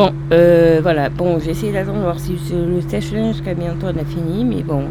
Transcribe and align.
Bon, 0.00 0.14
euh, 0.32 0.78
voilà. 0.82 1.10
Bon, 1.10 1.38
j'ai 1.38 1.50
essayé 1.50 1.72
d'attendre 1.72 2.00
voir 2.00 2.18
si 2.18 2.32
le 2.32 2.80
sèche-linge 2.80 3.34
jusqu'à 3.34 3.52
bientôt 3.52 3.88
on 3.94 4.00
a 4.00 4.04
fini, 4.06 4.46
mais 4.46 4.62
bon. 4.62 4.84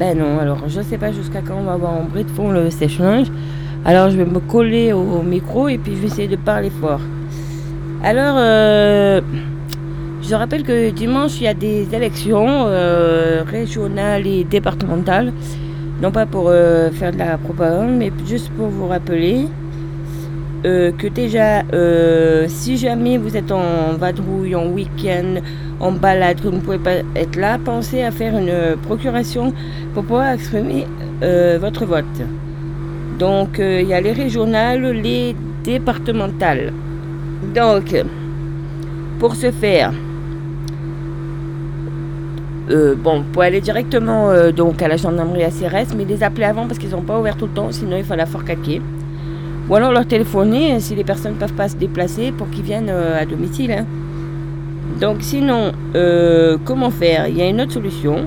Ben 0.00 0.18
non, 0.18 0.40
alors 0.40 0.64
je 0.66 0.80
sais 0.80 0.98
pas 0.98 1.12
jusqu'à 1.12 1.42
quand 1.42 1.54
on 1.60 1.62
va 1.62 1.74
avoir 1.74 1.92
en 1.92 2.02
bruit 2.02 2.24
de 2.24 2.30
fond 2.30 2.50
le 2.50 2.68
sèche-linge. 2.70 3.28
Alors 3.84 4.10
je 4.10 4.16
vais 4.16 4.24
me 4.24 4.40
coller 4.40 4.92
au 4.92 5.22
micro 5.22 5.68
et 5.68 5.78
puis 5.78 5.94
je 5.94 6.00
vais 6.00 6.06
essayer 6.08 6.26
de 6.26 6.34
parler 6.34 6.70
fort. 6.70 6.98
Alors, 8.02 8.34
euh, 8.36 9.20
je 10.22 10.34
rappelle 10.34 10.64
que 10.64 10.90
dimanche, 10.90 11.40
il 11.40 11.44
y 11.44 11.46
a 11.46 11.54
des 11.54 11.94
élections 11.94 12.64
euh, 12.66 13.44
régionales 13.46 14.26
et 14.26 14.42
départementales. 14.42 15.32
Non 16.02 16.10
pas 16.10 16.26
pour 16.26 16.50
faire 16.50 17.12
de 17.12 17.18
la 17.18 17.38
propagande, 17.38 17.96
mais 17.96 18.10
juste 18.26 18.50
pour 18.56 18.66
vous 18.66 18.88
rappeler 18.88 19.46
que 20.66 21.06
déjà, 21.08 21.62
si 22.48 22.76
jamais 22.76 23.18
vous 23.18 23.36
êtes 23.36 23.52
en 23.52 23.94
vadrouille, 23.96 24.54
en 24.56 24.66
week-end, 24.66 25.40
en 25.78 25.92
balade, 25.92 26.40
que 26.40 26.48
vous 26.48 26.56
ne 26.56 26.60
pouvez 26.60 26.78
pas 26.78 26.96
être 27.14 27.36
là, 27.36 27.58
pensez 27.64 28.02
à 28.02 28.10
faire 28.10 28.36
une 28.36 28.76
procuration 28.82 29.52
pour 29.94 30.02
pouvoir 30.02 30.32
exprimer 30.32 30.86
votre 31.60 31.84
vote. 31.86 32.04
Donc, 33.18 33.58
il 33.58 33.86
y 33.86 33.94
a 33.94 34.00
les 34.00 34.12
régionales, 34.12 34.90
les 34.90 35.36
départementales. 35.62 36.72
Donc, 37.54 37.94
pour 39.18 39.34
ce 39.34 39.50
faire, 39.50 39.92
euh, 42.70 42.96
bon, 42.96 43.22
pour 43.32 43.42
aller 43.42 43.60
directement 43.60 44.30
euh, 44.30 44.50
donc 44.50 44.82
à 44.82 44.88
la 44.88 44.96
gendarmerie 44.96 45.44
à 45.44 45.50
CRS, 45.50 45.94
mais 45.96 46.04
les 46.04 46.22
appeler 46.22 46.44
avant 46.44 46.66
parce 46.66 46.78
qu'ils 46.78 46.90
sont 46.90 47.02
pas 47.02 47.18
ouverts 47.18 47.36
tout 47.36 47.46
le 47.46 47.52
temps, 47.52 47.70
sinon 47.70 47.96
il 47.96 48.04
faut 48.04 48.16
la 48.16 48.26
forcaquer. 48.26 48.82
Ou 49.68 49.74
alors 49.74 49.92
leur 49.92 50.06
téléphoner 50.06 50.72
hein, 50.72 50.80
si 50.80 50.94
les 50.94 51.04
personnes 51.04 51.34
ne 51.34 51.38
peuvent 51.38 51.54
pas 51.54 51.68
se 51.68 51.76
déplacer 51.76 52.32
pour 52.32 52.48
qu'ils 52.50 52.62
viennent 52.62 52.90
euh, 52.90 53.20
à 53.20 53.26
domicile. 53.26 53.72
Hein. 53.72 53.86
Donc 55.00 55.18
sinon, 55.20 55.72
comment 56.64 56.90
faire? 56.90 57.28
Il 57.28 57.36
y 57.36 57.42
a 57.42 57.48
une 57.48 57.60
autre 57.60 57.72
solution. 57.72 58.26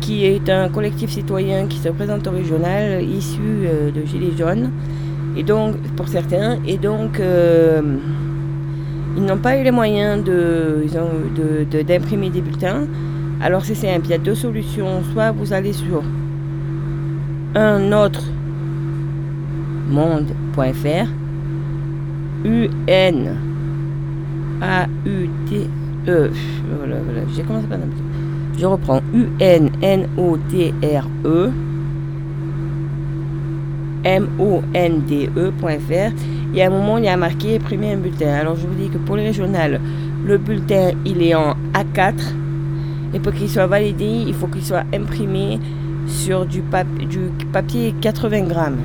qui 0.02 0.26
est 0.26 0.50
un 0.50 0.70
collectif 0.70 1.12
citoyen 1.12 1.68
qui 1.68 1.78
se 1.78 1.90
présente 1.90 2.28
au 2.28 2.32
régional, 2.32 3.04
issu 3.04 3.68
de 3.96 4.06
Gilets 4.06 4.38
jaunes. 4.38 4.72
Et 5.38 5.44
donc, 5.44 5.76
pour 5.96 6.08
certains, 6.08 6.58
et 6.66 6.78
donc, 6.78 7.22
ils 9.18 9.24
n'ont 9.24 9.38
pas 9.38 9.58
eu 9.58 9.64
les 9.64 9.72
moyens 9.72 10.24
d'imprimer 10.24 12.28
de, 12.28 12.30
de, 12.30 12.34
des 12.34 12.42
bulletins. 12.42 12.88
Alors 13.42 13.64
c'est 13.64 13.76
simple, 13.76 14.06
il 14.06 14.10
y 14.10 14.14
a 14.14 14.18
deux 14.18 14.36
solutions. 14.36 15.02
Soit 15.14 15.32
vous 15.32 15.54
allez 15.54 15.74
sur 15.74 16.04
un 17.56 17.92
autre 17.92 18.24
monde.fr 19.90 21.10
UN 22.46 23.36
A 24.62 24.86
U 25.06 25.30
T 25.50 25.68
E 26.08 26.30
voilà, 26.78 26.96
voilà, 27.04 27.22
j'ai 27.36 27.44
commencé 27.44 27.68
par 27.68 27.80
Je 28.58 28.66
reprends 28.66 29.02
U 29.14 29.28
N 34.04 34.24
N 34.24 34.30
O 34.40 34.62
T 35.08 35.28
R 35.28 35.36
E 35.36 35.42
M 35.44 35.44
O 35.44 35.58
N 35.70 35.72
D 35.82 36.10
E.fr 36.10 36.14
et 36.56 36.64
à 36.64 36.68
un 36.68 36.70
moment 36.70 36.98
il 36.98 37.06
y 37.06 37.08
a 37.08 37.18
marqué 37.18 37.58
imprimer 37.58 37.94
un 37.94 37.98
bulletin. 37.98 38.34
Alors 38.34 38.56
je 38.56 38.66
vous 38.68 38.76
dis 38.76 38.90
que 38.90 38.98
pour 38.98 39.16
les 39.16 39.24
régionales, 39.24 39.80
le 40.26 40.38
bulletin 40.38 40.92
il 41.06 41.22
est 41.22 41.36
en 41.36 41.56
A4 41.74 42.14
et 43.14 43.20
pour 43.20 43.34
qu'il 43.34 43.50
soit 43.50 43.68
validé, 43.68 44.06
il 44.06 44.34
faut 44.34 44.48
qu'il 44.48 44.64
soit 44.64 44.84
imprimé 44.94 45.60
sur 46.08 46.46
du, 46.46 46.62
papier 47.52 47.94
80 48.02 48.42
grammes. 48.42 48.80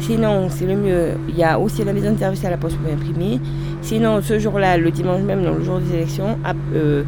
Sinon, 0.00 0.48
c'est 0.48 0.66
le 0.66 0.76
mieux. 0.76 1.08
Il 1.28 1.36
y 1.36 1.44
a 1.44 1.58
aussi 1.58 1.84
la 1.84 1.92
maison 1.92 2.12
de 2.12 2.18
service 2.18 2.44
à 2.44 2.50
la 2.50 2.56
poste 2.56 2.76
pour 2.78 2.90
imprimer. 2.90 3.38
Sinon, 3.82 4.20
ce 4.22 4.38
jour-là, 4.38 4.78
le 4.78 4.90
dimanche 4.90 5.20
même, 5.20 5.42
le 5.44 5.62
jour 5.62 5.78
des 5.78 5.94
élections, 5.94 6.38
euh, 6.74 7.02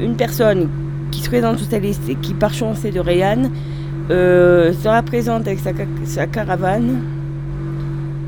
une 0.00 0.16
personne 0.16 0.68
qui 1.10 1.20
se 1.20 1.28
présente 1.28 1.58
sur 1.58 1.68
cette 1.68 1.82
liste 1.82 2.08
et 2.08 2.14
qui, 2.14 2.32
par 2.32 2.54
chance, 2.54 2.84
est 2.84 2.92
de 2.92 3.00
Rayanne, 3.00 3.50
euh, 4.12 4.72
sera 4.74 5.02
présente 5.02 5.46
avec 5.46 5.60
sa, 6.04 6.26
caravane. 6.26 7.00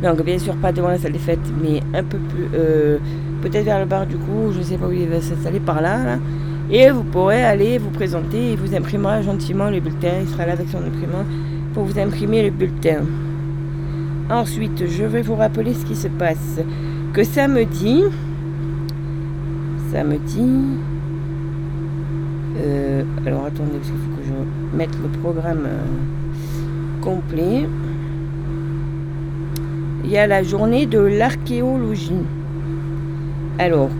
Donc, 0.02 0.24
bien 0.24 0.38
sûr, 0.38 0.54
pas 0.56 0.72
devant 0.72 0.88
la 0.88 0.98
salle 0.98 1.12
des 1.12 1.18
fêtes, 1.18 1.38
mais 1.62 1.80
un 1.96 2.02
peu 2.02 2.18
plus. 2.18 2.48
Euh, 2.54 2.98
peut-être 3.42 3.64
vers 3.64 3.78
le 3.78 3.84
bar 3.84 4.06
du 4.06 4.16
coup, 4.16 4.52
je 4.56 4.62
sais 4.62 4.78
pas 4.78 4.86
où 4.86 4.92
il 4.92 5.08
va 5.08 5.20
s'installer 5.20 5.60
par 5.60 5.82
là. 5.82 6.18
Et 6.70 6.90
vous 6.90 7.04
pourrez 7.04 7.44
aller 7.44 7.76
vous 7.76 7.90
présenter 7.90 8.52
et 8.52 8.56
vous 8.56 8.74
imprimera 8.74 9.20
gentiment 9.20 9.68
le 9.68 9.80
bulletin. 9.80 10.20
Il 10.22 10.28
sera 10.28 10.46
là 10.46 10.52
avec 10.54 10.68
son 10.68 10.78
imprimant 10.78 11.24
pour 11.74 11.84
vous 11.84 11.98
imprimer 11.98 12.42
le 12.42 12.50
bulletin. 12.50 13.02
Ensuite, 14.30 14.86
je 14.86 15.04
vais 15.04 15.20
vous 15.20 15.34
rappeler 15.34 15.74
ce 15.74 15.84
qui 15.84 15.94
se 15.94 16.08
passe. 16.08 16.60
Que 17.12 17.22
samedi, 17.22 18.02
samedi, 19.92 20.46
euh, 22.56 23.02
alors 23.26 23.44
attendez, 23.44 23.72
parce 23.72 23.90
qu'il 23.90 23.98
faut 23.98 24.13
je 24.26 24.76
mette 24.76 24.96
le 25.02 25.08
programme 25.20 25.66
euh, 25.66 27.02
complet. 27.02 27.66
Il 30.04 30.10
y 30.10 30.18
a 30.18 30.26
la 30.26 30.42
journée 30.42 30.86
de 30.86 30.98
l'archéologie. 30.98 32.12
Alors, 33.58 33.90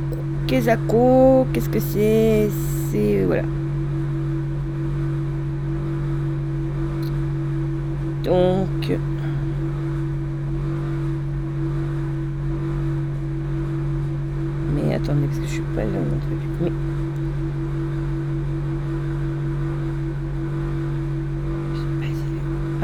qu'est-ce 1.53 1.69
que 1.69 1.81
c'est? 1.81 2.49
C'est. 2.91 3.25
Voilà. 3.25 3.43
Donc. 8.25 8.99
Mais 14.75 14.95
attendez, 14.95 15.27
parce 15.27 15.39
que 15.39 15.47
je 15.47 15.51
suis 15.51 15.63
pas 15.75 15.83
truc. 15.83 16.39
Mais... 16.63 16.94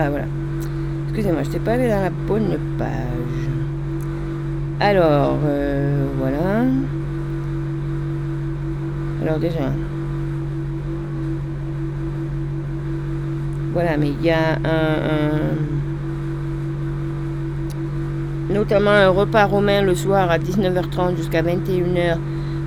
Ah 0.03 0.09
voilà. 0.09 0.25
Excusez-moi, 1.09 1.43
je 1.43 1.49
n'étais 1.49 1.59
pas 1.59 1.73
allé 1.73 1.87
dans 1.87 2.01
la 2.01 2.09
bonne 2.09 2.59
page. 2.79 2.89
Alors, 4.81 5.37
euh, 5.45 6.07
voilà. 6.17 6.65
Alors 9.21 9.39
déjà, 9.39 9.71
voilà, 13.75 13.99
mais 13.99 14.09
il 14.09 14.25
y 14.25 14.31
a 14.31 14.55
un, 14.65 15.59
notamment 18.55 18.93
un 18.93 19.11
repas 19.11 19.45
romain 19.45 19.83
le 19.83 19.95
soir 19.95 20.31
à 20.31 20.39
19h30 20.39 21.17
jusqu'à 21.19 21.43
21h. 21.43 22.17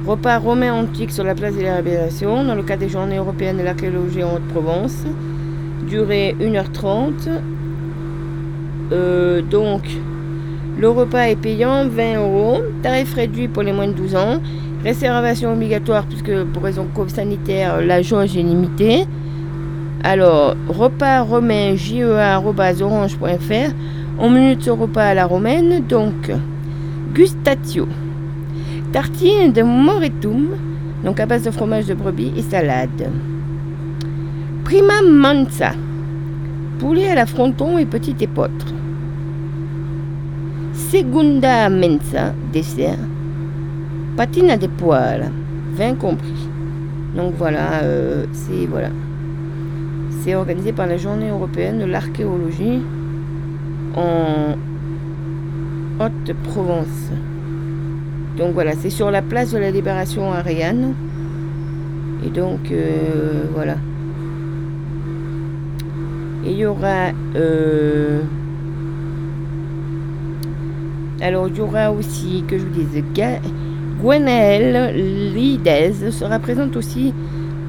Repas 0.06 0.38
romain 0.38 0.72
antique 0.72 1.12
sur 1.12 1.24
la 1.24 1.34
place 1.34 1.56
de 1.56 1.64
la 1.64 1.78
Révélation 1.78 2.44
dans 2.44 2.54
le 2.54 2.62
cadre 2.62 2.82
des 2.82 2.90
Journées 2.90 3.18
européennes 3.18 3.58
de 3.58 3.64
l'archéologie 3.64 4.24
en 4.24 4.36
Haute-Provence. 4.36 5.06
Durée 5.94 6.36
1h30. 6.42 7.30
Euh, 8.92 9.44
donc, 9.44 9.84
le 10.80 10.90
repas 10.90 11.28
est 11.28 11.36
payant, 11.36 11.88
20 11.88 12.16
euros. 12.18 12.62
Tarif 12.82 13.14
réduit 13.14 13.48
pour 13.48 13.62
les 13.62 13.74
moins 13.74 13.86
de 13.86 13.94
12 13.94 14.16
ans. 14.16 14.42
Réservation 14.84 15.54
obligatoire 15.54 16.08
puisque 16.08 16.34
pour 16.46 16.64
raison 16.64 16.88
sanitaire, 17.10 17.80
la 17.80 18.02
jauge 18.02 18.36
est 18.36 18.42
limitée. 18.42 19.06
Alors, 20.04 20.56
repas 20.68 21.22
romain 21.22 21.76
jea.orange.fr. 21.76 23.74
On 24.18 24.32
minute 24.32 24.64
ce 24.64 24.72
repas 24.72 25.10
à 25.10 25.14
la 25.14 25.28
romaine, 25.28 25.86
donc 25.88 26.32
gustatio. 27.14 27.88
Tartine 28.92 29.54
de 29.54 29.62
moretum, 29.62 30.58
donc 31.06 31.20
à 31.20 31.28
base 31.28 31.44
de 31.44 31.52
fromage 31.52 31.86
de 31.86 31.94
brebis 31.94 32.34
et 32.36 32.42
salade. 32.42 33.12
Prima 34.64 35.02
manza, 35.04 35.74
poulet 36.84 37.08
à 37.08 37.16
la 37.16 37.26
fronton 37.26 37.78
et 37.78 37.86
petit 37.86 38.14
épeautre. 38.20 38.68
Segunda 40.74 41.70
mensa, 41.70 42.34
dessert 42.52 42.98
patine 44.18 44.50
à 44.50 44.58
des 44.58 44.68
poils, 44.68 45.32
vin 45.78 45.96
compris. 45.96 46.50
Donc 47.16 47.36
voilà, 47.38 47.84
euh, 47.84 48.26
c'est 48.34 48.66
voilà. 48.66 48.90
C'est 50.20 50.36
organisé 50.36 50.74
par 50.74 50.88
la 50.88 50.98
Journée 50.98 51.30
européenne 51.30 51.80
de 51.80 51.86
l'archéologie 51.86 52.82
en 53.96 54.58
Haute-Provence. 56.04 57.12
Donc 58.38 58.54
voilà, 58.54 58.74
c'est 58.74 58.90
sur 58.90 59.10
la 59.10 59.22
place 59.22 59.54
de 59.54 59.58
la 59.58 59.72
Libération 59.72 60.34
à. 60.34 60.94
Et 62.26 62.30
donc 62.30 62.72
euh, 62.72 63.46
voilà. 63.56 63.78
Il 66.46 66.58
y 66.58 66.66
aura 66.66 67.12
euh, 67.36 68.22
alors 71.24 71.48
il 71.48 71.56
y 71.56 71.62
aura 71.62 71.90
aussi, 71.90 72.44
que 72.48 72.58
je 72.58 72.66
vous 72.66 72.74
dise, 72.74 73.02
Gwenaëlle 74.02 74.94
Lidez 75.34 76.12
sera 76.12 76.38
présente 76.38 76.76
aussi 76.76 77.14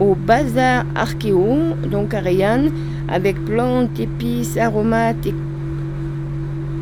au 0.01 0.17
Bazar 0.17 0.85
Archéo, 0.97 1.57
donc 1.89 2.15
à 2.15 2.23
avec 3.07 3.45
plantes, 3.45 4.01
épices, 4.01 4.57
aromates 4.57 5.27
et 5.27 5.35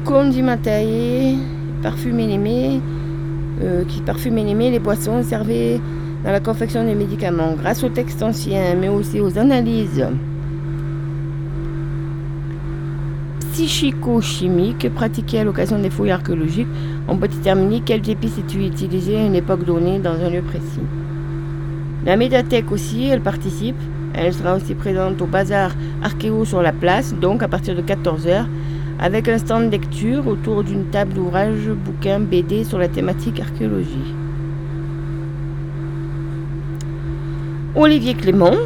condiments 0.07 0.57
taillés, 0.57 1.37
parfums 1.83 2.19
élimés, 2.19 2.81
euh, 3.63 3.85
qui 3.85 4.01
parfument 4.01 4.39
élimés, 4.39 4.71
les 4.71 4.79
boissons 4.79 5.23
servées 5.23 5.79
dans 6.25 6.33
la 6.33 6.41
confection 6.41 6.85
des 6.85 6.95
médicaments. 6.95 7.53
Grâce 7.53 7.85
aux 7.85 7.91
textes 7.91 8.23
anciens, 8.23 8.77
mais 8.81 8.89
aussi 8.89 9.21
aux 9.21 9.37
analyses 9.39 10.07
psychico-chimiques 13.53 14.89
pratiquées 14.95 15.41
à 15.41 15.45
l'occasion 15.45 15.79
des 15.79 15.91
fouilles 15.91 16.11
archéologiques, 16.11 16.69
on 17.07 17.17
peut 17.19 17.29
déterminer 17.29 17.83
quelles 17.85 18.09
épices 18.09 18.39
étaient 18.39 18.67
utilisées 18.67 19.19
à 19.19 19.27
une 19.27 19.35
époque 19.35 19.65
donnée 19.65 19.99
dans 19.99 20.15
un 20.15 20.31
lieu 20.31 20.41
précis. 20.41 20.81
La 22.07 22.17
médiathèque 22.17 22.73
aussi, 22.73 23.09
elle 23.09 23.21
participe. 23.21 23.77
Elle 24.15 24.33
sera 24.33 24.57
aussi 24.57 24.75
présente 24.75 25.21
au 25.23 25.27
bazar 25.27 25.71
archéo 26.03 26.45
sur 26.45 26.63
la 26.63 26.73
place, 26.73 27.15
donc 27.15 27.43
à 27.43 27.49
partir 27.49 27.77
de 27.77 27.83
14h, 27.83 28.45
avec 28.99 29.29
un 29.29 29.39
stand 29.39 29.67
de 29.67 29.73
lecture 29.73 30.27
autour 30.27 30.65
d'une 30.65 30.87
table 30.87 31.13
d'ouvrage, 31.13 31.69
bouquins, 31.85 32.21
BD 32.21 32.65
sur 32.65 32.79
la 32.79 32.89
thématique 32.89 33.41
archéologie. 33.41 34.15
Olivier 37.75 38.15
Clément, 38.15 38.57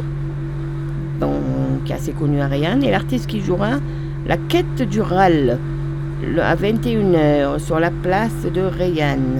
donc 1.19 1.91
assez 1.93 2.11
connu 2.11 2.41
à 2.41 2.47
Rianne, 2.47 2.83
est 2.83 2.91
l'artiste 2.91 3.27
qui 3.27 3.41
jouera 3.41 3.79
la 4.27 4.35
quête 4.35 4.81
du 4.81 4.99
Ral 4.99 5.57
à 6.41 6.55
21h 6.55 7.59
sur 7.59 7.79
la 7.79 7.91
place 7.91 8.45
de 8.53 8.59
Rayanne. 8.59 9.39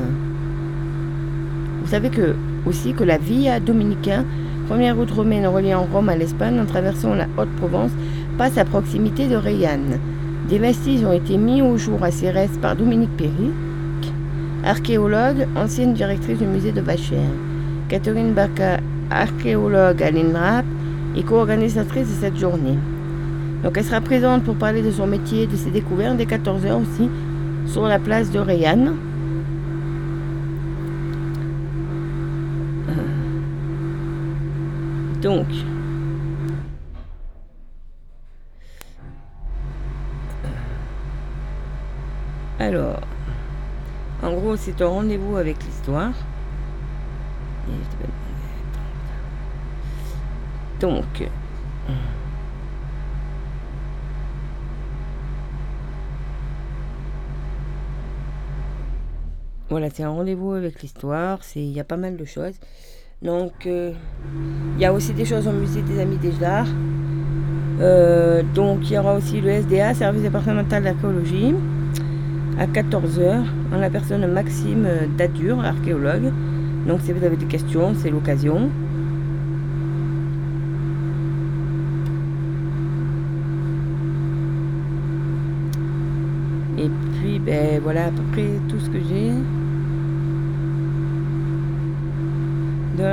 Vous 1.82 1.90
savez 1.90 2.10
que 2.10 2.36
aussi 2.66 2.94
que 2.94 3.04
la 3.04 3.18
Via 3.18 3.60
Dominicain, 3.60 4.24
première 4.68 4.96
route 4.96 5.12
romaine 5.12 5.46
reliant 5.46 5.86
Rome 5.92 6.08
à 6.08 6.16
l'Espagne 6.16 6.58
en 6.60 6.66
traversant 6.66 7.16
la 7.16 7.28
Haute-Provence, 7.38 7.92
passe 8.38 8.58
à 8.58 8.64
proximité 8.64 9.28
de 9.28 9.36
Rayanne. 9.36 10.00
Des 10.48 10.58
vestiges 10.58 11.04
ont 11.04 11.12
été 11.12 11.36
mis 11.38 11.62
au 11.62 11.78
jour 11.78 12.02
à 12.02 12.12
Cérès 12.12 12.52
par 12.62 12.78
Dominique 12.78 13.16
Perry, 13.18 13.52
archéologue, 14.64 15.48
ancienne 15.58 15.94
directrice 15.94 16.40
du 16.40 16.46
musée 16.46 16.72
de 16.72 16.82
Vachères. 16.82 17.18
Catherine 17.90 18.34
Baca, 18.34 18.80
archéologue 19.12 20.02
à 20.02 20.12
l'INRAP 20.12 20.66
et 21.18 21.24
co-organisatrice 21.24 22.08
de 22.08 22.22
cette 22.22 22.38
journée. 22.38 22.78
Donc 23.64 23.78
elle 23.78 23.84
sera 23.84 24.02
présente 24.02 24.44
pour 24.44 24.56
parler 24.56 24.82
de 24.82 24.92
son 24.92 25.08
métier, 25.08 25.48
de 25.48 25.56
ses 25.56 25.72
découvertes 25.72 26.18
dès 26.18 26.26
14h 26.26 26.74
aussi 26.74 27.10
sur 27.66 27.88
la 27.88 28.00
place 28.00 28.32
de 28.32 28.40
Rayanne. 28.40 28.96
Euh. 32.90 32.94
Donc, 35.22 35.48
alors, 42.60 43.02
en 44.24 44.34
gros, 44.34 44.56
c'est 44.56 44.82
un 44.82 44.88
rendez-vous 44.88 45.36
avec 45.38 45.58
l'histoire. 45.64 46.12
Donc, 50.80 51.28
Voilà, 59.78 59.92
c'est 59.94 60.02
un 60.02 60.10
rendez-vous 60.10 60.54
avec 60.54 60.82
l'histoire. 60.82 61.38
Il 61.56 61.72
y 61.72 61.80
a 61.80 61.84
pas 61.84 61.98
mal 61.98 62.18
de 62.18 62.26
choses. 62.26 62.56
Donc, 63.22 63.68
euh, 63.68 63.92
il 64.76 64.82
y 64.82 64.86
a 64.86 64.92
aussi 64.92 65.14
des 65.14 65.24
choses 65.24 65.48
au 65.48 65.52
musée 65.52 65.84
des 65.84 66.00
Amis 66.00 66.18
des 66.18 66.44
Arts. 66.44 66.66
Euh, 67.80 68.42
donc, 68.56 68.90
il 68.90 68.94
y 68.94 68.98
aura 68.98 69.14
aussi 69.14 69.40
le 69.40 69.50
SDA, 69.50 69.94
Service 69.94 70.24
départemental 70.24 70.82
d'archéologie, 70.82 71.54
à 72.58 72.66
14h, 72.66 73.44
en 73.72 73.78
la 73.78 73.92
personne 73.92 74.26
Maxime 74.26 74.88
Dadur, 75.16 75.64
archéologue. 75.64 76.34
Donc, 76.88 77.02
si 77.02 77.12
vous 77.12 77.24
avez 77.24 77.38
des 77.38 77.46
questions, 77.46 77.94
c'est 77.94 78.10
l'occasion. 78.10 78.72
Et 86.80 86.90
puis, 87.20 87.38
ben 87.38 87.80
voilà 87.80 88.06
à 88.06 88.10
peu 88.10 88.24
près 88.32 88.48
tout 88.68 88.80
ce 88.80 88.90
que 88.90 88.98
j'ai. 89.08 89.34
Donc 92.98 93.06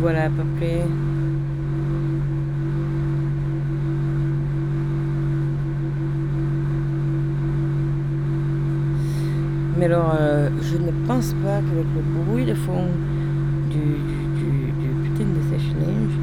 voilà 0.00 0.24
à 0.24 0.28
peu 0.28 0.42
près. 0.58 0.84
Mais 9.78 9.86
alors, 9.86 10.14
euh, 10.20 10.50
je 10.60 10.76
ne 10.76 10.90
pense 11.06 11.32
pas 11.42 11.60
qu'avec 11.62 11.86
le 11.96 12.02
bruit 12.22 12.44
de 12.44 12.52
fond 12.52 12.84
du, 13.70 13.78
du, 13.78 14.74
putain 15.04 15.24
de 15.24 15.40
sèche-neige, 15.50 16.18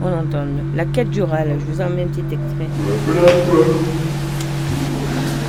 on 0.00 0.06
entend 0.06 0.46
la 0.76 0.84
quête 0.84 1.10
du 1.10 1.22
râle. 1.22 1.48
Je 1.58 1.72
vous 1.72 1.80
en 1.80 1.90
mets 1.90 2.04
un 2.04 2.06
petit 2.06 2.20
extrait. 2.20 2.68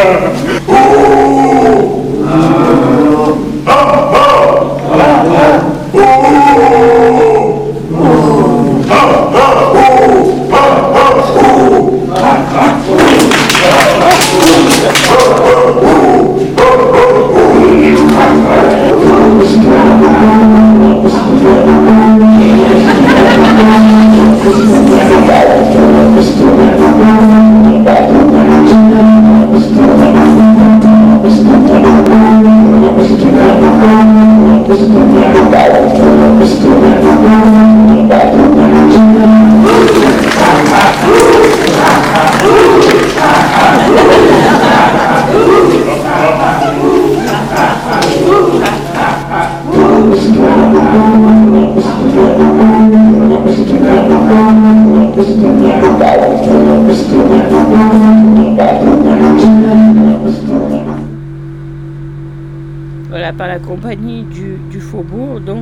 Thank 0.00 0.34
you. 0.34 0.39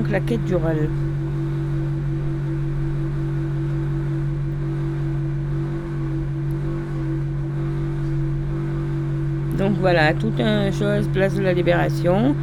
Faubourg, 0.09 0.13
donc 0.13 0.13
la 0.13 0.21
quête 0.21 0.45
du 0.45 0.55
râle. 0.57 0.89
Donc 9.59 9.73
voilà, 9.81 10.15
tout 10.15 10.33
un 10.39 10.71
chose, 10.71 11.09
place 11.13 11.35
de 11.35 11.43
la 11.43 11.53
Libération. 11.53 12.35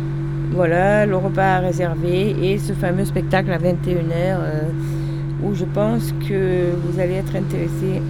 Voilà, 0.51 1.05
le 1.05 1.17
repas 1.17 1.59
réservé 1.59 2.35
et 2.41 2.57
ce 2.57 2.73
fameux 2.73 3.05
spectacle 3.05 3.51
à 3.51 3.57
21h 3.57 4.03
euh, 4.13 4.61
où 5.43 5.53
je 5.53 5.65
pense 5.65 6.13
que 6.27 6.71
vous 6.75 6.99
allez 6.99 7.15
être 7.15 7.35
intéressé. 7.35 8.01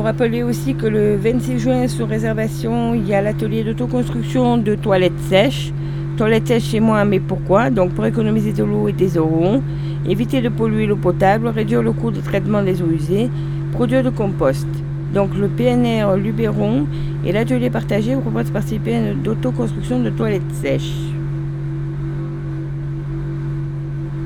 Vous 0.00 0.06
rappelez 0.06 0.42
aussi 0.42 0.74
que 0.76 0.86
le 0.86 1.16
26 1.16 1.58
juin, 1.58 1.86
sous 1.86 2.06
réservation, 2.06 2.94
il 2.94 3.06
y 3.06 3.12
a 3.12 3.20
l'atelier 3.20 3.62
d'autoconstruction 3.64 4.56
de 4.56 4.74
toilettes 4.74 5.20
sèches. 5.28 5.74
Toilettes 6.16 6.48
sèches 6.48 6.70
chez 6.70 6.80
moi, 6.80 7.04
mais 7.04 7.20
pourquoi? 7.20 7.68
Donc 7.68 7.90
pour 7.90 8.06
économiser 8.06 8.54
de 8.54 8.64
l'eau 8.64 8.88
et 8.88 8.94
des 8.94 9.18
euros, 9.18 9.62
éviter 10.08 10.40
de 10.40 10.48
polluer 10.48 10.86
l'eau 10.86 10.96
potable, 10.96 11.48
réduire 11.48 11.82
le 11.82 11.92
coût 11.92 12.10
de 12.10 12.22
traitement 12.22 12.62
des 12.62 12.80
eaux 12.80 12.90
usées, 12.90 13.28
produire 13.72 14.02
de 14.02 14.08
compost. 14.08 14.66
Donc 15.12 15.36
le 15.36 15.48
PNR 15.48 16.16
Luberon 16.16 16.86
et 17.26 17.32
l'atelier 17.32 17.68
partagé 17.68 18.14
vous 18.14 18.22
proposent 18.22 18.46
de 18.46 18.52
participer 18.52 18.94
à 18.94 19.00
une 19.00 19.22
de 19.22 20.10
toilettes 20.16 20.50
sèches. 20.62 20.94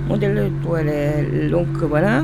Modèle 0.09 0.37
de 0.37 0.65
toilette. 0.65 1.51
Donc 1.51 1.67
voilà. 1.83 2.23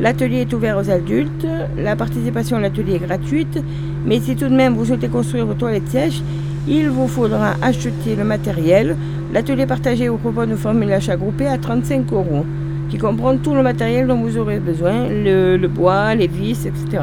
L'atelier 0.00 0.40
est 0.42 0.52
ouvert 0.52 0.76
aux 0.76 0.90
adultes. 0.90 1.46
La 1.78 1.96
participation 1.96 2.56
à 2.56 2.60
l'atelier 2.60 2.94
est 2.94 3.06
gratuite. 3.06 3.62
Mais 4.04 4.20
si 4.20 4.36
tout 4.36 4.48
de 4.48 4.54
même 4.54 4.74
vous 4.74 4.84
souhaitez 4.86 5.08
construire 5.08 5.46
vos 5.46 5.54
toilettes 5.54 5.88
sèches, 5.88 6.22
il 6.66 6.88
vous 6.88 7.08
faudra 7.08 7.54
acheter 7.62 8.16
le 8.16 8.24
matériel. 8.24 8.96
L'atelier 9.32 9.66
partagé 9.66 10.08
vous 10.08 10.16
propose 10.16 10.48
une 10.48 10.56
formule 10.56 10.88
d'achat 10.88 11.16
groupée 11.16 11.46
à 11.46 11.58
35 11.58 12.12
euros, 12.12 12.44
qui 12.88 12.98
comprend 12.98 13.36
tout 13.36 13.54
le 13.54 13.62
matériel 13.62 14.06
dont 14.06 14.16
vous 14.16 14.38
aurez 14.38 14.60
besoin, 14.60 15.08
le, 15.08 15.66
bois, 15.66 16.14
les 16.14 16.26
vis, 16.26 16.66
etc. 16.66 17.02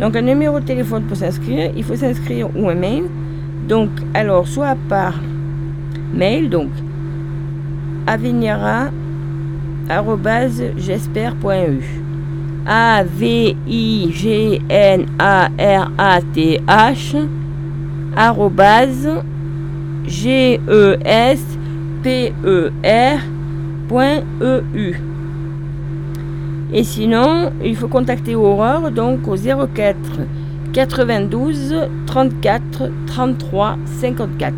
Donc 0.00 0.16
un 0.16 0.22
numéro 0.22 0.58
de 0.58 0.64
téléphone 0.64 1.04
pour 1.04 1.16
s'inscrire, 1.16 1.70
il 1.76 1.84
faut 1.84 1.96
s'inscrire 1.96 2.48
ou 2.56 2.68
un 2.68 2.74
mail. 2.74 3.04
Donc 3.68 3.90
alors 4.12 4.48
soit 4.48 4.76
par 4.88 5.14
mail, 6.12 6.50
donc 6.50 6.70
avenira@j'espère.eu. 8.06 9.03
A 12.66 13.04
V 13.04 13.56
I 13.66 14.10
G 14.10 14.60
N 14.70 15.06
A 15.18 15.50
R 15.58 15.92
A 15.98 16.20
T 16.34 16.58
H 16.66 17.16
G 20.06 20.60
E 20.68 20.96
S 21.04 21.40
P 22.02 22.32
E 22.44 22.70
R.eu. 23.90 24.94
Et 26.72 26.84
sinon, 26.84 27.52
il 27.62 27.76
faut 27.76 27.88
contacter 27.88 28.34
Aurore 28.34 28.90
donc 28.90 29.28
au 29.28 29.36
04 29.36 29.96
92 30.72 31.88
34 32.06 32.90
33 33.06 33.76
54. 34.00 34.54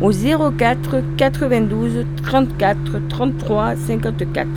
Au 0.00 0.12
04 0.12 1.02
92 1.18 2.06
34 2.22 2.78
33 3.08 3.76
54. 3.76 4.48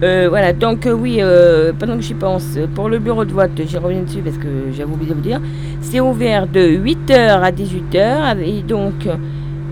voilà, 0.00 0.52
donc 0.52 0.86
euh, 0.86 0.92
oui, 0.92 1.18
euh, 1.20 1.72
pendant 1.76 1.96
que 1.96 2.02
j'y 2.02 2.14
pense, 2.14 2.58
pour 2.74 2.88
le 2.88 2.98
bureau 2.98 3.24
de 3.24 3.32
vote, 3.32 3.50
j'y 3.66 3.78
reviens 3.78 4.02
dessus 4.02 4.20
parce 4.20 4.36
que 4.36 4.70
j'avais 4.72 4.92
oublié 4.92 5.10
de 5.10 5.14
vous 5.14 5.20
dire, 5.20 5.40
c'est 5.80 6.00
ouvert 6.00 6.46
de 6.46 6.60
8h 6.60 7.40
à 7.42 7.50
18h. 7.50 8.38
Et 8.44 8.62
donc, 8.62 9.08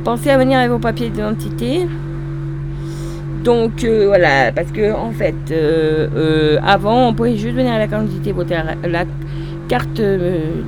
pensez 0.02 0.30
à 0.30 0.38
venir 0.38 0.58
avec 0.58 0.70
vos 0.70 0.78
papiers 0.78 1.10
d'identité. 1.10 1.86
Donc 3.44 3.84
euh, 3.84 4.06
voilà, 4.06 4.52
parce 4.52 4.72
que 4.72 4.92
en 4.92 5.12
fait, 5.12 5.34
avant, 6.64 7.08
on 7.08 7.14
pouvait 7.14 7.36
juste 7.36 7.54
venir 7.54 7.72
à 7.72 7.78
la 7.78 7.86
quantité 7.86 8.32
voter 8.32 8.56
la 8.88 9.04
carte 9.68 10.00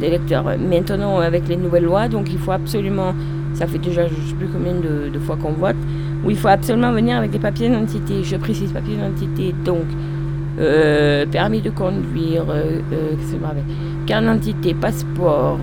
d'électeur. 0.00 0.44
Maintenant, 0.44 1.18
avec 1.18 1.48
les 1.48 1.56
nouvelles 1.56 1.84
lois, 1.84 2.08
donc 2.08 2.32
il 2.32 2.38
faut 2.38 2.52
absolument, 2.52 3.14
ça 3.54 3.66
fait 3.66 3.78
déjà 3.78 4.06
je 4.06 4.14
ne 4.14 4.20
sais 4.28 4.34
plus 4.34 4.48
combien 4.48 4.74
de, 4.74 5.18
fois 5.18 5.36
qu'on 5.36 5.52
vote, 5.52 5.76
où 6.24 6.30
il 6.30 6.36
faut 6.36 6.48
absolument 6.48 6.92
venir 6.92 7.16
avec 7.16 7.30
des 7.30 7.38
papiers 7.38 7.68
d'identité. 7.68 8.22
Je 8.22 8.36
précise 8.36 8.72
papiers 8.72 8.96
d'identité, 8.96 9.54
donc 9.64 9.84
permis 11.30 11.60
de 11.60 11.70
conduire, 11.70 12.44
carte 14.06 14.24
d'identité, 14.24 14.74
passeport. 14.74 15.58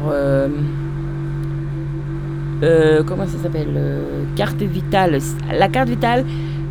comment 3.05 3.25
ça 3.25 3.37
s'appelle 3.41 3.79
Carte 4.35 4.61
vitale. 4.61 5.19
La 5.57 5.67
carte 5.67 5.89
vitale, 5.89 6.25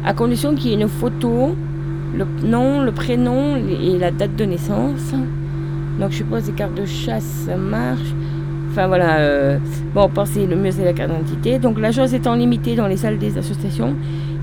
à 0.05 0.15
condition 0.15 0.55
qu'il 0.55 0.71
y 0.71 0.75
ait 0.75 0.81
une 0.81 0.89
photo, 0.89 1.55
le 2.17 2.27
nom, 2.47 2.83
le 2.83 2.93
prénom 2.93 3.57
et 3.57 3.99
la 3.99 4.11
date 4.11 4.37
de 4.37 4.45
naissance. 4.45 5.15
Donc 6.03 6.11
je 6.11 6.17
suppose 6.17 6.49
les 6.49 6.53
cartes 6.53 6.75
de 6.75 6.85
chasse, 6.85 7.23
ça 7.47 7.57
marche. 7.57 8.09
Enfin 8.69 8.89
voilà, 8.89 9.19
euh, 9.19 9.59
bon, 9.95 10.09
pensez, 10.09 10.49
le 10.49 10.57
mieux 10.57 10.73
c'est 10.73 10.85
la 10.85 10.93
carte 10.93 11.13
d'identité. 11.13 11.61
Donc 11.61 11.79
la 11.79 11.93
chose 11.93 12.13
étant 12.13 12.35
limitée 12.35 12.75
dans 12.75 12.89
les 12.89 12.97
salles 12.97 13.19
des 13.19 13.39
associations, 13.39 13.95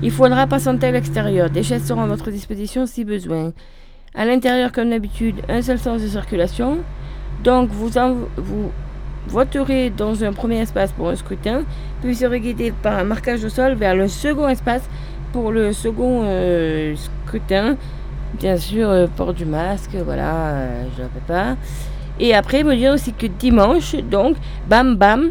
il 0.02 0.10
faudra 0.10 0.46
patienter 0.46 0.86
à 0.86 0.92
l'extérieur. 0.92 1.50
Des 1.50 1.62
chaises 1.62 1.84
seront 1.84 2.00
à 2.00 2.06
votre 2.06 2.30
disposition 2.30 2.86
si 2.86 3.04
besoin. 3.04 3.52
À 4.14 4.24
l'intérieur, 4.24 4.72
comme 4.72 4.88
d'habitude, 4.88 5.42
un 5.50 5.60
seul 5.60 5.78
sens 5.78 6.00
de 6.00 6.08
circulation. 6.08 6.78
Donc 7.44 7.68
vous, 7.68 7.90
vous 8.38 8.72
voterez 9.28 9.90
dans 9.90 10.24
un 10.24 10.32
premier 10.32 10.60
espace 10.60 10.92
pour 10.92 11.10
un 11.10 11.16
scrutin, 11.16 11.64
puis 12.00 12.14
serez 12.14 12.40
guidé 12.40 12.72
par 12.82 12.96
un 12.96 13.04
marquage 13.04 13.44
au 13.44 13.50
sol 13.50 13.74
vers 13.74 13.94
le 13.94 14.08
second 14.08 14.48
espace 14.48 14.88
pour 15.34 15.52
le 15.52 15.74
second 15.74 16.22
euh, 16.24 16.94
scrutin, 17.26 17.76
bien 18.38 18.56
sûr, 18.56 18.88
euh, 18.88 19.06
port 19.06 19.34
du 19.34 19.44
masque, 19.44 19.94
voilà, 20.04 20.34
euh, 20.34 20.84
je 20.96 21.02
ne 21.02 21.08
fais 21.08 21.26
pas. 21.26 21.56
Et 22.18 22.34
après, 22.34 22.62
vous 22.62 22.74
dire 22.74 22.92
aussi 22.92 23.12
que 23.12 23.26
dimanche, 23.26 23.96
donc, 24.10 24.36
bam 24.68 24.96
bam, 24.96 25.30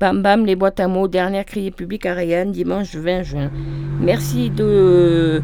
bam 0.00 0.22
bam, 0.22 0.46
les 0.46 0.56
boîtes 0.56 0.80
à 0.80 0.88
mots, 0.88 1.08
dernière 1.08 1.44
criée 1.44 1.70
publique 1.70 2.06
à 2.06 2.14
Rayanne, 2.14 2.52
dimanche 2.52 2.94
20 2.94 3.22
juin. 3.22 3.50
Merci 4.00 4.50
de. 4.50 5.42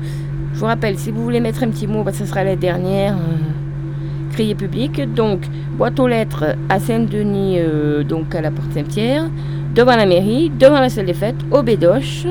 Je 0.54 0.58
vous 0.58 0.66
rappelle, 0.66 0.98
si 0.98 1.10
vous 1.10 1.22
voulez 1.22 1.40
mettre 1.40 1.62
un 1.64 1.70
petit 1.70 1.86
mot, 1.86 2.02
bah, 2.02 2.12
ce 2.12 2.26
sera 2.26 2.44
la 2.44 2.56
dernière 2.56 3.16
criée 4.32 4.54
publique. 4.54 5.00
Donc, 5.14 5.40
boîte 5.76 5.98
aux 5.98 6.06
lettres 6.06 6.56
à 6.68 6.78
Saint-Denis, 6.78 7.58
donc 8.06 8.34
à 8.34 8.42
la 8.42 8.50
porte 8.50 8.70
Saint-Pierre, 8.72 9.30
devant 9.74 9.96
la 9.96 10.06
mairie, 10.06 10.50
devant 10.50 10.78
la 10.78 10.90
salle 10.90 11.06
des 11.06 11.14
fêtes, 11.14 11.40
au 11.50 11.62
Bédoche. 11.62 12.26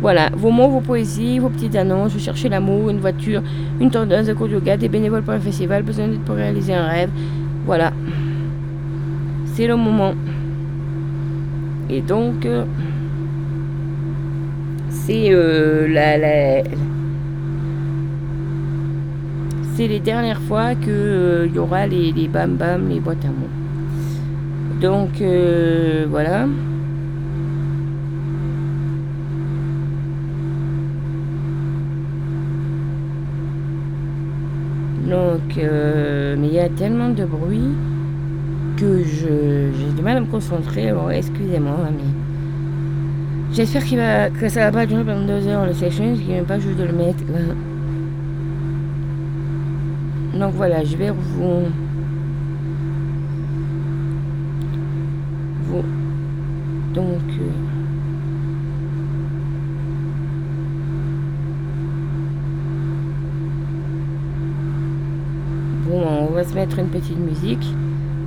Voilà, 0.00 0.30
vos 0.32 0.50
mots, 0.50 0.68
vos 0.68 0.80
poésies, 0.80 1.40
vos 1.40 1.48
petites 1.48 1.74
annonces, 1.74 2.12
vous 2.12 2.20
cherchez 2.20 2.48
l'amour, 2.48 2.88
une 2.88 3.00
voiture, 3.00 3.42
une 3.80 3.90
tendeuse, 3.90 4.30
un 4.30 4.34
cours 4.34 4.46
de 4.46 4.52
yoga, 4.52 4.76
des 4.76 4.88
bénévoles 4.88 5.22
pour 5.22 5.34
un 5.34 5.40
festival, 5.40 5.82
besoin 5.82 6.06
d'aide 6.06 6.20
pour 6.20 6.36
réaliser 6.36 6.72
un 6.72 6.86
rêve. 6.86 7.10
Voilà. 7.66 7.92
C'est 9.54 9.66
le 9.66 9.74
moment. 9.74 10.14
Et 11.90 12.00
donc, 12.00 12.46
euh, 12.46 12.64
c'est 14.90 15.30
euh, 15.32 15.88
la, 15.88 16.62
c'est 19.74 19.88
les 19.88 19.98
dernières 19.98 20.40
fois 20.42 20.74
que 20.74 20.90
euh, 20.90 21.46
il 21.48 21.56
y 21.56 21.58
aura 21.58 21.86
les, 21.88 22.12
les 22.12 22.28
bam 22.28 22.54
bam, 22.56 22.88
les 22.88 23.00
boîtes 23.00 23.24
à 23.24 23.28
mots. 23.28 24.80
Donc 24.80 25.20
voilà. 26.08 26.46
Donc, 35.08 35.56
euh, 35.56 36.36
mais 36.38 36.48
il 36.48 36.54
y 36.54 36.58
a 36.58 36.68
tellement 36.68 37.08
de 37.08 37.24
bruit 37.24 37.70
que 38.76 39.02
j'ai 39.04 39.70
du 39.96 40.02
mal 40.02 40.18
à 40.18 40.20
me 40.20 40.26
concentrer. 40.26 40.92
Bon, 40.92 41.08
excusez-moi, 41.08 41.76
mais 41.90 42.04
j'espère 43.52 43.84
que 44.38 44.48
ça 44.48 44.70
va 44.70 44.72
pas 44.72 44.86
durer 44.86 45.04
pendant 45.04 45.26
deux 45.26 45.46
heures 45.46 45.64
le 45.66 45.72
session, 45.72 46.14
qu'il 46.14 46.34
n'y 46.34 46.40
pas 46.42 46.58
juste 46.58 46.76
de 46.76 46.84
le 46.84 46.92
mettre. 46.92 47.24
Donc 50.38 50.54
voilà, 50.54 50.84
je 50.84 50.96
vais 50.96 51.10
vous. 51.10 51.64
vous 55.64 55.82
donc. 56.94 57.30
Euh, 57.40 57.77
mettre 66.58 66.80
une 66.80 66.88
petite 66.88 67.18
musique. 67.18 67.72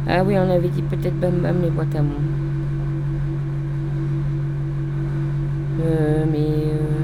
Ah 0.07 0.23
oui, 0.23 0.35
on 0.37 0.49
avait 0.49 0.69
dit 0.69 0.81
peut-être 0.83 1.19
Bam 1.19 1.33
Bam 1.43 1.61
les 1.61 1.69
boîtes 1.69 1.93
à 1.93 2.01
mots. 2.01 2.13
Euh, 5.83 6.23
mais 6.31 6.37
euh, 6.39 7.03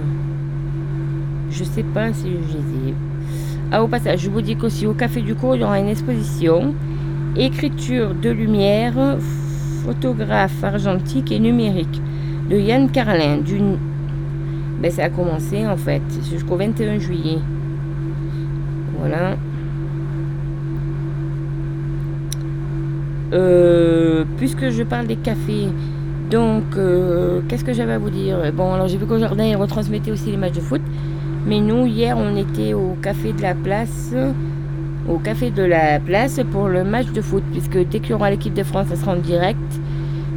je 1.51 1.65
sais 1.65 1.84
pas 1.84 2.13
si 2.13 2.27
je 2.29 2.53
les 2.53 2.91
ai. 2.91 2.93
Ah, 3.74 3.84
au 3.84 3.89
passage, 3.89 4.22
je 4.22 4.29
vous 4.29 4.39
dis 4.39 4.55
qu'aussi 4.55 4.88
au 4.88 4.93
Café 4.93 5.22
du 5.22 5.36
Cours, 5.36 5.57
il 5.57 5.62
y 5.62 5.63
aura 5.65 5.79
une 5.79 5.89
exposition 5.89 6.74
Écriture 7.36 8.15
de 8.15 8.29
lumière, 8.29 9.17
photographe 9.84 10.63
argentique 10.63 11.34
et 11.34 11.39
numérique 11.39 12.01
de 12.50 12.55
Yann 12.57 12.89
Carlin. 12.89 13.39
D'une... 13.39 13.77
Ben, 14.81 14.89
ça 14.91 15.03
a 15.03 15.10
commencé 15.10 15.67
en 15.67 15.75
fait 15.75 16.01
jusqu'au 16.31 16.55
21 16.55 17.00
juillet. 17.00 17.39
Voilà. 18.98 19.36
Euh, 23.34 24.24
puisque 24.38 24.69
je 24.69 24.84
parle 24.84 25.07
des 25.07 25.17
cafés, 25.17 25.67
donc 26.31 26.63
euh, 26.77 27.41
qu'est-ce 27.48 27.65
que 27.65 27.74
j'avais 27.74 27.93
à 27.93 27.98
vous 27.98 28.10
dire? 28.10 28.38
Bon, 28.53 28.74
alors 28.74 28.88
j'ai 28.88 28.98
vu 28.98 29.05
qu'au 29.05 29.19
jardin, 29.19 29.43
ils 29.43 29.55
retransmettaient 29.55 30.12
aussi 30.12 30.31
les 30.31 30.38
matchs 30.38 30.55
de 30.55 30.62
foot. 30.62 30.81
Mais 31.46 31.60
nous, 31.60 31.86
hier, 31.86 32.17
on 32.17 32.36
était 32.36 32.74
au 32.74 32.98
café 33.01 33.34
de 33.34 33.41
la 33.41 33.53
place, 33.55 34.13
au 35.10 35.17
café 35.17 35.50
de 35.50 35.63
la 35.63 36.00
place 36.00 36.39
pour 36.51 36.67
le 36.67 36.84
match 36.84 37.07
de 37.12 37.22
foot, 37.22 37.43
puisque 37.51 37.77
dès 37.89 38.00
qu'il 38.00 38.12
y 38.12 38.13
aura 38.13 38.29
l'équipe 38.29 38.53
de 38.53 38.63
France, 38.63 38.88
ça 38.88 38.96
sera 38.96 39.13
en 39.13 39.17
direct. 39.17 39.57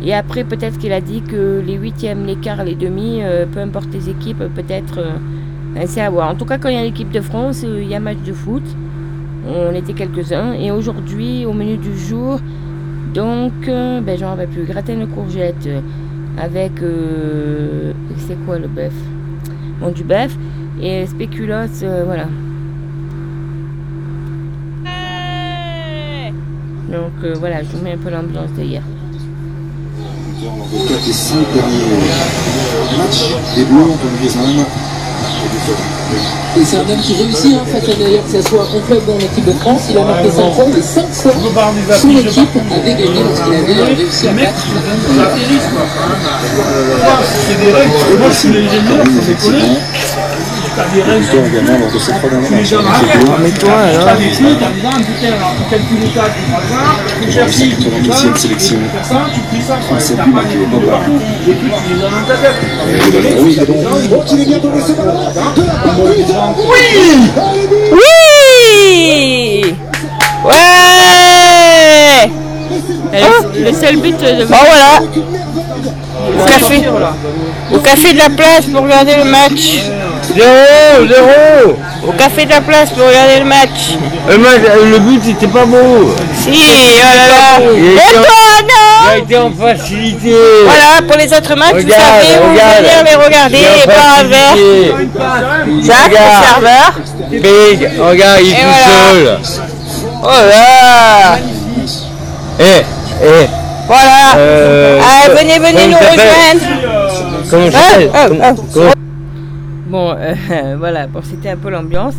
Et 0.03 0.15
après, 0.15 0.45
peut-être 0.45 0.79
qu'il 0.79 0.93
a 0.93 1.01
dit 1.01 1.21
que 1.23 1.63
les 1.65 1.75
huitièmes, 1.75 2.25
les 2.27 2.37
quarts, 2.37 2.65
les 2.65 2.75
demi, 2.75 3.21
euh, 3.23 3.45
peu 3.47 3.61
importe 3.61 3.93
les 3.93 4.09
équipes, 4.09 4.43
peut-être, 4.55 4.99
euh, 4.99 5.83
c'est 5.87 6.01
à 6.01 6.11
voir. 6.11 6.31
En 6.31 6.35
tout 6.35 6.47
cas, 6.47 6.59
quand 6.59 6.69
il 6.69 6.77
y 6.77 6.79
a 6.79 6.83
l'équipe 6.83 7.11
de 7.11 7.21
France, 7.21 7.65
il 7.65 7.89
y 7.89 7.95
a 7.95 8.01
match 8.01 8.19
de 8.25 8.33
foot. 8.33 8.63
On 9.47 9.75
était 9.75 9.93
quelques-uns. 9.93 10.53
Et 10.53 10.71
aujourd'hui, 10.71 11.45
au 11.45 11.53
menu 11.53 11.77
du 11.77 11.97
jour, 11.99 12.41
donc, 13.15 13.53
euh, 13.69 14.01
ben, 14.01 14.19
j'en 14.19 14.31
rappelle 14.31 14.49
plus. 14.49 14.65
Gratin 14.65 14.97
de 14.97 15.07
courgettes 15.07 15.69
avec. 16.39 16.73
c'est 18.19 18.37
quoi 18.47 18.59
le 18.59 18.69
bœuf? 18.69 18.93
Bon, 19.81 19.91
du 19.91 20.05
bœuf. 20.05 20.37
Et 20.81 21.07
spéculoos, 21.07 21.85
voilà. 22.05 22.27
Donc, 26.91 27.39
voilà, 27.39 27.63
je 27.63 27.69
vous 27.69 27.85
mets 27.85 27.93
un 27.93 27.99
peu 27.99 28.11
l'ambiance 28.11 28.51
d'hier. 28.51 28.83
Les 30.73 30.79
4 30.89 31.09
et 31.09 31.13
5 31.13 31.37
derniers 31.53 31.79
matchs, 32.97 33.35
les 33.57 33.65
Bleus 33.65 33.83
ont 33.83 33.97
connu 33.97 34.19
les 34.23 34.37
Indes. 34.37 34.67
Et 36.57 36.65
c'est 36.65 36.77
un 36.77 36.81
homme 36.81 37.01
qui 37.01 37.15
réussit, 37.15 37.55
hein, 37.55 37.65
fait 37.67 37.99
d'ailleurs 37.99 38.25
que 38.25 38.33
ce 38.33 38.49
soit 38.49 38.63
en 38.63 38.81
club 38.81 39.07
dans 39.07 39.17
l'équipe 39.17 39.45
de 39.45 39.53
France. 39.53 39.83
Il 39.91 39.99
a 39.99 40.05
marqué 40.05 40.31
5 40.31 40.51
points 40.55 40.65
et 40.77 40.83
5 40.83 41.13
fois 41.13 41.33
son 41.97 42.11
équipe 42.11 42.49
avait 42.71 42.95
gagné 42.95 43.23
lorsqu'il 43.25 43.55
avait 43.55 43.95
réussi 43.95 44.29
à 44.29 44.33
battre. 44.33 44.67
C'est 47.47 47.61
des 47.61 47.73
règles. 47.73 48.19
Moi, 48.19 48.29
je 48.31 48.35
suis 48.35 48.49
l'ingénieur, 48.49 49.05
c'est 49.23 49.39
Mais 53.41 53.51
toi, 53.51 53.73
alors 53.73 54.05
T'as 54.07 54.17
des 54.17 54.31
trucs, 54.31 54.59
t'as 54.59 54.71
des 54.71 54.87
un 54.87 55.01
putain, 55.01 55.33
alors 55.37 55.55
tu 55.57 55.63
calcules 55.71 56.01
les 56.01 56.09
tas, 56.09 56.29
tu 56.31 56.41
prends 56.51 56.61
ça, 56.69 56.83
tu 57.23 57.33
cherches 57.33 57.53
ci, 57.53 57.69
tu 57.71 57.89
prends 57.89 58.13
ça, 58.13 58.27
92e 58.29 58.37
sélection. 58.37 58.77
tu 58.77 58.85
fais 58.99 59.05
ça, 59.09 59.21
tu 59.35 59.41
pries 59.41 59.63
ça, 59.67 59.75
tu 59.79 59.85
c'est 59.99 60.15
t'as 60.17 60.23
plus 60.23 60.33
pas 60.33 60.41
marqué 60.43 60.55
les 60.57 60.61
au 60.65 60.67
trucs 60.69 60.81
Boba. 60.81 60.93
partout, 60.93 61.19
les 61.47 61.55
trucs, 61.55 61.73
tu 61.87 61.95
les 61.95 62.03
as 62.05 62.11
dans 62.11 62.25
ta 62.27 62.35
tête. 62.37 62.59
Oui. 66.73 66.87
Oui! 67.93 69.75
Ouais! 70.45 72.31
Le- 73.13 73.65
Le 73.65 73.73
seul 73.73 73.97
but 73.97 74.17
de... 74.19 74.45
Bon 74.45 74.57
voilà. 74.67 75.01
Au 76.39 76.45
café, 76.47 76.77
au 77.73 77.79
café 77.79 78.13
de 78.13 78.19
la 78.19 78.31
place 78.31 78.67
pour 78.73 78.83
regarder 78.83 79.17
le 79.17 79.25
match. 79.25 79.81
Zéro, 80.23 81.07
zéro. 81.09 81.77
Au 82.07 82.13
café 82.13 82.45
de 82.45 82.51
la 82.51 82.61
place 82.61 82.91
pour 82.91 83.07
regarder 83.07 83.39
le 83.41 83.45
match. 83.47 83.97
le, 84.29 84.39
match, 84.39 84.61
euh, 84.69 84.91
le 84.91 84.99
but 85.01 85.21
c'était 85.25 85.47
pas 85.47 85.65
beau. 85.65 86.15
Si, 86.39 86.51
oh 86.53 87.03
là 87.03 87.27
là. 87.29 87.73
Il 87.75 87.85
Et 87.85 87.93
était 87.95 88.19
en- 88.19 88.23
toi, 88.23 88.35
Il 89.03 89.11
a 89.13 89.19
été 89.19 89.39
en 89.39 89.51
facilité. 89.51 90.35
Voilà, 90.65 91.03
pour 91.07 91.17
les 91.17 91.33
autres 91.33 91.55
matchs, 91.57 91.83
vous 91.85 91.91
savez, 91.91 92.39
vous 92.43 92.51
venir 92.51 93.05
les 93.05 93.15
regarder 93.25 93.59
et 93.59 93.87
boire 93.87 94.19
un 94.21 94.25
verre. 94.25 94.57
Jacques, 95.83 96.11
le 96.13 96.47
serveur. 96.47 96.93
Big, 97.31 97.91
regarde, 97.99 98.41
il 98.43 98.53
est 98.53 98.57
tout 98.57 98.79
seul. 98.87 99.39
Oh 100.23 100.27
là 100.29 101.39
Eh, 102.61 102.85
eh, 103.25 103.47
Voilà. 103.87 104.37
Euh, 104.37 105.01
Ah, 105.03 105.29
venez, 105.31 105.59
venez 105.59 105.87
nous 105.89 105.97
rejoindre. 105.99 106.67
Comment 107.51 107.71
ça 107.71 109.00
Bon, 109.91 110.15
euh, 110.17 110.77
voilà, 110.79 111.07
bon, 111.07 111.21
c'était 111.23 111.51
un 111.51 111.57
peu 111.57 111.71
l'ambiance. 111.71 112.17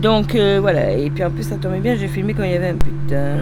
Donc 0.00 0.34
euh, 0.34 0.58
voilà, 0.60 0.92
et 0.92 1.10
puis 1.10 1.22
en 1.24 1.30
plus 1.30 1.42
ça 1.42 1.56
tombait 1.56 1.80
bien, 1.80 1.94
j'ai 1.96 2.08
filmé 2.08 2.32
quand 2.32 2.42
il 2.44 2.52
y 2.52 2.54
avait 2.54 2.68
un 2.70 2.74
but. 2.74 3.12
hein. 3.14 3.36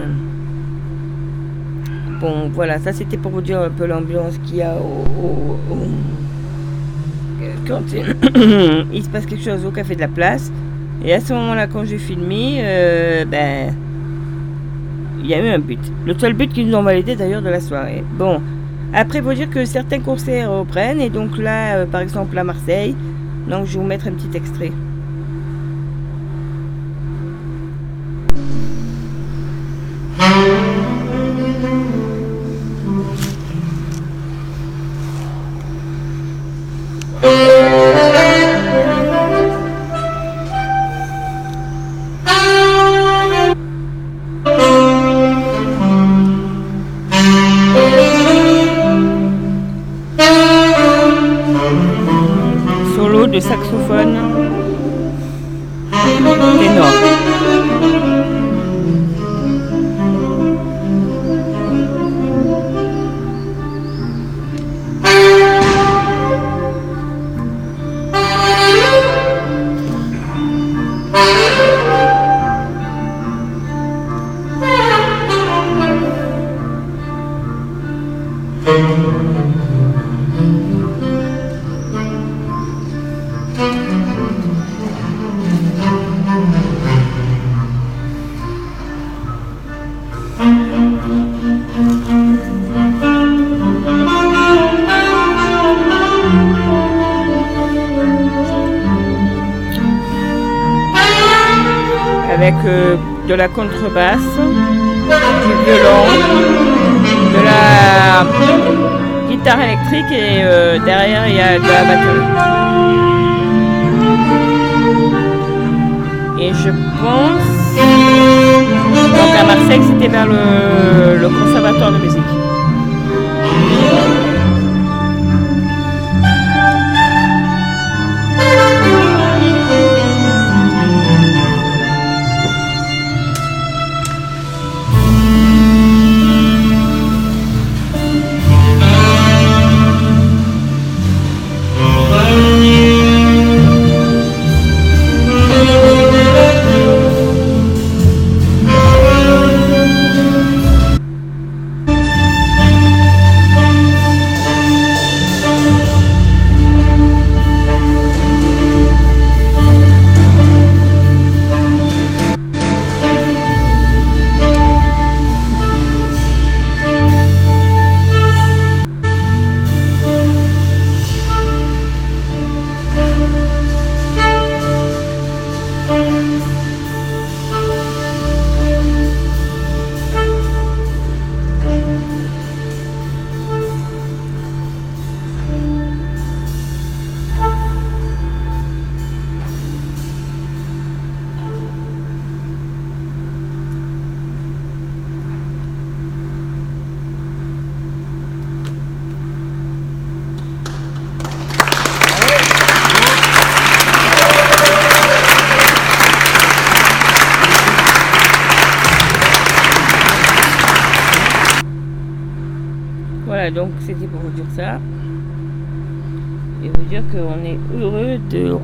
Bon, 2.19 2.49
voilà, 2.53 2.79
ça 2.79 2.91
c'était 2.91 3.15
pour 3.15 3.31
vous 3.31 3.41
dire 3.41 3.61
un 3.61 3.69
peu 3.69 3.85
l'ambiance 3.85 4.37
qu'il 4.45 4.57
y 4.57 4.61
a 4.61 4.75
au. 4.75 5.05
au- 5.73 5.77
Quand 7.67 7.81
il- 8.93 9.03
se 9.03 9.09
passe 9.09 9.25
quelque 9.25 9.43
chose 9.43 9.65
au 9.65 9.71
café 9.71 9.95
de 9.95 10.01
la 10.01 10.07
place. 10.09 10.51
Et 11.05 11.13
à 11.13 11.19
ce 11.21 11.31
moment-là, 11.33 11.67
quand 11.67 11.85
j'ai 11.85 11.97
filmé, 11.97 12.57
euh, 12.61 13.23
ben. 13.25 13.73
Il 15.21 15.27
y 15.29 15.33
a 15.33 15.45
eu 15.45 15.49
un 15.49 15.59
but. 15.59 15.79
Le 16.05 16.17
seul 16.17 16.33
but 16.33 16.51
qu'ils 16.51 16.67
nous 16.67 16.75
ont 16.75 16.81
validé 16.83 17.15
d'ailleurs 17.15 17.41
de 17.41 17.49
la 17.49 17.59
soirée. 17.61 18.03
Bon, 18.17 18.41
après, 18.93 19.19
il 19.19 19.23
faut 19.23 19.33
dire 19.33 19.49
que 19.49 19.63
certains 19.65 19.99
concerts 19.99 20.49
reprennent. 20.51 20.99
Et 20.99 21.09
donc 21.09 21.37
là, 21.37 21.75
euh, 21.75 21.85
par 21.85 22.01
exemple, 22.01 22.37
à 22.37 22.43
Marseille. 22.43 22.95
Donc 23.49 23.65
je 23.65 23.73
vais 23.73 23.79
vous 23.79 23.85
mettre 23.85 24.07
un 24.07 24.13
petit 24.13 24.37
extrait. 24.37 24.71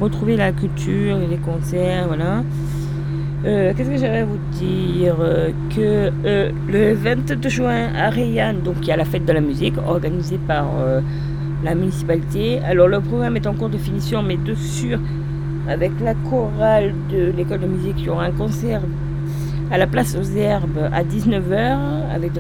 Retrouver 0.05 0.37
la 0.37 0.51
culture 0.51 1.17
et 1.19 1.27
les 1.27 1.37
concerts, 1.37 2.07
voilà. 2.07 2.43
Euh, 3.45 3.73
Qu'est-ce 3.75 3.89
que 3.89 3.97
j'allais 3.97 4.23
vous 4.23 4.39
dire 4.53 5.15
Euh, 5.19 5.49
Que 5.75 6.11
euh, 6.25 6.51
le 6.67 6.93
22 6.93 7.49
juin 7.49 7.89
à 7.95 8.09
Rayanne, 8.09 8.61
donc 8.61 8.77
il 8.81 8.87
y 8.87 8.91
a 8.91 8.97
la 8.97 9.05
fête 9.05 9.25
de 9.25 9.33
la 9.33 9.41
musique 9.41 9.75
organisée 9.85 10.39
par 10.47 10.65
la 11.63 11.75
municipalité. 11.75 12.59
Alors 12.59 12.87
le 12.87 13.01
programme 13.01 13.35
est 13.37 13.47
en 13.47 13.53
cours 13.53 13.69
de 13.69 13.77
finition, 13.77 14.23
mais 14.23 14.37
de 14.37 14.55
sûr, 14.55 14.99
avec 15.67 15.91
la 16.03 16.13
chorale 16.29 16.93
de 17.11 17.31
l'école 17.35 17.59
de 17.61 17.67
musique, 17.67 17.95
il 17.97 18.05
y 18.05 18.09
aura 18.09 18.25
un 18.25 18.31
concert 18.31 18.81
à 19.71 19.77
la 19.77 19.87
place 19.87 20.15
aux 20.15 20.37
herbes 20.37 20.89
à 20.93 21.03
19h 21.03 21.77
avec. 22.13 22.31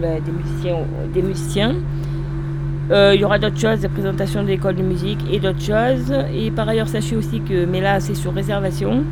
Des 1.13 1.21
musiciens. 1.21 1.75
Euh, 2.91 3.13
il 3.15 3.21
y 3.21 3.25
aura 3.25 3.39
d'autres 3.39 3.59
choses, 3.59 3.79
des 3.79 3.87
présentations 3.87 4.43
de 4.43 4.47
l'école 4.47 4.75
de 4.75 4.83
musique 4.83 5.19
et 5.31 5.39
d'autres 5.39 5.61
choses. 5.61 6.13
Et 6.33 6.51
par 6.51 6.69
ailleurs, 6.69 6.87
sachez 6.87 7.15
aussi 7.15 7.41
que, 7.41 7.65
mais 7.65 7.81
là 7.81 7.99
c'est 7.99 8.13
sur 8.13 8.33
réservation, 8.33 9.03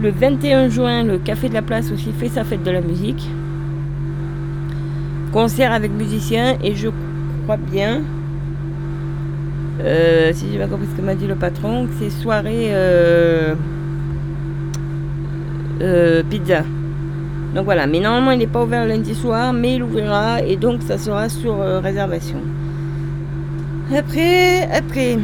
le 0.00 0.10
21 0.10 0.68
juin, 0.68 1.02
le 1.02 1.18
Café 1.18 1.48
de 1.48 1.54
la 1.54 1.62
Place 1.62 1.90
aussi 1.90 2.12
fait 2.12 2.28
sa 2.28 2.44
fête 2.44 2.62
de 2.62 2.70
la 2.70 2.82
musique. 2.82 3.28
Concert 5.32 5.72
avec 5.72 5.90
musiciens 5.92 6.56
et 6.62 6.74
je 6.74 6.88
crois 7.44 7.56
bien, 7.56 8.02
euh, 9.80 10.30
si 10.34 10.52
j'ai 10.52 10.58
bien 10.58 10.68
compris 10.68 10.86
ce 10.92 10.96
que 11.00 11.02
m'a 11.02 11.14
dit 11.14 11.26
le 11.26 11.36
patron, 11.36 11.88
c'est 11.98 12.10
soirée 12.10 12.68
euh, 12.72 13.54
pizza. 16.28 16.62
Donc 17.54 17.64
voilà, 17.64 17.86
mais 17.86 18.00
normalement 18.00 18.32
il 18.32 18.38
n'est 18.38 18.46
pas 18.46 18.62
ouvert 18.62 18.86
lundi 18.86 19.14
soir, 19.14 19.54
mais 19.54 19.76
il 19.76 19.82
ouvrira 19.82 20.42
et 20.42 20.56
donc 20.56 20.82
ça 20.82 20.98
sera 20.98 21.30
sur 21.30 21.58
réservation. 21.82 22.38
Après, 23.96 24.62
après. 24.72 25.18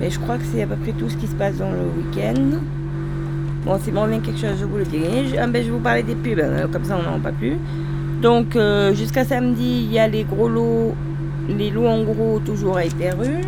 Mais 0.00 0.10
je 0.10 0.18
crois 0.18 0.36
que 0.38 0.44
c'est 0.52 0.62
à 0.62 0.66
peu 0.66 0.76
près 0.76 0.92
tout 0.92 1.08
ce 1.08 1.16
qui 1.16 1.26
se 1.26 1.34
passe 1.34 1.56
dans 1.58 1.70
le 1.70 1.78
week-end. 1.96 2.58
Bon, 3.64 3.78
si 3.78 3.92
m'en 3.92 4.02
revient 4.02 4.20
quelque 4.20 4.40
chose, 4.40 4.56
je 4.58 4.64
vous 4.64 4.78
le 4.78 4.84
dirai. 4.84 5.26
Je, 5.28 5.36
ah 5.36 5.46
ben, 5.46 5.62
je 5.62 5.66
vais 5.66 5.72
vous 5.72 5.80
parler 5.80 6.02
des 6.02 6.14
pubs, 6.14 6.40
hein, 6.40 6.68
comme 6.72 6.84
ça 6.84 6.98
on 6.98 7.10
n'en 7.10 7.20
parle 7.20 7.34
plus. 7.34 7.56
Donc 8.22 8.56
euh, 8.56 8.92
jusqu'à 8.94 9.24
samedi, 9.24 9.84
il 9.84 9.92
y 9.92 9.98
a 9.98 10.08
les 10.08 10.24
gros 10.24 10.48
lots, 10.48 10.94
les 11.48 11.70
lots 11.70 11.86
en 11.86 12.02
gros 12.02 12.40
toujours 12.44 12.76
à 12.76 12.84
Hyper-U. 12.84 13.42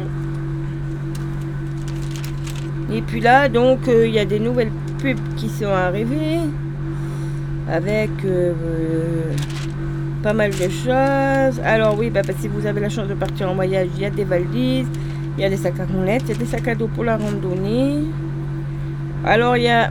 Et 2.93 3.03
puis 3.03 3.21
là, 3.21 3.49
donc, 3.49 3.87
euh, 3.89 4.07
il 4.07 4.15
y 4.15 4.19
a 4.19 4.25
des 4.25 4.41
nouvelles 4.41 4.73
pubs 5.01 5.19
qui 5.37 5.49
sont 5.49 5.67
arrivées 5.67 6.41
avec 7.69 8.11
euh, 8.25 8.53
pas 10.23 10.33
mal 10.33 10.51
de 10.51 10.69
choses. 10.69 11.61
Alors 11.65 11.99
oui, 11.99 12.11
bah, 12.11 12.23
si 12.39 12.49
vous 12.49 12.67
avez 12.67 12.81
la 12.81 12.89
chance 12.89 13.09
de 13.09 13.15
partir 13.15 13.51
en 13.51 13.55
voyage, 13.55 13.89
il 13.97 14.03
y 14.03 14.05
a 14.05 14.11
des 14.11 14.25
valises, 14.25 14.89
il 15.37 15.43
y 15.43 15.45
a 15.45 15.51
des 15.51 15.57
sacs 15.57 15.81
à 15.81 15.87
roulettes, 15.87 16.23
il 16.27 16.33
y 16.33 16.35
a 16.35 16.39
des 16.39 16.47
sacs 16.47 16.69
à 16.69 16.75
dos 16.75 16.89
pour 16.89 17.05
la 17.05 17.17
randonnée. 17.17 18.05
Alors 19.25 19.57
il 19.57 19.65
y 19.65 19.69
a, 19.69 19.91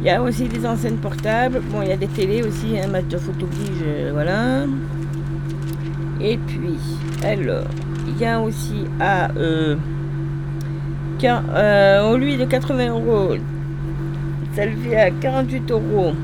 il 0.00 0.06
y 0.06 0.10
a 0.10 0.22
aussi 0.22 0.48
des 0.48 0.66
enseignes 0.66 0.96
portables. 0.96 1.60
Bon, 1.70 1.82
il 1.82 1.88
y 1.88 1.92
a 1.92 1.96
des 1.96 2.08
télés 2.08 2.42
aussi, 2.42 2.78
un 2.78 2.88
match 2.88 3.06
de 3.06 3.18
photo 3.18 3.46
voilà. 4.12 4.64
Et 6.20 6.38
puis, 6.38 6.78
alors, 7.24 7.64
il 8.06 8.20
y 8.20 8.24
a 8.24 8.40
aussi 8.40 8.84
à 9.00 9.30
euh, 9.32 9.76
car, 11.18 11.42
euh, 11.54 12.10
au 12.10 12.16
lieu 12.16 12.36
de 12.36 12.44
80 12.44 12.88
euros, 12.88 13.36
ça 14.54 14.66
le 14.66 14.72
fait 14.72 14.96
à 14.96 15.10
48 15.10 15.70
euros. 15.70 16.14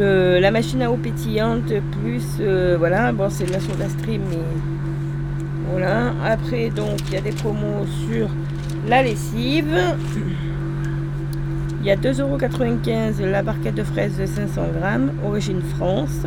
La 0.00 0.50
machine 0.50 0.82
à 0.82 0.90
eau 0.90 0.96
pétillante 0.96 1.72
plus 2.00 2.24
euh, 2.40 2.76
voilà 2.78 3.12
bon 3.12 3.30
c'est 3.30 3.48
la 3.50 3.60
soda 3.60 3.88
stream 3.88 4.22
mais 4.28 4.38
voilà. 5.70 6.12
Après 6.24 6.70
donc 6.70 6.98
il 7.08 7.14
y 7.14 7.16
a 7.16 7.20
des 7.20 7.32
promos 7.32 7.86
sur 8.08 8.28
la 8.88 9.02
lessive. 9.02 9.76
Il 11.80 11.86
y 11.86 11.90
a 11.90 11.96
2,95€ 11.96 13.24
la 13.30 13.42
barquette 13.42 13.74
de 13.74 13.84
fraises 13.84 14.18
de 14.18 14.26
500 14.26 14.62
grammes 14.80 15.12
origine 15.24 15.60
France. 15.76 16.22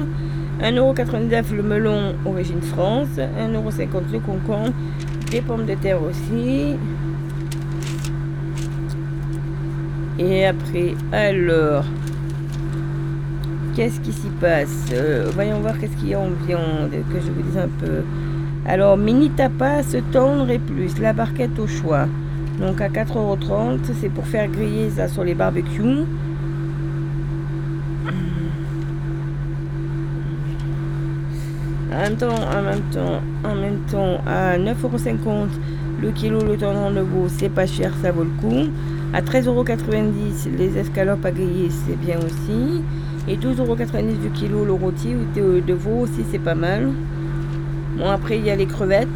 1,99€ 0.62 1.56
le 1.56 1.64
melon 1.64 2.16
origine 2.26 2.62
France. 2.62 3.10
1,50€ 3.18 4.12
le 4.14 4.20
concombre 4.20 4.74
des 5.30 5.42
pommes 5.42 5.66
de 5.66 5.76
terre 5.76 6.02
aussi. 6.02 6.76
Et 10.20 10.46
après 10.46 10.96
alors 11.12 11.84
Qu'est-ce 13.78 14.00
qui 14.00 14.12
s'y 14.12 14.30
passe 14.42 14.88
Euh, 14.92 15.30
Voyons 15.36 15.60
voir 15.60 15.78
qu'est-ce 15.78 15.96
qu'il 15.98 16.10
y 16.10 16.16
a 16.16 16.20
en 16.20 16.30
viande, 16.48 16.90
que 16.90 17.20
je 17.20 17.32
vous 17.32 17.44
dise 17.44 17.60
un 17.60 17.68
peu. 17.68 18.02
Alors, 18.66 18.98
mini 18.98 19.30
tapas, 19.30 19.84
tendre 20.12 20.50
et 20.50 20.58
plus, 20.58 20.98
la 20.98 21.14
barquette 21.14 21.60
au 21.60 21.68
choix. 21.68 22.08
Donc 22.60 22.82
à 22.82 22.90
4,30€, 22.90 23.78
c'est 24.02 24.10
pour 24.10 24.26
faire 24.26 24.48
griller 24.48 24.90
ça 24.90 25.08
sur 25.08 25.24
les 25.24 25.36
barbecues. 25.36 26.06
En 31.94 32.00
même 32.02 32.16
temps, 32.16 32.30
en 32.30 32.62
même 32.64 32.82
temps, 32.92 33.22
en 33.44 33.56
même 33.56 33.80
temps, 33.92 34.22
à 34.26 34.58
9,50€ 34.58 35.50
le 36.02 36.12
kilo, 36.14 36.42
le 36.42 36.58
tendron 36.58 36.90
de 36.90 37.02
veau, 37.02 37.28
c'est 37.28 37.50
pas 37.50 37.68
cher, 37.68 37.94
ça 38.02 38.12
vaut 38.12 38.24
le 38.24 38.42
coup. 38.42 38.72
À 39.14 39.22
13,90€ 39.22 40.58
les 40.58 40.80
escalopes 40.80 41.24
à 41.24 41.32
griller, 41.32 41.70
c'est 41.86 41.96
bien 41.96 42.18
aussi. 42.18 42.82
Et 43.28 43.36
12,90€ 43.36 44.22
du 44.22 44.30
kilo 44.30 44.64
le 44.64 44.72
rôti 44.72 45.10
ou 45.14 45.26
de, 45.36 45.74
veau 45.74 46.04
aussi, 46.04 46.24
c'est 46.32 46.40
pas 46.40 46.56
mal. 46.56 46.90
Bon, 47.98 48.10
après, 48.10 48.38
il 48.38 48.46
y 48.46 48.50
a 48.50 48.56
les 48.56 48.66
crevettes 48.66 49.08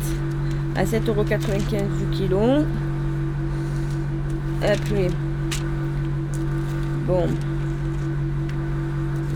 à 0.75 0.83
7,95€ 0.83 1.39
du 1.97 2.05
kilo. 2.11 2.39
Après, 4.61 5.07
bon, 7.07 7.23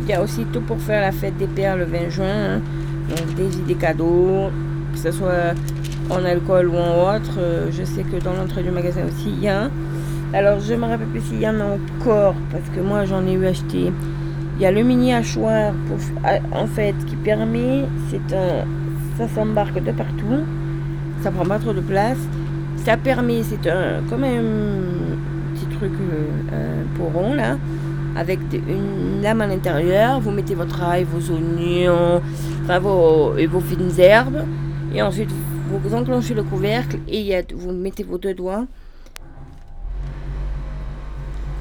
il 0.01 0.09
y 0.09 0.13
a 0.13 0.21
aussi 0.21 0.45
tout 0.51 0.61
pour 0.61 0.79
faire 0.79 1.01
la 1.01 1.11
fête 1.11 1.37
des 1.37 1.47
pères 1.47 1.77
le 1.77 1.85
20 1.85 2.09
juin. 2.09 2.25
hein. 2.27 2.61
Donc, 3.09 3.35
des 3.35 3.57
idées 3.59 3.75
cadeaux, 3.75 4.49
que 4.93 4.99
ce 4.99 5.11
soit 5.11 5.53
en 6.09 6.25
alcool 6.25 6.67
ou 6.67 6.75
en 6.75 7.15
autre. 7.15 7.37
Euh, 7.37 7.69
je 7.71 7.83
sais 7.83 8.03
que 8.03 8.21
dans 8.23 8.33
l'entrée 8.33 8.63
du 8.63 8.71
magasin 8.71 9.01
aussi, 9.05 9.29
il 9.29 9.43
y 9.43 9.47
a. 9.47 9.69
Alors, 10.33 10.59
je 10.59 10.73
me 10.73 10.85
rappelle 10.85 11.07
plus 11.07 11.21
s'il 11.21 11.39
y 11.39 11.47
en 11.47 11.59
a 11.59 11.77
encore, 11.77 12.35
parce 12.51 12.67
que 12.75 12.81
moi, 12.81 13.05
j'en 13.05 13.25
ai 13.25 13.33
eu 13.33 13.45
acheté. 13.45 13.91
Il 14.55 14.61
y 14.61 14.65
a 14.65 14.71
le 14.71 14.83
mini 14.83 15.13
hachoir, 15.13 15.73
ah, 16.23 16.37
en 16.53 16.65
fait, 16.67 16.95
qui 17.05 17.15
permet, 17.17 17.85
c'est 18.09 18.33
un, 18.33 18.65
ça 19.17 19.27
s'embarque 19.27 19.83
de 19.83 19.91
partout, 19.91 20.43
ça 21.21 21.31
prend 21.31 21.45
pas 21.45 21.59
trop 21.59 21.73
de 21.73 21.81
place. 21.81 22.17
Ça 22.85 22.97
permet, 22.97 23.41
c'est 23.43 23.69
un, 23.69 24.01
comme 24.09 24.23
un 24.23 24.43
petit 25.53 25.65
truc 25.77 25.91
euh, 25.91 26.83
un 26.83 26.97
poron 26.97 27.33
là, 27.33 27.57
avec 28.15 28.39
une 28.53 29.21
lame 29.21 29.41
à 29.41 29.47
l'intérieur. 29.47 30.19
Vous 30.19 30.31
mettez 30.31 30.55
votre 30.55 30.81
ail, 30.83 31.03
vos 31.03 31.33
oignons, 31.33 32.21
enfin 32.63 32.79
vos, 32.79 33.35
et 33.37 33.47
vos 33.47 33.59
fines 33.59 33.91
herbes, 33.97 34.45
et 34.93 35.01
ensuite 35.01 35.31
vous 35.69 35.93
enclenchez 35.93 36.33
le 36.33 36.43
couvercle 36.43 36.99
et 37.07 37.43
vous 37.53 37.71
mettez 37.71 38.03
vos 38.03 38.17
deux 38.17 38.33
doigts 38.33 38.65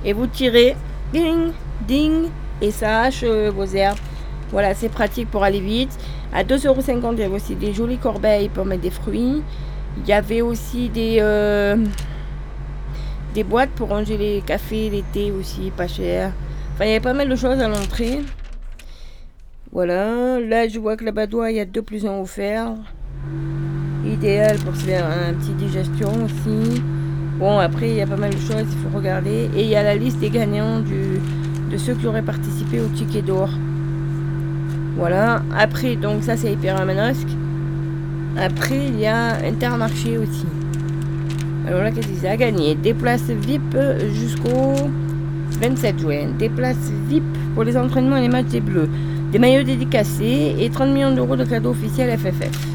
et 0.04 0.12
vous 0.12 0.26
tirez, 0.26 0.76
ding, 1.12 1.52
ding, 1.88 2.28
euh, 3.22 3.50
vos 3.54 3.66
herbes. 3.66 3.98
Voilà, 4.50 4.74
c'est 4.74 4.88
pratique 4.88 5.30
pour 5.30 5.42
aller 5.42 5.60
vite. 5.60 5.96
À 6.32 6.44
2,50€, 6.44 7.14
il 7.14 7.20
y 7.20 7.22
avait 7.22 7.34
aussi 7.34 7.54
des 7.54 7.72
jolies 7.72 7.98
corbeilles 7.98 8.48
pour 8.48 8.64
mettre 8.64 8.82
des 8.82 8.90
fruits. 8.90 9.42
Il 9.98 10.08
y 10.08 10.12
avait 10.12 10.42
aussi 10.42 10.88
des, 10.88 11.18
euh, 11.20 11.76
des 13.34 13.44
boîtes 13.44 13.70
pour 13.70 13.88
ranger 13.88 14.16
les 14.16 14.42
cafés, 14.44 14.90
les 14.90 15.04
thés 15.12 15.32
aussi, 15.32 15.72
pas 15.76 15.88
cher. 15.88 16.32
Enfin, 16.74 16.84
il 16.84 16.88
y 16.88 16.90
avait 16.92 17.00
pas 17.00 17.14
mal 17.14 17.28
de 17.28 17.36
choses 17.36 17.60
à 17.60 17.68
l'entrée. 17.68 18.20
Voilà, 19.72 20.38
là 20.40 20.68
je 20.68 20.78
vois 20.78 20.96
que 20.96 21.08
badoie, 21.10 21.50
il 21.50 21.56
y 21.56 21.60
a 21.60 21.64
2 21.64 21.82
plus 21.82 22.06
1 22.06 22.20
offerts. 22.20 22.74
Idéal 24.06 24.58
pour 24.58 24.76
se 24.76 24.84
faire 24.84 25.06
un 25.06 25.34
petit 25.34 25.52
digestion 25.52 26.12
aussi. 26.24 26.82
Bon, 27.38 27.58
après, 27.58 27.88
il 27.88 27.96
y 27.96 28.00
a 28.00 28.06
pas 28.06 28.16
mal 28.16 28.30
de 28.30 28.38
choses, 28.38 28.66
il 28.70 28.78
faut 28.78 28.96
regarder. 28.96 29.50
Et 29.56 29.62
il 29.62 29.68
y 29.68 29.74
a 29.74 29.82
la 29.82 29.96
liste 29.96 30.20
des 30.20 30.30
gagnants 30.30 30.80
du, 30.80 31.20
de 31.70 31.76
ceux 31.76 31.94
qui 31.94 32.06
auraient 32.06 32.22
participé 32.22 32.80
au 32.80 32.86
ticket 32.88 33.22
d'or. 33.22 33.50
Voilà. 34.96 35.42
Après, 35.56 35.96
donc 35.96 36.22
ça, 36.22 36.36
c'est 36.36 36.52
Hyper 36.52 36.84
Manosque. 36.86 37.28
Après, 38.36 38.86
il 38.88 38.98
y 38.98 39.06
a 39.06 39.36
Intermarché 39.44 40.18
aussi. 40.18 40.46
Alors 41.66 41.82
là, 41.82 41.90
qu'est-ce 41.90 42.08
que 42.08 42.14
c'est? 42.20 42.28
À 42.28 42.36
gagner 42.36 42.74
Des 42.74 42.94
places 42.94 43.30
VIP 43.30 43.76
jusqu'au 44.12 44.74
27 45.60 45.98
juin. 45.98 46.26
Des 46.38 46.48
places 46.48 46.90
VIP 47.08 47.24
pour 47.54 47.64
les 47.64 47.76
entraînements 47.76 48.16
et 48.16 48.22
les 48.22 48.28
matchs 48.28 48.48
des 48.48 48.60
Bleus. 48.60 48.88
Des 49.32 49.38
maillots 49.38 49.64
dédicacés 49.64 50.54
et 50.58 50.70
30 50.70 50.90
millions 50.90 51.14
d'euros 51.14 51.36
de 51.36 51.44
cadeaux 51.44 51.70
officiels 51.70 52.16
FFF. 52.18 52.68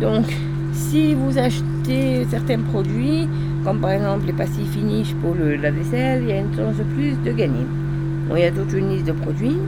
Donc, 0.00 0.24
si 0.72 1.14
vous 1.14 1.38
achetez 1.38 2.26
certains 2.30 2.58
produits, 2.58 3.28
comme 3.64 3.78
par 3.80 3.90
exemple 3.90 4.26
les 4.26 4.32
pastilles 4.32 4.66
finish 4.66 5.14
pour 5.22 5.34
le, 5.34 5.56
la 5.56 5.70
vaisselle, 5.70 6.22
il 6.22 6.28
y 6.28 6.32
a 6.32 6.38
une 6.40 6.54
chance 6.54 6.76
de 6.76 6.82
plus 6.84 7.16
de 7.24 7.32
gagner. 7.32 7.66
Bon, 8.28 8.36
il 8.36 8.42
y 8.42 8.44
a 8.44 8.50
toute 8.50 8.72
une 8.72 8.90
liste 8.90 9.06
de 9.06 9.12
produits. 9.12 9.58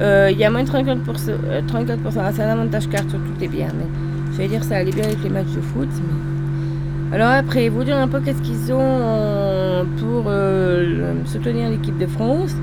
Euh, 0.00 0.28
Il 0.32 0.38
y 0.38 0.44
a 0.44 0.50
moins 0.50 0.64
de 0.64 0.68
34%, 0.68 0.98
euh, 1.28 1.60
34% 1.62 1.96
ah, 2.18 2.30
c'est 2.32 2.42
un 2.42 2.48
avantage 2.50 2.88
carte 2.88 3.08
sur 3.10 3.18
toutes 3.20 3.40
les 3.40 3.48
bières. 3.48 3.72
Mais 3.78 3.86
je 4.32 4.38
vais 4.38 4.48
dire 4.48 4.64
ça 4.64 4.76
allait 4.76 4.92
bien 4.92 5.04
avec 5.04 5.22
les 5.22 5.30
matchs 5.30 5.52
de 5.54 5.60
foot. 5.60 5.88
mais- 5.92 7.14
Alors 7.16 7.28
après, 7.28 7.68
vous 7.68 7.84
dire 7.84 7.96
un 7.96 8.08
peu 8.08 8.20
qu'est-ce 8.20 8.42
qu'ils 8.42 8.72
ont 8.72 9.86
pour 9.98 10.24
euh, 10.26 11.14
soutenir 11.26 11.70
l'équipe 11.70 11.96
de 11.98 12.06
France. 12.06 12.54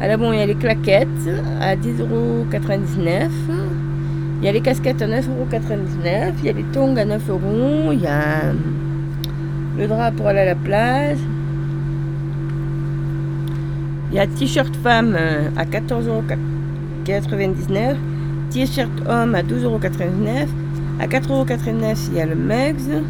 Alors 0.00 0.18
bon, 0.18 0.32
il 0.32 0.38
y 0.38 0.42
a 0.42 0.46
les 0.46 0.54
claquettes 0.56 1.08
à 1.60 1.76
10,99€. 1.76 3.30
Il 4.40 4.44
y 4.44 4.48
a 4.48 4.52
les 4.52 4.60
casquettes 4.60 5.02
à 5.02 5.06
9,99€. 5.06 6.32
Il 6.40 6.44
y 6.46 6.48
a 6.48 6.52
les 6.52 6.62
tongs 6.72 6.96
à 6.96 7.04
9€. 7.04 7.92
Il 7.92 8.00
y 8.00 8.06
a 8.06 8.44
euh, 8.44 8.52
le 9.78 9.86
drap 9.86 10.10
pour 10.10 10.26
aller 10.26 10.40
à 10.40 10.46
la 10.46 10.56
plage. 10.56 11.18
Il 14.10 14.16
y 14.16 14.18
a 14.18 14.26
t-shirt 14.26 14.74
femme 14.76 15.14
euh, 15.18 15.48
à 15.56 15.64
14,99€. 15.64 17.96
T-shirt 18.50 18.90
homme 19.08 19.34
à 19.34 19.42
12,99€. 19.42 20.46
À 21.00 21.06
4,99€, 21.06 22.08
il 22.10 22.16
y 22.16 22.20
a 22.20 22.26
le 22.26 22.34
Mugs. 22.34 23.04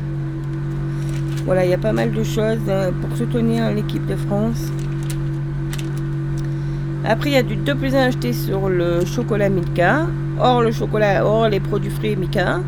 Voilà, 1.46 1.64
il 1.64 1.70
y 1.70 1.74
a 1.74 1.78
pas 1.78 1.94
mal 1.94 2.12
de 2.12 2.22
choses 2.22 2.58
euh, 2.68 2.90
pour 3.00 3.16
soutenir 3.16 3.72
l'équipe 3.72 4.06
de 4.06 4.16
France. 4.16 4.70
Après, 7.06 7.30
il 7.30 7.32
y 7.32 7.36
a 7.36 7.42
du 7.42 7.56
2 7.56 7.74
plus 7.74 7.94
1 7.94 8.08
acheté 8.08 8.34
sur 8.34 8.68
le 8.68 9.06
chocolat 9.06 9.48
Milka. 9.48 10.06
Hors 10.38 10.60
le 10.60 10.72
chocolat, 10.72 11.24
hors 11.24 11.48
les 11.48 11.60
produits 11.60 11.90
frais 11.90 12.16
Milka. 12.16 12.60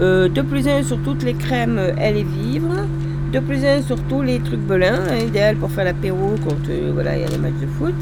Euh, 0.00 0.28
2 0.28 0.42
plus 0.42 0.66
1 0.66 0.82
sur 0.82 1.00
toutes 1.04 1.22
les 1.22 1.34
crèmes 1.34 1.78
euh, 1.78 1.92
Elle 1.96 2.16
et 2.16 2.24
Vivre. 2.24 2.88
2 3.34 3.40
plus 3.40 3.64
1 3.64 3.82
sur 3.82 4.00
tous 4.04 4.22
les 4.22 4.38
trucs 4.38 4.60
belins. 4.60 5.12
idéal 5.16 5.56
pour 5.56 5.68
faire 5.68 5.84
l'apéro 5.84 6.36
quand 6.44 6.70
euh, 6.70 6.92
voilà, 6.94 7.16
il 7.16 7.22
y 7.22 7.24
a 7.24 7.28
les 7.28 7.38
matchs 7.38 7.60
de 7.60 7.66
foot. 7.66 7.94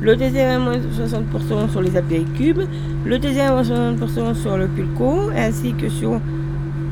Le 0.00 0.16
deuxième 0.16 0.50
à 0.50 0.58
moins 0.58 0.76
60% 0.76 1.70
sur 1.70 1.80
les 1.80 1.96
apéricubes. 1.96 2.62
Le 3.04 3.18
deuxième 3.20 3.52
à 3.52 3.62
moins 3.62 3.62
60% 3.62 4.34
sur 4.34 4.56
le 4.56 4.66
pulco. 4.66 5.30
Ainsi 5.36 5.72
que 5.74 5.88
sur 5.88 6.20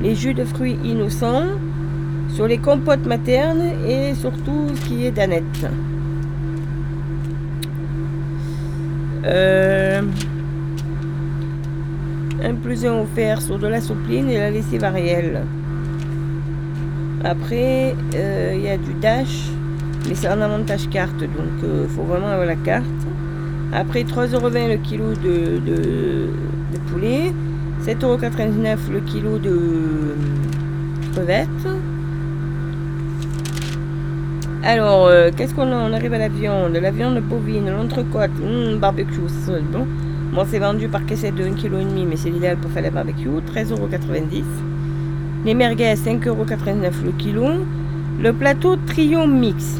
les 0.00 0.14
jus 0.14 0.34
de 0.34 0.44
fruits 0.44 0.78
innocents. 0.84 1.46
Sur 2.28 2.46
les 2.46 2.58
compotes 2.58 3.06
maternes 3.06 3.72
et 3.88 4.14
sur 4.14 4.30
tout 4.44 4.68
ce 4.76 4.80
qui 4.86 5.06
est 5.06 5.10
danette. 5.10 5.66
Euh, 9.24 10.00
un 12.40 12.54
plus 12.54 12.86
un 12.86 13.00
offert 13.00 13.42
sur 13.42 13.58
de 13.58 13.66
la 13.66 13.80
soupline 13.80 14.30
et 14.30 14.38
la 14.38 14.50
lessive 14.50 14.84
Ariel. 14.84 15.42
Après, 17.24 17.94
euh, 18.16 18.52
il 18.54 18.60
y 18.60 18.68
a 18.68 18.76
du 18.76 18.92
dash, 19.00 19.48
mais 20.06 20.14
c'est 20.14 20.26
un 20.26 20.42
avantage 20.42 20.90
carte, 20.90 21.18
donc 21.20 21.62
il 21.62 21.88
faut 21.88 22.02
vraiment 22.02 22.26
avoir 22.26 22.46
la 22.46 22.54
carte. 22.54 22.84
Après, 23.72 24.02
3,20€ 24.02 24.68
le 24.68 24.76
kilo 24.76 25.14
de, 25.14 25.58
de, 25.58 26.28
poulet, 26.90 27.32
7,99€ 27.82 28.76
le 28.92 29.00
kilo 29.00 29.38
de 29.38 29.48
euh, 29.48 30.14
crevettes. 31.14 31.48
Alors, 34.62 35.06
euh, 35.06 35.30
qu'est-ce 35.34 35.54
qu'on 35.54 35.72
a? 35.72 35.76
On 35.76 35.94
arrive 35.94 36.12
à 36.12 36.18
la 36.18 36.28
viande. 36.28 36.74
La 36.76 36.90
viande 36.90 37.20
bovine, 37.20 37.70
l'entrecôte, 37.70 38.30
hum, 38.42 38.78
barbecue, 38.78 39.20
bon. 39.72 39.86
Bon, 40.34 40.44
c'est 40.46 40.58
vendu 40.58 40.88
par 40.88 41.06
caissette 41.06 41.36
de 41.36 41.44
1,5 41.44 41.54
kg, 41.54 42.06
mais 42.06 42.16
c'est 42.16 42.28
l'idéal 42.28 42.58
pour 42.58 42.70
faire 42.70 42.82
la 42.82 42.90
barbecue. 42.90 43.28
13,90€. 43.28 44.73
Les 45.44 45.52
merguez, 45.52 45.94
5,89€ 45.94 47.04
le 47.04 47.12
kilo. 47.12 47.46
Le 48.18 48.32
plateau 48.32 48.76
trio 48.76 49.26
mix. 49.26 49.78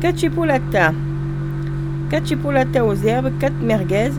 4 0.00 0.16
chipolatas. 0.16 0.92
4 2.10 2.26
chipolatas 2.26 2.84
aux 2.84 2.94
herbes, 2.94 3.32
4 3.40 3.54
merguez. 3.60 4.12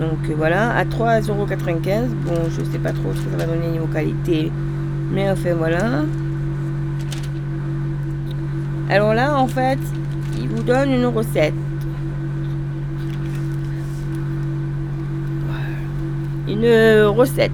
Donc 0.00 0.18
voilà, 0.36 0.74
à 0.74 0.84
3,95€. 0.84 2.08
Bon, 2.26 2.34
je 2.50 2.64
sais 2.64 2.78
pas 2.78 2.90
trop 2.90 3.12
ce 3.14 3.20
que 3.20 3.30
ça 3.30 3.46
va 3.46 3.54
donner 3.54 3.68
niveau 3.68 3.86
qualité. 3.86 4.50
Mais 5.12 5.30
enfin 5.30 5.54
voilà. 5.56 6.02
Alors 8.90 9.14
là, 9.14 9.38
en 9.38 9.46
fait, 9.46 9.78
il 10.40 10.48
vous 10.48 10.64
donne 10.64 10.90
une 10.90 11.06
recette. 11.06 11.54
Une 16.48 17.06
recette 17.06 17.52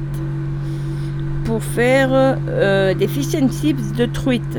pour 1.50 1.64
faire 1.64 2.10
euh, 2.12 2.94
des 2.94 3.08
fish 3.08 3.34
and 3.34 3.48
chips 3.50 3.92
de 3.98 4.06
truite 4.06 4.56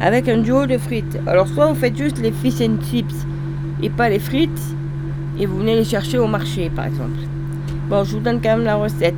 avec 0.00 0.28
un 0.28 0.38
duo 0.38 0.64
de 0.64 0.78
frites. 0.78 1.18
Alors 1.26 1.48
soit 1.48 1.66
vous 1.66 1.74
faites 1.74 1.96
juste 1.96 2.20
les 2.20 2.30
fish 2.30 2.60
and 2.60 2.76
chips 2.88 3.26
et 3.82 3.90
pas 3.90 4.08
les 4.08 4.20
frites 4.20 4.62
et 5.40 5.46
vous 5.46 5.58
venez 5.58 5.74
les 5.74 5.82
chercher 5.82 6.18
au 6.18 6.28
marché 6.28 6.70
par 6.70 6.84
exemple. 6.84 7.18
Bon, 7.88 8.04
je 8.04 8.12
vous 8.12 8.20
donne 8.20 8.40
quand 8.40 8.50
même 8.50 8.62
la 8.62 8.76
recette. 8.76 9.16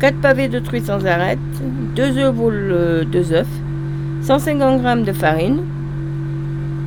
4 0.00 0.20
pavés 0.20 0.48
de 0.48 0.58
truite 0.58 0.86
sans 0.86 1.06
arrêt, 1.06 1.38
2 1.94 2.18
œufs 2.18 2.34
boules 2.34 3.06
2 3.12 3.32
œufs, 3.34 3.46
150 4.22 4.82
g 4.82 5.04
de 5.04 5.12
farine, 5.12 5.60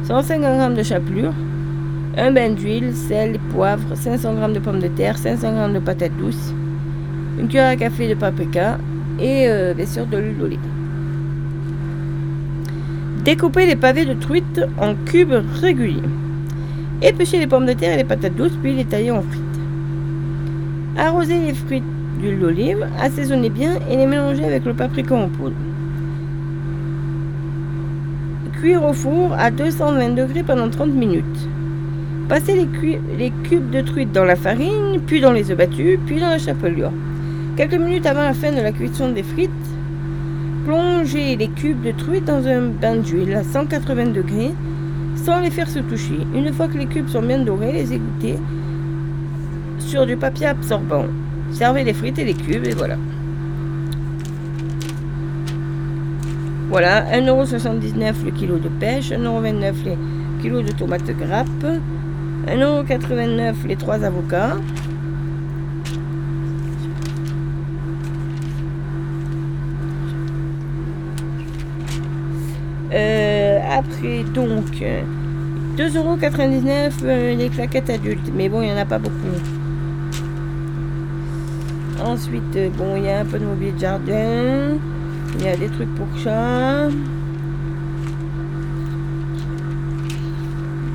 150 0.04 0.72
g 0.72 0.78
de 0.80 0.84
chapelure, 0.84 1.34
un 2.18 2.32
bain 2.32 2.50
d'huile, 2.50 2.94
sel, 2.94 3.40
poivre, 3.54 3.96
500 3.96 4.36
g 4.36 4.54
de 4.54 4.60
pommes 4.60 4.82
de 4.82 4.90
terre, 4.90 5.18
500 5.18 5.68
g 5.68 5.74
de 5.76 5.80
patates 5.80 6.18
douces, 6.18 6.54
une 7.40 7.48
cuillère 7.48 7.70
à 7.70 7.78
café 7.78 8.10
de 8.10 8.16
paprika 8.16 8.78
et 9.22 9.48
euh, 9.48 9.74
de 9.74 10.18
l'huile 10.18 10.38
d'olive. 10.38 10.60
Découpez 13.24 13.68
les 13.68 13.76
pavés 13.76 14.06
de 14.06 14.14
truite 14.14 14.62
en 14.80 14.96
cubes 14.96 15.44
réguliers. 15.62 16.02
Épluchez 17.04 17.38
les 17.38 17.48
pommes 17.48 17.68
de 17.68 17.74
terre 17.74 17.94
et 17.94 17.98
les 17.98 18.04
patates 18.04 18.36
douces, 18.36 18.58
puis 18.62 18.74
les 18.74 18.86
taillez 18.86 19.12
en 19.12 19.22
frites. 19.22 19.42
Arrosez 20.98 21.40
les 21.40 21.54
frites 21.54 21.84
d'huile 22.20 22.40
d'olive, 22.40 22.88
assaisonnez 23.00 23.50
bien 23.50 23.74
et 23.90 23.96
les 23.96 24.08
mélangez 24.08 24.44
avec 24.44 24.66
le 24.66 24.74
paprika 24.74 25.16
en 25.16 25.30
poudre. 25.30 25.56
Cuire 28.60 28.84
au 28.84 28.94
four 28.94 29.34
à 29.34 29.52
220 29.52 30.16
degrés 30.16 30.44
pendant 30.44 30.70
30 30.70 30.90
minutes. 30.90 31.48
Passez 32.28 32.56
les 32.56 33.32
cubes 33.44 33.70
de 33.72 33.82
truite 33.82 34.12
dans 34.12 34.26
la 34.26 34.36
farine, 34.36 35.00
puis 35.06 35.22
dans 35.22 35.32
les 35.32 35.52
œufs 35.52 35.58
battus, 35.58 36.00
puis 36.06 36.20
dans 36.20 36.30
la 36.30 36.38
chapelure. 36.38 36.92
Quelques 37.58 37.74
minutes 37.76 38.06
avant 38.06 38.24
la 38.24 38.34
fin 38.34 38.52
de 38.54 38.62
la 38.62 38.72
cuisson 38.72 39.12
des 39.12 39.24
frites, 39.24 39.52
plongez 40.66 41.36
les 41.36 41.50
cubes 41.50 41.84
de 41.84 41.92
truite 41.92 42.24
dans 42.24 42.48
un 42.48 42.70
bain 42.70 42.96
d'huile 42.96 43.36
à 43.36 43.44
180 43.44 44.06
degrés 44.14 44.52
sans 45.16 45.42
les 45.42 45.52
faire 45.52 45.70
se 45.70 45.80
toucher. 45.80 46.20
Une 46.34 46.54
fois 46.54 46.70
que 46.70 46.78
les 46.78 46.86
cubes 46.86 47.10
sont 47.10 47.22
bien 47.22 47.40
dorés, 47.40 47.74
les 47.74 47.94
égouttez 47.94 48.38
sur 49.80 50.06
du 50.06 50.16
papier 50.16 50.48
absorbant. 50.48 51.06
Servez 51.52 51.84
les 51.84 51.94
frites 51.94 52.20
et 52.20 52.24
les 52.24 52.34
cubes 52.34 52.66
et 52.66 52.74
voilà. 52.74 52.96
Voilà, 56.70 57.04
1,79€ 57.12 58.24
le 58.24 58.32
kilo 58.32 58.58
de 58.60 58.70
pêche, 58.70 59.12
1,29€ 59.12 59.74
les 59.84 59.98
kilos 60.42 60.64
de 60.64 60.72
tomates 60.72 61.12
grappes, 61.18 61.66
1,89€ 62.48 63.68
les 63.68 63.76
trois 63.76 64.02
avocats. 64.06 64.56
Euh, 72.94 73.60
après, 73.70 74.24
donc, 74.34 74.82
euh, 74.82 75.02
2,99€ 75.78 76.92
euh, 77.04 77.36
les 77.36 77.50
claquettes 77.50 77.90
adultes. 77.90 78.32
Mais 78.34 78.50
bon, 78.50 78.62
il 78.62 78.68
n'y 78.68 78.74
en 78.74 78.78
a 78.78 78.86
pas 78.86 79.00
beaucoup. 79.00 79.14
Ensuite, 82.04 82.56
euh, 82.56 82.70
bon, 82.70 82.98
il 82.98 83.04
y 83.04 83.10
a 83.10 83.20
un 83.20 83.26
peu 83.26 83.40
de 83.40 83.46
mobilier 83.46 83.72
de 83.72 83.80
jardin. 83.80 84.78
Il 85.40 85.46
y 85.46 85.48
a 85.48 85.56
des 85.56 85.70
trucs 85.70 85.94
pour 85.96 86.08
chat. 86.22 86.90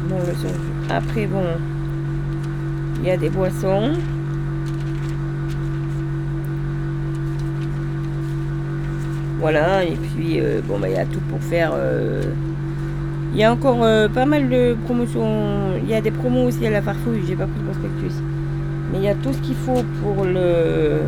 Bon, 0.08 0.18
Après, 0.90 1.26
bon, 1.26 1.44
il 3.00 3.06
y 3.06 3.10
a 3.10 3.16
des 3.16 3.30
boissons. 3.30 3.92
Voilà, 9.48 9.84
et 9.84 9.94
puis 9.94 10.40
euh, 10.40 10.60
bon, 10.66 10.80
bah, 10.80 10.88
il 10.88 10.96
y 10.96 10.98
a 10.98 11.04
tout 11.04 11.20
pour 11.30 11.40
faire. 11.40 11.70
euh, 11.72 12.20
Il 13.32 13.38
y 13.38 13.44
a 13.44 13.52
encore 13.52 13.84
euh, 13.84 14.08
pas 14.08 14.26
mal 14.26 14.48
de 14.48 14.76
promotions. 14.86 15.76
Il 15.84 15.88
y 15.88 15.94
a 15.94 16.00
des 16.00 16.10
promos 16.10 16.48
aussi 16.48 16.66
à 16.66 16.70
la 16.70 16.82
farfouille, 16.82 17.20
j'ai 17.28 17.36
pas 17.36 17.46
pris 17.46 17.60
le 17.60 17.66
prospectus. 17.66 18.20
Mais 18.90 18.98
il 18.98 19.04
y 19.04 19.08
a 19.08 19.14
tout 19.14 19.32
ce 19.32 19.38
qu'il 19.38 19.54
faut 19.54 19.84
pour 20.02 20.24
le. 20.24 20.98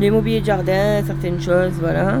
Les 0.00 0.10
mobiliers 0.10 0.40
de 0.40 0.46
jardin, 0.46 1.02
certaines 1.04 1.42
choses, 1.42 1.74
voilà. 1.78 2.20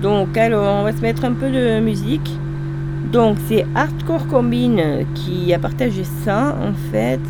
Donc, 0.00 0.38
alors, 0.38 0.76
on 0.80 0.84
va 0.84 0.92
se 0.92 1.02
mettre 1.02 1.26
un 1.26 1.34
peu 1.34 1.50
de 1.50 1.78
musique. 1.80 2.38
Donc, 3.12 3.36
c'est 3.48 3.66
Hardcore 3.74 4.28
Combine 4.28 5.04
qui 5.14 5.52
a 5.52 5.58
partagé 5.58 6.04
ça, 6.24 6.56
en 6.58 6.72
fait. 6.90 7.20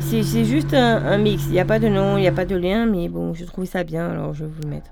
C'est 0.00 0.44
juste 0.44 0.74
un, 0.74 0.96
un 1.04 1.18
mix. 1.18 1.44
Il 1.46 1.52
n'y 1.52 1.60
a 1.60 1.64
pas 1.64 1.78
de 1.78 1.88
nom, 1.88 2.16
il 2.16 2.22
n'y 2.22 2.28
a 2.28 2.32
pas 2.32 2.44
de 2.44 2.56
lien, 2.56 2.86
mais 2.86 3.08
bon, 3.08 3.34
je 3.34 3.44
trouve 3.44 3.64
ça 3.64 3.84
bien, 3.84 4.10
alors 4.10 4.34
je 4.34 4.44
vais 4.44 4.50
vous 4.50 4.62
le 4.62 4.68
mettre. 4.68 4.90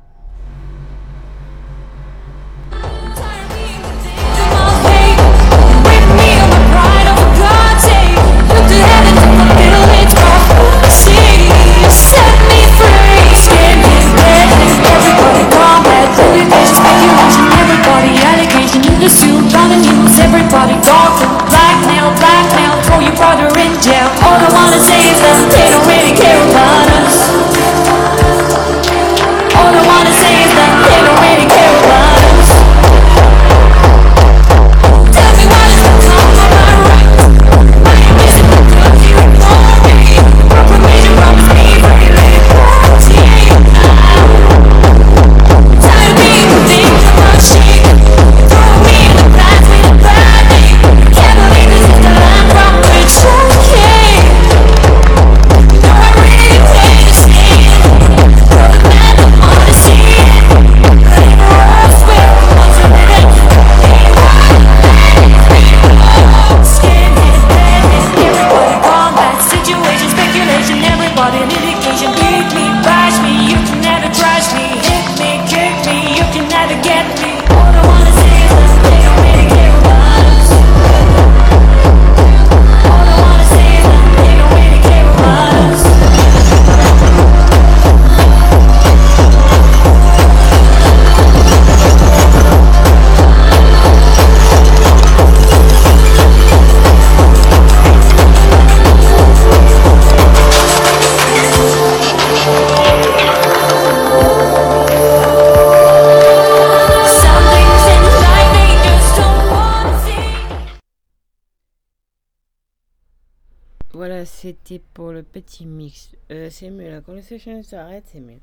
Petit 115.28 115.66
mix. 115.66 116.10
Euh, 116.30 116.48
c'est 116.50 116.70
mieux 116.70 116.90
là. 116.90 117.00
Quand 117.00 117.12
le 117.12 117.22
session 117.22 117.62
s'arrête, 117.62 118.04
c'est 118.06 118.20
mieux. 118.20 118.40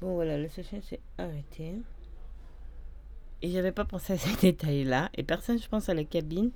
Bon, 0.00 0.14
voilà, 0.14 0.38
le 0.38 0.48
session 0.48 0.80
s'est 0.82 1.00
arrêté. 1.18 1.74
Et 3.42 3.50
j'avais 3.50 3.72
pas 3.72 3.84
pensé 3.84 4.14
à 4.14 4.18
ces 4.18 4.34
détails-là. 4.40 5.10
Et 5.16 5.22
personne, 5.22 5.58
je 5.60 5.68
pense, 5.68 5.88
à 5.88 5.94
la 5.94 6.04
cabine, 6.04 6.50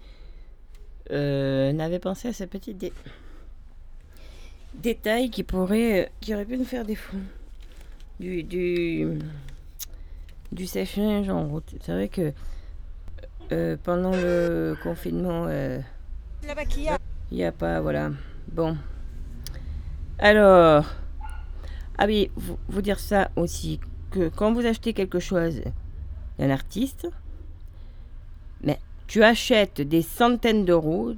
euh, 1.10 1.72
n'avait 1.72 1.98
pensé 1.98 2.28
à 2.28 2.32
ce 2.32 2.44
petit 2.44 2.74
dé- 2.74 2.92
détail 4.74 5.30
qui 5.30 5.42
pourrait, 5.42 6.04
euh, 6.04 6.08
qui 6.20 6.34
aurait 6.34 6.44
pu 6.44 6.56
nous 6.56 6.64
faire 6.64 6.84
défaut. 6.84 7.16
Du, 8.18 8.42
du, 8.42 9.18
du 10.52 10.66
session 10.66 11.22
en 11.30 11.48
route. 11.48 11.74
C'est 11.80 11.92
vrai 11.92 12.08
que 12.08 12.32
euh, 13.52 13.76
pendant 13.82 14.12
le 14.12 14.76
confinement, 14.82 15.48
il 15.48 17.36
n'y 17.36 17.44
a 17.44 17.52
pas, 17.52 17.80
voilà. 17.80 18.10
Bon. 18.48 18.76
Alors, 20.22 20.84
ah 21.96 22.06
vous 22.68 22.82
dire 22.82 22.98
ça 22.98 23.30
aussi, 23.36 23.80
que 24.10 24.28
quand 24.28 24.52
vous 24.52 24.66
achetez 24.66 24.92
quelque 24.92 25.18
chose 25.18 25.62
d'un 26.38 26.50
artiste, 26.50 27.08
mais 28.62 28.78
tu 29.06 29.24
achètes 29.24 29.80
des 29.80 30.02
centaines 30.02 30.66
d'euros, 30.66 31.14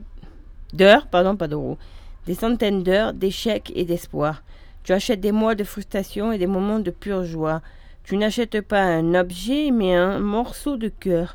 d'heures, 0.73 1.09
pardon, 1.09 1.35
pas 1.35 1.49
d'euros, 1.49 1.79
des 2.27 2.35
centaines 2.35 2.85
d'heures 2.85 3.13
d'échecs 3.13 3.73
et 3.75 3.85
d'espoir. 3.85 4.45
Tu 4.85 4.93
achètes 4.93 5.21
des 5.21 5.33
mois 5.33 5.57
de 5.57 5.65
frustration 5.65 6.31
et 6.31 6.39
des 6.39 6.47
moments 6.47 6.79
de 6.79 6.93
pure 6.93 7.25
joie. 7.25 7.61
Tu 8.05 8.17
n'achètes 8.17 8.61
pas 8.61 8.83
un 8.83 9.15
objet, 9.15 9.73
mais 9.73 9.97
un 9.97 10.21
morceau 10.21 10.77
de 10.77 10.89
cœur, 10.89 11.35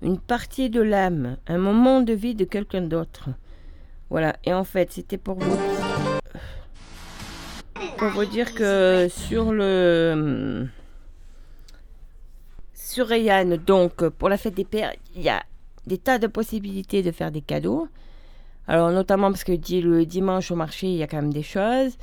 une 0.00 0.18
partie 0.18 0.70
de 0.70 0.80
l'âme, 0.80 1.36
un 1.46 1.58
moment 1.58 2.00
de 2.00 2.14
vie 2.14 2.34
de 2.34 2.46
quelqu'un 2.46 2.82
d'autre. 2.82 3.28
Voilà, 4.08 4.36
et 4.44 4.54
en 4.54 4.64
fait, 4.64 4.90
c'était 4.92 5.18
pour 5.18 5.38
vous 5.38 6.07
pour 7.96 8.08
vous 8.08 8.24
dire 8.24 8.54
que 8.54 9.08
sur 9.08 9.52
le 9.52 10.66
sur 12.74 13.06
Rayanne, 13.06 13.56
donc 13.56 14.08
pour 14.08 14.28
la 14.28 14.36
fête 14.36 14.54
des 14.54 14.64
pères, 14.64 14.92
il 15.14 15.22
y 15.22 15.28
a 15.28 15.42
des 15.86 15.98
tas 15.98 16.18
de 16.18 16.26
possibilités 16.26 17.02
de 17.02 17.10
faire 17.12 17.30
des 17.30 17.40
cadeaux. 17.40 17.88
Alors 18.66 18.90
notamment 18.90 19.30
parce 19.30 19.44
que 19.44 19.52
le 19.52 20.04
dimanche 20.04 20.50
au 20.50 20.56
marché, 20.56 20.88
il 20.88 20.96
y 20.96 21.02
a 21.02 21.06
quand 21.06 21.18
même 21.18 21.32
des 21.32 21.42
choses. 21.42 21.96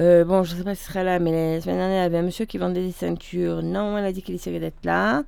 Euh, 0.00 0.24
bon, 0.24 0.42
je 0.42 0.54
sais 0.54 0.64
pas 0.64 0.74
si 0.74 0.82
ce 0.82 0.88
sera 0.88 1.02
là, 1.02 1.18
mais 1.18 1.56
la 1.56 1.60
semaine 1.60 1.78
dernière, 1.78 2.00
il 2.00 2.02
y 2.02 2.06
avait 2.06 2.18
un 2.18 2.22
monsieur 2.22 2.44
qui 2.44 2.58
vendait 2.58 2.82
des 2.82 2.92
ceintures. 2.92 3.62
Non, 3.62 3.96
elle 3.98 4.04
a 4.04 4.12
dit 4.12 4.22
qu'il 4.22 4.34
essayait 4.34 4.60
d'être 4.60 4.84
là. 4.84 5.24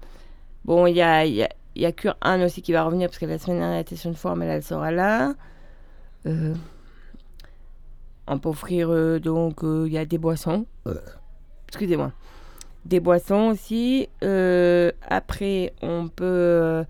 Bon, 0.65 0.87
il 0.87 0.97
y 0.97 1.03
a, 1.03 1.25
y 1.27 1.43
a, 1.43 1.49
y 1.75 1.93
Cure 1.95 2.17
aussi 2.45 2.63
qui 2.63 2.73
va 2.73 2.85
revenir 2.85 3.09
parce 3.09 3.19
que 3.19 3.27
la 3.27 3.39
semaine 3.39 3.59
dernière, 3.59 3.77
elle 3.77 3.83
était 3.83 3.97
sur 3.97 4.11
une 4.11 4.17
forme, 4.17 4.43
elle, 4.43 4.51
elle 4.51 4.63
sera 4.63 4.91
là. 4.91 5.35
Euh, 6.27 6.55
on 8.27 8.39
peut 8.39 8.49
offrir 8.49 8.89
euh, 8.91 9.19
donc 9.19 9.65
euh, 9.65 9.85
il 9.87 9.93
y 9.93 9.99
a 9.99 10.05
des 10.05 10.19
boissons. 10.19 10.67
Excusez-moi. 11.69 12.13
Des 12.85 13.01
boissons 13.01 13.51
aussi. 13.53 14.09
Euh, 14.25 14.93
après, 15.09 15.75
on 15.83 16.09
peut 16.09 16.25
euh, 16.25 16.85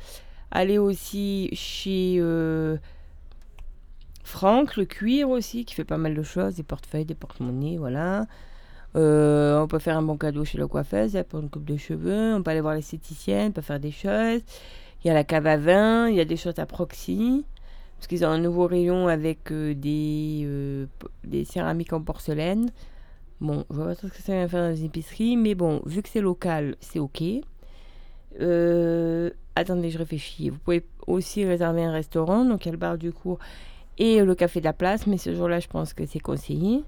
aller 0.51 0.79
aussi 0.79 1.49
chez 1.53 2.23
Franck, 4.23 4.77
le 4.77 4.85
cuir 4.85 5.29
aussi, 5.29 5.65
qui 5.65 5.75
fait 5.75 5.85
pas 5.85 5.99
mal 5.99 6.15
de 6.15 6.23
choses, 6.23 6.55
des 6.55 6.63
portefeuilles, 6.63 7.05
des 7.05 7.15
porte-monnaies, 7.15 7.79
voilà. 7.79 8.27
On 8.95 9.67
peut 9.69 9.79
faire 9.79 9.97
un 9.97 10.03
bon 10.03 10.17
cadeau 10.17 10.45
chez 10.45 10.59
le 10.59 10.67
coiffeuse 10.67 11.19
pour 11.29 11.41
une 11.41 11.51
coupe 11.51 11.65
de 11.65 11.77
cheveux. 11.77 12.35
On 12.35 12.43
peut 12.43 12.51
aller 12.53 12.61
voir 12.61 12.75
l'esthéticienne, 12.75 13.49
on 13.49 13.53
peut 13.53 13.63
faire 13.63 13.81
des 13.81 13.93
choses. 13.93 14.43
Il 15.03 15.09
y 15.09 15.11
a 15.11 15.15
la 15.15 15.25
cave 15.25 15.47
à 15.47 15.57
vin, 15.57 16.09
il 16.09 16.17
y 16.17 16.21
a 16.21 16.25
des 16.25 16.37
choses 16.37 16.59
à 16.59 16.67
proxy. 16.67 17.45
Parce 18.01 18.07
qu'ils 18.07 18.25
ont 18.25 18.31
un 18.31 18.39
nouveau 18.39 18.67
rayon 18.67 19.09
avec 19.09 19.53
euh, 19.53 19.75
des, 19.75 20.41
euh, 20.47 20.87
des 21.23 21.45
céramiques 21.45 21.93
en 21.93 22.01
porcelaine. 22.01 22.71
Bon, 23.43 23.67
je 23.69 23.77
vois 23.77 23.89
pas 23.89 23.95
trop 23.95 24.09
ce 24.09 24.15
que 24.15 24.23
ça 24.23 24.33
va 24.33 24.49
faire 24.49 24.63
dans 24.63 24.71
les 24.71 24.87
épiceries, 24.87 25.37
mais 25.37 25.55
bon, 25.55 25.83
vu 25.85 26.01
que 26.01 26.09
c'est 26.09 26.23
local, 26.23 26.77
c'est 26.81 26.99
ok. 26.99 27.23
Euh, 28.41 29.29
attendez, 29.55 29.91
je 29.91 29.99
réfléchis. 29.99 30.49
Vous 30.49 30.57
pouvez 30.57 30.87
aussi 31.07 31.45
réserver 31.45 31.85
un 31.85 31.93
restaurant, 31.93 32.47
donc 32.47 32.65
il 32.65 32.69
y 32.69 32.71
a 32.71 32.73
le 32.73 32.79
bar 32.79 32.97
du 32.97 33.13
cours 33.13 33.39
et 33.99 34.25
le 34.25 34.35
café 34.35 34.61
de 34.61 34.65
la 34.65 34.73
place, 34.73 35.07
mais 35.07 35.19
ce 35.19 35.35
jour-là, 35.35 35.61
je 35.61 35.69
pense 35.69 35.93
que 35.93 36.07
c'est 36.07 36.21
conseillé. 36.21 36.83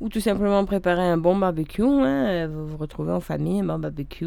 Ou 0.00 0.08
tout 0.08 0.18
simplement 0.18 0.64
préparer 0.64 1.06
un 1.06 1.18
bon 1.18 1.36
barbecue, 1.36 1.84
hein, 1.84 2.48
vous 2.48 2.66
vous 2.66 2.78
retrouvez 2.78 3.12
en 3.12 3.20
famille, 3.20 3.60
un 3.60 3.64
bon 3.64 3.78
barbecue. 3.78 4.26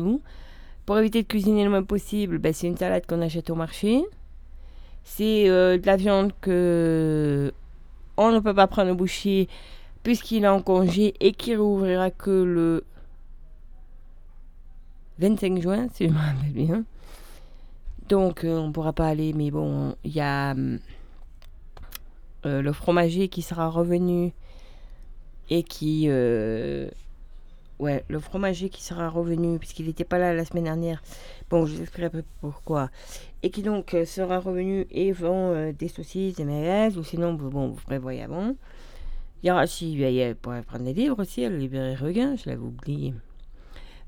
Pour 0.85 0.97
éviter 0.97 1.23
de 1.23 1.27
cuisiner 1.27 1.65
le 1.65 1.71
moins 1.71 1.83
possible, 1.83 2.37
ben, 2.37 2.53
c'est 2.53 2.67
une 2.67 2.77
salade 2.77 3.05
qu'on 3.05 3.21
achète 3.21 3.49
au 3.49 3.55
marché. 3.55 4.05
C'est 5.03 5.49
euh, 5.49 5.77
de 5.77 5.85
la 5.85 5.97
viande 5.97 6.31
que 6.41 7.51
on 8.17 8.31
ne 8.31 8.39
peut 8.39 8.53
pas 8.53 8.67
prendre 8.67 8.91
au 8.91 8.95
boucher 8.95 9.47
puisqu'il 10.03 10.43
est 10.43 10.47
en 10.47 10.61
congé 10.61 11.13
et 11.19 11.31
qui 11.31 11.55
rouvrira 11.55 12.11
que 12.11 12.29
le 12.29 12.83
25 15.19 15.61
juin, 15.61 15.87
si 15.93 16.07
je 16.07 16.13
me 16.13 16.17
rappelle 16.17 16.51
bien. 16.51 16.83
Donc 18.09 18.43
euh, 18.43 18.57
on 18.57 18.67
ne 18.67 18.71
pourra 18.73 18.93
pas 18.93 19.07
aller, 19.07 19.33
mais 19.33 19.51
bon, 19.51 19.95
il 20.03 20.11
y 20.11 20.21
a 20.21 20.51
hum, 20.51 20.79
euh, 22.45 22.61
le 22.61 22.73
fromager 22.73 23.27
qui 23.27 23.41
sera 23.41 23.69
revenu 23.69 24.33
et 25.49 25.63
qui... 25.63 26.07
ouais, 27.81 28.05
le 28.07 28.19
fromager 28.19 28.69
qui 28.69 28.83
sera 28.83 29.09
revenu 29.09 29.57
puisqu'il 29.59 29.87
n'était 29.87 30.05
pas 30.05 30.19
là 30.19 30.33
la 30.33 30.45
semaine 30.45 30.65
dernière. 30.65 31.01
Bon, 31.49 31.65
je 31.65 31.75
vous 31.75 31.81
expliquerai 31.81 32.09
peu 32.09 32.23
pourquoi. 32.39 32.89
Et 33.43 33.49
qui 33.49 33.63
donc 33.63 33.93
euh, 33.95 34.05
sera 34.05 34.39
revenu 34.39 34.85
et 34.91 35.11
vend 35.11 35.51
euh, 35.51 35.73
des 35.73 35.87
saucisses, 35.87 36.35
des 36.35 36.45
mayonnaise, 36.45 36.97
ou 36.97 37.03
sinon, 37.03 37.33
bon, 37.33 37.69
vous 37.69 37.81
prévoyez 37.81 38.21
avant. 38.21 38.55
Il 39.43 39.47
y 39.47 39.51
aura 39.51 39.63
aussi, 39.63 39.93
il 39.93 39.99
y 39.99 40.23
a- 40.23 40.35
pour 40.35 40.53
prendre 40.61 40.85
des 40.85 40.93
livres 40.93 41.19
aussi, 41.19 41.43
à 41.43 41.49
la 41.49 41.57
librairie 41.57 41.95
Regain, 41.95 42.35
je 42.35 42.47
l'avais 42.47 42.61
oublié. 42.61 43.15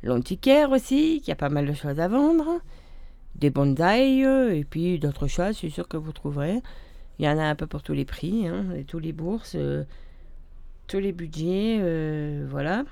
L'antiquaire 0.03 0.69
aussi, 0.71 1.21
qui 1.21 1.32
a 1.32 1.36
pas 1.36 1.49
mal 1.49 1.65
de 1.65 1.74
choses 1.74 1.99
à 1.99 2.07
vendre. 2.07 2.61
Des 3.36 3.49
bonsaïs, 3.49 4.24
euh, 4.26 4.53
et 4.53 4.63
puis 4.63 4.99
d'autres 4.99 5.28
choses, 5.28 5.53
je 5.53 5.57
suis 5.57 5.71
sûr 5.71 5.88
que 5.88 5.97
vous 5.97 6.11
trouverez. 6.11 6.61
Il 7.17 7.26
y 7.26 7.28
en 7.30 7.39
a 7.39 7.43
un 7.43 7.55
peu 7.55 7.65
pour 7.65 7.82
tous 7.82 7.93
les 7.93 8.05
prix, 8.05 8.47
hein, 8.47 8.65
et 8.78 8.84
tous 8.84 8.99
les 8.99 9.13
bourses, 9.13 9.57
tous 10.88 10.99
les 10.99 11.11
budgets, 11.11 11.80
voilà. 12.47 12.86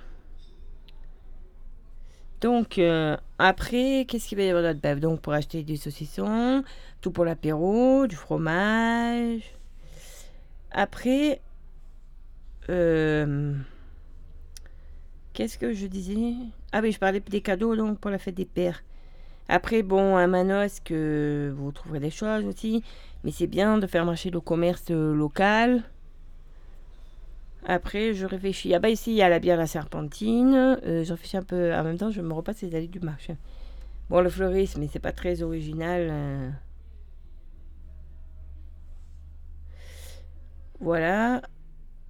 Donc, 2.42 2.80
euh, 2.80 3.16
après, 3.38 4.06
qu'est-ce 4.08 4.28
qu'il 4.28 4.38
va 4.38 4.44
y 4.44 4.50
avoir 4.50 4.64
d'autre? 4.64 4.82
Ben, 4.82 5.00
Donc, 5.00 5.22
pour 5.22 5.34
acheter 5.34 5.62
des 5.64 5.78
saucissons, 5.78 6.64
tout 7.00 7.12
pour 7.12 7.24
l'apéro, 7.24 8.08
du 8.08 8.16
fromage. 8.16 9.44
Après, 10.72 11.40
euh, 12.70 13.54
qu'est-ce 15.34 15.58
que 15.60 15.74
je 15.74 15.86
disais? 15.86 16.34
Ah 16.72 16.80
oui, 16.82 16.92
je 16.92 17.00
parlais 17.00 17.20
des 17.20 17.42
cadeaux 17.42 17.76
donc 17.76 18.00
pour 18.00 18.10
la 18.10 18.18
fête 18.18 18.36
des 18.36 18.46
pères. 18.46 18.84
Après, 19.48 19.84
bon, 19.84 20.16
à 20.16 20.26
Manos, 20.28 20.80
que 20.80 21.54
vous 21.56 21.72
trouverez 21.72 22.00
des 22.00 22.10
choses 22.10 22.46
aussi, 22.46 22.84
mais 23.24 23.32
c'est 23.32 23.48
bien 23.48 23.78
de 23.78 23.86
faire 23.86 24.06
marcher 24.06 24.32
le 24.32 24.40
commerce 24.40 24.86
euh, 24.90 25.14
local. 25.14 25.84
Après, 27.66 28.14
je 28.14 28.26
réfléchis. 28.26 28.74
Ah 28.74 28.80
bah 28.80 28.90
ici, 28.90 29.12
il 29.12 29.16
y 29.18 29.22
a 29.22 29.30
la 29.30 29.40
bière 29.40 29.58
La 29.58 29.68
Serpentine. 29.68 30.56
Euh, 30.86 31.04
je 31.04 31.12
réfléchis 31.14 31.38
un 31.38 31.44
peu. 31.44 31.74
En 31.74 31.84
même 31.84 31.98
temps, 31.98 32.12
je 32.12 32.22
me 32.22 32.34
repasse 32.34 32.62
les 32.62 32.76
allées 32.76 32.88
du 32.88 33.00
marché. 33.00 33.38
Bon, 34.10 34.22
le 34.22 34.30
fleurisme, 34.30 34.82
mais 34.82 34.90
c'est 34.92 35.00
pas 35.00 35.14
très 35.14 35.42
original. 35.44 36.08
euh. 36.12 36.50
Voilà. 40.80 41.42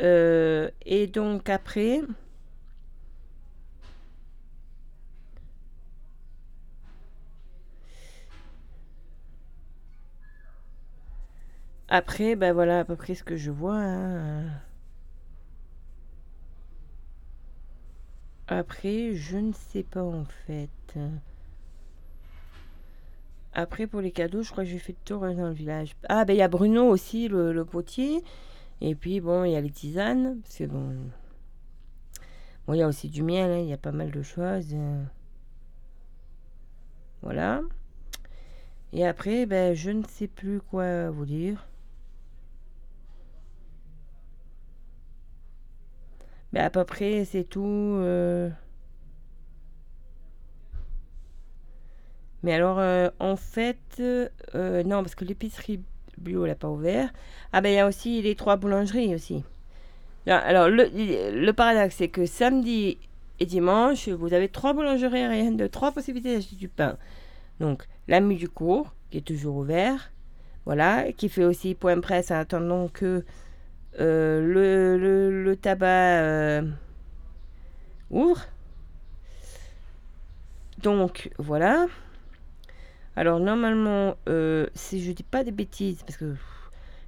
Euh, 0.02 0.70
et 0.86 1.08
donc 1.08 1.50
après... 1.50 2.02
Après, 11.90 12.36
ben 12.36 12.54
voilà 12.54 12.80
à 12.80 12.86
peu 12.86 12.96
près 12.96 13.14
ce 13.16 13.24
que 13.24 13.36
je 13.38 13.52
vois. 13.52 13.76
hein. 13.78 14.46
Après, 18.52 19.14
je 19.14 19.38
ne 19.38 19.54
sais 19.54 19.82
pas 19.82 20.04
en 20.04 20.26
fait. 20.46 21.00
Après, 23.54 23.88
pour 23.88 24.02
les 24.02 24.12
cadeaux, 24.12 24.44
je 24.44 24.52
crois 24.52 24.66
que 24.66 24.70
j'ai 24.70 24.78
fait 24.78 24.92
le 24.92 25.06
tour 25.06 25.22
dans 25.22 25.48
le 25.48 25.54
village. 25.54 25.96
Ah, 26.10 26.26
ben 26.26 26.34
il 26.34 26.40
y 26.40 26.42
a 26.42 26.50
Bruno 26.50 26.84
aussi, 26.90 27.30
le, 27.30 27.64
potier. 27.64 28.22
Et 28.82 28.94
puis, 28.94 29.22
bon, 29.22 29.46
il 29.46 29.54
y 29.54 29.56
a 29.56 29.62
les 29.62 29.70
tisanes. 29.70 30.42
Parce 30.42 30.58
que 30.58 30.66
bon. 30.66 30.98
Bon, 32.68 32.74
il 32.74 32.80
y 32.80 32.82
a 32.82 32.90
aussi 32.90 33.08
du 33.08 33.24
miel, 33.24 33.52
hein, 33.52 33.60
il 33.60 33.70
y 33.70 33.74
a 33.74 33.78
pas 33.78 33.94
mal 33.94 34.12
de 34.12 34.22
choses. 34.22 34.76
Voilà. 37.22 37.62
Et 38.92 39.08
après, 39.08 39.46
ben, 39.46 39.74
je 39.74 39.92
ne 39.92 40.04
sais 40.04 40.28
plus 40.28 40.60
quoi 40.60 41.10
vous 41.10 41.26
dire. 41.26 41.70
Ben, 46.54 46.66
à 46.66 46.70
peu 46.70 46.84
près, 46.84 47.26
c'est 47.26 47.44
tout. 47.44 47.64
euh. 47.66 48.50
Mais 52.44 52.54
alors, 52.54 52.80
euh, 52.80 53.10
en 53.20 53.36
fait, 53.36 53.78
euh, 54.00 54.84
non, 54.84 55.04
parce 55.04 55.16
que 55.16 55.26
l'épicerie 55.26 55.82
bio, 56.18 56.44
elle 56.44 56.52
n'a 56.52 56.56
pas 56.56 56.70
ouvert. 56.70 57.12
Ah 57.54 57.62
ben, 57.62 57.70
il 57.70 57.76
y 57.76 57.80
a 57.80 57.88
aussi 57.88 58.22
les 58.22 58.36
trois 58.36 58.58
boulangeries 58.58 59.16
aussi. 59.16 59.44
Alors, 60.28 60.68
le, 60.68 60.90
le 61.32 61.52
paradoxe, 61.54 61.96
c'est 61.98 62.10
que 62.10 62.26
samedi 62.26 62.98
et 63.40 63.46
dimanche, 63.46 64.08
vous 64.10 64.34
avez 64.34 64.50
trois 64.50 64.74
boulangeries 64.74 65.20
aériennes 65.20 65.58
de 65.58 65.68
trois 65.68 65.92
possibilités 65.92 66.36
d'acheter 66.36 66.56
du 66.56 66.68
pain. 66.68 66.98
Donc, 67.60 67.88
l'ami 68.08 68.36
du 68.36 68.50
cours, 68.50 68.94
qui 69.10 69.18
est 69.18 69.22
toujours 69.22 69.56
ouvert, 69.56 70.12
voilà, 70.66 71.12
qui 71.12 71.28
fait 71.30 71.44
aussi 71.46 71.74
point 71.74 72.00
presse 72.00 72.30
en 72.32 72.36
attendant 72.36 72.88
que 72.88 73.24
le, 74.00 75.42
le, 75.44 75.56
tabac 75.56 75.88
euh, 75.88 76.62
ouvre. 78.10 78.46
Donc, 80.80 81.30
voilà. 81.38 81.88
Alors, 83.16 83.40
normalement, 83.40 84.16
euh, 84.30 84.68
si 84.74 85.04
je 85.04 85.12
dis 85.12 85.24
pas 85.24 85.44
de 85.44 85.52
bêtises, 85.52 86.04
parce 86.04 86.18
que 86.18 86.36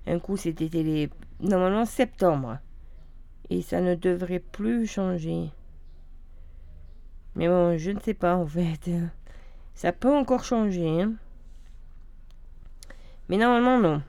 un 0.06 0.20
coup 0.20 0.36
c'était 0.38 0.68
les... 0.68 1.10
Normalement, 1.40 1.86
septembre. 1.86 2.60
Et 3.50 3.62
ça 3.62 3.82
ne 3.82 3.96
devrait 3.96 4.40
plus 4.40 4.86
changer. 4.88 5.52
Mais 7.36 7.48
bon, 7.48 7.78
je 7.78 7.92
ne 7.92 8.00
sais 8.00 8.14
pas 8.14 8.36
en 8.36 8.46
fait. 8.46 8.90
Ça 9.74 9.92
peut 9.92 10.14
encore 10.14 10.44
changer. 10.44 11.02
hein. 11.02 11.14
Mais 13.30 13.38
normalement, 13.38 13.80
non. 13.80 14.02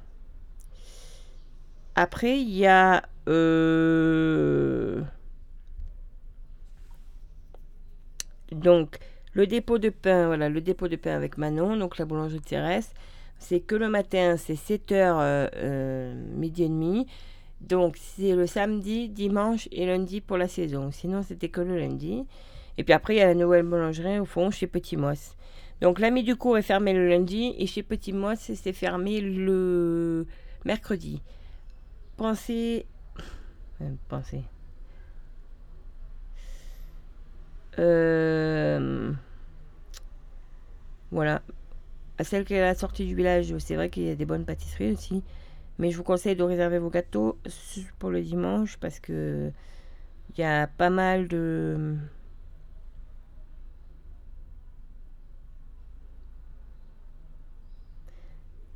Après, 1.96 2.38
il 2.40 2.50
y 2.50 2.66
a... 2.66 3.02
euh, 3.28 5.00
Donc, 8.52 8.98
le 9.32 9.46
dépôt 9.46 9.78
de 9.78 9.88
pain, 9.90 10.26
voilà, 10.26 10.48
le 10.48 10.60
dépôt 10.60 10.88
de 10.88 10.96
pain 10.96 11.14
avec 11.14 11.38
Manon, 11.38 11.76
donc 11.76 11.98
la 11.98 12.04
boulangerie 12.04 12.40
Cérès, 12.46 12.92
c'est 13.38 13.60
que 13.60 13.74
le 13.74 13.88
matin, 13.88 14.36
c'est 14.36 14.54
7h, 14.54 16.20
midi 16.36 16.64
et 16.64 16.68
demi. 16.68 17.06
Donc, 17.60 17.96
c'est 17.98 18.34
le 18.34 18.46
samedi, 18.46 19.08
dimanche 19.08 19.68
et 19.72 19.86
lundi 19.86 20.20
pour 20.20 20.36
la 20.36 20.48
saison. 20.48 20.90
Sinon, 20.90 21.22
c'était 21.22 21.48
que 21.48 21.60
le 21.60 21.78
lundi. 21.78 22.24
Et 22.78 22.84
puis 22.84 22.92
après, 22.92 23.14
il 23.16 23.18
y 23.18 23.22
a 23.22 23.26
la 23.26 23.34
nouvelle 23.34 23.62
boulangerie 23.64 24.18
au 24.18 24.24
fond, 24.24 24.50
chez 24.50 24.66
Petit 24.66 24.96
Moss. 24.96 25.36
Donc, 25.80 25.98
l'ami 25.98 26.22
du 26.22 26.36
cours 26.36 26.58
est 26.58 26.62
fermé 26.62 26.92
le 26.92 27.08
lundi 27.08 27.54
et 27.58 27.66
chez 27.66 27.82
Petit 27.82 28.12
Moss, 28.12 28.38
c'est 28.38 28.72
fermé 28.72 29.20
le 29.20 30.26
mercredi. 30.64 31.22
Pensez. 32.16 32.86
euh, 33.82 33.94
pensez. 34.08 34.44
Euh, 37.78 39.12
Voilà. 41.10 41.42
À 42.18 42.24
celle 42.24 42.44
qui 42.44 42.54
est 42.54 42.60
à 42.60 42.66
la 42.66 42.74
sortie 42.74 43.06
du 43.06 43.14
village, 43.16 43.56
c'est 43.58 43.76
vrai 43.76 43.90
qu'il 43.90 44.04
y 44.04 44.10
a 44.10 44.16
des 44.16 44.26
bonnes 44.26 44.44
pâtisseries 44.44 44.92
aussi. 44.92 45.24
Mais 45.78 45.90
je 45.90 45.96
vous 45.98 46.04
conseille 46.04 46.36
de 46.36 46.42
réserver 46.44 46.78
vos 46.78 46.90
gâteaux 46.90 47.38
pour 47.98 48.10
le 48.10 48.22
dimanche 48.22 48.78
parce 48.78 49.00
que 49.00 49.50
il 50.36 50.40
y 50.40 50.44
a 50.44 50.66
pas 50.68 50.90
mal 50.90 51.28
de. 51.28 51.96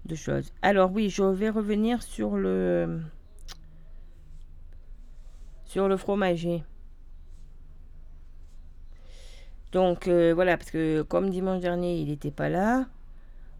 de 0.06 0.14
choses. 0.14 0.52
Alors 0.62 0.90
oui, 0.92 1.08
je 1.10 1.22
vais 1.22 1.50
revenir 1.50 2.02
sur 2.02 2.36
le 2.36 3.00
sur 5.68 5.86
le 5.86 5.96
fromager. 5.96 6.64
Donc 9.70 10.08
euh, 10.08 10.32
voilà, 10.34 10.56
parce 10.56 10.70
que 10.70 11.02
comme 11.02 11.30
dimanche 11.30 11.60
dernier, 11.60 11.98
il 12.00 12.08
n'était 12.08 12.30
pas 12.30 12.48
là. 12.48 12.86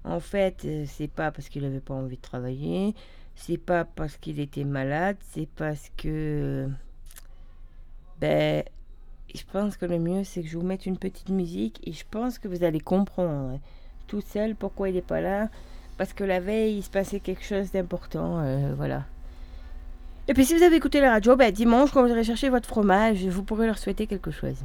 En 0.04 0.20
fait, 0.20 0.64
euh, 0.64 0.84
c'est 0.86 1.08
pas 1.08 1.30
parce 1.30 1.48
qu'il 1.48 1.62
n'avait 1.62 1.80
pas 1.80 1.94
envie 1.94 2.16
de 2.16 2.22
travailler, 2.22 2.94
c'est 3.36 3.58
pas 3.58 3.84
parce 3.84 4.16
qu'il 4.16 4.40
était 4.40 4.64
malade, 4.64 5.16
c'est 5.20 5.48
parce 5.56 5.90
que 5.96 6.68
ben 8.20 8.64
je 9.34 9.42
pense 9.52 9.76
que 9.76 9.84
le 9.84 9.98
mieux 9.98 10.24
c'est 10.24 10.42
que 10.42 10.48
je 10.48 10.56
vous 10.56 10.64
mette 10.64 10.86
une 10.86 10.96
petite 10.96 11.28
musique 11.28 11.86
et 11.86 11.92
je 11.92 12.04
pense 12.10 12.38
que 12.38 12.48
vous 12.48 12.64
allez 12.64 12.80
comprendre 12.80 13.54
hein, 13.54 13.60
tout 14.06 14.22
seul 14.22 14.56
pourquoi 14.56 14.88
il 14.88 14.94
n'est 14.94 15.02
pas 15.02 15.20
là. 15.20 15.50
Parce 15.98 16.14
que 16.14 16.24
la 16.24 16.40
veille, 16.40 16.78
il 16.78 16.82
se 16.82 16.90
passait 16.90 17.20
quelque 17.20 17.44
chose 17.44 17.72
d'important, 17.72 18.38
euh, 18.40 18.72
voilà. 18.76 19.04
Et 20.30 20.34
puis 20.34 20.44
si 20.44 20.54
vous 20.54 20.62
avez 20.62 20.76
écouté 20.76 21.00
la 21.00 21.10
radio, 21.10 21.36
ben, 21.36 21.50
dimanche, 21.50 21.90
quand 21.90 22.02
vous 22.02 22.10
irez 22.10 22.22
chercher 22.22 22.50
votre 22.50 22.68
fromage, 22.68 23.24
vous 23.24 23.42
pourrez 23.42 23.66
leur 23.66 23.78
souhaiter 23.78 24.06
quelque 24.06 24.30
chose. 24.30 24.56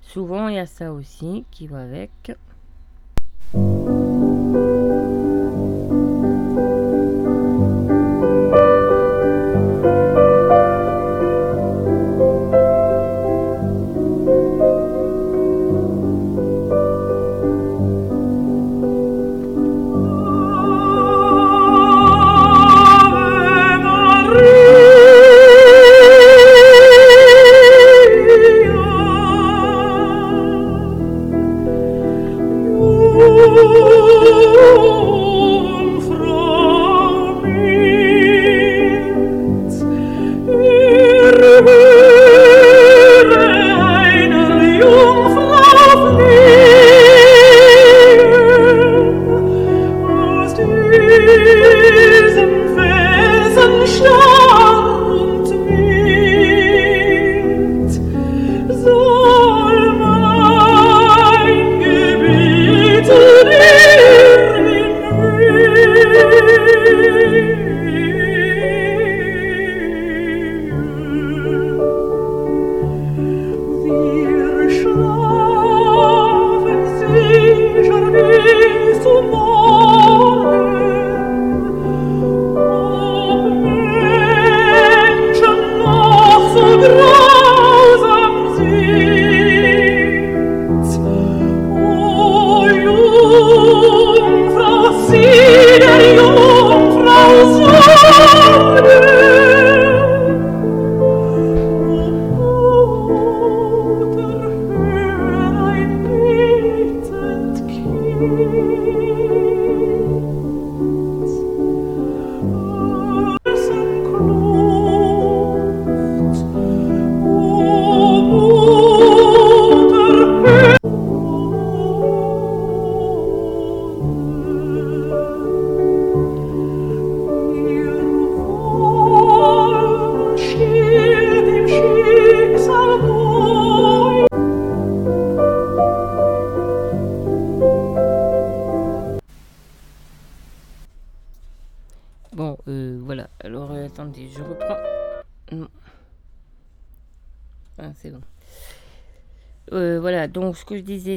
Souvent 0.00 0.48
il 0.48 0.56
y 0.56 0.58
a 0.58 0.66
ça 0.66 0.92
aussi 0.92 1.44
qui 1.50 1.66
va 1.66 1.82
avec. 1.82 2.32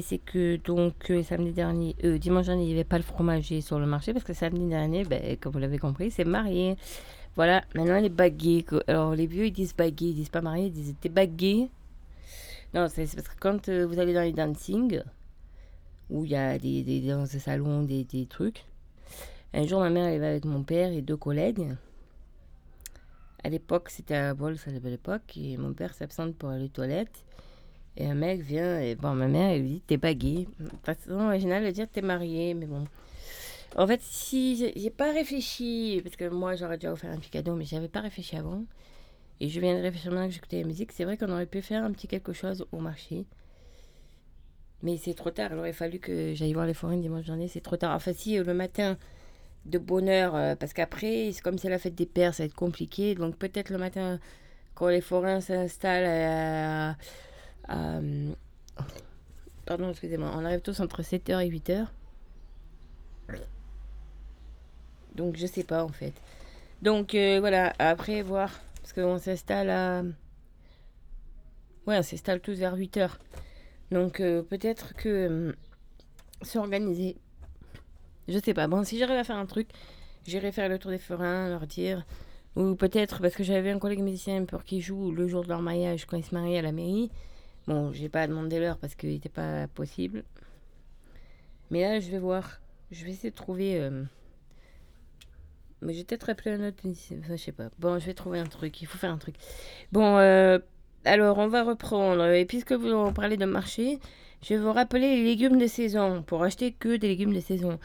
C'est 0.04 0.20
que 0.20 0.58
donc 0.58 1.10
euh, 1.10 1.24
samedi 1.24 1.52
dernier, 1.52 1.96
euh, 2.04 2.18
dimanche 2.18 2.46
dernier, 2.48 2.64
il 2.64 2.68
n'y 2.68 2.74
avait 2.74 2.84
pas 2.84 2.98
le 2.98 3.04
fromager 3.04 3.62
sur 3.62 3.80
le 3.80 3.86
marché 3.86 4.14
parce 4.14 4.26
que 4.26 4.34
samedi 4.34 4.68
dernier, 4.68 5.04
ben, 5.06 5.38
comme 5.38 5.54
vous 5.54 5.60
l'avez 5.60 5.80
compris, 5.80 6.12
c'est 6.12 6.26
marié. 6.26 6.76
Voilà, 7.36 7.64
maintenant 7.74 7.96
elle 7.96 8.06
est 8.06 8.10
baguée. 8.10 8.66
Alors 8.88 9.16
les 9.16 9.26
vieux 9.26 9.48
ils 9.48 9.52
disent 9.52 9.76
baguée, 9.76 10.08
ils 10.08 10.16
disent 10.16 10.30
pas 10.30 10.42
marié, 10.42 10.68
ils 10.68 10.72
disent 10.72 10.96
t'es 11.02 11.10
baguée. 11.10 11.70
Non, 12.74 12.88
c'est 12.90 13.08
parce 13.16 13.28
que 13.28 13.40
quand 13.40 13.70
euh, 13.70 13.86
vous 13.88 14.00
allez 14.00 14.14
dans 14.14 14.22
les 14.22 14.34
dancing, 14.34 15.02
où 16.10 16.26
il 16.26 16.32
y 16.32 16.36
a 16.36 16.60
des, 16.60 16.84
des 16.84 17.02
dans 17.02 17.26
ce 17.26 17.40
salon, 17.40 17.84
des, 17.84 18.04
des 18.04 18.26
trucs, 18.26 18.66
un 19.54 19.66
jour 19.66 19.80
ma 19.80 19.90
mère 19.90 20.06
elle 20.06 20.20
va 20.20 20.28
avec 20.28 20.46
mon 20.46 20.64
père 20.64 20.92
et 20.92 21.02
deux 21.02 21.18
collègues. 21.18 21.76
À 23.44 23.50
l'époque, 23.50 23.90
c'était 23.90 24.16
à 24.16 24.34
Bol, 24.34 24.58
ça 24.58 24.72
s'appelait 24.72 24.92
l'époque, 24.92 25.36
et 25.36 25.58
mon 25.58 25.74
père 25.74 25.94
s'absente 25.94 26.36
pour 26.36 26.50
aller 26.50 26.66
aux 26.66 26.70
toilettes. 26.70 27.26
Et 27.98 28.08
un 28.08 28.16
mec 28.16 28.42
vient, 28.42 28.80
et 28.80 28.96
bon, 28.96 29.14
ma 29.14 29.28
mère, 29.28 29.52
elle 29.52 29.62
lui 29.62 29.70
dit 29.70 29.82
T'es 29.86 29.98
baguée. 29.98 30.48
Façon 30.84 31.20
originale 31.20 31.64
de 31.66 31.72
dire 31.72 31.88
T'es 31.92 32.02
mariée, 32.02 32.54
mais 32.54 32.66
bon. 32.66 32.86
En 33.76 33.88
fait, 33.88 34.02
si 34.02 34.72
j'ai 34.76 34.90
pas 34.90 35.12
réfléchi, 35.12 36.02
parce 36.04 36.16
que 36.16 36.30
moi, 36.30 36.56
j'aurais 36.56 36.78
déjà 36.78 36.92
offert 36.92 37.12
un 37.12 37.18
petit 37.18 37.32
cadeau, 37.32 37.56
mais 37.56 37.66
j'avais 37.66 37.88
pas 37.88 38.02
réfléchi 38.02 38.36
avant. 38.36 38.64
Et 39.40 39.50
je 39.50 39.60
viens 39.60 39.76
de 39.76 39.82
réfléchir 39.82 40.12
maintenant 40.12 40.28
que 40.28 40.34
j'écoutais 40.34 40.62
la 40.62 40.68
musique. 40.68 40.92
C'est 40.92 41.04
vrai 41.06 41.18
qu'on 41.18 41.32
aurait 41.32 41.48
pu 41.48 41.62
faire 41.62 41.84
un 41.84 41.92
petit 41.92 42.08
quelque 42.08 42.34
chose 42.34 42.66
au 42.72 42.80
marché. 42.80 43.26
Mais 44.84 44.98
c'est 44.98 45.14
trop 45.16 45.32
tard. 45.32 45.50
Il 45.54 45.58
aurait 45.58 45.74
fallu 45.74 46.00
que 46.00 46.34
j'aille 46.34 46.54
voir 46.54 46.66
les 46.68 46.74
foraines 46.74 47.02
dimanche 47.02 47.26
dernier. 47.26 47.48
C'est 47.48 47.62
trop 47.62 47.78
tard. 47.78 47.96
Enfin, 47.96 48.14
si, 48.14 48.38
euh, 48.38 48.44
le 48.44 48.54
matin, 48.54 48.98
de 49.66 49.78
bonne 49.80 50.10
heure, 50.10 50.36
euh, 50.36 50.56
parce 50.56 50.74
qu'après, 50.74 51.32
c'est 51.32 51.42
comme 51.42 51.58
c'est 51.58 51.70
la 51.70 51.80
fête 51.80 51.96
des 51.96 52.06
pères, 52.06 52.34
ça 52.36 52.44
va 52.44 52.48
être 52.48 52.56
compliqué. 52.56 53.16
Donc, 53.16 53.38
peut-être 53.38 53.70
le 53.70 53.78
matin, 53.78 54.20
quand 54.76 54.88
les 54.90 55.02
forains 55.02 55.42
s'installent 55.42 56.06
à. 56.06 56.96
À- 57.68 58.00
pardon, 59.66 59.90
excusez-moi. 59.90 60.32
On 60.36 60.46
arrive 60.46 60.62
tous 60.62 60.80
entre 60.80 61.02
7h 61.02 61.40
et 61.46 61.50
8h. 61.50 61.88
Donc, 65.16 65.36
je 65.38 65.46
sais 65.46 65.64
pas, 65.64 65.84
en 65.84 65.90
fait. 65.90 66.14
Donc, 66.82 67.16
euh, 67.16 67.40
voilà. 67.40 67.74
Après, 67.80 68.22
voir. 68.22 68.50
Parce 68.82 68.94
qu'on 68.94 69.18
s'installe 69.18 69.70
à. 69.70 70.02
Ouais, 71.86 71.98
on 71.98 72.04
s'installe 72.04 72.40
tous 72.42 72.54
vers 72.58 72.76
8h. 72.76 73.18
Donc, 73.92 74.20
euh, 74.20 74.42
peut-être 74.42 74.94
que. 74.96 75.10
euh, 75.10 75.54
s'organiser. 76.42 77.16
Je 78.28 78.38
sais 78.40 78.54
pas. 78.54 78.68
Bon, 78.68 78.84
si 78.84 78.98
j'arrive 78.98 79.18
à 79.18 79.24
faire 79.24 79.38
un 79.38 79.46
truc, 79.46 79.70
j'irai 80.26 80.52
faire 80.52 80.68
le 80.68 80.78
tour 80.80 80.92
des 80.92 80.98
forains, 80.98 81.48
leur 81.50 81.68
dire. 81.68 82.06
Ou 82.56 82.76
peut-être 82.76 83.22
parce 83.22 83.34
que 83.36 83.44
j'avais 83.44 83.72
un 83.72 83.80
collègue 83.80 84.02
musicien 84.02 84.44
pour 84.46 84.64
qui 84.64 84.82
joue 84.82 85.12
le 85.12 85.28
jour 85.28 85.44
de 85.44 85.50
leur 85.50 85.62
mariage 85.62 86.06
quand 86.06 86.18
ils 86.18 86.24
se 86.26 86.36
marient 86.36 86.58
à 86.58 86.62
la 86.62 86.72
mairie. 86.72 87.12
Bon, 87.68 87.92
j'ai 87.94 88.10
pas 88.10 88.28
demandé 88.28 88.60
l'heure 88.60 88.78
parce 88.78 88.96
qu'il 88.96 89.10
n'était 89.10 89.30
pas 89.30 89.68
possible. 89.68 90.24
Mais 91.72 91.82
là, 91.82 92.00
je 92.00 92.10
vais 92.12 92.20
voir. 92.20 92.60
Je 92.92 93.06
vais 93.06 93.12
essayer 93.12 93.32
de 93.32 93.36
trouver. 93.36 93.80
euh, 93.80 94.04
Mais 95.82 95.94
j'ai 95.94 96.04
peut-être 96.04 96.30
appelé 96.30 96.52
un 96.56 96.68
autre. 96.68 96.84
Enfin, 96.86 97.36
je 97.36 97.36
sais 97.38 97.52
pas. 97.52 97.70
Bon, 97.80 98.00
je 98.00 98.06
vais 98.06 98.14
trouver 98.14 98.40
un 98.40 98.46
truc. 98.46 98.82
Il 98.82 98.86
faut 98.88 98.98
faire 98.98 99.12
un 99.12 99.18
truc. 99.18 99.36
Bon, 99.92 100.18
euh, 100.18 100.60
alors 101.06 101.38
on 101.38 101.48
va 101.48 101.64
reprendre. 101.64 102.26
Et 102.28 102.46
puisque 102.46 102.74
vous 102.74 103.12
parlez 103.14 103.38
de 103.38 103.46
marché, 103.46 104.00
je 104.42 104.54
vais 104.54 104.60
vous 104.60 104.74
rappeler 104.74 105.16
les 105.16 105.24
légumes 105.24 105.58
de 105.58 105.68
saison 105.68 106.22
pour 106.24 106.44
acheter 106.44 106.72
que 106.74 106.98
des 106.98 107.08
légumes 107.08 107.34
de 107.34 107.40
saison 107.40 107.80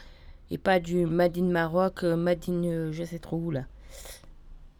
et 0.51 0.57
pas 0.57 0.79
du 0.79 1.05
Made 1.05 1.37
in 1.37 1.43
Maroc, 1.43 2.03
euh, 2.03 2.15
Made 2.15 2.43
in 2.49 2.63
euh, 2.65 2.91
je 2.91 3.03
sais 3.03 3.19
trop 3.19 3.37
où 3.37 3.51
là. 3.51 3.65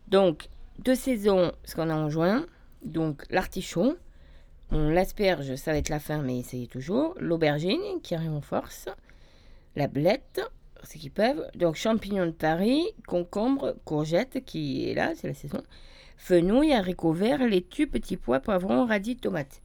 Donc, 0.08 0.50
de 0.80 0.94
saison, 0.94 1.52
ce 1.64 1.76
qu'on 1.76 1.90
a 1.90 1.96
en 1.96 2.10
juin, 2.10 2.46
donc 2.84 3.26
l'artichaut, 3.30 3.96
bon, 4.72 4.90
l'asperge, 4.90 5.56
ça 5.56 5.72
va 5.72 5.78
être 5.78 5.90
la 5.90 6.00
fin, 6.00 6.20
mais 6.20 6.40
essayez 6.40 6.68
toujours. 6.68 7.16
L'aubergine, 7.20 8.02
qui 8.04 8.16
arrive 8.16 8.34
en 8.34 8.42
force, 8.42 8.88
la 9.76 9.88
blette, 9.88 10.42
ce 10.84 10.98
qu'ils 10.98 11.12
peuvent. 11.12 11.46
Donc, 11.56 11.76
champignons 11.76 12.26
de 12.26 12.32
Paris, 12.32 12.84
concombre, 13.08 13.76
courgette, 13.86 14.44
qui 14.46 14.90
est 14.90 14.94
là, 14.94 15.14
c'est 15.16 15.28
la 15.28 15.34
saison. 15.34 15.62
Fenouil, 16.18 16.74
haricots 16.74 17.14
verts, 17.14 17.48
laitue, 17.48 17.88
petits 17.88 18.18
pois, 18.18 18.40
poivrons, 18.40 18.86
radis, 18.86 19.16
tomates. 19.16 19.62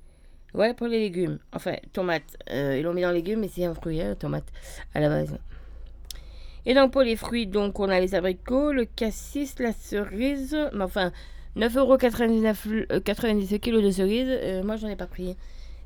Voilà 0.53 0.73
pour 0.73 0.87
les 0.87 1.01
légumes. 1.01 1.39
Enfin, 1.53 1.75
tomates. 1.93 2.37
Euh, 2.51 2.77
ils 2.79 2.83
l'ont 2.85 2.95
mis 2.95 3.03
dans 3.03 3.11
les 3.11 3.17
légumes, 3.17 3.41
mais 3.41 3.49
c'est 3.49 3.65
un 3.65 3.75
fruit, 3.75 4.01
hein, 4.01 4.15
tomate, 4.15 4.53
à 4.95 5.01
la 5.01 5.09
base. 5.09 5.37
Et 6.67 6.75
donc 6.75 6.93
pour 6.93 7.03
les 7.03 7.17
fruits, 7.17 7.47
donc 7.47 7.79
on 7.79 7.89
a 7.91 8.01
les 8.01 8.15
abricots, 8.15 8.73
le 8.73 8.87
cassis, 8.87 9.59
la 9.59 9.73
cerise, 9.73 10.57
mais 10.73 10.85
enfin 10.85 11.13
9,99€ 11.57 12.87
euh, 12.91 13.01
90 13.01 13.61
kg 13.61 13.81
de 13.81 13.91
cerises. 13.91 14.29
Euh, 14.29 14.63
moi, 14.63 14.77
j'en 14.77 14.89
ai 14.89 14.97
pas 14.97 15.07
pris. 15.07 15.37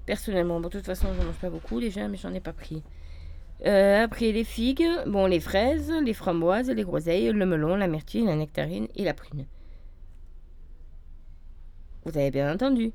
Personnellement. 0.06 0.60
Bon, 0.60 0.68
de 0.68 0.72
toute 0.72 0.86
façon, 0.86 1.08
je 1.18 1.24
mange 1.24 1.36
pas 1.36 1.50
beaucoup 1.50 1.80
déjà, 1.80 2.08
mais 2.08 2.16
j'en 2.16 2.32
ai 2.32 2.40
pas 2.40 2.52
pris. 2.52 2.82
Euh, 3.66 4.04
après, 4.04 4.32
les 4.32 4.44
figues, 4.44 4.86
bon, 5.06 5.26
les 5.26 5.40
fraises, 5.40 5.92
les 6.04 6.14
framboises, 6.14 6.70
les 6.70 6.84
groseilles, 6.84 7.32
le 7.32 7.44
melon, 7.44 7.76
la 7.76 7.88
myrtille, 7.88 8.24
la 8.24 8.36
nectarine 8.36 8.88
et 8.94 9.04
la 9.04 9.14
prune. 9.14 9.46
Vous 12.04 12.16
avez 12.16 12.30
bien 12.30 12.52
entendu. 12.52 12.92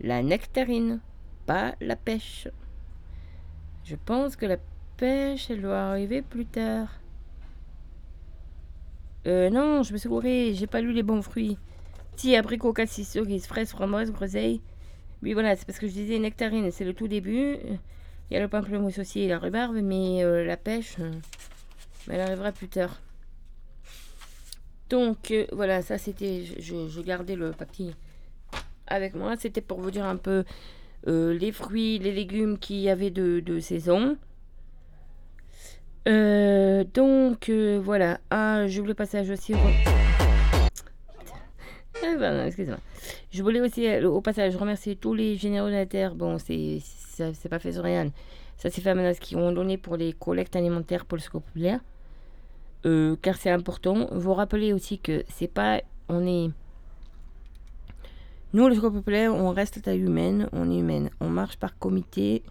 La 0.00 0.22
nectarine, 0.22 1.00
pas 1.46 1.74
la 1.80 1.96
pêche. 1.96 2.48
Je 3.84 3.96
pense 3.96 4.36
que 4.36 4.46
la 4.46 4.56
pêche, 4.96 5.50
elle 5.50 5.60
doit 5.60 5.80
arriver 5.80 6.22
plus 6.22 6.46
tard. 6.46 6.88
Euh, 9.26 9.48
non, 9.48 9.82
je 9.82 9.92
me 9.92 9.98
suis 9.98 10.08
gourée, 10.08 10.52
j'ai 10.54 10.66
pas 10.66 10.80
lu 10.80 10.92
les 10.92 11.02
bons 11.02 11.22
fruits. 11.22 11.56
Si, 12.16 12.36
abricot, 12.36 12.72
cassis, 12.72 13.08
cerise, 13.08 13.46
fraise, 13.46 13.70
framboise, 13.70 14.12
groseille. 14.12 14.60
Oui, 15.22 15.32
voilà, 15.32 15.56
c'est 15.56 15.66
parce 15.66 15.78
que 15.78 15.86
je 15.86 15.92
disais 15.92 16.18
nectarine, 16.18 16.70
c'est 16.70 16.84
le 16.84 16.92
tout 16.92 17.08
début. 17.08 17.56
Il 18.30 18.34
y 18.34 18.36
a 18.36 18.40
le 18.40 18.48
pamplemousse 18.48 18.98
aussi 18.98 19.20
et 19.20 19.28
la 19.28 19.38
rhubarbe, 19.38 19.76
mais 19.82 20.22
euh, 20.22 20.44
la 20.44 20.56
pêche, 20.56 20.96
euh, 21.00 21.10
elle 22.10 22.20
arrivera 22.20 22.52
plus 22.52 22.68
tard. 22.68 23.00
Donc, 24.90 25.32
voilà, 25.52 25.80
ça 25.80 25.96
c'était. 25.96 26.44
Je, 26.58 27.00
gardais 27.00 27.36
le 27.36 27.52
papier 27.52 27.94
avec 28.86 29.14
moi. 29.14 29.34
C'était 29.36 29.62
pour 29.62 29.80
vous 29.80 29.90
dire 29.90 30.04
un 30.04 30.16
peu 30.16 30.44
les 31.06 31.52
fruits, 31.52 31.98
les 31.98 32.12
légumes 32.12 32.58
qu'il 32.58 32.76
y 32.76 32.90
avait 32.90 33.10
de 33.10 33.60
saison. 33.60 34.16
Euh, 36.06 36.84
donc, 36.92 37.48
euh, 37.48 37.80
voilà. 37.82 38.20
Ah, 38.30 38.66
je 38.66 38.80
voulais 38.80 38.94
passer 38.94 39.28
aussi. 39.30 39.54
au- 39.54 39.58
Ah, 42.02 42.16
pardon, 42.18 42.44
excusez-moi. 42.44 42.80
Je 43.30 43.42
voulais 43.42 43.60
aussi, 43.60 43.86
euh, 43.86 44.08
au 44.08 44.20
passage, 44.20 44.54
remercier 44.56 44.96
tous 44.96 45.14
les 45.14 45.36
généraux 45.36 45.68
de 45.68 45.72
la 45.74 45.86
terre. 45.86 46.14
Bon, 46.14 46.38
c'est 46.38 46.80
ça- 46.82 47.32
c'est 47.32 47.48
pas 47.48 47.58
fait 47.58 47.72
sur 47.72 47.82
rien. 47.82 48.10
Ça, 48.58 48.68
c'est 48.70 48.80
fait 48.82 48.90
à 48.90 48.94
Manas 48.94 49.14
qui 49.14 49.36
ont 49.36 49.52
donné 49.52 49.78
pour 49.78 49.96
les 49.96 50.12
collectes 50.12 50.56
alimentaires 50.56 51.06
pour 51.06 51.16
le 51.16 51.22
secours 51.22 51.42
populaire. 51.42 51.80
Car 53.22 53.36
c'est 53.36 53.50
important. 53.50 54.08
Vous 54.12 54.34
rappelez 54.34 54.74
aussi 54.74 54.98
que 54.98 55.24
c'est 55.30 55.48
pas. 55.48 55.80
On 56.10 56.26
est. 56.26 56.50
Nous, 58.52 58.68
le 58.68 58.74
secours 58.74 58.92
populaire, 58.92 59.34
on 59.34 59.50
reste 59.50 59.78
à 59.78 59.80
taille 59.80 60.00
humaine. 60.00 60.48
On 60.52 60.70
est 60.70 60.78
humaine. 60.78 61.08
On 61.20 61.30
marche 61.30 61.56
par 61.56 61.78
comité. 61.78 62.42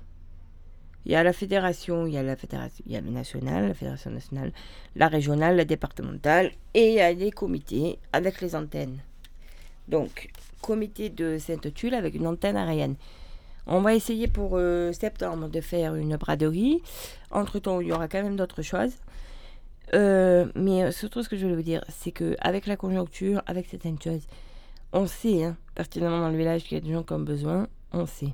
Il 1.06 1.12
y 1.12 1.16
a 1.16 1.24
la 1.24 1.34
fédération, 1.34 2.06
il 2.08 2.14
y 2.14 2.18
a 2.18 2.24
la 2.24 2.36
fédération, 2.36 2.84
il 2.88 2.94
y 2.94 2.96
a 2.96 3.02
le 3.02 3.10
national, 3.10 3.68
la 3.68 3.74
fédération 3.74 4.12
nationale, 4.12 4.54
la 4.96 5.08
régionale, 5.08 5.58
la 5.58 5.66
départementale, 5.66 6.52
et 6.74 6.90
il 6.90 6.94
y 6.96 7.02
a 7.02 7.12
les 7.12 7.32
comités 7.32 8.00
avec 8.14 8.40
les 8.42 8.56
antennes. 8.56 9.00
Donc, 9.88 10.30
comité 10.62 11.10
de 11.10 11.38
Sainte-Tulle 11.38 11.94
avec 11.94 12.16
une 12.16 12.28
antenne 12.28 12.58
à. 12.58 12.68
On 13.66 13.82
va 13.82 13.94
essayer 13.94 14.28
pour 14.28 14.52
euh, 14.54 14.92
septembre 14.92 15.48
de 15.50 15.62
faire 15.62 15.96
une 15.96 16.18
braderie. 16.18 16.82
Entre-temps, 17.32 17.80
il 17.80 17.88
y 17.88 17.92
aura 17.94 18.08
quand 18.08 18.22
même 18.22 18.36
d'autres 18.36 18.62
choses. 18.62 18.94
Euh, 19.94 20.48
mais 20.56 20.84
euh, 20.84 20.92
surtout, 20.92 21.24
ce 21.24 21.30
que 21.30 21.38
je 21.38 21.44
voulais 21.44 21.56
vous 21.56 21.62
dire, 21.62 21.84
c'est 21.90 22.12
que 22.12 22.36
avec 22.40 22.66
la 22.66 22.76
conjoncture, 22.76 23.42
avec 23.46 23.68
certaines 23.68 24.02
choses, 24.02 24.26
on 24.92 25.08
sait, 25.08 25.44
hein, 25.44 25.58
pertinemment 25.76 26.20
dans 26.20 26.30
le 26.30 26.38
village, 26.38 26.64
qu'il 26.64 26.78
y 26.78 26.82
a 26.82 26.84
des 26.84 26.92
gens 26.92 27.04
qui 27.04 27.14
ont 27.14 27.20
besoin. 27.20 27.68
On 27.92 28.06
sait. 28.06 28.34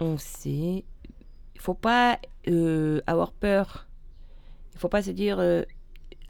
On 0.00 0.16
sait. 0.16 0.84
Il 1.58 1.62
faut 1.62 1.74
pas 1.74 2.20
euh, 2.46 3.00
avoir 3.08 3.32
peur. 3.32 3.88
Il 4.74 4.78
faut 4.78 4.88
pas 4.88 5.02
se 5.02 5.10
dire. 5.10 5.40
euh, 5.40 5.64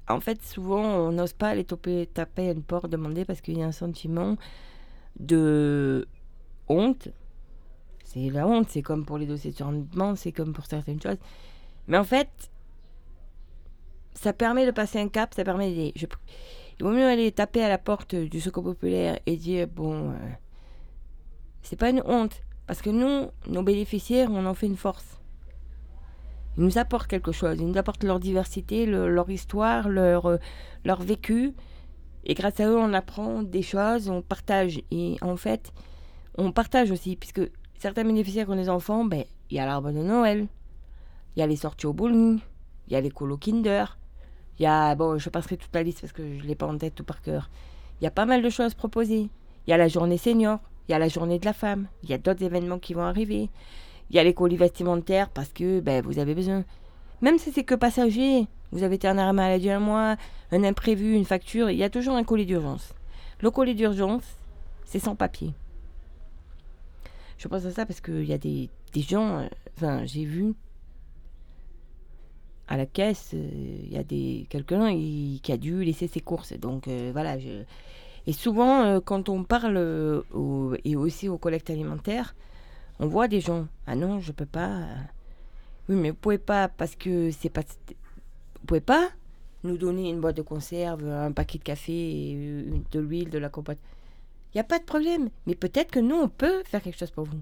en 0.09 0.21
fait, 0.21 0.43
souvent, 0.43 0.83
on 0.83 1.13
n'ose 1.13 1.35
pas 1.35 1.51
aller 1.51 1.65
taper, 1.67 2.09
à 2.49 2.53
une 2.53 2.63
porte, 2.63 2.89
demander, 2.89 3.27
parce 3.27 3.43
qu'il 3.43 3.59
y 3.59 3.63
a 3.63 3.67
un 3.67 3.73
sentiment 3.73 4.39
de 5.21 6.09
honte. 6.67 7.09
C'est 8.05 8.31
la 8.31 8.47
honte, 8.47 8.71
c'est 8.71 8.81
comme 8.81 9.05
pour 9.05 9.19
les 9.19 9.27
dossiers 9.27 9.51
de 9.51 9.57
surendettement, 9.57 10.17
c'est 10.17 10.33
comme 10.33 10.55
pour 10.55 10.65
certaines 10.65 11.01
choses. 11.03 11.19
Mais 11.89 11.99
en 11.99 12.05
fait, 12.05 12.31
ça 14.15 14.33
permet 14.33 14.65
de 14.65 14.71
passer 14.71 14.99
un 14.99 15.09
cap, 15.09 15.35
ça 15.35 15.45
permet. 15.45 15.93
Je- 15.95 16.07
Il 16.81 16.85
vaut 16.85 16.93
mieux 16.93 17.05
aller 17.07 17.31
taper 17.33 17.63
à 17.63 17.69
la 17.69 17.77
porte 17.77 18.15
du 18.15 18.41
secours 18.41 18.65
populaire 18.65 19.19
et 19.27 19.37
dire, 19.37 19.69
bon, 19.69 20.11
euh, 20.13 20.15
c'est 21.63 21.77
pas 21.77 21.91
une 21.91 22.03
honte, 22.07 22.41
parce 22.67 22.81
que 22.81 22.89
nous, 22.89 23.29
nos 23.47 23.63
bénéficiaires, 23.63 24.31
on 24.31 24.47
en 24.47 24.55
fait 24.55 24.67
une 24.69 24.77
force. 24.77 25.18
Ils 26.59 26.65
nous 26.65 26.77
apportent 26.77 27.07
quelque 27.07 27.31
chose, 27.33 27.57
ils 27.59 27.67
nous 27.67 27.79
apportent 27.79 28.03
leur 28.05 28.19
diversité, 28.21 28.85
le- 28.85 29.09
leur 29.09 29.31
histoire, 29.31 29.89
leur, 29.89 30.27
euh, 30.27 30.37
leur 30.85 31.01
vécu. 31.01 31.55
Et 32.25 32.35
grâce 32.35 32.59
à 32.61 32.67
eux, 32.69 32.77
on 32.77 32.93
apprend 32.93 33.43
des 33.43 33.63
choses, 33.63 34.09
on 34.11 34.21
partage. 34.23 34.81
Et 34.91 35.17
en 35.23 35.37
fait, 35.37 35.73
on 36.37 36.51
partage 36.51 36.91
aussi, 36.91 37.15
puisque 37.17 37.43
certains 37.79 38.03
bénéficiaires 38.05 38.51
ont 38.51 38.57
des 38.57 38.69
enfants, 38.69 39.05
ben, 39.05 39.25
il 39.51 39.57
y 39.57 39.61
a 39.61 39.67
l'arbre 39.67 39.93
de 39.93 40.03
Noël, 40.03 40.49
il 41.37 41.41
y 41.41 41.43
a 41.43 41.47
les 41.47 41.57
sorties 41.57 41.87
au 41.87 41.93
bowling, 41.93 42.41
il 42.89 42.93
y 42.93 42.97
a 42.97 43.01
les 43.01 43.11
colos 43.11 43.39
Kinder, 43.39 43.97
il 44.59 44.65
y 44.65 44.67
a, 44.67 44.97
bon, 44.97 45.17
je 45.17 45.31
passerai 45.31 45.57
toute 45.57 45.73
la 45.73 45.85
liste 45.85 46.01
parce 46.01 46.13
que 46.13 46.23
je 46.39 46.43
ne 46.43 46.49
l'ai 46.49 46.57
pas 46.57 46.67
en 46.67 46.77
tête 46.77 46.97
tout 46.97 47.05
par 47.05 47.23
cœur. 47.23 47.49
Il 48.01 48.05
y 48.05 48.09
a 48.09 48.11
pas 48.11 48.27
mal 48.27 48.43
de 48.43 48.51
choses 48.51 48.75
proposées. 48.75 49.29
Il 49.67 49.71
y 49.71 49.73
a 49.73 49.77
la 49.77 49.87
journée 49.89 50.19
senior, 50.19 50.59
il 50.89 50.93
y 50.93 50.95
a 50.95 50.99
la 50.99 51.09
journée 51.09 51.39
de 51.39 51.45
la 51.45 51.53
femme, 51.53 51.87
il 52.03 52.11
y 52.11 52.15
a 52.15 52.19
d'autres 52.19 52.43
événements 52.43 52.79
qui 52.81 52.95
vont 52.95 53.03
arriver. 53.03 53.49
Il 54.11 54.17
y 54.17 54.19
a 54.19 54.25
les 54.25 54.35
colis 54.35 54.57
vestimentaires 54.57 55.29
parce 55.29 55.51
que 55.51 55.81
ben, 55.81 56.03
vous 56.03 56.19
avez 56.19 56.35
besoin. 56.35 56.65
Même 57.21 57.39
si 57.39 57.53
c'est 57.53 57.65
que 57.65 57.75
passager, 57.75 58.47
vous 58.73 58.83
avez 58.83 58.97
été 58.97 59.09
en 59.09 59.19
arrêt 59.19 59.33
maladie 59.33 59.71
un 59.71 59.81
mois, 59.81 60.17
un 60.53 60.65
imprévu, 60.65 61.15
une 61.15 61.25
facture, 61.25 61.71
il 61.71 61.77
y 61.77 61.85
a 61.85 61.91
toujours 61.91 62.15
un 62.15 62.25
colis 62.25 62.47
d'urgence. 62.47 62.95
Le 63.41 63.51
colis 63.51 63.75
d'urgence, 63.75 64.25
c'est 64.85 64.99
sans 64.99 65.15
papier. 65.15 65.53
Je 67.39 67.47
pense 67.49 67.65
à 67.65 67.71
ça 67.71 67.87
parce 67.87 68.01
qu'il 68.01 68.25
y 68.25 68.33
a 68.33 68.39
des, 68.39 68.69
des 68.93 69.03
gens, 69.03 69.39
euh, 69.39 69.47
enfin, 69.77 70.05
j'ai 70.05 70.25
vu 70.25 70.55
à 72.67 72.77
la 72.77 72.85
caisse, 72.85 73.31
euh, 73.35 73.81
il 73.85 73.93
y 73.93 73.97
a 73.97 74.03
des 74.03 74.47
quelqu'un 74.51 74.93
qui 74.93 75.53
a 75.53 75.57
dû 75.57 75.85
laisser 75.85 76.09
ses 76.09 76.21
courses. 76.21 76.53
Donc 76.55 76.89
euh, 76.89 77.11
voilà. 77.13 77.37
Et 78.27 78.33
souvent, 78.33 79.01
quand 79.01 79.29
on 79.29 79.45
parle 79.45 79.79
et 80.85 80.97
aussi 80.97 81.29
aux 81.29 81.39
collectes 81.39 81.71
alimentaires, 81.71 82.35
on 83.01 83.07
voit 83.07 83.29
des 83.29 83.41
gens. 83.41 83.67
Ah 83.87 83.95
non, 83.95 84.21
je 84.21 84.33
peux 84.33 84.47
pas. 84.47 84.85
Oui, 85.89 85.97
mais 85.97 86.11
vous 86.11 86.17
pouvez 86.17 86.39
pas 86.39 86.69
parce 86.69 86.97
que 86.97 87.31
c'est 87.31 87.49
pas. 87.49 87.63
Vous 87.63 88.67
pouvez 88.67 88.81
pas 88.81 89.09
nous 89.65 89.77
donner 89.77 90.11
une 90.11 90.21
boîte 90.21 90.37
de 90.37 90.43
conserve, 90.43 91.07
un 91.09 91.33
paquet 91.33 91.59
de 91.59 91.65
café, 91.65 92.65
de 92.91 93.01
l'huile, 93.01 93.31
de 93.31 93.39
la 93.39 93.49
compote. 93.49 93.79
Il 94.55 94.57
n'y 94.57 94.61
a 94.61 94.65
pas 94.65 94.79
de 94.79 94.85
problème. 94.85 95.31
Mais 95.47 95.55
peut-être 95.55 95.91
que 95.91 96.01
nous, 96.01 96.17
on 96.17 96.29
peut 96.29 96.63
faire 96.65 96.83
quelque 96.83 96.99
chose 96.99 97.11
pour 97.11 97.25
vous. 97.25 97.41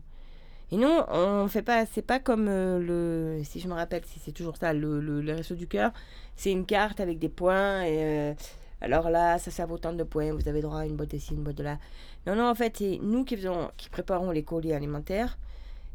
Et 0.73 0.77
nous, 0.77 0.89
on 0.89 1.47
fait 1.49 1.63
pas, 1.63 1.87
c'est 1.87 2.03
pas 2.03 2.19
comme 2.19 2.49
euh, 2.49 2.81
le, 2.81 3.45
si 3.45 3.61
je 3.61 3.69
me 3.69 3.75
rappelle, 3.75 4.03
si 4.05 4.19
c'est 4.19 4.33
toujours 4.33 4.57
ça, 4.57 4.73
le, 4.73 5.01
le, 5.01 5.35
Resto 5.35 5.55
du 5.55 5.69
Cœur, 5.69 5.93
c'est 6.35 6.51
une 6.51 6.67
carte 6.67 6.99
avec 6.99 7.21
des 7.21 7.29
points, 7.29 7.85
et 7.85 7.99
euh, 8.01 8.35
alors 8.81 9.11
là, 9.11 9.39
ça 9.39 9.51
sert 9.51 9.71
autant 9.71 9.93
de 9.93 10.03
points, 10.03 10.33
vous 10.33 10.49
avez 10.49 10.61
droit 10.61 10.81
à 10.81 10.87
une 10.87 10.97
boîte 10.97 11.13
ici, 11.13 11.35
une 11.35 11.43
boîte 11.43 11.57
de 11.57 11.63
là. 11.63 11.79
Non, 12.27 12.35
non, 12.37 12.49
en 12.49 12.55
fait, 12.55 12.77
c'est 12.77 12.99
nous 13.03 13.25
qui 13.25 13.37
faisons, 13.37 13.71
qui 13.77 13.89
préparons 13.89 14.31
les 14.31 14.43
colis 14.43 14.73
alimentaires, 14.73 15.39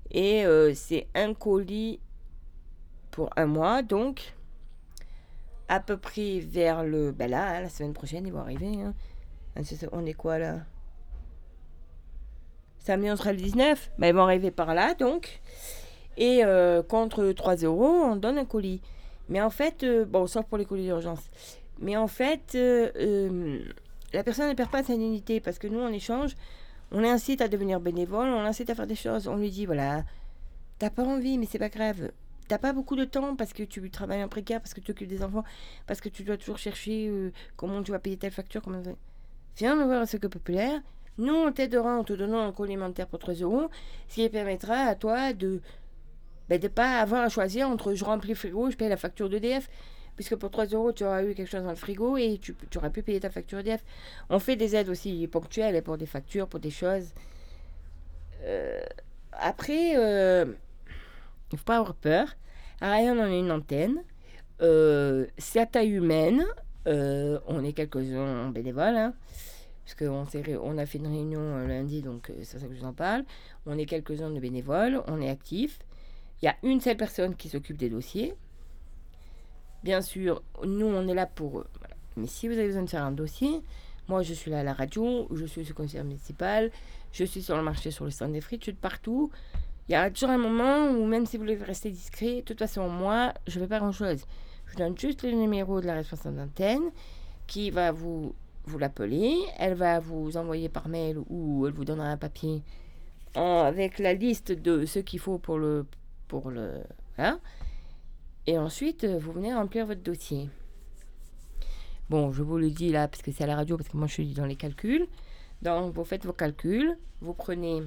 et 0.09 0.45
euh, 0.45 0.73
c'est 0.73 1.07
un 1.15 1.34
colis 1.34 1.99
pour 3.11 3.29
un 3.36 3.45
mois, 3.45 3.82
donc, 3.82 4.36
à 5.67 5.79
peu 5.79 5.97
près 5.97 6.39
vers 6.39 6.84
le, 6.84 7.11
ben 7.11 7.29
là, 7.29 7.47
hein, 7.47 7.61
la 7.61 7.69
semaine 7.69 7.93
prochaine, 7.93 8.25
ils 8.25 8.34
vont 8.34 8.39
arriver, 8.39 8.82
hein. 8.82 8.93
On 9.91 10.05
est 10.05 10.13
quoi 10.13 10.39
là? 10.39 10.59
Samedi, 12.79 13.11
on 13.11 13.15
sera 13.15 13.32
le 13.32 13.38
19. 13.38 13.91
Ben, 13.99 14.07
ils 14.07 14.13
vont 14.13 14.23
arriver 14.23 14.51
par 14.51 14.73
là, 14.73 14.93
donc. 14.95 15.41
Et 16.17 16.43
euh, 16.43 16.82
contre 16.84 17.32
3 17.32 17.57
euros, 17.57 17.86
on 17.86 18.15
donne 18.15 18.38
un 18.38 18.45
colis. 18.45 18.82
Mais 19.29 19.41
en 19.41 19.49
fait, 19.49 19.84
euh, 19.84 20.05
bon, 20.05 20.25
sauf 20.25 20.45
pour 20.45 20.57
les 20.57 20.65
colis 20.65 20.86
d'urgence. 20.86 21.29
Mais 21.82 21.97
en 21.97 22.07
fait, 22.07 22.53
euh, 22.55 22.91
euh, 22.95 23.59
la 24.13 24.23
personne 24.23 24.47
ne 24.47 24.53
perd 24.53 24.69
pas 24.69 24.84
sa 24.84 24.95
dignité 24.95 25.39
parce 25.41 25.59
que 25.59 25.67
nous, 25.67 25.79
en 25.79 25.91
échange, 25.91 26.36
on 26.91 27.01
l'incite 27.01 27.41
à 27.41 27.47
devenir 27.47 27.79
bénévole, 27.79 28.29
on 28.29 28.43
l'incite 28.43 28.69
à 28.69 28.75
faire 28.75 28.88
des 28.88 28.95
choses. 28.95 29.27
On 29.27 29.36
lui 29.36 29.49
dit, 29.49 29.65
voilà, 29.65 30.03
t'as 30.77 30.91
pas 30.91 31.03
envie, 31.03 31.38
mais 31.38 31.47
c'est 31.49 31.59
pas 31.59 31.69
grave. 31.69 32.11
T'as 32.47 32.59
pas 32.59 32.73
beaucoup 32.73 32.95
de 32.95 33.05
temps 33.05 33.36
parce 33.36 33.53
que 33.53 33.63
tu 33.63 33.89
travailles 33.89 34.23
en 34.23 34.27
précaire, 34.27 34.61
parce 34.61 34.73
que 34.73 34.79
tu 34.79 34.88
t'occupes 34.88 35.07
des 35.07 35.23
enfants, 35.23 35.43
parce 35.88 36.01
que 36.01 36.09
tu 36.09 36.23
dois 36.23 36.38
toujours 36.38 36.57
chercher 36.57 37.07
euh, 37.07 37.32
comment 37.55 37.82
tu 37.82 37.91
vas 37.91 37.99
payer 37.99 38.17
telle 38.17 38.32
facture. 38.32 38.61
Comment... 38.61 38.82
Viens 39.57 39.75
me 39.75 39.86
voir 39.86 40.01
à 40.01 40.05
ce 40.05 40.17
que 40.17 40.27
populaire. 40.27 40.82
Nous, 41.17 41.34
on 41.34 41.51
t'aidera 41.51 41.97
en 41.97 42.03
te 42.03 42.13
donnant 42.13 42.41
un 42.41 42.51
colis 42.51 42.73
alimentaire 42.73 43.07
pour 43.07 43.19
3 43.19 43.36
euros, 43.36 43.69
ce 44.07 44.15
qui 44.15 44.29
permettra 44.29 44.75
à 44.75 44.95
toi 44.95 45.34
de 45.34 45.61
ben, 46.49 46.59
de 46.59 46.67
pas 46.67 46.99
avoir 46.99 47.23
à 47.23 47.29
choisir 47.29 47.69
entre 47.69 47.93
je 47.93 48.03
remplis 48.03 48.29
le 48.29 48.36
frigo 48.36 48.69
je 48.69 48.75
paye 48.75 48.89
la 48.89 48.97
facture 48.97 49.29
d'EDF. 49.29 49.69
Puisque 50.16 50.36
pour 50.36 50.51
3 50.51 50.66
euros, 50.68 50.91
tu 50.91 51.03
auras 51.03 51.24
eu 51.24 51.34
quelque 51.34 51.49
chose 51.49 51.64
dans 51.64 51.70
le 51.70 51.76
frigo 51.76 52.18
et 52.18 52.38
tu, 52.41 52.55
tu 52.70 52.78
auras 52.78 52.89
pu 52.89 53.01
payer 53.01 53.20
ta 53.20 53.30
facture 53.30 53.59
EDF. 53.59 53.84
On 54.30 54.39
fait 54.39 54.55
des 54.55 54.76
aides 54.76 54.89
aussi 54.89 55.28
ponctuelles 55.28 55.82
pour 55.82 55.97
des 55.97 56.05
factures, 56.05 56.47
pour 56.47 56.59
des 56.59 56.70
choses. 56.70 57.14
Euh, 58.43 58.82
après, 59.32 59.95
euh, 59.95 60.45
il 61.51 61.55
ne 61.55 61.57
faut 61.57 61.66
pas 61.66 61.78
avoir 61.78 61.95
peur. 61.95 62.36
À 62.82 62.93
Ryan, 62.93 63.18
on 63.18 63.24
a 63.24 63.30
une 63.30 63.51
antenne. 63.51 64.03
Euh, 64.62 65.26
c'est 65.38 65.59
à 65.59 65.66
taille 65.66 65.91
humaine. 65.91 66.45
Euh, 66.88 67.39
on 67.47 67.64
est 67.64 67.74
quelques-uns 67.74 68.49
bénévoles, 68.49 68.97
hein, 68.97 69.14
parce 69.86 69.95
qu'on 69.95 70.26
on 70.64 70.78
a 70.78 70.86
fait 70.86 70.97
une 70.97 71.07
réunion 71.07 71.39
euh, 71.39 71.68
lundi, 71.68 72.01
donc 72.01 72.30
euh, 72.30 72.34
c'est 72.41 72.57
ça 72.57 72.68
que 72.68 72.74
je 72.74 72.80
vous 72.80 72.86
en 72.86 72.93
parle. 72.93 73.24
On 73.68 73.78
est 73.78 73.86
quelques-uns 73.86 74.32
de 74.32 74.39
bénévoles, 74.39 75.03
on 75.07 75.22
est 75.22 75.30
actifs. 75.30 75.80
Il 76.41 76.45
y 76.45 76.47
a 76.47 76.55
une 76.64 76.82
seule 76.82 76.97
personne 76.97 77.36
qui 77.36 77.49
s'occupe 77.49 77.78
des 77.78 77.89
dossiers. 77.89 78.34
Bien 79.84 80.01
sûr, 80.01 80.43
nous, 80.63 80.86
on 80.86 81.07
est 81.07 81.13
là 81.13 81.25
pour... 81.25 81.59
eux. 81.59 81.67
Mais 82.17 82.27
si 82.27 82.47
vous 82.47 82.53
avez 82.53 82.67
besoin 82.67 82.84
de 82.84 82.89
faire 82.89 83.03
un 83.03 83.11
dossier, 83.11 83.61
moi, 84.07 84.21
je 84.21 84.34
suis 84.34 84.51
là 84.51 84.59
à 84.59 84.63
la 84.63 84.73
radio, 84.73 85.27
je 85.34 85.45
suis 85.45 85.69
au 85.71 85.73
conseil 85.73 86.03
municipal, 86.03 86.71
je 87.11 87.23
suis 87.23 87.41
sur 87.41 87.55
le 87.55 87.63
marché, 87.63 87.91
sur 87.91 88.05
le 88.05 88.11
stand 88.11 88.34
des 88.34 88.41
frites, 88.41 88.61
je 88.61 88.65
suis 88.65 88.73
de 88.73 88.77
partout. 88.77 89.32
Il 89.88 89.93
y 89.93 89.95
a 89.95 90.09
toujours 90.11 90.29
un 90.29 90.38
moment 90.38 90.89
où 90.89 91.05
même 91.05 91.25
si 91.25 91.38
vous 91.38 91.43
voulez 91.43 91.55
rester 91.55 91.89
discret, 91.89 92.38
de 92.38 92.41
toute 92.41 92.59
façon, 92.59 92.88
moi, 92.89 93.34
je 93.47 93.59
ne 93.59 93.63
fais 93.63 93.69
pas 93.69 93.79
grand-chose. 93.79 94.25
Je 94.65 94.71
vous 94.71 94.77
donne 94.77 94.97
juste 94.97 95.23
le 95.23 95.32
numéro 95.32 95.82
de 95.82 95.88
la 95.88 95.95
responsable 95.95 96.38
d'antenne 96.38 96.91
qui 97.47 97.71
va 97.71 97.91
vous, 97.91 98.34
vous 98.65 98.77
l'appeler. 98.77 99.36
Elle 99.57 99.73
va 99.73 99.99
vous 99.99 100.38
envoyer 100.38 100.69
par 100.69 100.88
mail 100.88 101.17
ou 101.29 101.65
elle 101.67 101.73
vous 101.73 101.86
donnera 101.86 102.07
un 102.07 102.17
papier 102.17 102.61
avec 103.34 103.99
la 103.99 104.13
liste 104.13 104.51
de 104.51 104.86
ce 104.86 104.99
qu'il 104.99 105.19
faut 105.19 105.38
pour 105.38 105.57
le... 105.57 105.86
Pour 106.27 106.49
le 106.49 106.84
voilà. 107.17 107.39
Et 108.51 108.57
ensuite, 108.57 109.05
euh, 109.05 109.17
vous 109.17 109.31
venez 109.31 109.53
remplir 109.53 109.85
votre 109.85 110.01
dossier. 110.01 110.49
Bon, 112.09 112.33
je 112.33 112.43
vous 112.43 112.57
le 112.57 112.69
dis 112.69 112.89
là 112.89 113.07
parce 113.07 113.21
que 113.21 113.31
c'est 113.31 113.45
à 113.45 113.47
la 113.47 113.55
radio, 113.55 113.77
parce 113.77 113.87
que 113.87 113.95
moi 113.95 114.07
je 114.07 114.11
suis 114.11 114.33
dans 114.33 114.45
les 114.45 114.57
calculs. 114.57 115.07
Donc, 115.61 115.95
vous 115.95 116.03
faites 116.03 116.25
vos 116.25 116.33
calculs, 116.33 116.97
vous 117.21 117.33
prenez 117.33 117.81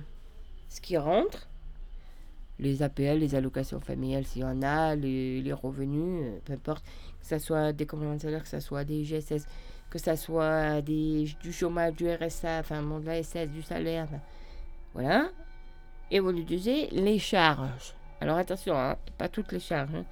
ce 0.71 0.81
qui 0.81 0.97
rentre, 0.97 1.51
les 2.59 2.83
APL, 2.83 3.19
les 3.19 3.35
allocations 3.35 3.79
familiales 3.79 4.25
s'il 4.25 4.41
y 4.41 4.45
en 4.47 4.63
a, 4.63 4.97
les, 4.97 5.53
revenus, 5.53 6.23
euh, 6.25 6.39
peu 6.47 6.55
importe, 6.55 6.83
que 7.21 7.27
ce 7.27 7.39
soit 7.39 7.75
des 7.75 7.85
compléments 7.85 8.15
de 8.15 8.23
salaire, 8.23 8.43
que 8.43 8.49
ce 8.49 8.61
soit 8.61 8.85
des 8.85 9.05
GSS, 9.05 9.47
que 9.91 9.99
ce 9.99 10.17
soit 10.17 10.81
du 10.81 11.53
chômage, 11.53 11.93
du 11.93 12.11
RSA, 12.11 12.61
enfin 12.61 12.83
bon, 12.83 13.01
de 13.01 13.07
la 13.07 13.23
SS, 13.23 13.51
du 13.51 13.61
salaire, 13.61 14.09
voilà. 14.95 15.29
Et 16.11 16.21
vous 16.21 16.31
utilisez 16.31 16.87
les 16.87 17.19
charges. 17.19 17.95
Alors 18.19 18.39
attention, 18.39 18.75
hein, 18.81 18.97
pas 19.19 19.29
toutes 19.29 19.53
les 19.53 19.61
charges. 19.61 19.95
hein. 19.95 20.07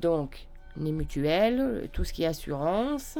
Donc, 0.00 0.46
les 0.76 0.92
mutuelles, 0.92 1.88
tout 1.92 2.04
ce 2.04 2.12
qui 2.12 2.22
est 2.22 2.26
assurance, 2.26 3.18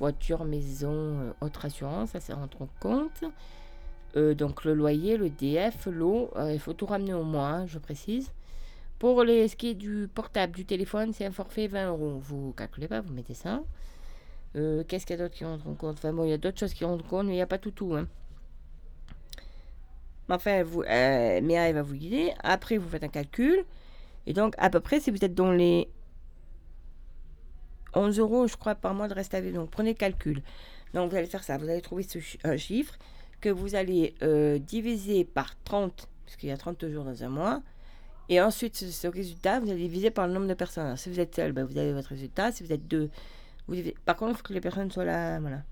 voiture, 0.00 0.44
maison, 0.44 0.92
euh, 0.92 1.32
autre 1.40 1.64
assurance, 1.64 2.10
ça, 2.10 2.20
ça 2.20 2.34
rentre 2.34 2.62
en 2.62 2.68
compte. 2.80 3.24
Euh, 4.16 4.34
donc 4.34 4.64
le 4.64 4.74
loyer, 4.74 5.16
le 5.16 5.28
DF, 5.28 5.86
l'eau, 5.86 6.30
euh, 6.36 6.52
il 6.52 6.58
faut 6.58 6.72
tout 6.72 6.86
ramener 6.86 7.14
au 7.14 7.24
moins, 7.24 7.60
hein, 7.60 7.66
je 7.66 7.78
précise. 7.78 8.32
Pour 8.98 9.22
les, 9.22 9.48
ce 9.48 9.56
qui 9.56 9.68
est 9.68 9.74
du 9.74 10.08
portable, 10.12 10.54
du 10.54 10.64
téléphone, 10.64 11.12
c'est 11.12 11.24
un 11.24 11.30
forfait 11.30 11.68
20 11.68 11.88
euros. 11.88 12.18
Vous 12.18 12.52
calculez 12.52 12.88
pas, 12.88 13.00
vous 13.00 13.12
mettez 13.12 13.34
ça. 13.34 13.62
Qu'est-ce 14.54 15.06
qu'il 15.06 15.16
y 15.16 15.20
a 15.20 15.22
d'autre 15.22 15.36
qui 15.36 15.44
rentre 15.44 15.68
en 15.68 15.74
compte? 15.74 15.98
Enfin 15.98 16.12
bon, 16.12 16.24
il 16.24 16.30
y 16.30 16.32
a 16.32 16.38
d'autres 16.38 16.58
choses 16.58 16.74
qui 16.74 16.84
rentrent 16.84 17.04
en 17.04 17.08
compte, 17.08 17.26
mais 17.26 17.34
il 17.34 17.36
n'y 17.36 17.42
a 17.42 17.46
pas 17.46 17.58
tout 17.58 17.70
tout. 17.70 17.94
Hein. 17.94 18.08
Enfin, 20.30 20.62
vous, 20.62 20.82
euh, 20.82 21.40
elle 21.40 21.74
va 21.74 21.82
vous 21.82 21.94
guider. 21.94 22.32
Après, 22.42 22.76
vous 22.76 22.88
faites 22.88 23.04
un 23.04 23.08
calcul. 23.08 23.64
Et 24.26 24.32
donc, 24.32 24.54
à 24.58 24.68
peu 24.68 24.80
près, 24.80 25.00
si 25.00 25.10
vous 25.10 25.24
êtes 25.24 25.34
dans 25.34 25.52
les 25.52 25.88
11 27.94 28.18
euros, 28.18 28.46
je 28.46 28.56
crois, 28.56 28.74
par 28.74 28.94
mois 28.94 29.08
de 29.08 29.14
reste 29.14 29.34
à 29.34 29.40
vivre. 29.40 29.56
Donc, 29.56 29.70
prenez 29.70 29.94
calcul. 29.94 30.42
Donc, 30.94 31.10
vous 31.10 31.16
allez 31.16 31.26
faire 31.26 31.44
ça. 31.44 31.58
Vous 31.58 31.68
allez 31.68 31.80
trouver 31.80 32.06
un 32.44 32.56
chiffre 32.56 32.94
que 33.40 33.48
vous 33.48 33.74
allez 33.74 34.14
euh, 34.22 34.58
diviser 34.58 35.24
par 35.24 35.54
30, 35.64 36.08
puisqu'il 36.24 36.48
y 36.48 36.52
a 36.52 36.56
30 36.56 36.88
jours 36.88 37.04
dans 37.04 37.24
un 37.24 37.28
mois. 37.28 37.62
Et 38.28 38.40
ensuite, 38.40 38.76
ce, 38.76 39.06
résultat, 39.06 39.60
vous 39.60 39.70
allez 39.70 39.80
diviser 39.80 40.10
par 40.10 40.26
le 40.26 40.32
nombre 40.34 40.46
de 40.46 40.54
personnes. 40.54 40.96
Si 40.96 41.08
vous 41.08 41.18
êtes 41.18 41.34
seul, 41.34 41.52
ben, 41.52 41.64
vous 41.64 41.78
avez 41.78 41.92
votre 41.92 42.08
résultat. 42.08 42.52
Si 42.52 42.62
vous 42.62 42.72
êtes 42.72 42.86
deux, 42.86 43.10
vous 43.66 43.74
divisez- 43.74 43.94
Par 44.04 44.16
contre, 44.16 44.32
il 44.32 44.36
faut 44.36 44.42
que 44.42 44.52
les 44.52 44.60
personnes 44.60 44.90
soient 44.90 45.04
là. 45.04 45.40
Voilà. 45.40 45.62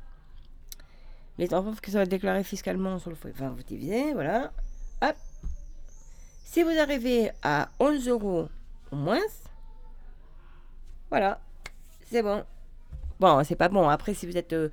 Les 1.39 1.53
enfants, 1.53 1.75
qu'ils 1.83 1.93
soient 1.93 2.07
déclarés 2.07 2.45
fiscalement 2.45 2.99
sur 2.99 3.11
le 3.11 3.17
foyer. 3.17 3.35
Enfin, 3.37 3.51
vous 3.51 3.62
divisez, 3.62 4.14
voilà. 4.14 4.53
Hop. 5.03 5.17
Si 6.45 6.62
vous 6.62 6.79
arrivez 6.79 7.31
à 7.43 7.69
11 7.79 8.09
euros 8.09 8.49
au 8.91 8.97
moins, 8.97 9.21
voilà, 11.11 11.41
c'est 12.07 12.23
bon. 12.23 12.45
Bon, 13.21 13.43
c'est 13.45 13.57
pas 13.57 13.69
bon. 13.69 13.89
Après, 13.89 14.15
si 14.15 14.27
vous 14.27 14.37
êtes 14.37 14.53
euh, 14.53 14.69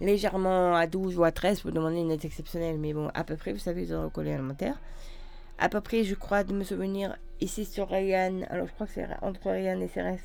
légèrement 0.00 0.74
à 0.76 0.86
12 0.86 1.18
ou 1.18 1.24
à 1.24 1.32
13, 1.32 1.62
vous 1.64 1.70
demandez 1.70 1.98
une 1.98 2.10
aide 2.10 2.24
exceptionnelle. 2.24 2.78
Mais 2.78 2.92
bon, 2.92 3.10
à 3.14 3.24
peu 3.24 3.36
près, 3.36 3.52
vous 3.52 3.58
savez, 3.58 3.84
vous 3.84 3.92
aurez 3.92 4.04
le 4.04 4.10
collier 4.10 4.32
alimentaire. 4.34 4.80
À 5.58 5.68
peu 5.68 5.80
près, 5.80 6.04
je 6.04 6.14
crois, 6.14 6.44
de 6.44 6.52
me 6.52 6.64
souvenir, 6.64 7.16
ici 7.40 7.64
sur 7.64 7.88
Ryan, 7.88 8.42
alors 8.48 8.66
je 8.68 8.72
crois 8.72 8.86
que 8.86 8.92
c'est 8.94 9.06
entre 9.22 9.50
Ryan 9.50 9.80
et 9.80 9.88
CRS, 9.88 10.22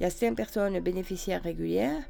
il 0.00 0.02
y 0.02 0.06
a 0.06 0.10
5 0.10 0.34
personnes 0.34 0.78
bénéficiaires 0.80 1.42
régulières. 1.42 2.02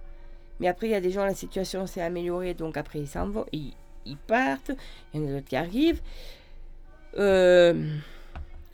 Mais 0.59 0.69
après, 0.69 0.87
il 0.87 0.93
y 0.93 0.95
a 0.95 1.01
des 1.03 1.11
gens, 1.11 1.25
la 1.27 1.35
situation 1.35 1.87
s'est 1.87 2.01
améliorée, 2.01 2.55
donc 2.55 2.79
après, 2.79 3.01
ils 3.01 3.07
s'en 3.07 3.29
vont, 3.29 3.45
ils, 3.53 3.75
ils 4.07 4.17
partent. 4.17 4.73
Il 5.13 5.21
y 5.21 5.25
en 5.25 5.29
a 5.29 5.33
d'autres 5.33 5.49
qui 5.49 5.57
arrivent. 5.57 6.01
Euh... 7.19 7.95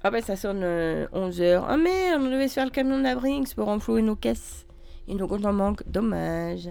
Ah 0.04 0.10
ben, 0.10 0.22
ça 0.22 0.36
sonne 0.36 0.64
11h. 0.64 1.64
Ah 1.68 1.76
merde, 1.76 2.22
on 2.22 2.30
devait 2.30 2.48
se 2.48 2.54
faire 2.54 2.64
le 2.64 2.70
camion 2.70 2.98
de 2.98 3.04
la 3.04 3.14
Brinks 3.14 3.54
pour 3.54 3.66
renflouer 3.66 4.02
nos 4.02 4.16
caisses. 4.16 4.66
Et 5.08 5.14
nos 5.14 5.26
comptes 5.28 5.44
en 5.44 5.52
manque. 5.52 5.82
Dommage. 5.86 6.70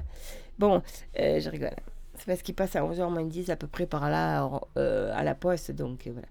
Bon, 0.57 0.81
euh, 1.19 1.39
je 1.39 1.49
rigole. 1.49 1.75
C'est 2.15 2.25
parce 2.25 2.41
qu'il 2.41 2.55
passe 2.55 2.75
à 2.75 2.81
11h 2.81 3.09
moins 3.09 3.25
10 3.25 3.49
à 3.49 3.55
peu 3.55 3.67
près 3.67 3.85
par 3.85 4.09
là 4.09 4.49
euh, 4.77 5.11
à 5.15 5.23
la 5.23 5.35
poste. 5.35 5.71
Donc 5.71 6.07
euh, 6.07 6.11
voilà. 6.13 6.27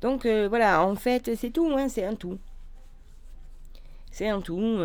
Donc 0.00 0.26
voilà, 0.48 0.84
en 0.84 0.94
fait, 0.96 1.34
c'est 1.36 1.50
tout. 1.50 1.70
Hein, 1.76 1.88
c'est 1.88 2.04
un 2.04 2.14
tout. 2.14 2.38
C'est 4.10 4.28
un 4.28 4.40
tout. 4.40 4.78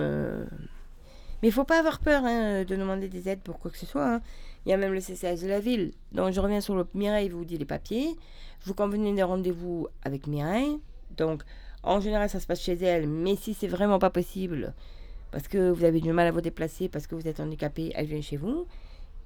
Mais 1.42 1.50
il 1.50 1.52
faut 1.52 1.64
pas 1.64 1.80
avoir 1.80 2.00
peur 2.00 2.24
hein, 2.26 2.64
de 2.64 2.76
demander 2.76 3.10
des 3.10 3.30
aides 3.30 3.42
pour 3.42 3.60
quoi 3.60 3.70
que 3.70 3.78
ce 3.78 3.86
soit. 3.86 4.16
hein. 4.16 4.22
Il 4.66 4.70
y 4.70 4.74
a 4.74 4.78
même 4.78 4.94
le 4.94 5.00
CCS 5.00 5.42
de 5.44 5.48
la 5.48 5.60
ville. 5.60 5.94
Donc 6.12 6.34
je 6.34 6.40
reviens 6.42 6.62
sur 6.62 6.76
le 6.76 6.86
Mireille 6.94 7.30
vous 7.30 7.46
dit 7.46 7.58
les 7.58 7.66
papiers. 7.66 8.16
Vous 8.66 8.74
convenez 8.74 9.14
des 9.14 9.24
rendez-vous 9.24 9.88
avec 10.04 10.28
Mireille. 10.28 10.80
Donc 11.16 11.44
en 11.84 12.00
général 12.00 12.30
ça 12.30 12.40
se 12.40 12.48
passe 12.48 12.62
chez 12.62 12.74
elle. 12.84 13.08
Mais 13.08 13.36
si 13.36 13.54
c'est 13.54 13.68
vraiment 13.68 14.00
pas 14.00 14.10
possible, 14.10 14.74
parce 15.38 15.50
que 15.50 15.70
vous 15.70 15.84
avez 15.84 16.02
du 16.02 16.12
mal 16.14 16.26
à 16.26 16.32
vous 16.32 16.42
déplacer, 16.42 16.90
parce 16.90 17.06
que 17.06 17.14
vous 17.14 17.28
êtes 17.28 17.40
handicapé, 17.40 17.92
elle 17.94 18.08
vient 18.08 18.22
chez 18.22 18.38
vous. 18.38 18.66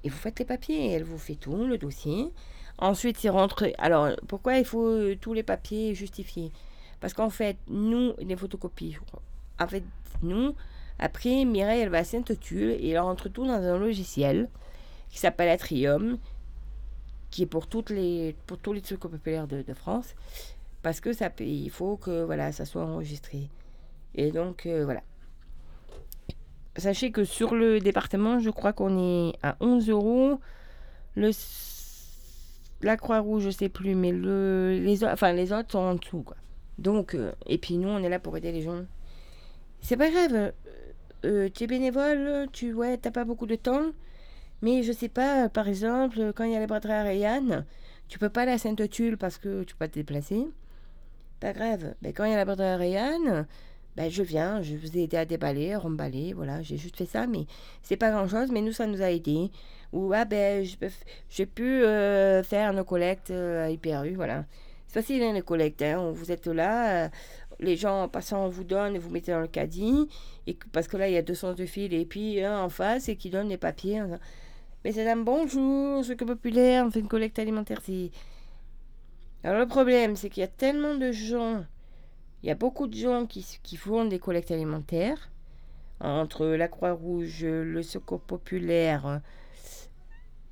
Et 0.04 0.10
vous 0.10 0.16
faites 0.18 0.38
les 0.40 0.44
papiers. 0.44 0.92
Elle 0.92 1.04
vous 1.04 1.16
fait 1.16 1.36
tout, 1.36 1.64
le 1.64 1.78
dossier. 1.78 2.30
Ensuite 2.76 3.16
c'est 3.16 3.30
rentré. 3.30 3.74
Alors 3.78 4.10
pourquoi 4.28 4.58
il 4.58 4.66
faut 4.66 4.88
euh, 4.88 5.16
tous 5.18 5.32
les 5.32 5.42
papiers 5.42 5.94
justifiés? 5.94 6.52
Parce 7.00 7.14
qu'en 7.14 7.30
fait, 7.30 7.56
nous, 7.66 8.12
les 8.18 8.36
photocopies. 8.36 8.98
En 9.58 9.66
fait, 9.66 9.84
nous, 10.20 10.54
après, 10.98 11.46
Mireille, 11.46 11.80
elle 11.80 11.88
va 11.88 11.98
à 12.00 12.04
Sainte-Tulle 12.04 12.72
et 12.72 12.90
elle 12.90 12.98
rentre 12.98 13.30
tout 13.30 13.46
dans 13.46 13.54
un 13.54 13.78
logiciel 13.78 14.50
qui 15.08 15.18
s'appelle 15.18 15.48
Atrium, 15.48 16.18
qui 17.30 17.44
est 17.44 17.46
pour, 17.46 17.68
toutes 17.68 17.88
les, 17.88 18.36
pour 18.46 18.58
tous 18.58 18.74
les 18.74 18.82
trucs 18.82 19.00
populaires 19.00 19.46
de, 19.46 19.64
France, 19.72 20.14
parce 20.82 21.00
que 21.00 21.14
ça, 21.14 21.30
il 21.40 21.70
faut 21.70 21.96
que 21.96 22.22
voilà, 22.22 22.52
ça 22.52 22.66
soit 22.66 22.84
enregistré. 22.84 23.48
Et 24.14 24.30
donc, 24.30 24.66
euh, 24.66 24.84
voilà. 24.84 25.00
Sachez 26.76 27.10
que 27.12 27.24
sur 27.24 27.54
le 27.54 27.80
département, 27.80 28.38
je 28.38 28.50
crois 28.50 28.72
qu'on 28.72 28.98
est 29.28 29.34
à 29.42 29.56
11 29.60 29.88
euros. 29.90 30.40
La 32.80 32.96
Croix-Rouge, 32.96 33.44
je 33.44 33.50
sais 33.50 33.68
plus, 33.68 33.94
mais 33.94 34.10
le, 34.10 34.78
les, 34.82 35.04
autres- 35.04 35.70
sont 35.70 35.78
en 35.78 35.94
dessous. 35.94 36.22
Quoi. 36.22 36.36
Donc, 36.78 37.14
euh, 37.14 37.32
et 37.46 37.58
puis 37.58 37.76
nous, 37.78 37.88
on 37.88 38.02
est 38.02 38.08
là 38.08 38.18
pour 38.18 38.36
aider 38.36 38.50
les 38.52 38.62
gens. 38.62 38.82
C'est 39.80 39.96
pas 39.96 40.10
grave. 40.10 40.34
euh, 40.34 40.50
euh, 41.24 41.48
tu 41.54 41.64
es 41.64 41.66
bénévole, 41.68 42.48
tu 42.52 42.72
ouais, 42.72 42.96
t'as 42.98 43.12
pas 43.12 43.24
beaucoup 43.24 43.46
de 43.46 43.54
temps. 43.54 43.92
Mais 44.62 44.82
je 44.82 44.92
sais 44.92 45.08
pas, 45.08 45.48
par 45.48 45.68
exemple, 45.68 46.32
quand 46.34 46.44
il 46.44 46.52
y 46.52 46.56
a 46.56 46.60
les 46.60 46.66
braderies 46.66 47.24
à 47.24 47.38
tu 48.08 48.18
peux 48.18 48.28
pas 48.28 48.42
aller 48.42 48.52
à 48.52 48.58
Sainte-Tulle 48.58 49.16
parce 49.16 49.38
que 49.38 49.62
tu 49.64 49.74
peux 49.74 49.78
pas 49.80 49.88
te 49.88 49.94
déplacer. 49.94 50.46
Pas 51.40 51.52
grave. 51.52 51.94
Mais 52.02 52.12
quand 52.12 52.24
il 52.24 52.30
y 52.32 52.34
a 52.34 52.36
la 52.36 52.44
braderie 52.44 52.96
à 52.96 53.10
ben 53.96 54.10
je 54.10 54.22
viens, 54.22 54.62
je 54.62 54.74
vous 54.76 54.96
ai 54.96 55.02
aidé 55.04 55.16
à 55.18 55.24
déballer, 55.24 55.72
à 55.74 55.78
remballer, 55.78 56.32
voilà, 56.32 56.62
j'ai 56.62 56.76
juste 56.78 56.96
fait 56.96 57.06
ça, 57.06 57.26
mais 57.26 57.46
c'est 57.82 57.96
pas 57.96 58.10
grand 58.10 58.28
chose, 58.28 58.50
mais 58.50 58.60
nous 58.62 58.72
ça 58.72 58.86
nous 58.86 59.02
a 59.02 59.10
aidé. 59.10 59.50
Ou 59.92 60.12
ah 60.14 60.24
ben 60.24 60.64
j'ai 61.30 61.46
pu 61.46 61.62
euh, 61.84 62.42
faire 62.42 62.72
nos 62.72 62.84
collectes 62.84 63.30
euh, 63.30 63.66
à 63.66 63.70
IPRU, 63.70 64.14
voilà. 64.14 64.44
C'est 64.88 65.00
facile 65.00 65.22
hein, 65.22 65.32
les 65.32 65.42
collectes, 65.42 65.82
hein, 65.82 66.10
vous 66.12 66.32
êtes 66.32 66.46
là, 66.46 67.04
euh, 67.06 67.08
les 67.60 67.76
gens 67.76 68.04
en 68.04 68.08
passant 68.08 68.48
vous 68.48 68.64
donnent 68.64 68.98
vous 68.98 69.10
mettez 69.10 69.32
dans 69.32 69.40
le 69.40 69.46
caddie, 69.48 70.08
et 70.46 70.56
parce 70.72 70.88
que 70.88 70.96
là 70.96 71.08
il 71.08 71.14
y 71.14 71.16
a 71.18 71.22
deux 71.22 71.34
sens 71.34 71.54
de 71.56 71.66
fil, 71.66 71.92
et 71.94 72.04
puis 72.06 72.42
un 72.42 72.58
en 72.60 72.68
face 72.70 73.08
et 73.08 73.16
qui 73.16 73.30
donne 73.30 73.48
les 73.48 73.58
papiers. 73.58 74.02
Mais 74.84 74.92
c'est 74.92 75.08
un 75.08 75.16
bonjour, 75.16 76.04
ce 76.04 76.12
que 76.14 76.24
populaire, 76.24 76.84
on 76.86 76.90
fait 76.90 77.00
une 77.00 77.08
collecte 77.08 77.38
alimentaire. 77.38 77.80
c'est- 77.84 78.10
Alors 79.44 79.58
le 79.60 79.66
problème, 79.66 80.16
c'est 80.16 80.28
qu'il 80.30 80.40
y 80.40 80.44
a 80.44 80.48
tellement 80.48 80.94
de 80.96 81.12
gens, 81.12 81.64
il 82.42 82.48
y 82.48 82.50
a 82.50 82.54
beaucoup 82.54 82.86
de 82.86 82.96
gens 82.96 83.26
qui, 83.26 83.46
qui 83.62 83.76
font 83.76 84.04
des 84.04 84.18
collectes 84.18 84.50
alimentaires, 84.50 85.30
entre 86.00 86.46
la 86.46 86.68
Croix-Rouge, 86.68 87.44
le 87.44 87.82
Secours 87.82 88.20
Populaire, 88.20 89.20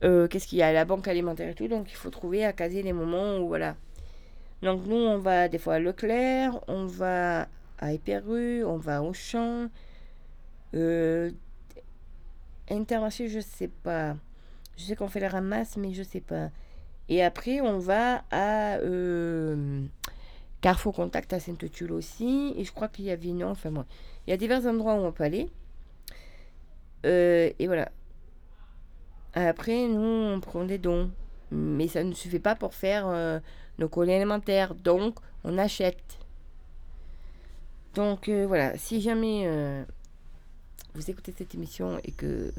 euh, 0.03 0.29
qu'est-ce 0.29 0.47
qu'il 0.47 0.59
y 0.59 0.63
a, 0.63 0.73
la 0.73 0.85
Banque 0.85 1.09
Alimentaire 1.09 1.51
et 1.51 1.55
tout, 1.55 1.69
donc 1.69 1.91
il 1.91 1.97
faut 1.97 2.11
trouver 2.11 2.45
à 2.45 2.53
caser 2.53 2.83
les 2.83 2.93
moments 2.93 3.39
où 3.39 3.49
voilà. 3.49 3.77
Donc 4.63 4.87
nous, 4.87 4.97
on 4.97 5.19
va 5.19 5.49
des 5.49 5.59
fois 5.59 5.75
à 5.75 5.79
Leclerc, 5.79 6.59
on 6.69 6.87
va 6.87 7.49
à 7.79 7.93
Éperu, 7.93 8.65
on 8.65 8.77
va 8.77 9.03
au 9.03 9.13
champ. 9.13 9.69
Euh, 10.75 11.31
Intermarché, 12.71 13.29
je 13.29 13.41
sais 13.41 13.69
pas. 13.69 14.17
Je 14.77 14.85
sais 14.85 14.97
qu'on 14.97 15.09
fait 15.09 15.21
les 15.21 15.29
ramasses, 15.29 15.77
mais 15.77 15.93
je 15.93 16.03
sais 16.03 16.21
pas. 16.21 16.51
Et 17.09 17.23
après, 17.23 17.61
on 17.61 17.79
va 17.79 18.23
à 18.31 18.77
euh, 18.77 19.83
Carrefour 20.61 20.95
Contact 20.95 21.33
à 21.33 21.41
Sainte-Tulle 21.41 21.93
aussi. 21.93 22.55
Et 22.57 22.65
je 22.65 22.73
crois 22.73 22.89
qu'il 22.89 23.07
y 23.07 23.11
a 23.11 23.17
Vinon. 23.17 23.51
Enfin, 23.51 23.71
bon. 23.71 23.85
Il 24.27 24.31
y 24.31 24.33
a 24.33 24.37
divers 24.37 24.67
endroits 24.67 24.95
où 24.95 25.05
on 25.05 25.13
peut 25.13 25.25
aller. 25.25 25.49
Euh, 27.07 27.51
et 27.59 27.67
voilà. 27.67 27.91
Après, 29.35 29.87
nous, 29.87 30.01
on 30.01 30.41
prend 30.41 30.65
des 30.65 30.79
dons. 30.79 31.11
Mais 31.51 31.89
ça 31.89 32.05
ne 32.05 32.13
suffit 32.13 32.39
pas 32.39 32.55
pour 32.55 32.75
faire 32.75 33.09
euh, 33.09 33.41
nos 33.79 33.89
colis 33.89 34.13
alimentaires. 34.13 34.75
Donc, 34.75 35.17
on 35.45 35.59
achète. 35.59 36.19
Donc, 37.95 38.29
euh, 38.29 38.47
voilà. 38.47 38.77
Si 38.77 39.01
jamais 39.01 39.85
vous 40.95 41.11
écoutez 41.11 41.33
cette 41.37 41.55
émission 41.55 41.99
et 42.05 42.13
que 42.13 42.53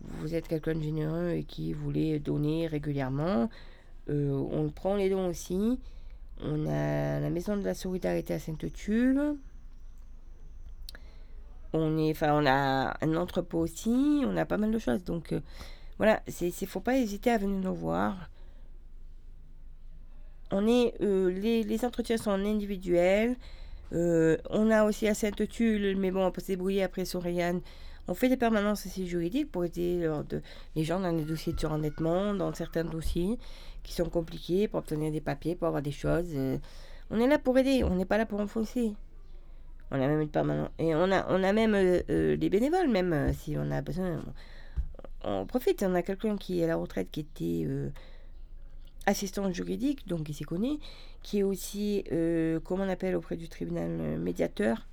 vous 0.00 0.34
êtes 0.34 0.48
quelqu'un 0.48 0.74
de 0.74 0.82
généreux 0.82 1.30
et 1.30 1.44
qui 1.44 1.72
voulait 1.72 2.18
donner 2.18 2.66
régulièrement, 2.66 3.50
on 4.08 4.70
prend 4.74 4.96
les 4.96 5.10
dons 5.10 5.28
aussi. 5.28 5.78
On 6.42 6.66
a 6.66 7.20
la 7.20 7.30
maison 7.30 7.56
de 7.56 7.64
la 7.64 7.74
solidarité 7.74 8.34
à 8.34 8.38
Sainte-Tulle. 8.38 9.36
On, 11.72 12.10
enfin, 12.10 12.44
a 12.46 12.96
un 13.00 13.16
entrepôt 13.16 13.58
aussi. 13.58 14.22
On 14.26 14.36
a 14.36 14.44
pas 14.44 14.56
mal 14.56 14.70
de 14.70 14.78
choses. 14.78 15.04
Donc, 15.04 15.32
euh, 15.32 15.40
voilà, 15.98 16.22
il 16.40 16.46
ne 16.46 16.66
faut 16.66 16.80
pas 16.80 16.96
hésiter 16.96 17.30
à 17.30 17.38
venir 17.38 17.58
nous 17.58 17.74
voir. 17.74 18.30
On 20.50 20.66
est, 20.66 20.94
euh, 21.02 21.30
les, 21.30 21.84
entretiens 21.84 22.16
sont 22.16 22.30
individuels. 22.30 23.36
Euh, 23.92 24.36
on 24.48 24.70
a 24.70 24.84
aussi 24.84 25.06
à 25.08 25.14
Sainte-Tulle, 25.14 25.96
mais 25.98 26.10
bon, 26.10 26.24
on 26.26 26.30
peut 26.30 26.40
se 26.40 26.48
débrouiller 26.48 26.82
après 26.82 27.04
sur. 27.04 27.22
On 28.08 28.14
fait 28.14 28.28
des 28.28 28.36
permanences 28.36 28.86
aussi 28.86 29.06
juridiques 29.06 29.52
pour 29.52 29.64
aider 29.64 30.10
les 30.74 30.84
gens 30.84 30.98
dans 30.98 31.14
les 31.14 31.22
dossiers 31.22 31.52
de 31.52 31.60
surendettement, 31.60 32.34
dans 32.34 32.52
certains 32.54 32.82
dossiers 32.82 33.38
qui 33.82 33.92
sont 33.94 34.08
compliqués 34.08 34.68
pour 34.68 34.78
obtenir 34.80 35.10
des 35.12 35.20
papiers, 35.20 35.54
pour 35.56 35.66
avoir 35.68 35.82
des 35.82 35.92
choses. 35.92 36.28
euh. 36.34 36.58
on 37.10 37.18
est 37.20 37.26
là 37.26 37.38
pour 37.38 37.56
aider, 37.58 37.82
on 37.84 37.94
n'est 37.96 38.04
pas 38.04 38.18
là 38.18 38.26
pour 38.26 38.40
enfoncer. 38.40 38.94
On 39.90 39.96
a 39.96 40.06
même 40.06 40.20
une 40.20 40.28
permanence. 40.28 40.68
Et 40.78 40.94
on 40.94 41.10
a, 41.10 41.26
on 41.28 41.42
a 41.42 41.52
même 41.52 41.74
euh, 41.74 42.00
euh, 42.10 42.36
les 42.36 42.48
bénévoles, 42.48 42.88
même 42.88 43.12
euh, 43.12 43.32
si 43.32 43.56
on 43.58 43.70
a 43.72 43.80
besoin. 43.82 44.22
On, 45.24 45.40
on 45.40 45.46
profite. 45.46 45.82
On 45.82 45.94
a 45.94 46.02
quelqu'un 46.02 46.36
qui 46.36 46.60
est 46.60 46.64
à 46.64 46.68
la 46.68 46.76
retraite 46.76 47.08
qui 47.10 47.20
était 47.20 47.66
assistant 49.06 49.50
juridique, 49.52 50.06
donc 50.06 50.28
il 50.28 50.34
s'y 50.34 50.44
connaît, 50.44 50.78
qui 51.22 51.40
est 51.40 51.42
aussi, 51.42 52.04
comment 52.64 52.84
on 52.84 52.88
appelle 52.88 53.16
auprès 53.16 53.36
du 53.36 53.48
tribunal, 53.48 53.90
médiateur. 54.18 54.86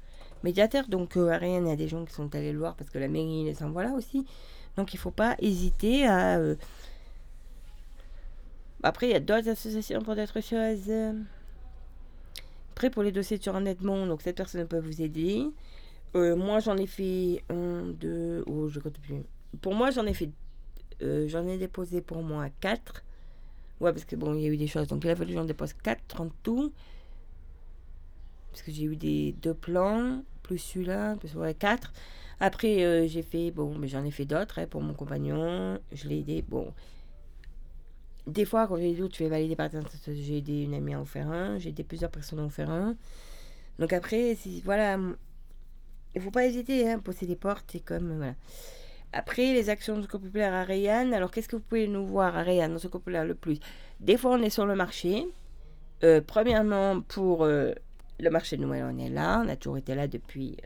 Médiateur, 0.44 0.88
donc 0.88 1.14
Rennes, 1.16 1.66
il 1.66 1.70
y 1.70 1.74
a 1.74 1.76
des 1.76 1.88
gens 1.88 2.04
qui 2.06 2.14
sont 2.14 2.34
allés 2.36 2.52
le 2.52 2.60
voir 2.60 2.76
parce 2.76 2.90
que 2.90 3.00
la 3.00 3.08
mairie 3.08 3.44
les 3.44 3.64
envoie 3.64 3.84
là 3.84 3.92
aussi. 3.94 4.26
Donc 4.76 4.94
il 4.94 4.98
ne 4.98 5.02
faut 5.02 5.12
pas 5.12 5.36
hésiter 5.40 6.08
à. 6.08 6.40
Après, 8.84 9.08
il 9.08 9.12
y 9.12 9.16
a 9.16 9.20
d'autres 9.20 9.50
associations 9.50 10.02
pour 10.02 10.16
d'autres 10.16 10.42
choses. 10.42 10.92
Après, 12.72 12.90
pour 12.90 13.04
les 13.04 13.12
dossiers 13.12 13.38
de 13.40 13.44
surendettement, 13.44 14.06
donc 14.06 14.22
cette 14.22 14.38
personne 14.38 14.68
peut 14.68 14.80
vous 14.80 15.02
aider. 15.02 15.48
Euh, 16.16 16.36
moi, 16.36 16.60
j'en 16.60 16.78
ai 16.78 16.88
fait 16.88 17.44
un, 17.50 17.88
deux, 17.88 18.44
oh, 18.48 18.68
je 18.70 18.80
compte 18.80 19.00
plus. 19.00 19.24
Pour 19.62 19.74
moi, 19.74 19.90
j'en 19.90 20.06
ai 20.06 20.14
fait, 20.14 20.30
euh, 21.02 21.28
j'en 21.28 21.48
ai 21.48 21.58
déposé 21.58 22.02
pour 22.02 22.22
moi 22.22 22.50
quatre. 22.60 23.04
Ouais, 23.80 23.92
parce 23.92 24.06
que 24.06 24.16
bon, 24.16 24.36
il 24.36 24.42
y 24.42 24.46
a 24.46 24.50
eu 24.50 24.58
des 24.58 24.68
choses. 24.68 24.88
Donc, 24.88 25.04
il 25.04 25.10
a 25.10 25.16
fallu 25.16 25.30
que 25.30 25.40
j'en 25.40 25.46
dépose 25.46 25.74
quatre 25.74 26.22
en 26.22 26.30
tout. 26.44 26.72
Parce 28.52 28.62
que 28.62 28.72
j'ai 28.72 28.84
eu 28.84 28.96
des 28.96 29.34
deux 29.34 29.54
plans, 29.54 30.24
plus 30.44 30.58
celui-là, 30.58 31.16
plus 31.16 31.36
ouais, 31.36 31.54
quatre. 31.54 31.94
Après, 32.40 32.84
euh, 32.84 33.08
j'ai 33.08 33.24
fait, 33.24 33.52
bon, 33.52 33.76
mais 33.78 33.88
j'en 33.88 34.04
ai 34.04 34.12
fait 34.12 34.26
d'autres 34.26 34.60
hein, 34.60 34.68
pour 34.68 34.82
mon 34.82 34.94
compagnon. 34.94 35.80
Je 35.92 36.08
l'ai 36.08 36.20
aidé. 36.20 36.44
Bon, 36.48 36.74
des 38.28 38.46
fois, 38.46 38.68
quand 38.68 38.78
j'ai 38.78 38.94
des 38.94 39.00
doutes, 39.00 39.16
je 39.16 39.24
vais 39.24 39.30
valider 39.30 39.56
par 39.56 39.66
exemple, 39.66 39.90
J'ai 40.06 40.38
aidé 40.38 40.64
une 40.64 40.74
amie 40.74 40.94
à 40.94 41.00
en 41.00 41.06
faire 41.06 41.30
un, 41.30 41.58
j'ai 41.58 41.70
aidé 41.70 41.84
plusieurs 41.84 42.12
personnes 42.12 42.40
à 42.40 42.44
en 42.44 42.50
faire 42.50 42.70
un. 42.70 42.96
Donc 43.80 43.94
après, 43.94 44.38
voilà, 44.66 44.98
il 46.16 46.22
faut 46.22 46.32
pas 46.32 46.46
hésiter, 46.46 46.90
hein, 46.90 47.00
pousser 47.00 47.26
des 47.26 47.36
portes, 47.36 47.66
c'est 47.72 47.80
comme. 47.80 48.34
Après, 49.14 49.54
les 49.54 49.70
actions 49.70 49.96
de 49.98 50.02
Secours 50.02 50.20
Populaire 50.20 50.54
à 50.54 50.64
Rayanne. 50.64 51.14
Alors, 51.14 51.32
qu'est-ce 51.32 51.48
que 51.48 51.56
vous 51.56 51.62
pouvez 51.62 51.88
nous 51.88 52.06
voir 52.06 52.36
à 52.36 52.44
Rayanne, 52.44 52.74
dans 52.74 52.80
Secours 52.80 53.00
Populaire 53.00 53.26
le 53.26 53.36
plus? 53.36 53.60
Des 54.00 54.18
fois, 54.18 54.32
on 54.32 54.42
est 54.42 54.50
sur 54.50 54.66
le 54.66 54.76
marché. 54.76 55.26
Euh, 56.04 56.22
premièrement, 56.26 57.02
pour 57.02 57.46
euh, 57.46 57.72
le 58.20 58.30
marché 58.30 58.58
de 58.58 58.64
Noël, 58.64 58.86
on 58.92 58.98
est 58.98 59.10
là. 59.10 59.42
On 59.46 59.48
a 59.48 59.56
toujours 59.56 59.78
été 59.78 59.96
là 59.96 60.08
depuis 60.08 60.58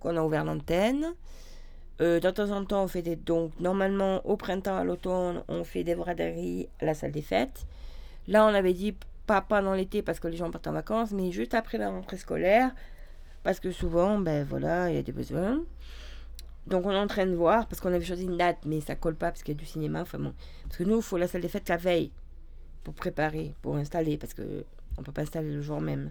qu'on 0.00 0.16
a 0.16 0.22
ouvert 0.22 0.44
l'antenne. 0.44 1.14
Euh, 2.00 2.18
de 2.18 2.30
temps 2.30 2.50
en 2.50 2.64
temps, 2.64 2.84
on 2.84 2.88
fait 2.88 3.02
des 3.02 3.16
dons. 3.16 3.50
Normalement, 3.60 4.24
au 4.26 4.36
printemps, 4.36 4.76
à 4.76 4.84
l'automne, 4.84 5.42
on 5.48 5.64
fait 5.64 5.84
des 5.84 5.94
braderies 5.94 6.68
à 6.80 6.86
la 6.86 6.94
salle 6.94 7.12
des 7.12 7.22
fêtes. 7.22 7.66
Là, 8.26 8.46
on 8.46 8.54
avait 8.54 8.72
dit 8.72 8.96
pas 9.26 9.42
pendant 9.42 9.74
l'été 9.74 10.02
parce 10.02 10.18
que 10.18 10.28
les 10.28 10.36
gens 10.36 10.50
partent 10.50 10.66
en 10.66 10.72
vacances, 10.72 11.12
mais 11.12 11.30
juste 11.30 11.54
après 11.54 11.78
la 11.78 11.90
rentrée 11.90 12.16
scolaire. 12.16 12.70
Parce 13.42 13.60
que 13.60 13.70
souvent, 13.70 14.18
ben 14.18 14.44
voilà, 14.44 14.90
il 14.90 14.96
y 14.96 14.98
a 14.98 15.02
des 15.02 15.12
besoins. 15.12 15.62
Donc 16.66 16.86
on 16.86 16.90
est 16.90 16.96
en 16.96 17.06
train 17.06 17.26
de 17.26 17.34
voir, 17.34 17.66
parce 17.66 17.80
qu'on 17.80 17.92
avait 17.92 18.04
choisi 18.04 18.24
une 18.24 18.36
date, 18.36 18.58
mais 18.64 18.80
ça 18.80 18.94
colle 18.94 19.16
pas 19.16 19.30
parce 19.30 19.42
qu'il 19.42 19.54
y 19.54 19.56
a 19.56 19.60
du 19.60 19.66
cinéma. 19.66 20.02
Enfin 20.02 20.18
bon. 20.18 20.34
Parce 20.64 20.76
que 20.78 20.84
nous, 20.84 20.96
il 20.96 21.02
faut 21.02 21.18
la 21.18 21.26
salle 21.26 21.42
des 21.42 21.48
fêtes 21.48 21.68
la 21.68 21.76
veille 21.76 22.12
pour 22.84 22.94
préparer, 22.94 23.54
pour 23.62 23.76
installer, 23.76 24.16
parce 24.16 24.34
que 24.34 24.64
on 24.98 25.02
peut 25.02 25.12
pas 25.12 25.22
installer 25.22 25.52
le 25.52 25.62
jour 25.62 25.80
même. 25.80 26.10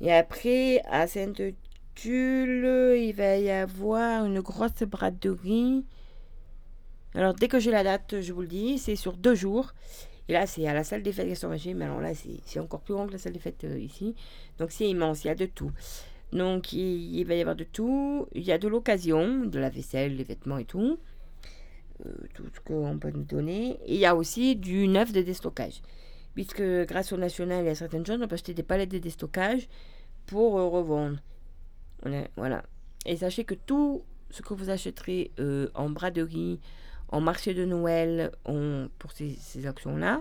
Et 0.00 0.12
après, 0.12 0.82
à 0.90 1.06
Sainte-Tulle, 1.96 2.94
il 2.98 3.12
va 3.14 3.36
y 3.38 3.50
avoir 3.50 4.26
une 4.26 4.40
grosse 4.40 4.82
braderie. 4.82 5.84
Alors 7.14 7.34
dès 7.34 7.48
que 7.48 7.58
j'ai 7.58 7.70
la 7.70 7.82
date, 7.82 8.20
je 8.20 8.32
vous 8.32 8.42
le 8.42 8.46
dis, 8.46 8.78
c'est 8.78 8.96
sur 8.96 9.16
deux 9.16 9.34
jours. 9.34 9.72
Et 10.28 10.32
là, 10.32 10.46
c'est 10.46 10.66
à 10.66 10.74
la 10.74 10.84
salle 10.84 11.02
des 11.02 11.12
fêtes 11.12 11.28
Gaston 11.28 11.48
Maché, 11.48 11.72
mais 11.74 11.86
alors 11.86 12.00
là, 12.00 12.12
c'est 12.44 12.60
encore 12.60 12.80
plus 12.80 12.94
grand 12.94 13.06
que 13.06 13.12
la 13.12 13.18
salle 13.18 13.32
des 13.32 13.38
fêtes 13.38 13.64
euh, 13.64 13.78
ici. 13.78 14.14
Donc 14.58 14.72
c'est 14.72 14.88
immense, 14.88 15.24
il 15.24 15.28
y 15.28 15.30
a 15.30 15.34
de 15.34 15.46
tout. 15.46 15.70
Donc 16.32 16.72
il, 16.72 17.24
va 17.24 17.34
y 17.34 17.40
avoir 17.40 17.56
de 17.56 17.64
tout. 17.64 18.26
Il 18.34 18.42
y 18.42 18.52
a 18.52 18.58
de 18.58 18.68
l'occasion, 18.68 19.44
de 19.46 19.58
la 19.58 19.70
vaisselle, 19.70 20.16
les 20.16 20.24
vêtements 20.24 20.58
et 20.58 20.64
tout. 20.64 20.98
Euh, 22.04 22.10
tout 22.34 22.44
ce 22.52 22.60
qu'on 22.60 22.98
peut 22.98 23.10
nous 23.10 23.24
donner. 23.24 23.78
Et 23.86 23.94
il 23.94 24.00
y 24.00 24.06
a 24.06 24.14
aussi 24.14 24.56
du 24.56 24.86
neuf 24.88 25.12
de 25.12 25.22
déstockage. 25.22 25.80
Puisque 26.34 26.62
grâce 26.86 27.12
au 27.12 27.16
national, 27.16 27.64
y 27.64 27.68
a 27.68 27.74
certaines 27.74 28.04
choses, 28.04 28.20
on 28.22 28.28
peut 28.28 28.34
acheter 28.34 28.52
des 28.52 28.62
palettes 28.62 28.90
de 28.90 28.98
déstockage 28.98 29.68
pour 30.26 30.58
euh, 30.58 30.68
revendre. 30.68 31.18
Voilà. 32.36 32.62
Et 33.04 33.16
sachez 33.16 33.44
que 33.44 33.54
tout 33.54 34.02
ce 34.30 34.42
que 34.42 34.54
vous 34.54 34.70
achèterez 34.70 35.30
euh, 35.38 35.68
en 35.74 35.88
braderie, 35.90 36.60
en 37.08 37.20
marché 37.20 37.54
de 37.54 37.64
Noël, 37.64 38.32
pour 38.98 39.12
ces, 39.12 39.36
ces 39.40 39.66
actions-là, 39.66 40.20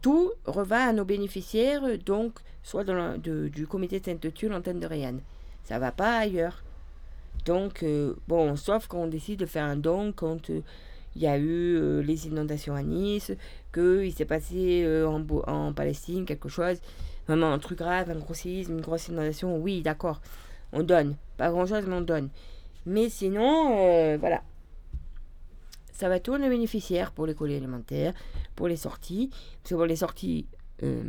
tout 0.00 0.32
revient 0.46 0.74
à 0.74 0.92
nos 0.92 1.04
bénéficiaires, 1.04 1.82
donc 2.04 2.38
soit 2.62 2.84
dans 2.84 3.18
du 3.18 3.66
comité 3.66 4.00
de 4.00 4.04
Sainte-Tulle, 4.06 4.50
l'antenne 4.50 4.80
de 4.80 4.86
Rayanne. 4.86 5.20
Ça 5.64 5.78
va 5.78 5.92
pas 5.92 6.18
ailleurs. 6.18 6.62
Donc, 7.44 7.82
euh, 7.82 8.14
bon, 8.26 8.56
sauf 8.56 8.86
qu'on 8.86 9.06
décide 9.06 9.40
de 9.40 9.46
faire 9.46 9.64
un 9.64 9.76
don 9.76 10.12
quand 10.12 10.48
euh, 10.48 10.60
il 11.14 11.22
y 11.22 11.26
a 11.26 11.36
eu 11.36 12.00
les 12.02 12.26
inondations 12.26 12.74
à 12.74 12.82
Nice, 12.82 13.32
qu'il 13.74 14.14
s'est 14.14 14.24
passé 14.24 14.86
en, 15.06 15.22
en 15.46 15.72
Palestine 15.74 16.24
quelque 16.24 16.48
chose, 16.48 16.78
vraiment 17.26 17.52
un 17.52 17.58
truc 17.58 17.78
grave, 17.78 18.08
un 18.10 18.18
gros 18.18 18.32
séisme, 18.32 18.72
une 18.72 18.80
grosse 18.80 19.08
inondation, 19.08 19.58
oui, 19.58 19.82
d'accord, 19.82 20.22
on 20.72 20.82
donne. 20.82 21.16
Pas 21.36 21.50
grand-chose, 21.50 21.84
mais 21.86 21.94
on 21.94 22.00
donne. 22.00 22.30
Mais 22.86 23.08
sinon, 23.08 23.76
euh, 23.78 24.16
voilà. 24.18 24.42
Ça 25.92 26.08
va 26.08 26.18
tourner 26.18 26.48
bénéficiaire 26.48 27.12
pour 27.12 27.26
les 27.26 27.34
colis 27.34 27.56
alimentaires, 27.56 28.14
pour 28.56 28.66
les 28.66 28.76
sorties. 28.76 29.30
Parce 29.62 29.70
que 29.70 29.74
pour 29.74 29.86
les 29.86 29.96
sorties, 29.96 30.46
euh, 30.82 31.02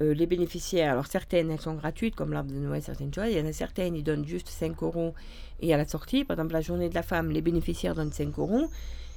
euh, 0.00 0.14
les 0.14 0.26
bénéficiaires, 0.26 0.92
alors 0.92 1.06
certaines 1.06 1.50
elles 1.50 1.60
sont 1.60 1.74
gratuites, 1.74 2.14
comme 2.14 2.32
l'arbre 2.32 2.50
de 2.50 2.56
Noël, 2.56 2.82
certaines 2.82 3.12
choses. 3.12 3.28
Il 3.28 3.36
y 3.36 3.40
en 3.40 3.46
a 3.46 3.52
certaines, 3.52 3.96
ils 3.96 4.04
donnent 4.04 4.26
juste 4.26 4.48
5 4.48 4.82
euros 4.82 5.14
et 5.60 5.74
à 5.74 5.76
la 5.76 5.86
sortie. 5.86 6.24
Par 6.24 6.36
exemple, 6.36 6.54
la 6.54 6.62
journée 6.62 6.88
de 6.88 6.94
la 6.94 7.02
femme, 7.02 7.30
les 7.30 7.42
bénéficiaires 7.42 7.94
donnent 7.94 8.12
5 8.12 8.38
euros. 8.38 8.70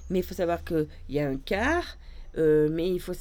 Mais 0.10 0.20
il 0.20 0.24
faut 0.24 0.36
savoir 0.36 0.66
qu'il 0.66 0.88
y 1.08 1.20
a 1.20 1.30
un 1.30 1.38
quart. 1.38 1.98
mais 2.36 2.90
il 2.90 3.00
faut, 3.00 3.14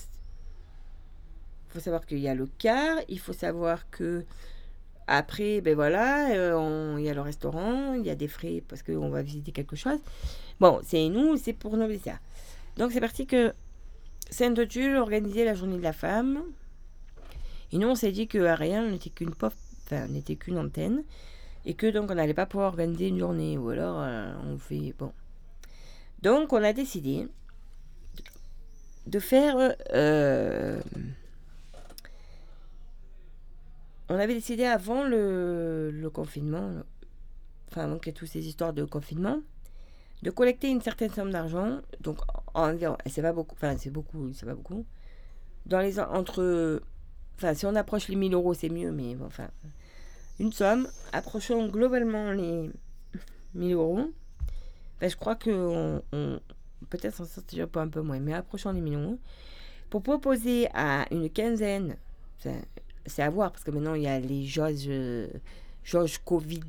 faut 1.68 1.80
savoir 1.80 2.04
qu'il 2.06 2.18
y 2.18 2.28
a 2.28 2.34
le 2.34 2.48
quart. 2.58 2.98
Il 3.08 3.20
faut 3.20 3.34
savoir 3.34 3.88
que 3.90 4.24
après, 5.08 5.62
ben 5.62 5.74
voilà, 5.74 6.30
euh, 6.30 6.96
il 6.98 7.04
y 7.04 7.08
a 7.08 7.14
le 7.14 7.22
restaurant, 7.22 7.94
il 7.94 8.04
y 8.04 8.10
a 8.10 8.14
des 8.14 8.28
frais 8.28 8.62
parce 8.68 8.82
qu'on 8.82 9.08
va 9.08 9.22
visiter 9.22 9.52
quelque 9.52 9.74
chose. 9.74 9.98
Bon, 10.60 10.80
c'est 10.84 11.08
nous, 11.08 11.36
c'est 11.38 11.54
pour 11.54 11.76
nos 11.78 11.88
visiteurs. 11.88 12.18
Donc 12.76 12.92
c'est 12.92 13.00
parti 13.00 13.26
que 13.26 13.54
Sainte-Tulle 14.30 14.96
organisait 14.96 15.46
la 15.46 15.54
journée 15.54 15.78
de 15.78 15.82
la 15.82 15.94
femme. 15.94 16.42
Et 17.72 17.78
nous, 17.78 17.88
on 17.88 17.94
s'est 17.94 18.12
dit 18.12 18.28
rien, 18.34 18.84
on 18.84 18.90
n'était 18.90 19.10
qu'une 19.10 19.34
pop, 19.34 19.54
enfin, 19.86 20.06
n'était 20.08 20.36
qu'une 20.36 20.58
antenne. 20.58 21.02
Et 21.64 21.74
que 21.74 21.86
donc 21.86 22.10
on 22.10 22.14
n'allait 22.14 22.34
pas 22.34 22.46
pouvoir 22.46 22.68
organiser 22.68 23.08
une 23.08 23.18
journée. 23.18 23.56
Ou 23.56 23.70
alors 23.70 24.00
euh, 24.00 24.32
on 24.46 24.58
fait. 24.58 24.94
Bon. 24.98 25.12
Donc 26.22 26.52
on 26.52 26.62
a 26.62 26.72
décidé 26.74 27.26
de 29.06 29.18
faire. 29.18 29.74
euh, 29.94 30.80
on 34.08 34.14
avait 34.18 34.34
décidé 34.34 34.64
avant 34.64 35.04
le, 35.04 36.08
confinement 36.12 36.82
enfin 37.70 37.84
avant 37.84 37.98
ait 38.06 38.12
toutes 38.12 38.28
ces 38.28 38.46
histoires 38.46 38.72
de 38.72 38.84
confinement, 38.84 39.40
de 40.22 40.30
collecter 40.30 40.70
une 40.70 40.80
certaine 40.80 41.10
somme 41.10 41.30
d'argent, 41.30 41.80
donc 42.00 42.18
environ, 42.54 42.96
c'est 43.06 43.22
pas 43.22 43.32
beaucoup, 43.32 43.54
enfin 43.54 43.76
c'est 43.76 43.90
beaucoup, 43.90 44.32
c'est 44.32 44.46
pas 44.46 44.54
beaucoup, 44.54 44.86
dans 45.66 45.80
les 45.80 46.00
en- 46.00 46.10
entre, 46.14 46.82
enfin 47.36 47.54
si 47.54 47.66
on 47.66 47.74
approche 47.74 48.08
les 48.08 48.16
1000 48.16 48.32
euros 48.32 48.54
c'est 48.54 48.70
mieux, 48.70 48.90
mais 48.90 49.14
bon, 49.14 49.26
enfin 49.26 49.48
une 50.40 50.52
somme, 50.52 50.88
approchons 51.12 51.66
globalement 51.68 52.32
les 52.32 52.70
1000 53.54 53.74
euros. 53.74 54.10
Ben, 55.00 55.10
je 55.10 55.16
crois 55.16 55.34
que 55.34 56.00
peut-être 56.90 57.20
on 57.20 57.24
sortira 57.24 57.66
pas 57.66 57.82
un 57.82 57.88
peu 57.88 58.00
moins, 58.00 58.20
mais 58.20 58.34
approchons 58.34 58.72
les 58.72 58.80
1000 58.80 58.94
euros. 58.94 59.18
Pour 59.90 60.02
proposer 60.02 60.68
à 60.74 61.06
une 61.10 61.28
quinzaine, 61.30 61.96
c'est 63.08 63.22
à 63.22 63.30
voir 63.30 63.50
parce 63.52 63.64
que 63.64 63.70
maintenant 63.70 63.94
il 63.94 64.02
y 64.02 64.06
a 64.06 64.18
les 64.18 64.44
jauges, 64.44 64.86
euh, 64.88 65.28
Covid, 66.24 66.60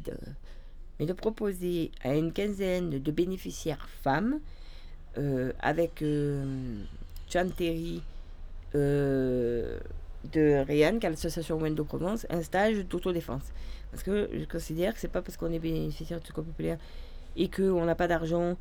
mais 1.00 1.06
de 1.06 1.14
proposer 1.14 1.92
à 2.04 2.16
une 2.16 2.32
quinzaine 2.32 2.90
de 2.90 3.12
bénéficiaires 3.12 3.88
femmes 4.04 4.40
euh, 5.18 5.52
avec 5.60 6.02
euh, 6.02 6.84
euh, 8.76 9.80
de 10.34 10.66
Réan, 10.66 11.00
qui 11.00 11.06
est 11.06 11.10
l'association 11.10 11.58
Wendo 11.58 11.84
Provence, 11.84 12.28
un 12.30 12.42
stage 12.42 12.86
d'autodéfense. 12.86 13.44
Parce 13.92 14.04
que 14.04 14.30
je 14.34 14.46
considère 14.46 14.94
que 14.94 15.00
c'est 15.00 15.08
pas 15.08 15.22
parce 15.22 15.38
qu'on 15.38 15.52
est 15.52 15.60
bénéficiaire 15.60 16.20
du 16.20 16.28
secours 16.28 16.44
populaire 16.44 16.78
et 17.36 17.50
qu'on 17.50 17.86
n'a 17.86 17.96
pas 17.96 18.08
d'argent 18.08 18.56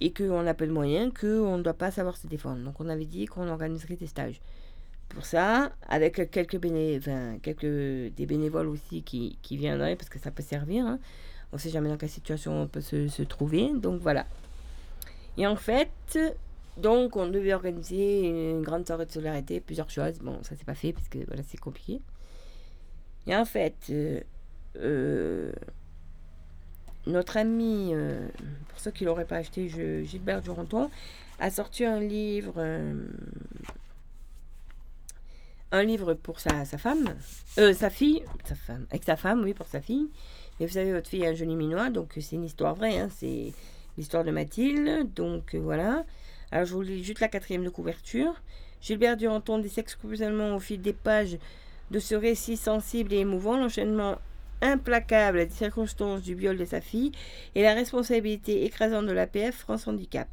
et 0.00 0.12
qu'on 0.12 0.46
a 0.46 0.54
peu 0.54 0.66
de 0.66 0.72
moyens 0.72 1.12
qu'on 1.18 1.58
ne 1.58 1.62
doit 1.62 1.74
pas 1.74 1.90
savoir 1.90 2.16
se 2.16 2.26
défendre. 2.26 2.62
Donc 2.64 2.80
on 2.80 2.88
avait 2.88 3.04
dit 3.04 3.26
qu'on 3.26 3.48
organiserait 3.48 3.96
des 3.96 4.06
stages. 4.06 4.40
Pour 5.10 5.26
ça, 5.26 5.72
avec 5.88 6.30
quelques, 6.30 6.58
béné 6.58 7.00
quelques 7.42 8.14
des 8.14 8.26
bénévoles 8.26 8.68
aussi 8.68 9.02
qui, 9.02 9.38
qui 9.42 9.56
viendraient, 9.56 9.96
parce 9.96 10.08
que 10.08 10.18
ça 10.18 10.30
peut 10.30 10.42
servir. 10.42 10.86
hein. 10.86 10.98
On 11.52 11.56
ne 11.56 11.60
sait 11.60 11.70
jamais 11.70 11.88
dans 11.88 11.96
quelle 11.96 12.08
situation 12.08 12.62
on 12.62 12.68
peut 12.68 12.80
se, 12.80 13.08
se 13.08 13.22
trouver. 13.22 13.70
Donc 13.74 14.00
voilà. 14.00 14.24
Et 15.36 15.46
en 15.46 15.56
fait, 15.56 16.18
donc 16.76 17.16
on 17.16 17.26
devait 17.26 17.52
organiser 17.54 18.28
une 18.28 18.62
grande 18.62 18.86
soirée 18.86 19.04
de 19.04 19.10
solidarité, 19.10 19.60
plusieurs 19.60 19.90
choses. 19.90 20.18
Bon, 20.20 20.38
ça 20.42 20.54
s'est 20.54 20.64
pas 20.64 20.74
fait 20.74 20.92
parce 20.92 21.08
que 21.08 21.18
voilà, 21.26 21.42
c'est 21.46 21.58
compliqué. 21.58 22.00
Et 23.26 23.34
en 23.34 23.44
fait, 23.44 23.74
euh, 23.90 24.20
euh, 24.76 25.52
notre 27.06 27.36
ami, 27.36 27.90
euh, 27.92 28.28
pour 28.68 28.78
ceux 28.78 28.92
qui 28.92 29.04
l'auraient 29.04 29.24
pas 29.24 29.38
acheté, 29.38 29.68
Gilbert 30.04 30.42
Duranton, 30.42 30.88
a 31.40 31.50
sorti 31.50 31.84
un 31.84 32.00
livre, 32.00 32.54
un 35.72 35.82
livre 35.82 36.14
pour 36.14 36.40
sa, 36.40 36.64
sa 36.64 36.78
femme, 36.78 37.14
euh, 37.58 37.72
sa 37.72 37.90
fille, 37.90 38.22
sa 38.44 38.54
femme, 38.54 38.86
avec 38.90 39.04
sa 39.04 39.16
femme, 39.16 39.42
oui, 39.42 39.54
pour 39.54 39.66
sa 39.66 39.80
fille. 39.80 40.08
Et 40.58 40.66
vous 40.66 40.72
savez, 40.72 40.92
votre 40.92 41.08
fille 41.08 41.24
a 41.24 41.30
un 41.30 41.34
joli 41.34 41.54
minois, 41.54 41.90
donc 41.90 42.12
c'est 42.20 42.36
une 42.36 42.44
histoire 42.44 42.74
vraie, 42.74 42.98
hein, 42.98 43.08
c'est 43.16 43.52
l'histoire 43.96 44.24
de 44.24 44.30
Mathilde, 44.30 45.12
donc 45.14 45.54
euh, 45.54 45.58
voilà. 45.58 46.04
Alors 46.50 46.66
je 46.66 46.74
vous 46.74 46.82
lis 46.82 47.04
juste 47.04 47.20
la 47.20 47.28
quatrième 47.28 47.64
de 47.64 47.70
couverture. 47.70 48.34
Gilbert 48.80 49.16
Duranton 49.16 49.58
dissèque 49.58 49.90
scrupuleusement 49.90 50.56
au 50.56 50.58
fil 50.58 50.80
des 50.80 50.92
pages 50.92 51.38
de 51.90 51.98
ce 51.98 52.14
récit 52.14 52.56
sensible 52.56 53.12
et 53.12 53.18
émouvant 53.18 53.56
l'enchaînement 53.56 54.16
implacable 54.62 55.46
des 55.46 55.54
circonstances 55.54 56.22
du 56.22 56.34
viol 56.34 56.56
de 56.56 56.64
sa 56.64 56.80
fille 56.80 57.12
et 57.54 57.62
la 57.62 57.74
responsabilité 57.74 58.64
écrasante 58.64 59.06
de 59.06 59.12
l'APF 59.12 59.56
France 59.56 59.86
Handicap. 59.86 60.28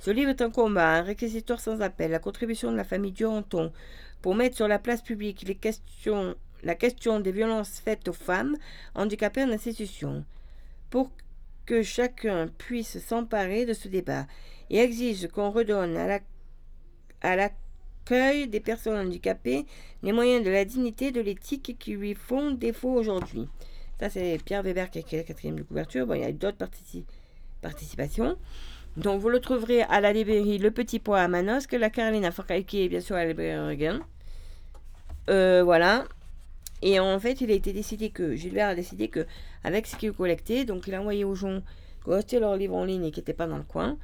Ce 0.00 0.10
livre 0.10 0.30
est 0.30 0.42
un 0.42 0.50
combat, 0.50 0.94
un 0.94 1.02
réquisitoire 1.02 1.60
sans 1.60 1.80
appel, 1.82 2.10
la 2.10 2.18
contribution 2.18 2.70
de 2.70 2.76
la 2.76 2.84
famille 2.84 3.12
Duranton 3.12 3.72
pour 4.22 4.34
mettre 4.34 4.56
sur 4.56 4.68
la 4.68 4.78
place 4.78 5.02
publique 5.02 5.46
la 6.62 6.74
question 6.74 7.20
des 7.20 7.32
violences 7.32 7.80
faites 7.80 8.08
aux 8.08 8.12
femmes 8.12 8.56
handicapées 8.94 9.44
en 9.44 9.50
institution, 9.50 10.24
pour 10.90 11.10
que 11.66 11.82
chacun 11.82 12.48
puisse 12.48 12.98
s'emparer 12.98 13.66
de 13.66 13.74
ce 13.74 13.88
débat 13.88 14.26
et 14.70 14.78
exige 14.78 15.28
qu'on 15.28 15.50
redonne 15.50 15.96
à 15.96 16.06
la 16.06 16.20
à 17.20 17.34
l'accueil 17.34 18.46
des 18.48 18.60
personnes 18.60 19.06
handicapées 19.06 19.66
les 20.02 20.12
moyens 20.12 20.44
de 20.44 20.50
la 20.50 20.64
dignité 20.64 21.10
de 21.10 21.20
l'éthique 21.20 21.76
qui 21.78 21.92
lui 21.92 22.14
font 22.14 22.52
défaut 22.52 22.92
aujourd'hui. 22.92 23.48
Ça, 23.98 24.08
c'est 24.08 24.38
Pierre 24.44 24.62
Weber 24.62 24.88
qui 24.90 24.98
a 24.98 25.00
écrit 25.00 25.16
la 25.16 25.24
quatrième 25.24 25.56
de 25.56 25.64
couverture. 25.64 26.06
Bon, 26.06 26.14
il 26.14 26.20
y 26.20 26.24
a 26.24 26.30
d'autres 26.32 26.56
partici- 26.58 27.04
participations. 27.60 28.38
Donc, 28.98 29.20
vous 29.20 29.28
le 29.28 29.38
trouverez 29.38 29.82
à 29.82 30.00
la 30.00 30.12
librairie 30.12 30.58
Le 30.58 30.72
Petit 30.72 30.98
Pois 30.98 31.20
à 31.20 31.28
Manosque, 31.28 31.70
la 31.70 31.88
Carolina 31.88 32.32
Forcalquier, 32.32 32.82
et 32.82 32.88
bien 32.88 33.00
sûr 33.00 33.14
à 33.14 33.20
la 33.20 33.28
librairie 33.28 33.56
Reagan. 33.56 34.00
Euh, 35.30 35.62
voilà. 35.62 36.04
Et 36.82 36.98
en 36.98 37.20
fait, 37.20 37.40
il 37.40 37.52
a 37.52 37.54
été 37.54 37.72
décidé 37.72 38.10
que, 38.10 38.34
Gilbert 38.34 38.66
a 38.66 38.74
décidé 38.74 39.06
que, 39.06 39.24
avec 39.62 39.86
ce 39.86 39.94
qu'il 39.94 40.10
collectait, 40.12 40.64
donc 40.64 40.88
il 40.88 40.96
a 40.96 41.00
envoyé 41.00 41.24
aux 41.24 41.36
gens 41.36 41.60
qui 42.02 42.10
ont 42.10 42.14
acheté 42.14 42.40
leur 42.40 42.56
livre 42.56 42.74
en 42.74 42.84
ligne 42.84 43.04
et 43.04 43.12
qui 43.12 43.20
n'étaient 43.20 43.34
pas 43.34 43.46
dans 43.46 43.56
le 43.56 43.62
coin, 43.62 43.96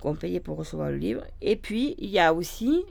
qu'on 0.00 0.14
payait 0.14 0.38
pour 0.38 0.56
recevoir 0.56 0.90
le 0.90 0.98
livre. 0.98 1.24
Et 1.40 1.56
puis, 1.56 1.96
il 1.98 2.10
y 2.10 2.20
a 2.20 2.32
aussi 2.32 2.84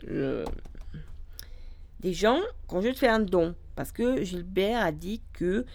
des 2.02 2.12
gens 2.12 2.42
qui 2.68 2.76
ont 2.76 2.82
juste 2.82 3.00
fait 3.00 3.08
un 3.08 3.22
don. 3.22 3.56
Parce 3.78 3.94
que 3.94 4.22
Gilbert 4.22 4.82
a 4.82 4.92
dit 4.92 5.22
que 5.32 5.66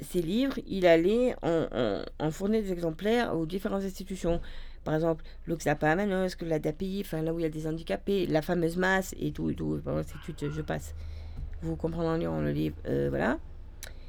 ces 0.00 0.22
livres, 0.22 0.60
il 0.68 0.86
allait 0.86 1.34
en 1.42 2.30
fournir 2.30 2.62
des 2.62 2.70
exemplaires 2.70 3.36
aux 3.36 3.46
différentes 3.46 3.82
institutions. 3.82 4.40
Par 4.84 4.94
exemple, 4.94 5.24
l'Oxapa 5.46 5.90
à 5.90 5.96
Manosque, 5.96 6.42
la 6.42 6.58
DAPI, 6.58 7.02
enfin 7.04 7.22
là 7.22 7.32
où 7.32 7.38
il 7.38 7.42
y 7.42 7.46
a 7.46 7.48
des 7.48 7.66
handicapés, 7.66 8.26
la 8.26 8.42
fameuse 8.42 8.76
masse 8.76 9.14
et 9.18 9.32
tout, 9.32 9.50
et 9.50 9.54
tout. 9.54 9.80
Bon, 9.84 10.02
suite, 10.24 10.48
je 10.50 10.60
passe. 10.62 10.94
Vous 11.62 11.76
comprendrez 11.76 12.08
en 12.08 12.16
lisant 12.16 12.40
le 12.40 12.50
livre. 12.50 12.76
euh, 12.86 13.08
voilà. 13.08 13.38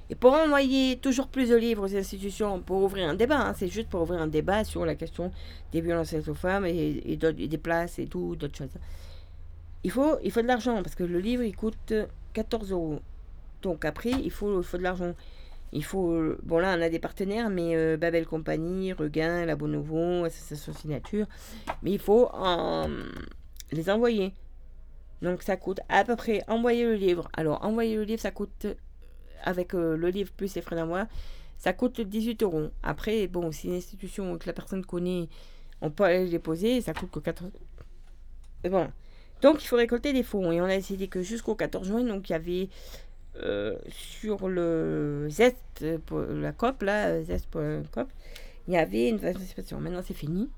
Et 0.09 0.15
pour 0.15 0.33
envoyer 0.33 0.97
toujours 0.97 1.27
plus 1.27 1.49
de 1.49 1.55
livres 1.55 1.87
aux 1.87 1.95
institutions, 1.95 2.59
pour 2.59 2.83
ouvrir 2.83 3.07
un 3.07 3.13
débat, 3.13 3.39
hein, 3.47 3.53
c'est 3.55 3.67
juste 3.69 3.89
pour 3.89 4.01
ouvrir 4.01 4.19
un 4.19 4.27
débat 4.27 4.63
sur 4.63 4.85
la 4.85 4.95
question 4.95 5.31
des 5.71 5.81
violences 5.81 6.13
aux 6.27 6.33
femmes 6.33 6.65
et 6.65 7.17
des 7.17 7.57
places 7.57 7.99
et 7.99 8.05
tout, 8.05 8.35
d'autres 8.35 8.57
choses. 8.57 8.77
Il 9.83 9.91
faut, 9.91 10.17
il 10.23 10.31
faut 10.31 10.41
de 10.41 10.47
l'argent 10.47 10.81
parce 10.83 10.95
que 10.95 11.03
le 11.03 11.19
livre 11.19 11.43
il 11.43 11.55
coûte 11.55 11.93
14 12.33 12.71
euros. 12.71 12.99
Donc 13.61 13.85
après, 13.85 14.11
il 14.11 14.31
faut, 14.31 14.61
il 14.61 14.63
faut 14.63 14.77
de 14.77 14.83
l'argent. 14.83 15.13
Il 15.73 15.83
faut. 15.83 16.11
euh, 16.11 16.37
Bon, 16.43 16.59
là, 16.59 16.75
on 16.77 16.81
a 16.81 16.89
des 16.89 16.99
partenaires, 16.99 17.49
mais 17.49 17.75
euh, 17.75 17.97
Babel 17.97 18.25
Compagnie, 18.25 18.93
Regain, 18.93 19.45
La 19.45 19.55
Bonovo, 19.55 20.23
Association 20.23 20.73
Signature. 20.73 21.25
Mais 21.81 21.91
il 21.91 21.99
faut 21.99 22.29
euh, 22.33 23.05
les 23.71 23.89
envoyer. 23.89 24.33
Donc 25.21 25.41
ça 25.41 25.57
coûte 25.57 25.79
à 25.89 26.03
peu 26.03 26.15
près. 26.15 26.43
Envoyer 26.47 26.85
le 26.85 26.93
livre. 26.95 27.27
Alors, 27.33 27.63
envoyer 27.65 27.95
le 27.95 28.03
livre, 28.03 28.21
ça 28.21 28.31
coûte. 28.31 28.67
Avec 29.43 29.73
euh, 29.73 29.97
le 29.97 30.07
livre 30.09 30.31
plus 30.31 30.55
les 30.55 30.61
frais 30.61 30.77
d'envoi, 30.77 31.07
ça 31.57 31.73
coûte 31.73 31.99
18 31.99 32.43
euros. 32.43 32.69
Après, 32.81 33.27
bon, 33.27 33.51
si 33.51 33.67
une 33.67 33.75
institution 33.75 34.37
que 34.37 34.47
la 34.47 34.53
personne 34.53 34.85
connaît, 34.85 35.27
on 35.81 35.89
peut 35.91 36.03
aller 36.05 36.29
déposer, 36.29 36.79
ça 36.79 36.93
coûte 36.93 37.11
que 37.11 37.19
14 37.19 37.51
Et 38.63 38.69
bon. 38.69 38.87
Donc, 39.41 39.61
il 39.61 39.67
faut 39.67 39.75
récolter 39.75 40.13
des 40.13 40.23
fonds. 40.23 40.49
Et 40.53 40.61
on 40.61 40.65
a 40.65 40.77
décidé 40.77 41.09
que 41.09 41.21
jusqu'au 41.21 41.55
14 41.55 41.87
juin, 41.87 42.03
donc 42.05 42.29
il 42.29 42.31
y 42.31 42.35
avait 42.35 42.69
euh, 43.37 43.77
sur 43.89 44.47
le 44.47 45.27
Zest, 45.29 45.83
la 46.11 46.51
COP, 46.51 46.83
là, 46.83 47.07
euh, 47.07 47.23
Zest.coop, 47.23 48.07
il 48.67 48.73
y 48.73 48.77
avait 48.77 49.09
une 49.09 49.19
participation. 49.19 49.79
Maintenant, 49.79 50.01
c'est 50.03 50.13
fini. 50.13 50.49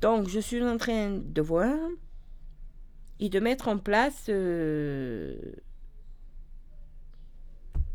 Donc, 0.00 0.28
je 0.28 0.40
suis 0.40 0.62
en 0.62 0.76
train 0.78 1.10
de 1.10 1.42
voir 1.42 1.74
et 3.20 3.28
de 3.28 3.40
mettre 3.40 3.68
en 3.68 3.78
place. 3.78 4.26
euh, 4.28 5.36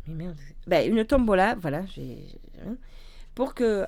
Mais 0.06 0.14
merde. 0.14 0.36
Ben, 0.66 0.90
une 0.90 1.04
tombola, 1.04 1.54
voilà, 1.56 1.82
hein. 2.66 2.76
Pour 3.34 3.54
que, 3.54 3.84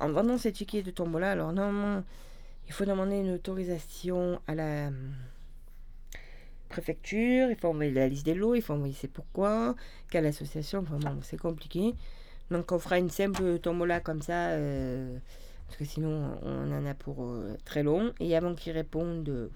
en 0.00 0.10
vendant 0.10 0.38
ces 0.38 0.52
tickets 0.52 0.84
de 0.84 0.90
tombola, 0.90 1.32
alors 1.32 1.52
normalement, 1.52 2.02
il 2.66 2.72
faut 2.72 2.84
demander 2.84 3.16
une 3.16 3.32
autorisation 3.32 4.40
à 4.46 4.54
la 4.54 4.90
préfecture, 6.72 7.50
il 7.50 7.56
faut 7.56 7.68
envoyer 7.68 7.92
la 7.92 8.08
liste 8.08 8.26
des 8.26 8.34
lots, 8.34 8.54
il 8.54 8.62
faut 8.62 8.72
envoyer 8.72 8.94
c'est 8.98 9.10
pourquoi, 9.10 9.76
quelle 10.10 10.26
association, 10.26 10.82
bon, 10.82 10.98
c'est 11.22 11.38
compliqué. 11.38 11.94
Donc 12.50 12.72
on 12.72 12.78
fera 12.78 12.98
une 12.98 13.10
simple 13.10 13.58
tombola 13.58 14.00
comme 14.00 14.22
ça, 14.22 14.48
euh, 14.50 15.16
parce 15.66 15.78
que 15.78 15.84
sinon 15.84 16.36
on 16.42 16.72
en 16.72 16.86
a 16.86 16.94
pour 16.94 17.16
euh, 17.20 17.56
très 17.64 17.82
long. 17.82 18.12
Et 18.20 18.36
avant 18.36 18.54
qu'ils 18.54 18.72
répondent, 18.72 19.28
euh, 19.28 19.48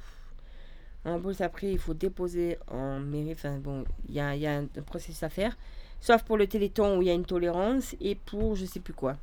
en 1.04 1.18
plus 1.18 1.40
après 1.40 1.72
il 1.72 1.78
faut 1.78 1.94
déposer 1.94 2.58
en 2.70 3.00
mairie, 3.00 3.32
enfin 3.32 3.58
bon, 3.58 3.84
il 4.08 4.14
y 4.14 4.20
a, 4.20 4.34
il 4.36 4.42
y 4.42 4.46
a 4.46 4.58
un 4.58 4.66
processus 4.84 5.22
à 5.22 5.28
faire. 5.28 5.56
Sauf 6.00 6.22
pour 6.22 6.36
le 6.36 6.46
téléthon 6.46 6.98
où 6.98 7.02
il 7.02 7.08
y 7.08 7.10
a 7.10 7.14
une 7.14 7.24
tolérance 7.24 7.96
et 8.00 8.14
pour 8.14 8.54
je 8.54 8.66
sais 8.66 8.80
plus 8.80 8.94
quoi. 8.94 9.16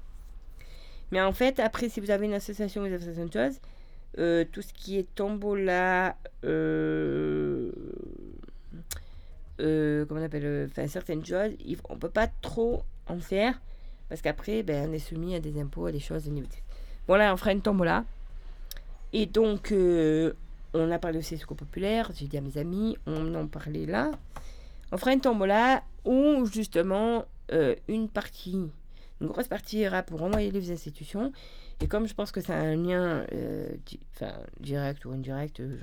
Mais 1.11 1.21
en 1.21 1.31
fait, 1.31 1.59
après, 1.59 1.89
si 1.89 1.99
vous 1.99 2.09
avez 2.09 2.25
une 2.25 2.33
association 2.33 2.81
ou 2.81 2.85
une 2.87 2.93
association 2.93 3.25
de 3.25 3.31
choses, 3.31 3.59
euh, 4.19 4.45
tout 4.51 4.61
ce 4.61 4.73
qui 4.73 4.97
est 4.97 5.07
tombola, 5.15 6.15
euh, 6.43 7.71
euh, 9.59 10.05
comment 10.05 10.21
on 10.21 10.23
appelle, 10.23 10.69
certaines 10.87 11.25
choses, 11.25 11.51
il- 11.65 11.77
on 11.89 11.97
peut 11.97 12.09
pas 12.09 12.27
trop 12.41 12.83
en 13.07 13.19
faire 13.19 13.59
parce 14.09 14.21
qu'après, 14.21 14.63
ben, 14.63 14.89
on 14.89 14.93
est 14.93 14.99
soumis 14.99 15.35
à 15.35 15.39
des 15.39 15.59
impôts, 15.59 15.85
à 15.87 15.91
des 15.91 15.99
choses. 15.99 16.25
de- 16.25 16.43
Bon 17.07 17.15
là, 17.15 17.33
on 17.33 17.37
fera 17.37 17.51
une 17.51 17.61
tombola. 17.61 18.05
Et 19.11 19.25
donc, 19.25 19.73
on 20.73 20.91
a 20.91 20.99
parlé 20.99 21.19
aussi 21.19 21.35
du 21.35 21.41
secours 21.41 21.57
populaire. 21.57 22.11
J'ai 22.15 22.27
dit 22.27 22.37
à 22.37 22.41
mes 22.41 22.57
amis, 22.57 22.97
on 23.05 23.33
en 23.35 23.47
parlait 23.47 23.85
là. 23.85 24.11
On 24.91 24.97
fera 24.97 25.13
une 25.13 25.21
tombola 25.21 25.83
où 26.05 26.45
justement 26.45 27.25
une 27.87 28.09
partie. 28.09 28.69
Une 29.21 29.27
grosse 29.27 29.47
partie 29.47 29.79
ira 29.79 30.01
pour 30.03 30.21
envoyer 30.23 30.51
les 30.51 30.71
institutions. 30.71 31.31
Et 31.83 31.87
comme 31.87 32.07
je 32.07 32.13
pense 32.13 32.31
que 32.31 32.39
ça 32.39 32.55
a 32.55 32.61
un 32.61 32.77
lien, 32.77 33.25
euh, 33.33 33.67
enfin, 34.15 34.31
direct 34.61 35.03
ou 35.03 35.11
indirect, 35.11 35.59
euh, 35.59 35.77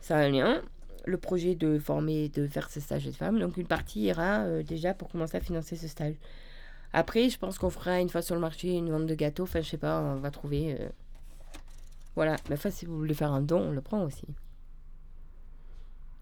ça 0.00 0.16
a 0.16 0.20
un 0.20 0.30
lien, 0.30 0.62
le 1.04 1.18
projet 1.18 1.54
de 1.54 1.78
former, 1.78 2.30
de 2.30 2.46
faire 2.46 2.70
ce 2.70 2.80
stage 2.80 3.04
de 3.04 3.10
femmes, 3.12 3.38
donc 3.38 3.58
une 3.58 3.66
partie 3.66 4.00
ira 4.00 4.44
euh, 4.44 4.62
déjà 4.62 4.94
pour 4.94 5.10
commencer 5.10 5.36
à 5.36 5.40
financer 5.40 5.76
ce 5.76 5.86
stage. 5.86 6.14
Après, 6.94 7.28
je 7.28 7.36
pense 7.38 7.58
qu'on 7.58 7.68
fera 7.68 8.00
une 8.00 8.08
fois 8.08 8.22
sur 8.22 8.34
le 8.36 8.40
marché 8.40 8.70
une 8.72 8.90
vente 8.90 9.04
de 9.04 9.14
gâteaux, 9.14 9.42
enfin, 9.42 9.60
je 9.60 9.68
sais 9.68 9.76
pas, 9.76 10.00
on 10.00 10.16
va 10.16 10.30
trouver. 10.30 10.78
Voilà, 12.14 12.36
mais 12.48 12.54
enfin, 12.54 12.70
si 12.70 12.86
vous 12.86 12.96
voulez 12.96 13.12
faire 13.12 13.32
un 13.32 13.42
don, 13.42 13.68
on 13.68 13.72
le 13.72 13.82
prend 13.82 14.02
aussi. 14.02 14.24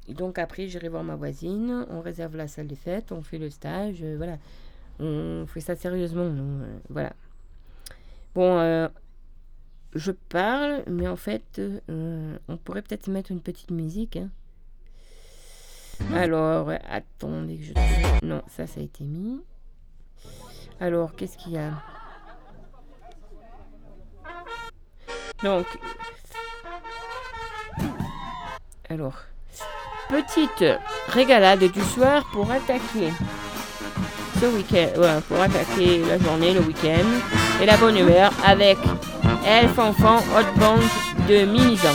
Et 0.09 0.15
donc 0.15 0.37
après, 0.37 0.67
j'irai 0.67 0.89
voir 0.89 1.05
ma 1.05 1.15
voisine, 1.15 1.87
on 1.91 2.01
réserve 2.01 2.37
la 2.37 2.49
salle 2.49 2.67
des 2.67 2.75
fêtes, 2.75 3.13
on 3.13 3.23
fait 3.23 3.39
le 3.39 3.51
stage, 3.51 4.03
voilà. 4.03 4.39
On 4.99 5.47
fait 5.47 5.61
ça 5.61 5.77
sérieusement, 5.77 6.29
voilà. 6.89 7.13
Bon, 8.35 8.59
euh, 8.59 8.89
je 9.95 10.11
parle, 10.11 10.83
mais 10.89 11.07
en 11.07 11.17
fait, 11.17 11.61
euh, 11.61 12.37
on 12.49 12.57
pourrait 12.57 12.83
peut-être 12.83 13.09
mettre 13.09 13.31
une 13.31 13.41
petite 13.41 13.71
musique. 13.71 14.17
hein. 14.17 14.31
Alors, 16.13 16.71
attendez 16.91 17.59
que 17.59 17.65
je. 17.65 18.27
Non, 18.27 18.43
ça, 18.49 18.67
ça 18.67 18.81
a 18.81 18.83
été 18.83 19.05
mis. 19.05 19.41
Alors, 20.81 21.15
qu'est-ce 21.15 21.39
qu'il 21.39 21.53
y 21.53 21.59
a? 21.59 21.73
Donc... 25.43 25.67
Alors... 28.89 29.17
Petite 30.09 30.65
régalade 31.09 31.65
du 31.73 31.81
soir 31.81 32.25
pour 32.33 32.51
attaquer 32.51 33.11
ce 34.39 34.47
week-end, 34.55 35.01
ouais, 35.01 35.21
pour 35.27 35.41
attaquer 35.41 36.05
la 36.05 36.19
journée, 36.19 36.53
le 36.53 36.61
week-end 36.61 37.44
et 37.63 37.67
la 37.67 37.77
bonne 37.77 37.97
humeur 37.97 38.33
avec 38.45 38.79
Elf 39.47 39.79
Enfant 39.79 40.19
Hot 40.37 40.59
Band 40.59 40.81
de 41.29 41.45
Mimizan. 41.45 41.95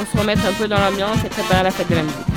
On 0.00 0.06
se 0.06 0.18
remettre 0.18 0.42
un 0.46 0.52
peu 0.52 0.68
dans 0.68 0.78
l'ambiance 0.78 1.18
et 1.24 1.28
préparer 1.28 1.64
la 1.64 1.70
fête 1.70 1.88
de 1.88 1.94
la 1.96 2.02
musique. 2.02 2.29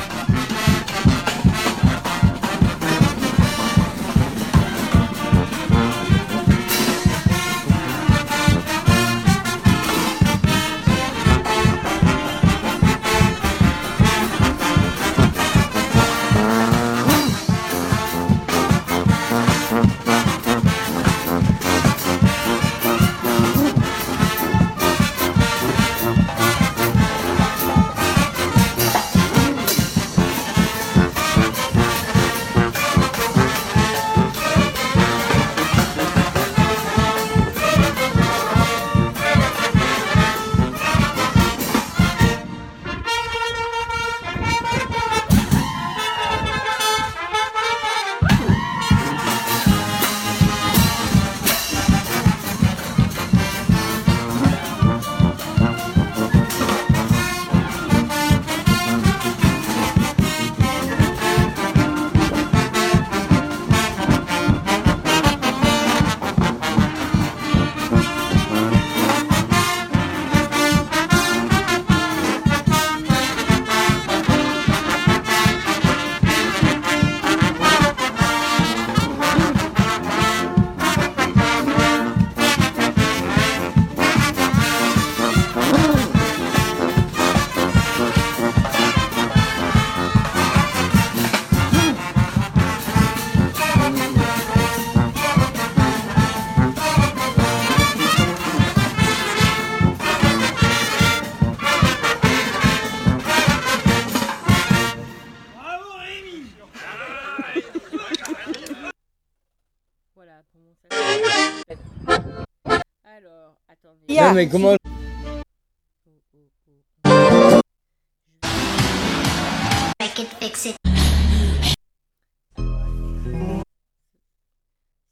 Mais 114.33 114.47
comment 114.47 114.75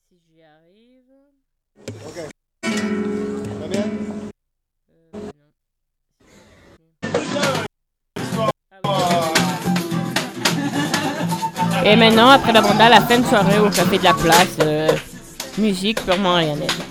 Si 0.09 0.17
j'y 0.27 0.41
arrive. 0.43 1.11
Va 3.59 3.67
bien 3.67 3.83
Euh, 4.91 5.11
non. 5.13 5.49
Et 11.85 11.95
maintenant, 11.95 12.29
après 12.29 12.51
la 12.53 12.61
banda, 12.61 12.89
la 12.89 13.01
fin 13.01 13.19
de 13.19 13.25
soirée 13.25 13.59
au 13.59 13.69
café 13.69 13.97
de 13.97 14.03
la 14.03 14.13
place, 14.13 14.57
euh, 14.61 14.89
musique 15.57 16.03
purement 16.03 16.35
arianaise. 16.35 16.90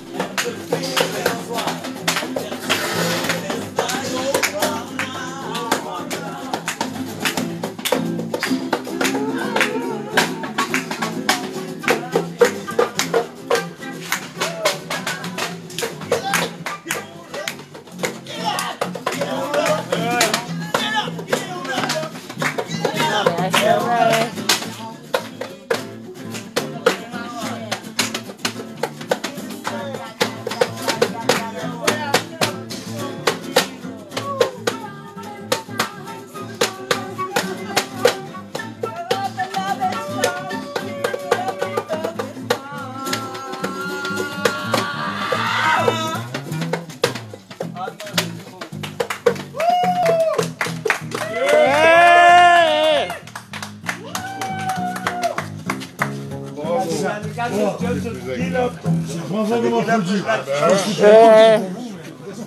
Dis 60.45 61.03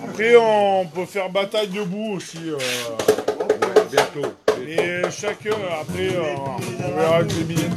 Après, 0.08 0.36
on 0.36 0.86
peut 0.86 1.06
faire 1.06 1.28
bataille 1.30 1.68
debout 1.68 2.14
aussi. 2.16 2.38
euh, 2.50 2.58
Bientôt. 3.90 4.32
Et 4.66 5.02
chacun, 5.10 5.56
après, 5.80 6.14
euh, 6.16 6.34
on 6.84 6.96
verra 6.98 7.16
avec 7.16 7.34
les 7.36 7.44
billets. 7.44 7.70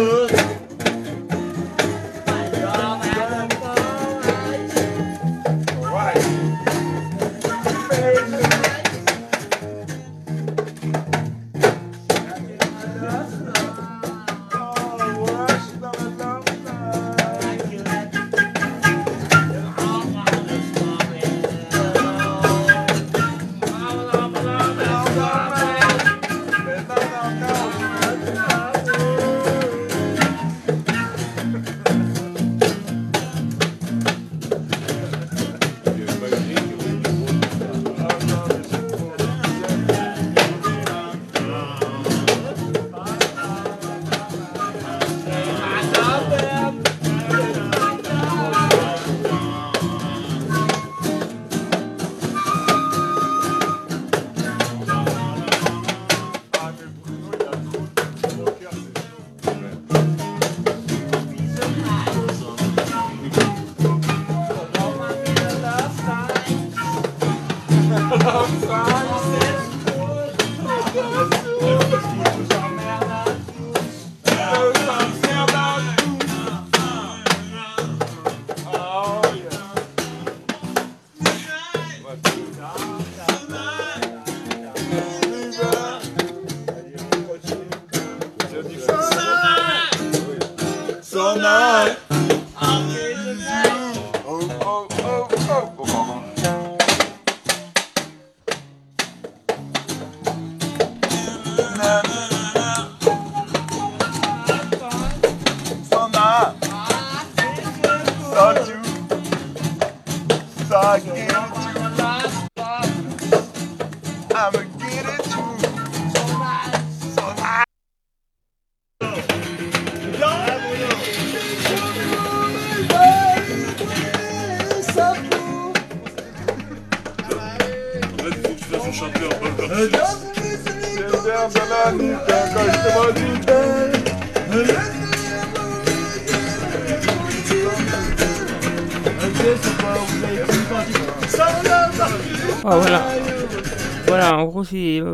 Ah, 0.00 0.27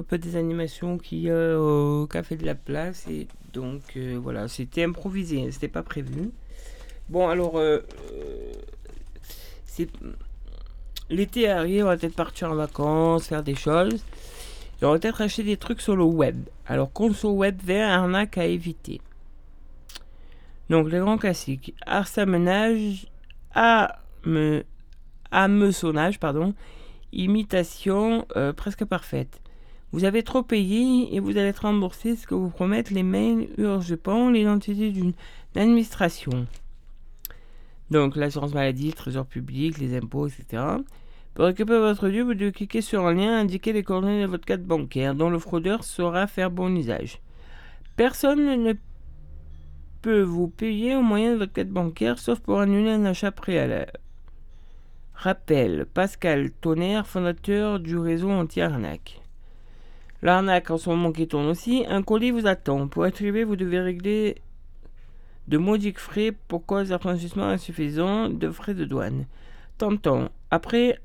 peu 0.04 0.18
des 0.18 0.36
animations 0.36 0.98
qu'il 0.98 1.20
y 1.20 1.30
a 1.30 1.58
au 1.58 2.06
Café 2.06 2.36
de 2.36 2.46
la 2.46 2.54
Place. 2.54 3.06
Et 3.08 3.26
donc, 3.52 3.82
euh, 3.96 4.18
voilà, 4.20 4.48
c'était 4.48 4.84
improvisé, 4.84 5.42
hein, 5.42 5.48
c'était 5.50 5.68
pas 5.68 5.82
prévu. 5.82 6.30
Bon, 7.08 7.28
alors, 7.28 7.58
euh, 7.58 7.80
euh, 8.12 8.52
c'est. 9.66 9.88
L'été 11.10 11.48
arrive, 11.48 11.84
on 11.84 11.88
va 11.88 11.96
peut-être 11.96 12.14
partir 12.14 12.50
en 12.50 12.54
vacances, 12.54 13.28
faire 13.28 13.42
des 13.42 13.54
choses. 13.54 14.02
Et 14.80 14.84
on 14.84 14.92
va 14.92 14.98
peut-être 14.98 15.20
acheter 15.20 15.42
des 15.42 15.58
trucs 15.58 15.80
sur 15.80 15.96
le 15.96 16.04
web. 16.04 16.48
Alors, 16.66 16.92
conso 16.92 17.30
web 17.32 17.60
vert, 17.62 17.90
arnaque 17.90 18.38
à 18.38 18.46
éviter. 18.46 19.00
Donc, 20.70 20.90
les 20.90 20.98
grands 20.98 21.18
classiques. 21.18 21.74
Harsamenage, 21.86 23.06
à 23.54 23.98
me, 24.24 24.64
hameçonnage, 25.30 26.18
pardon, 26.18 26.54
imitation 27.12 28.26
euh, 28.36 28.52
presque 28.52 28.84
parfaite. 28.84 29.40
Vous 29.94 30.02
avez 30.02 30.24
trop 30.24 30.42
payé 30.42 31.14
et 31.14 31.20
vous 31.20 31.38
allez 31.38 31.50
être 31.50 31.66
remboursé 31.66 32.16
ce 32.16 32.26
que 32.26 32.34
vous 32.34 32.50
promettent 32.50 32.90
les 32.90 33.04
mails 33.04 33.48
urgents, 33.58 34.28
l'identité 34.28 34.90
d'une 34.90 35.12
administration. 35.54 36.48
Donc 37.92 38.16
l'assurance 38.16 38.54
maladie, 38.54 38.88
le 38.88 38.94
trésor 38.94 39.24
public, 39.24 39.78
les 39.78 39.96
impôts, 39.96 40.26
etc. 40.26 40.64
Pour 41.34 41.44
récupérer 41.44 41.78
votre 41.78 42.08
dû, 42.08 42.22
vous 42.22 42.34
devez 42.34 42.50
cliquer 42.50 42.80
sur 42.80 43.06
un 43.06 43.14
lien, 43.14 43.38
indiquer 43.38 43.72
les 43.72 43.84
coordonnées 43.84 44.22
de 44.22 44.26
votre 44.26 44.44
carte 44.44 44.62
bancaire, 44.62 45.14
dont 45.14 45.30
le 45.30 45.38
fraudeur 45.38 45.84
saura 45.84 46.26
faire 46.26 46.50
bon 46.50 46.74
usage. 46.74 47.20
Personne 47.94 48.64
ne 48.64 48.72
peut 50.02 50.22
vous 50.22 50.48
payer 50.48 50.96
au 50.96 51.02
moyen 51.02 51.34
de 51.34 51.38
votre 51.38 51.52
carte 51.52 51.68
bancaire, 51.68 52.18
sauf 52.18 52.40
pour 52.40 52.58
annuler 52.58 52.90
un 52.90 53.04
achat 53.04 53.30
préalable. 53.30 53.92
Rappel, 55.14 55.86
Pascal 55.86 56.50
Tonnerre, 56.50 57.06
fondateur 57.06 57.78
du 57.78 57.96
réseau 57.96 58.32
anti-arnaque. 58.32 59.20
L'arnaque 60.24 60.70
en 60.70 60.78
ce 60.78 60.88
moment 60.88 61.12
qui 61.12 61.28
tourne 61.28 61.46
aussi, 61.48 61.84
un 61.86 62.02
colis 62.02 62.30
vous 62.30 62.46
attend. 62.46 62.88
Pour 62.88 63.06
être 63.06 63.20
arrivé, 63.20 63.44
vous 63.44 63.56
devez 63.56 63.78
régler 63.78 64.36
de 65.48 65.58
modiques 65.58 65.98
frais 65.98 66.32
pour 66.48 66.64
cause 66.64 66.88
d'infrancissement 66.88 67.44
insuffisant 67.44 68.30
de 68.30 68.50
frais 68.50 68.72
de 68.72 68.86
douane. 68.86 69.26
Tentant. 69.76 70.30
Après 70.50 70.98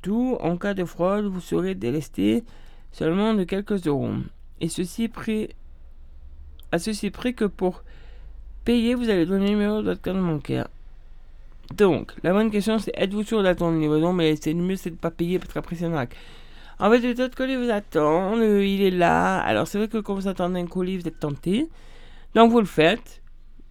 tout, 0.00 0.36
en 0.40 0.56
cas 0.56 0.74
de 0.74 0.84
fraude, 0.84 1.24
vous 1.24 1.40
serez 1.40 1.74
délesté 1.74 2.44
seulement 2.92 3.34
de 3.34 3.42
quelques 3.42 3.84
euros. 3.88 4.12
Et 4.60 4.68
ceci 4.68 5.08
près, 5.08 5.48
à 6.70 6.78
ceci 6.78 7.10
près 7.10 7.32
que 7.32 7.46
pour 7.46 7.82
payer, 8.64 8.94
vous 8.94 9.10
allez 9.10 9.26
donner 9.26 9.46
le 9.46 9.50
numéro 9.50 9.78
de 9.78 9.86
votre 9.86 10.02
carte 10.02 10.18
bancaire. 10.18 10.68
Donc, 11.74 12.12
la 12.22 12.32
bonne 12.32 12.52
question 12.52 12.78
c'est 12.78 12.92
êtes-vous 12.94 13.24
sûr 13.24 13.42
d'attendre 13.42 13.74
une 13.74 13.80
livraison 13.80 14.12
Mais 14.12 14.36
c'est 14.36 14.52
le 14.52 14.62
mieux 14.62 14.76
c'est 14.76 14.90
de 14.90 14.94
ne 14.94 15.00
pas 15.00 15.10
payer 15.10 15.40
parce 15.40 15.52
qu'après 15.52 15.74
c'est 15.74 15.86
une 15.86 15.94
arnaque. 15.94 16.16
En 16.82 16.90
fait, 16.90 16.98
le 16.98 17.24
autres 17.24 17.36
colis 17.36 17.54
vous 17.54 17.70
attend, 17.70 18.34
il 18.42 18.82
est 18.82 18.90
là. 18.90 19.38
Alors, 19.38 19.68
c'est 19.68 19.78
vrai 19.78 19.86
que 19.86 19.98
quand 19.98 20.14
vous 20.14 20.26
attendez 20.26 20.58
un 20.58 20.66
colis, 20.66 20.98
vous 20.98 21.06
êtes 21.06 21.20
tenté. 21.20 21.68
Donc, 22.34 22.50
vous 22.50 22.58
le 22.58 22.66
faites. 22.66 23.22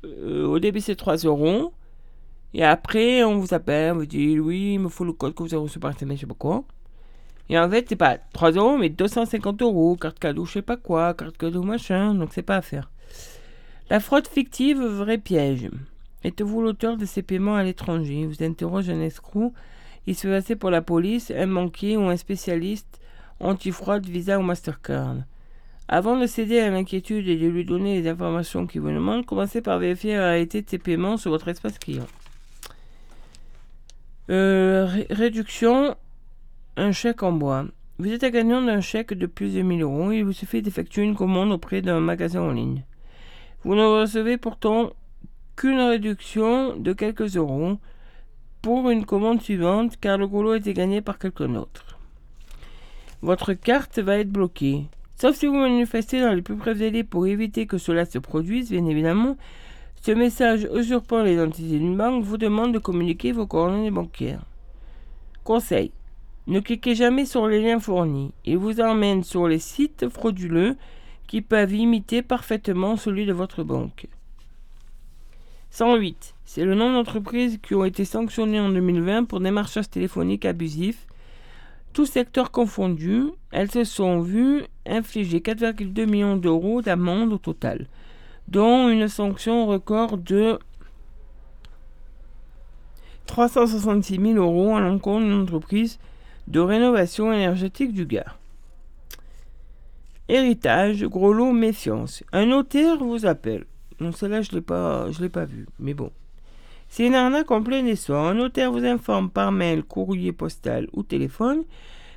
Euh, 0.05 0.45
au 0.45 0.59
début, 0.59 0.79
c'est 0.79 0.95
3 0.95 1.17
euros. 1.17 1.73
Et 2.53 2.63
après, 2.63 3.25
on 3.25 3.38
vous 3.38 3.53
appelle, 3.53 3.91
on 3.91 3.95
vous 3.97 4.05
dit 4.05 4.39
oui, 4.39 4.75
il 4.75 4.79
me 4.79 4.88
faut 4.88 5.03
le 5.03 5.11
code 5.11 5.35
que 5.35 5.43
vous 5.43 5.53
avez 5.53 5.61
reçu 5.61 5.77
par 5.77 5.91
SMS, 5.91 6.15
je 6.15 6.21
sais 6.21 6.25
pas 6.25 6.35
quoi. 6.35 6.63
Et 7.49 7.59
en 7.59 7.69
fait, 7.69 7.85
c'est 7.89 7.97
pas 7.97 8.17
3 8.17 8.51
euros, 8.51 8.77
mais 8.77 8.88
250 8.88 9.61
euros, 9.61 9.97
carte 9.97 10.17
cadeau, 10.17 10.45
je 10.45 10.53
sais 10.53 10.61
pas 10.61 10.77
quoi, 10.77 11.13
carte 11.13 11.38
cadeau 11.38 11.63
machin, 11.63 12.15
donc 12.15 12.29
c'est 12.31 12.43
pas 12.43 12.55
à 12.55 12.61
faire. 12.61 12.91
La 13.89 13.99
fraude 13.99 14.27
fictive, 14.27 14.81
vrai 14.81 15.17
piège. 15.17 15.69
Êtes-vous 16.23 16.61
l'auteur 16.61 16.95
de 16.95 17.03
ces 17.03 17.23
paiements 17.23 17.55
à 17.55 17.63
l'étranger? 17.63 18.25
Vous 18.25 18.41
interroge 18.41 18.89
un 18.89 19.01
escroc. 19.01 19.51
Il 20.07 20.15
se 20.15 20.29
passer 20.29 20.55
pour 20.55 20.69
la 20.69 20.81
police, 20.81 21.29
un 21.35 21.47
banquier 21.47 21.97
ou 21.97 22.03
un 22.03 22.15
spécialiste 22.15 23.01
anti-fraude 23.41 24.05
Visa 24.05 24.39
ou 24.39 24.41
Mastercard. 24.41 25.15
Avant 25.88 26.18
de 26.18 26.26
céder 26.26 26.59
à 26.59 26.69
l'inquiétude 26.69 27.27
et 27.27 27.35
de 27.35 27.47
lui 27.47 27.65
donner 27.65 28.01
les 28.01 28.07
informations 28.07 28.65
qu'il 28.65 28.81
vous 28.81 28.91
demande, 28.91 29.26
commencez 29.26 29.61
par 29.61 29.77
vérifier 29.80 30.15
la 30.15 30.30
réalité 30.30 30.61
de 30.61 30.69
ces 30.69 30.77
paiements 30.77 31.18
sur 31.18 31.31
votre 31.31 31.47
espace 31.49 31.77
client. 31.80 32.07
Euh, 34.30 34.85
ré- 34.85 35.07
réduction 35.09 35.95
Un 36.77 36.91
chèque 36.93 37.23
en 37.23 37.34
bois. 37.34 37.65
Vous 37.99 38.11
êtes 38.11 38.23
un 38.23 38.30
gagnant 38.30 38.61
d'un 38.61 38.80
chèque 38.81 39.13
de 39.13 39.26
plus 39.26 39.53
de 39.53 39.61
1000 39.61 39.81
euros. 39.81 40.11
Il 40.11 40.23
vous 40.23 40.31
suffit 40.34 40.61
d'effectuer 40.61 41.03
une 41.03 41.15
commande 41.15 41.51
auprès 41.51 41.81
d'un 41.81 41.99
magasin 41.99 42.41
en 42.41 42.51
ligne. 42.51 42.84
Vous 43.63 43.76
ne 43.76 43.84
recevez 43.85 44.38
pourtant 44.38 44.91
qu'une 45.57 45.80
réduction 45.81 46.77
de 46.77 46.93
quelques 46.93 47.35
euros 47.35 47.77
pour 48.61 48.89
une 48.89 49.05
commande 49.05 49.41
suivante 49.41 49.97
car 49.99 50.18
le 50.18 50.27
gros 50.27 50.41
lot 50.43 50.51
a 50.51 50.57
été 50.57 50.73
gagné 50.73 51.01
par 51.01 51.19
quelqu'un 51.19 51.49
d'autre. 51.49 51.90
Votre 53.22 53.53
carte 53.53 53.99
va 53.99 54.18
être 54.18 54.31
bloquée. 54.31 54.85
Sauf 55.15 55.35
si 55.35 55.45
vous 55.45 55.53
manifestez 55.53 56.19
dans 56.19 56.34
les 56.34 56.41
plus 56.41 56.56
brefs 56.56 56.80
délais 56.80 57.03
pour 57.03 57.27
éviter 57.27 57.68
que 57.68 57.77
cela 57.77 58.06
se 58.06 58.18
produise, 58.18 58.72
bien 58.72 58.85
évidemment, 58.88 59.38
ce 60.02 60.11
message 60.11 60.68
usurpant 60.73 61.22
l'identité 61.22 61.77
d'une 61.77 61.95
banque 61.95 62.23
vous 62.23 62.38
demande 62.38 62.73
de 62.73 62.80
communiquer 62.80 63.31
vos 63.31 63.45
coordonnées 63.45 63.91
bancaires. 63.91 64.41
Conseil. 65.43 65.91
Ne 66.48 66.60
cliquez 66.60 66.95
jamais 66.95 67.26
sur 67.26 67.48
les 67.48 67.61
liens 67.61 67.80
fournis. 67.80 68.31
Ils 68.45 68.57
vous 68.57 68.81
emmènent 68.81 69.23
sur 69.23 69.48
les 69.48 69.60
sites 69.60 70.10
frauduleux 70.10 70.76
qui 71.27 71.41
peuvent 71.41 71.73
imiter 71.73 72.23
parfaitement 72.23 72.98
celui 72.98 73.27
de 73.27 73.34
votre 73.34 73.64
banque. 73.64 74.07
108. 75.69 76.34
C'est 76.45 76.65
le 76.65 76.73
nombre 76.73 76.95
d'entreprises 76.95 77.60
qui 77.61 77.76
ont 77.76 77.85
été 77.85 78.03
sanctionnées 78.03 78.60
en 78.60 78.69
2020 78.69 79.26
pour 79.26 79.39
démarchage 79.39 79.89
téléphonique 79.89 80.45
abusif. 80.45 81.06
Tous 81.93 82.05
secteurs 82.05 82.51
confondus, 82.51 83.26
elles 83.51 83.69
se 83.69 83.84
sont 83.84 84.22
vues 84.22 84.63
infliger 84.85 85.39
4,2 85.39 86.05
millions 86.05 86.38
d'euros 86.38 86.81
d'amende 86.81 87.34
au 87.34 87.38
total, 87.38 87.88
dont 88.47 88.89
une 88.89 89.09
sanction 89.09 89.65
record 89.65 90.18
de 90.18 90.57
366 93.26 94.19
000 94.22 94.34
euros 94.35 94.76
à 94.76 94.80
l'encontre 94.80 95.26
d'une 95.26 95.41
entreprise 95.41 95.99
de 96.47 96.59
rénovation 96.59 97.31
énergétique 97.31 97.93
du 97.93 98.05
Gard. 98.05 98.38
Héritage, 100.30 101.03
gros 101.03 101.34
lot, 101.34 101.51
méfiance. 101.51 102.23
Un 102.31 102.45
notaire 102.45 102.97
vous 102.97 103.26
appelle. 103.26 103.65
Non, 103.99 104.11
celle-là, 104.11 104.41
je 104.41 104.51
ne 104.51 104.55
l'ai 104.55 105.30
pas, 105.30 105.45
vu, 105.45 105.68
mais 105.77 105.93
bon. 105.93 106.11
C'est 106.91 107.07
une 107.07 107.15
arnaque 107.15 107.49
en 107.51 107.63
plein 107.63 107.85
essor. 107.85 108.27
Un 108.27 108.34
notaire 108.34 108.69
vous 108.69 108.84
informe 108.84 109.30
par 109.30 109.53
mail, 109.53 109.81
courrier 109.81 110.34
postal 110.34 110.89
ou 110.91 111.03
téléphone 111.03 111.63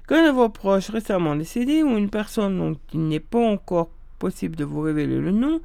qu'un 0.09 0.27
de 0.27 0.33
vos 0.33 0.49
proches 0.49 0.91
récemment 0.91 1.37
décédé 1.37 1.85
ou 1.85 1.97
une 1.97 2.11
personne 2.11 2.59
dont 2.59 2.77
il 2.93 3.07
n'est 3.07 3.21
pas 3.21 3.39
encore 3.39 3.91
possible 4.19 4.57
de 4.57 4.65
vous 4.65 4.81
révéler 4.81 5.21
le 5.21 5.31
nom 5.31 5.61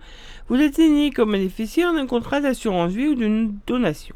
vous 0.48 0.58
désigne 0.58 1.12
comme 1.12 1.32
bénéficiaire 1.32 1.92
d'un 1.92 2.06
contrat 2.06 2.40
d'assurance 2.40 2.92
vie 2.92 3.08
ou 3.08 3.16
d'une 3.16 3.58
donation. 3.66 4.16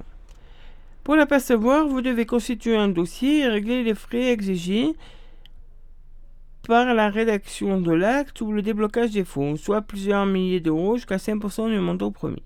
Pour 1.04 1.16
l'apercevoir, 1.16 1.88
vous 1.88 2.02
devez 2.02 2.28
constituer 2.28 2.78
un 2.78 2.88
dossier 2.88 3.40
et 3.40 3.48
régler 3.48 3.84
les 3.84 3.96
frais 3.96 4.32
exigés 4.32 4.94
par 6.68 6.94
la 6.94 7.10
rédaction 7.10 7.82
de 7.82 7.92
l'acte 7.92 8.42
ou 8.42 8.52
le 8.52 8.62
déblocage 8.62 9.10
des 9.10 9.26
fonds, 9.26 9.56
soit 9.56 9.82
plusieurs 9.82 10.28
milliers 10.28 10.60
d'euros 10.60 10.98
jusqu'à 10.98 11.18
5% 11.18 11.72
du 11.72 11.80
montant 11.80 12.12
promis. 12.12 12.44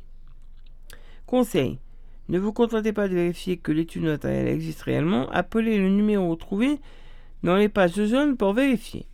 Conseil. 1.26 1.78
Ne 2.30 2.40
vous 2.40 2.52
contentez 2.52 2.92
pas 2.92 3.08
de 3.08 3.14
vérifier 3.16 3.58
que 3.58 3.72
l'étude 3.72 4.04
notariale 4.04 4.48
existe 4.48 4.82
réellement, 4.82 5.30
appelez 5.30 5.78
le 5.78 5.90
numéro 5.90 6.36
trouvé 6.36 6.80
dans 7.44 7.56
les 7.56 7.70
pages 7.70 8.04
jaunes 8.04 8.36
pour 8.36 8.54
vérifier. 8.54 9.06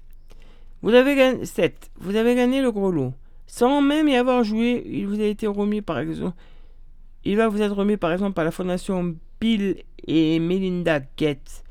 Vous 0.81 0.93
avez 0.93 1.15
gagné 1.15 1.45
7. 1.45 1.91
Vous 1.97 2.15
avez 2.15 2.35
gagné 2.35 2.61
le 2.61 2.71
gros 2.71 2.91
lot. 2.91 3.13
Sans 3.45 3.81
même 3.81 4.07
y 4.07 4.15
avoir 4.15 4.43
joué, 4.43 4.83
il 4.85 5.07
vous 5.07 5.21
a 5.21 5.25
été 5.25 5.45
remis 5.45 5.81
par 5.81 5.99
exemple. 5.99 6.35
Il 7.23 7.37
va 7.37 7.47
vous 7.47 7.61
être 7.61 7.75
remis 7.75 7.97
par 7.97 8.11
exemple 8.11 8.33
par 8.33 8.43
la 8.45 8.51
fondation 8.51 9.15
Bill 9.39 9.77
et 10.07 10.39
Melinda 10.39 10.99
Gates. 11.17 11.63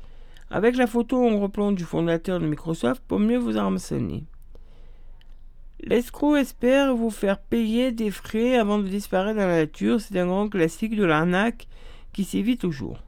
Avec 0.49 0.77
la 0.77 0.87
photo 0.87 1.27
en 1.27 1.39
replan 1.39 1.71
du 1.71 1.83
fondateur 1.83 2.39
de 2.39 2.47
Microsoft 2.47 3.03
pour 3.07 3.19
mieux 3.19 3.37
vous 3.37 3.57
renseigner. 3.57 4.23
L'escroc 5.85 6.37
espère 6.37 6.95
vous 6.95 7.09
faire 7.09 7.39
payer 7.39 7.91
des 7.91 8.09
frais 8.09 8.55
avant 8.55 8.79
de 8.79 8.87
disparaître 8.87 9.37
dans 9.37 9.47
la 9.47 9.57
nature. 9.57 9.99
C'est 9.99 10.17
un 10.17 10.27
grand 10.27 10.47
classique 10.47 10.95
de 10.95 11.03
l'arnaque 11.03 11.67
qui 12.13 12.23
sévit 12.23 12.57
toujours. 12.57 12.99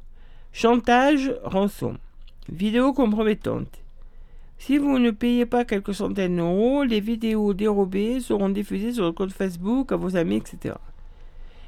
Chantage, 0.51 1.33
rançon. 1.45 1.95
Vidéo 2.49 2.91
compromettante. 2.91 3.81
Si 4.57 4.77
vous 4.77 4.99
ne 4.99 5.11
payez 5.11 5.45
pas 5.45 5.63
quelques 5.63 5.93
centaines 5.93 6.35
d'euros, 6.35 6.83
les 6.83 6.99
vidéos 6.99 7.53
dérobées 7.53 8.19
seront 8.19 8.49
diffusées 8.49 8.91
sur 8.91 9.05
le 9.05 9.13
compte 9.13 9.31
Facebook 9.31 9.93
à 9.93 9.95
vos 9.95 10.17
amis, 10.17 10.37
etc. 10.37 10.75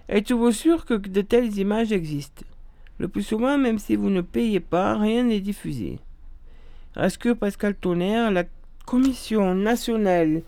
Êtes-vous 0.10 0.52
sûr 0.52 0.84
que 0.84 0.94
de 0.94 1.22
telles 1.22 1.58
images 1.58 1.94
existent? 1.94 2.44
Le 2.98 3.08
plus 3.08 3.24
souvent, 3.24 3.58
même 3.58 3.80
si 3.80 3.96
vous 3.96 4.10
ne 4.10 4.22
payez 4.22 4.60
pas, 4.60 4.98
rien 4.98 5.24
n'est 5.24 5.40
diffusé. 5.40 6.00
Est-ce 6.98 7.18
que 7.18 7.32
Pascal 7.32 7.76
Tonnerre, 7.76 8.30
la 8.30 8.44
Commission 8.86 9.54
nationale 9.54 10.44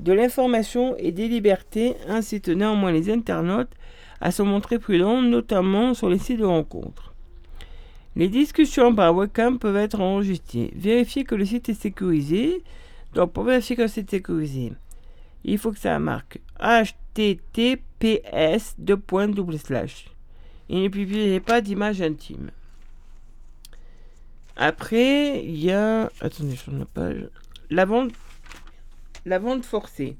de 0.00 0.12
l'information 0.12 0.96
et 0.98 1.12
des 1.12 1.28
libertés 1.28 1.94
incite 2.08 2.48
néanmoins 2.48 2.92
les 2.92 3.10
internautes 3.10 3.72
à 4.20 4.30
se 4.30 4.42
montrer 4.42 4.78
prudents, 4.78 5.22
notamment 5.22 5.94
sur 5.94 6.08
les 6.08 6.18
sites 6.18 6.38
de 6.40 6.44
rencontres. 6.44 7.14
Les 8.16 8.28
discussions 8.28 8.94
par 8.94 9.14
webcam 9.14 9.58
peuvent 9.58 9.76
être 9.76 10.00
enregistrées. 10.00 10.72
Vérifiez 10.76 11.24
que 11.24 11.34
le 11.34 11.44
site 11.44 11.68
est 11.68 11.74
sécurisé. 11.74 12.62
Donc, 13.12 13.32
pour 13.32 13.44
vérifier 13.44 13.76
que 13.76 13.88
c'est 13.88 14.08
sécurisé, 14.08 14.72
il 15.44 15.58
faut 15.58 15.72
que 15.72 15.78
ça 15.78 15.98
marque 15.98 16.40
https. 16.60 17.80
Et 20.68 20.82
ne 20.82 20.88
publiez 20.88 21.40
pas 21.40 21.60
d'images 21.60 22.02
intimes. 22.02 22.50
Après, 24.56 25.44
il 25.44 25.56
y 25.56 25.72
a. 25.72 26.10
Attendez, 26.20 26.54
je 26.54 26.70
la 26.70 26.84
page. 26.84 27.28
La 27.70 27.84
vente 27.84 28.12
la 29.24 29.38
vente 29.38 29.64
forcée. 29.64 30.16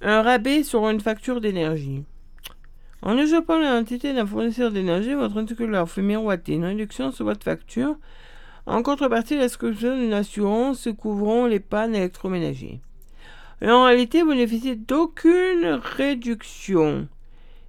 Un 0.00 0.22
rabais 0.22 0.62
sur 0.62 0.88
une 0.88 1.00
facture 1.00 1.40
d'énergie. 1.40 2.04
En 3.02 3.16
échappant 3.16 3.58
l'identité 3.58 4.12
d'un 4.12 4.26
fournisseur 4.26 4.70
d'énergie, 4.70 5.14
votre 5.14 5.36
interlocuteur 5.38 5.88
fait 5.88 6.02
miroiter 6.02 6.54
une 6.54 6.64
réduction 6.64 7.12
sur 7.12 7.24
votre 7.24 7.44
facture 7.44 7.96
en 8.66 8.82
contrepartie 8.82 9.34
de 9.36 9.40
l'inscription 9.40 9.96
d'une 9.96 10.12
assurance 10.12 10.88
couvrant 10.98 11.46
les 11.46 11.60
pannes 11.60 11.94
électroménagers. 11.94 12.80
En 13.62 13.84
réalité, 13.84 14.22
vous 14.22 14.30
ne 14.30 14.34
bénéficiez 14.34 14.76
d'aucune 14.76 15.80
réduction, 15.96 17.08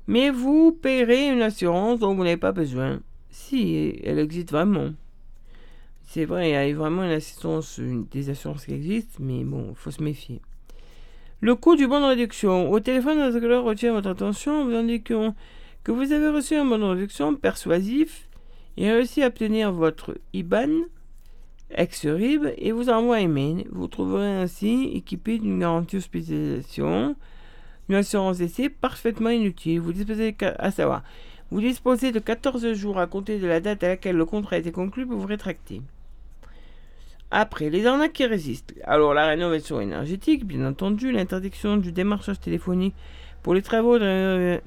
mais 0.07 0.29
vous 0.29 0.71
paierez 0.71 1.29
une 1.29 1.41
assurance 1.41 1.99
dont 1.99 2.15
vous 2.15 2.23
n'avez 2.23 2.37
pas 2.37 2.51
besoin, 2.51 2.99
si 3.29 3.99
elle 4.03 4.19
existe 4.19 4.51
vraiment. 4.51 4.89
C'est 6.09 6.23
vrai, 6.23 6.49
il 6.49 6.53
y 6.53 6.55
a 6.55 6.73
vraiment 6.73 7.03
une 7.03 7.11
assistance, 7.11 7.77
une, 7.77 8.05
des 8.05 8.29
assurances 8.29 8.65
qui 8.65 8.73
existent, 8.73 9.17
mais 9.19 9.43
bon, 9.43 9.67
il 9.71 9.75
faut 9.75 9.91
se 9.91 10.01
méfier. 10.01 10.41
Le 11.41 11.53
coût 11.53 11.75
du 11.75 11.85
bon 11.85 11.99
de 11.99 12.05
réduction. 12.05 12.71
Au 12.71 12.79
téléphone, 12.79 13.19
notre 13.19 13.39
collègue 13.39 13.59
retient 13.59 13.91
votre 13.91 14.09
attention 14.09 14.61
en 14.61 14.65
vous 14.65 14.73
indiquant 14.73 15.35
que 15.83 15.91
vous 15.91 16.13
avez 16.13 16.29
reçu 16.29 16.55
un 16.55 16.63
bon 16.63 16.79
de 16.79 16.85
réduction 16.85 17.35
persuasif 17.35 18.29
et 18.77 18.89
réussi 18.89 19.21
à 19.21 19.27
obtenir 19.27 19.73
votre 19.73 20.17
IBAN, 20.31 20.85
ex-RIB, 21.71 22.53
et 22.57 22.71
vous 22.71 22.89
envoie 22.89 23.17
un 23.17 23.27
mail. 23.27 23.67
Vous 23.69 23.87
trouverez 23.87 24.37
ainsi 24.37 24.89
équipé 24.93 25.39
d'une 25.39 25.59
garantie 25.59 25.97
hospitalisation, 25.97 27.17
une 27.89 27.95
assurance 27.95 28.37
d'essai 28.37 28.69
parfaitement 28.69 29.29
inutile. 29.29 29.81
Vous 29.81 29.91
disposez, 29.91 30.37
vous 31.51 31.59
disposez 31.59 32.13
de 32.13 32.19
14 32.19 32.71
jours 32.73 32.97
à 32.97 33.07
compter 33.07 33.39
de 33.39 33.47
la 33.47 33.59
date 33.59 33.83
à 33.83 33.89
laquelle 33.89 34.15
le 34.15 34.25
contrat 34.25 34.55
a 34.55 34.59
été 34.59 34.71
conclu 34.71 35.05
pour 35.05 35.19
vous 35.19 35.27
rétracter. 35.27 35.81
Après, 37.29 37.69
les 37.69 37.85
arnaques 37.85 38.13
qui 38.13 38.25
résistent. 38.25 38.73
Alors, 38.85 39.13
la 39.13 39.27
rénovation 39.27 39.81
énergétique, 39.81 40.45
bien 40.45 40.65
entendu, 40.65 41.11
l'interdiction 41.11 41.75
du 41.75 41.91
démarchage 41.91 42.39
téléphonique 42.39 42.95
pour 43.43 43.53
les 43.53 43.61
travaux 43.61 43.99
de, 43.99 44.59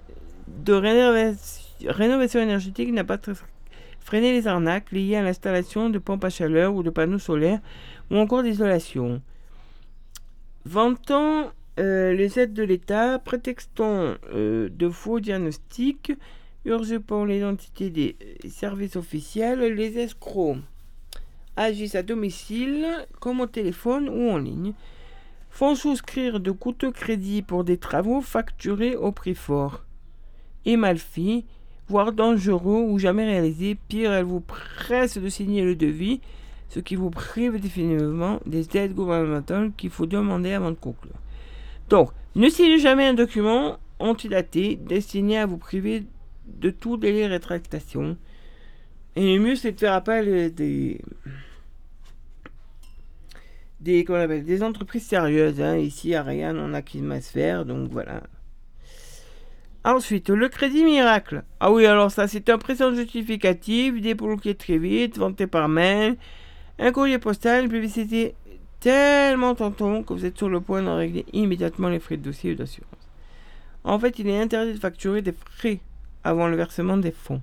rénovation, 1.87 2.41
énergétique 2.41 2.93
n'a 2.93 3.05
pas 3.05 3.19
freiné 4.01 4.33
les 4.33 4.47
arnaques 4.47 4.93
liées 4.93 5.17
à 5.17 5.23
l'installation 5.23 5.89
de 5.89 5.99
pompes 5.99 6.25
à 6.25 6.31
chaleur 6.31 6.75
ou 6.75 6.83
de 6.83 6.91
panneaux 6.91 7.19
solaires 7.19 7.61
ou 8.11 8.17
encore 8.17 8.43
d'isolation. 8.43 9.23
Vantant 10.67 11.53
euh, 11.79 12.13
les 12.13 12.39
aides 12.39 12.53
de 12.53 12.63
l'État, 12.63 13.19
prétextant 13.19 14.17
euh, 14.35 14.69
de 14.71 14.91
faux 14.91 15.21
diagnostics, 15.21 16.13
usurpant 16.67 17.25
l'identité 17.25 17.89
des 17.89 18.17
services 18.51 18.97
officiels, 18.97 19.61
les 19.61 19.99
escrocs 19.99 20.59
agissent 21.57 21.95
à 21.95 22.03
domicile, 22.03 22.87
comme 23.21 23.41
au 23.41 23.47
téléphone 23.47 24.09
ou 24.09 24.31
en 24.31 24.39
ligne, 24.39 24.73
font 25.51 25.75
souscrire 25.75 26.41
de 26.41 26.51
coûteux 26.51 26.93
crédits 26.93 27.43
pour 27.43 27.65
des 27.65 27.77
travaux 27.77 28.21
facturés 28.21 28.97
au 28.97 29.13
prix 29.13 29.35
fort 29.35 29.85
et 30.65 30.77
mal 30.77 30.99
faits, 30.99 31.45
voire 31.89 32.13
dangereux 32.13 32.85
ou 32.89 32.99
jamais 32.99 33.25
réalisés. 33.25 33.77
Pire, 33.89 34.13
elles 34.13 34.25
vous 34.25 34.41
pressent 34.41 35.19
de 35.19 35.29
signer 35.29 35.63
le 35.63 35.75
devis, 35.75 36.21
ce 36.69 36.81
qui 36.81 36.95
vous 36.95 37.11
prive 37.11 37.59
définitivement 37.59 38.41
des 38.47 38.77
aides 38.77 38.95
gouvernementales 38.95 39.73
qu'il 39.77 39.91
faut 39.91 40.07
demander 40.07 40.53
avant 40.53 40.71
de 40.71 40.77
conclure. 40.77 41.17
Donc, 41.89 42.11
ne 42.37 42.49
signez 42.49 42.79
jamais 42.79 43.07
un 43.07 43.15
document 43.15 43.79
antidaté 43.99 44.77
destiné 44.77 45.39
à 45.39 45.47
vous 45.47 45.59
priver 45.59 46.05
de 46.47 46.71
tout 46.71 46.97
délai 46.97 47.27
rétractation. 47.27 48.17
Et 49.17 49.37
le 49.37 49.41
mieux, 49.43 49.57
c'est 49.57 49.73
de 49.73 49.81
faire 49.81 49.95
appel 49.95 50.55
des 50.55 51.01
des, 53.81 54.05
comment 54.05 54.19
on 54.19 54.23
appelle, 54.23 54.45
des 54.45 54.63
entreprises 54.63 55.07
sérieuses. 55.07 55.61
hein. 55.61 55.77
Ici, 55.77 56.15
Ariane, 56.15 56.59
on 56.59 56.75
a 56.75 56.83
Climasphère, 56.83 57.65
donc 57.65 57.91
voilà. 57.91 58.23
Ensuite, 59.85 60.29
le 60.29 60.49
crédit 60.51 60.85
miracle. 60.85 61.43
Ah 61.59 61.73
oui, 61.73 61.87
alors 61.87 62.11
ça, 62.11 62.29
c'est 62.29 62.51
un 62.51 62.59
présent 62.59 62.95
justificatif, 62.95 63.99
débloqué 64.01 64.55
très 64.55 64.77
vite, 64.77 65.17
vanté 65.17 65.47
par 65.47 65.69
mail, 65.69 66.17
un 66.79 66.93
courrier 66.93 67.19
postal, 67.19 67.65
une 67.65 67.71
publicité 67.71 68.35
tellement 68.81 69.55
tentant 69.55 70.03
que 70.03 70.13
vous 70.13 70.27
êtes 70.27 70.37
sur 70.37 70.51
le 70.51 70.61
point 70.61 70.83
de 70.83 70.89
régler 70.89 71.25
immédiatement 71.33 71.89
les 71.89 71.99
frais 72.01 72.19
de 72.19 72.23
dossier 72.23 72.53
ou 72.53 72.55
d'assurance. 72.57 72.91
En 73.85 73.99
fait, 73.99 74.19
il 74.19 74.29
est 74.29 74.39
interdit 74.39 74.75
de 74.75 74.79
facturer 74.79 75.23
des 75.23 75.33
frais 75.33 75.81
avant 76.25 76.49
le 76.49 76.57
versement 76.57 76.99
des 76.99 77.11
fonds. 77.13 77.41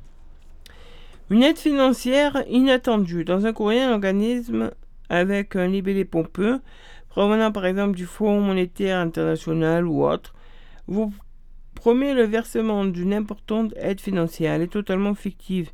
Une 1.29 1.43
aide 1.43 1.57
financière 1.57 2.43
inattendue. 2.49 3.25
Dans 3.25 3.45
un 3.45 3.53
courrier, 3.53 3.81
un 3.81 3.91
organisme 3.91 4.71
avec 5.09 5.55
un 5.55 5.67
libellé 5.67 6.05
pompeux, 6.05 6.61
provenant 7.09 7.51
par 7.51 7.65
exemple 7.65 7.97
du 7.97 8.05
Fonds 8.05 8.39
monétaire 8.39 8.97
international 8.97 9.85
ou 9.87 10.05
autre, 10.05 10.33
vous 10.87 11.13
promet 11.75 12.13
le 12.13 12.23
versement 12.23 12.85
d'une 12.85 13.13
importante 13.13 13.73
aide 13.75 13.99
financière. 13.99 14.53
Elle 14.53 14.63
est 14.63 14.67
totalement 14.67 15.15
fictive. 15.15 15.69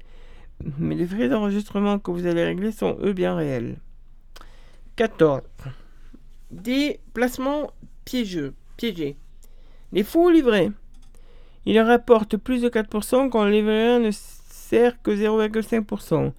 Mais 0.80 0.96
les 0.96 1.06
frais 1.06 1.30
d'enregistrement 1.30 2.00
que 2.00 2.12
vous 2.12 2.26
allez 2.26 2.44
régler 2.44 2.72
sont 2.72 2.98
eux 3.02 3.14
bien 3.14 3.36
réels. 3.36 3.78
14. 4.96 5.42
Des 6.52 7.00
placements 7.14 7.72
piégeux, 8.06 8.54
piégés. 8.78 9.18
Les 9.92 10.04
faux 10.04 10.30
livrets. 10.30 10.72
Ils 11.66 11.80
rapportent 11.80 12.38
plus 12.38 12.62
de 12.62 12.70
4% 12.70 13.30
quand 13.30 13.46
le 13.46 13.52
livret 13.52 14.00
ne 14.00 14.12
que 15.04 15.12
0,5%. 15.12 16.32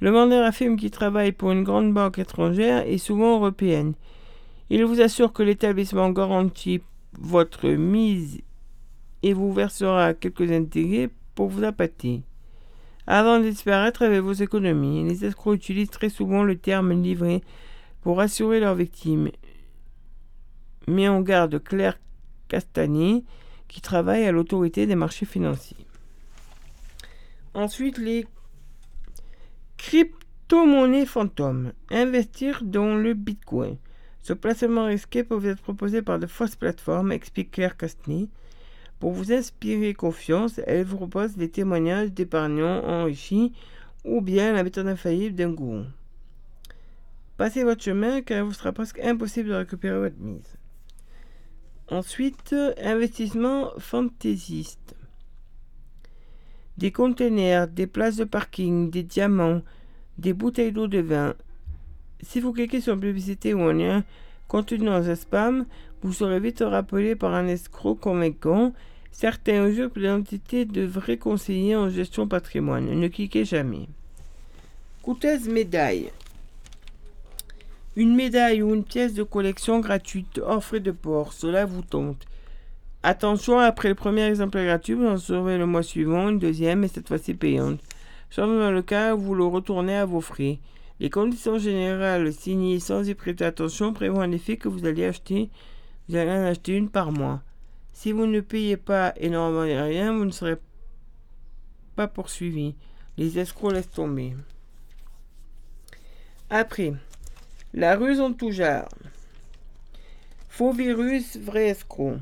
Le 0.00 0.10
vendeur 0.10 0.44
affirme 0.44 0.76
qu'il 0.76 0.90
travaille 0.90 1.32
pour 1.32 1.50
une 1.50 1.64
grande 1.64 1.92
banque 1.92 2.18
étrangère 2.18 2.86
et 2.86 2.98
souvent 2.98 3.36
européenne. 3.36 3.94
Il 4.70 4.84
vous 4.84 5.00
assure 5.00 5.32
que 5.32 5.42
l'établissement 5.42 6.10
garantit 6.10 6.82
votre 7.18 7.68
mise 7.68 8.40
et 9.22 9.32
vous 9.32 9.52
versera 9.52 10.14
quelques 10.14 10.52
intérêts 10.52 11.08
pour 11.34 11.48
vous 11.48 11.64
appâter. 11.64 12.22
Avant 13.06 13.38
de 13.38 13.44
disparaître 13.48 14.02
avec 14.02 14.20
vos 14.20 14.34
économies, 14.34 15.04
les 15.04 15.24
escrocs 15.24 15.56
utilisent 15.56 15.90
très 15.90 16.10
souvent 16.10 16.42
le 16.44 16.58
terme 16.58 16.92
livret 17.02 17.40
pour 18.02 18.20
assurer 18.20 18.60
leurs 18.60 18.74
victimes. 18.74 19.30
Mais 20.86 21.08
on 21.08 21.22
garde 21.22 21.62
Claire 21.64 21.98
Castagnier 22.48 23.24
qui 23.66 23.80
travaille 23.80 24.24
à 24.24 24.32
l'autorité 24.32 24.86
des 24.86 24.94
marchés 24.94 25.26
financiers. 25.26 25.87
Ensuite, 27.54 27.98
les 27.98 28.26
crypto-monnaies 29.76 31.06
fantômes. 31.06 31.72
Investir 31.90 32.62
dans 32.62 32.94
le 32.94 33.14
bitcoin. 33.14 33.76
Ce 34.22 34.32
placement 34.32 34.86
risqué 34.86 35.24
peut 35.24 35.34
vous 35.34 35.46
être 35.46 35.62
proposé 35.62 36.02
par 36.02 36.18
de 36.18 36.26
fausses 36.26 36.56
plateformes, 36.56 37.12
explique 37.12 37.52
Claire 37.52 37.76
Castagnier. 37.76 38.28
Pour 38.98 39.12
vous 39.12 39.32
inspirer 39.32 39.94
confiance, 39.94 40.60
elle 40.66 40.84
vous 40.84 40.96
propose 40.96 41.36
des 41.36 41.48
témoignages 41.48 42.12
d'épargnants 42.12 42.84
enrichis 42.84 43.52
ou 44.04 44.20
bien 44.20 44.52
la 44.52 44.64
méthode 44.64 44.88
infaillible 44.88 45.36
d'un 45.36 45.52
gourou. 45.52 45.84
Passez 47.36 47.62
votre 47.62 47.82
chemin 47.82 48.20
car 48.20 48.38
il 48.38 48.44
vous 48.44 48.52
sera 48.52 48.72
presque 48.72 48.98
impossible 48.98 49.50
de 49.50 49.54
récupérer 49.54 49.98
votre 49.98 50.18
mise. 50.18 50.58
Ensuite, 51.88 52.54
investissement 52.82 53.70
fantaisiste. 53.78 54.94
Des 56.78 56.92
containers, 56.92 57.66
des 57.66 57.88
places 57.88 58.16
de 58.16 58.24
parking, 58.24 58.88
des 58.88 59.02
diamants, 59.02 59.62
des 60.16 60.32
bouteilles 60.32 60.70
d'eau 60.70 60.86
de 60.86 61.00
vin. 61.00 61.34
Si 62.22 62.38
vous 62.38 62.52
cliquez 62.52 62.80
sur 62.80 62.98
publicité 62.98 63.52
ou 63.52 63.62
un 63.62 63.72
lien 63.72 64.04
contenant 64.46 64.92
un 64.92 65.14
spam, 65.16 65.66
vous 66.02 66.12
serez 66.12 66.38
vite 66.38 66.62
rappelé 66.64 67.16
par 67.16 67.34
un 67.34 67.48
escroc 67.48 67.96
convaincant. 67.96 68.72
Certains 69.10 69.66
usurpent 69.66 69.98
l'identité 69.98 70.64
de 70.64 70.82
vrais 70.82 71.16
conseillers 71.16 71.74
en 71.74 71.90
gestion 71.90 72.28
patrimoine. 72.28 72.86
Ne 72.86 73.08
cliquez 73.08 73.44
jamais. 73.44 73.88
Coûteuse 75.02 75.48
médaille. 75.48 76.12
Une 77.96 78.14
médaille 78.14 78.62
ou 78.62 78.72
une 78.72 78.84
pièce 78.84 79.14
de 79.14 79.24
collection 79.24 79.80
gratuite 79.80 80.38
hors 80.38 80.62
frais 80.62 80.78
de 80.78 80.92
port, 80.92 81.32
cela 81.32 81.64
vous 81.64 81.82
tente. 81.82 82.28
Attention, 83.02 83.60
après 83.60 83.88
le 83.88 83.94
premier 83.94 84.26
exemplaire 84.26 84.64
gratuit, 84.64 84.94
vous 84.94 85.06
en 85.06 85.12
recevrez 85.12 85.56
le 85.56 85.66
mois 85.66 85.84
suivant 85.84 86.30
une 86.30 86.40
deuxième 86.40 86.82
et 86.82 86.88
cette 86.88 87.06
fois-ci 87.06 87.34
payante. 87.34 87.80
Sauf 88.28 88.48
dans 88.48 88.72
le 88.72 88.82
cas 88.82 89.14
où 89.14 89.20
vous 89.20 89.34
le 89.36 89.44
retournez 89.44 89.94
à 89.94 90.04
vos 90.04 90.20
frais. 90.20 90.58
Les 90.98 91.10
conditions 91.10 91.58
générales 91.58 92.32
signées 92.32 92.80
sans 92.80 93.08
y 93.08 93.14
prêter 93.14 93.44
attention 93.44 93.92
prévoient 93.92 94.24
en 94.24 94.32
effet 94.32 94.56
que 94.56 94.68
vous 94.68 94.84
allez 94.84 95.04
acheter, 95.04 95.48
en 96.12 96.16
acheter 96.16 96.76
une 96.76 96.90
par 96.90 97.12
mois. 97.12 97.40
Si 97.92 98.10
vous 98.10 98.26
ne 98.26 98.40
payez 98.40 98.76
pas 98.76 99.14
n'en 99.22 99.52
vendez 99.52 99.80
rien, 99.80 100.12
vous 100.12 100.24
ne 100.24 100.32
serez 100.32 100.56
pas 101.94 102.08
poursuivi. 102.08 102.74
Les 103.16 103.38
escrocs 103.38 103.72
laissent 103.72 103.90
tomber. 103.90 104.34
Après, 106.50 106.94
la 107.74 107.94
ruse 107.94 108.20
en 108.20 108.32
tout 108.32 108.50
genre. 108.50 108.88
Faux 110.48 110.72
virus, 110.72 111.36
vrai 111.36 111.68
escroc. 111.68 112.18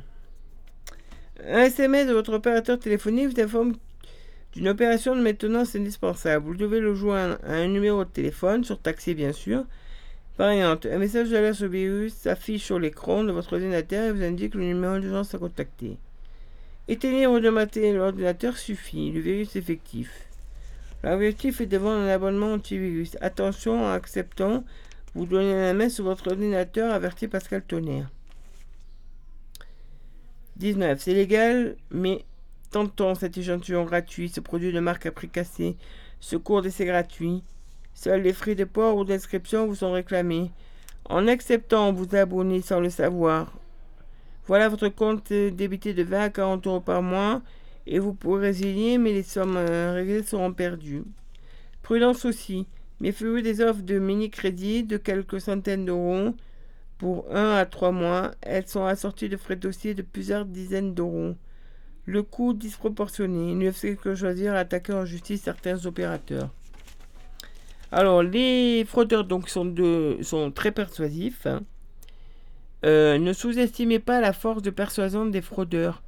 Un 1.44 1.64
SMS 1.64 2.06
de 2.06 2.14
votre 2.14 2.32
opérateur 2.32 2.78
téléphonique 2.78 3.28
vous 3.28 3.40
informe 3.40 3.74
d'une 4.52 4.68
opération 4.68 5.14
de 5.14 5.20
maintenance 5.20 5.76
indispensable. 5.76 6.46
Vous 6.46 6.56
devez 6.56 6.80
le 6.80 6.94
joindre 6.94 7.38
à 7.46 7.52
un 7.52 7.68
numéro 7.68 8.04
de 8.04 8.10
téléphone, 8.10 8.64
surtaxé 8.64 9.14
bien 9.14 9.32
sûr. 9.32 9.64
Par 10.38 10.48
un 10.48 10.98
message 10.98 11.30
d'alerte 11.30 11.60
au 11.62 11.68
virus 11.68 12.14
s'affiche 12.14 12.64
sur 12.64 12.78
l'écran 12.78 13.22
de 13.22 13.32
votre 13.32 13.52
ordinateur 13.54 14.04
et 14.04 14.12
vous 14.12 14.22
indique 14.22 14.54
le 14.54 14.64
numéro 14.64 14.98
d'urgence 14.98 15.34
à 15.34 15.38
contacter. 15.38 15.98
Éteindre 16.88 17.32
ou 17.32 17.38
l'ordinateur 17.38 18.56
suffit, 18.56 19.12
le 19.12 19.20
virus 19.20 19.56
est 19.56 19.58
effectif. 19.58 20.10
L'objectif 21.04 21.60
est 21.60 21.66
de 21.66 21.76
vendre 21.76 22.02
un 22.02 22.08
abonnement 22.08 22.54
antivirus. 22.54 23.16
Attention 23.20 23.84
en 23.84 23.92
acceptant, 23.92 24.64
vous 25.14 25.26
donnez 25.26 25.54
la 25.54 25.74
main 25.74 25.88
sur 25.90 26.04
votre 26.04 26.28
ordinateur, 26.28 26.92
avertit 26.92 27.28
Pascal 27.28 27.62
Tonnerre. 27.62 28.08
19. 30.56 31.00
C'est 31.00 31.14
légal, 31.14 31.76
mais 31.90 32.24
tentant 32.70 33.14
cet 33.14 33.38
échantillon 33.38 33.84
gratuit, 33.84 34.28
ce 34.28 34.40
produit 34.40 34.72
de 34.72 34.80
marque 34.80 35.06
à 35.06 35.12
prix 35.12 35.28
cassé, 35.28 35.76
ce 36.20 36.36
cours 36.36 36.62
d'essai 36.62 36.84
gratuit. 36.84 37.42
Seuls 37.94 38.22
les 38.22 38.32
frais 38.32 38.54
de 38.54 38.64
port 38.64 38.96
ou 38.96 39.04
d'inscription 39.04 39.66
vous 39.66 39.74
sont 39.74 39.92
réclamés. 39.92 40.50
En 41.06 41.28
acceptant, 41.28 41.92
vous 41.92 42.14
abonnez 42.14 42.60
sans 42.60 42.80
le 42.80 42.90
savoir. 42.90 43.52
Voilà 44.46 44.68
votre 44.68 44.88
compte 44.88 45.32
débité 45.32 45.94
de 45.94 46.02
20 46.02 46.20
à 46.20 46.30
40 46.30 46.66
euros 46.66 46.80
par 46.80 47.02
mois 47.02 47.42
et 47.86 47.98
vous 47.98 48.12
pourrez 48.12 48.48
résilier, 48.48 48.98
mais 48.98 49.12
les 49.12 49.22
sommes 49.22 49.56
euh, 49.56 49.92
réglées 49.94 50.22
seront 50.22 50.52
perdues. 50.52 51.04
Prudence 51.82 52.24
aussi. 52.24 52.66
Méfiez-vous 53.00 53.40
des 53.40 53.60
offres 53.60 53.82
de 53.82 53.98
mini-crédit 53.98 54.82
de 54.84 54.96
quelques 54.96 55.40
centaines 55.40 55.84
d'euros 55.84 56.34
pour 56.98 57.26
1 57.30 57.56
à 57.56 57.66
3 57.66 57.92
mois. 57.92 58.32
Elles 58.42 58.66
sont 58.66 58.84
assorties 58.84 59.28
de 59.28 59.36
frais 59.36 59.56
de 59.56 59.60
dossier 59.60 59.94
de 59.94 60.02
plusieurs 60.02 60.44
dizaines 60.44 60.94
d'euros. 60.94 61.34
Le 62.04 62.22
coût 62.22 62.52
disproportionné. 62.52 63.72
Fait 63.72 63.96
que 63.96 64.14
choisir 64.14 64.54
à 64.54 64.58
attaquer 64.58 64.92
en 64.92 65.04
justice 65.04 65.42
certains 65.42 65.86
opérateurs. 65.86 66.50
Alors, 67.92 68.22
les 68.22 68.84
fraudeurs 68.84 69.24
donc 69.24 69.48
sont, 69.48 69.64
de, 69.64 70.18
sont 70.22 70.50
très 70.50 70.72
persuasifs. 70.72 71.46
hein. 71.46 71.62
Euh, 72.84 73.18
ne 73.18 73.32
sous-estimez 73.32 73.98
pas 73.98 74.20
la 74.20 74.32
force 74.32 74.62
de 74.62 74.70
persuasion 74.70 75.26
des 75.26 75.40
fraudeurs. 75.40 76.02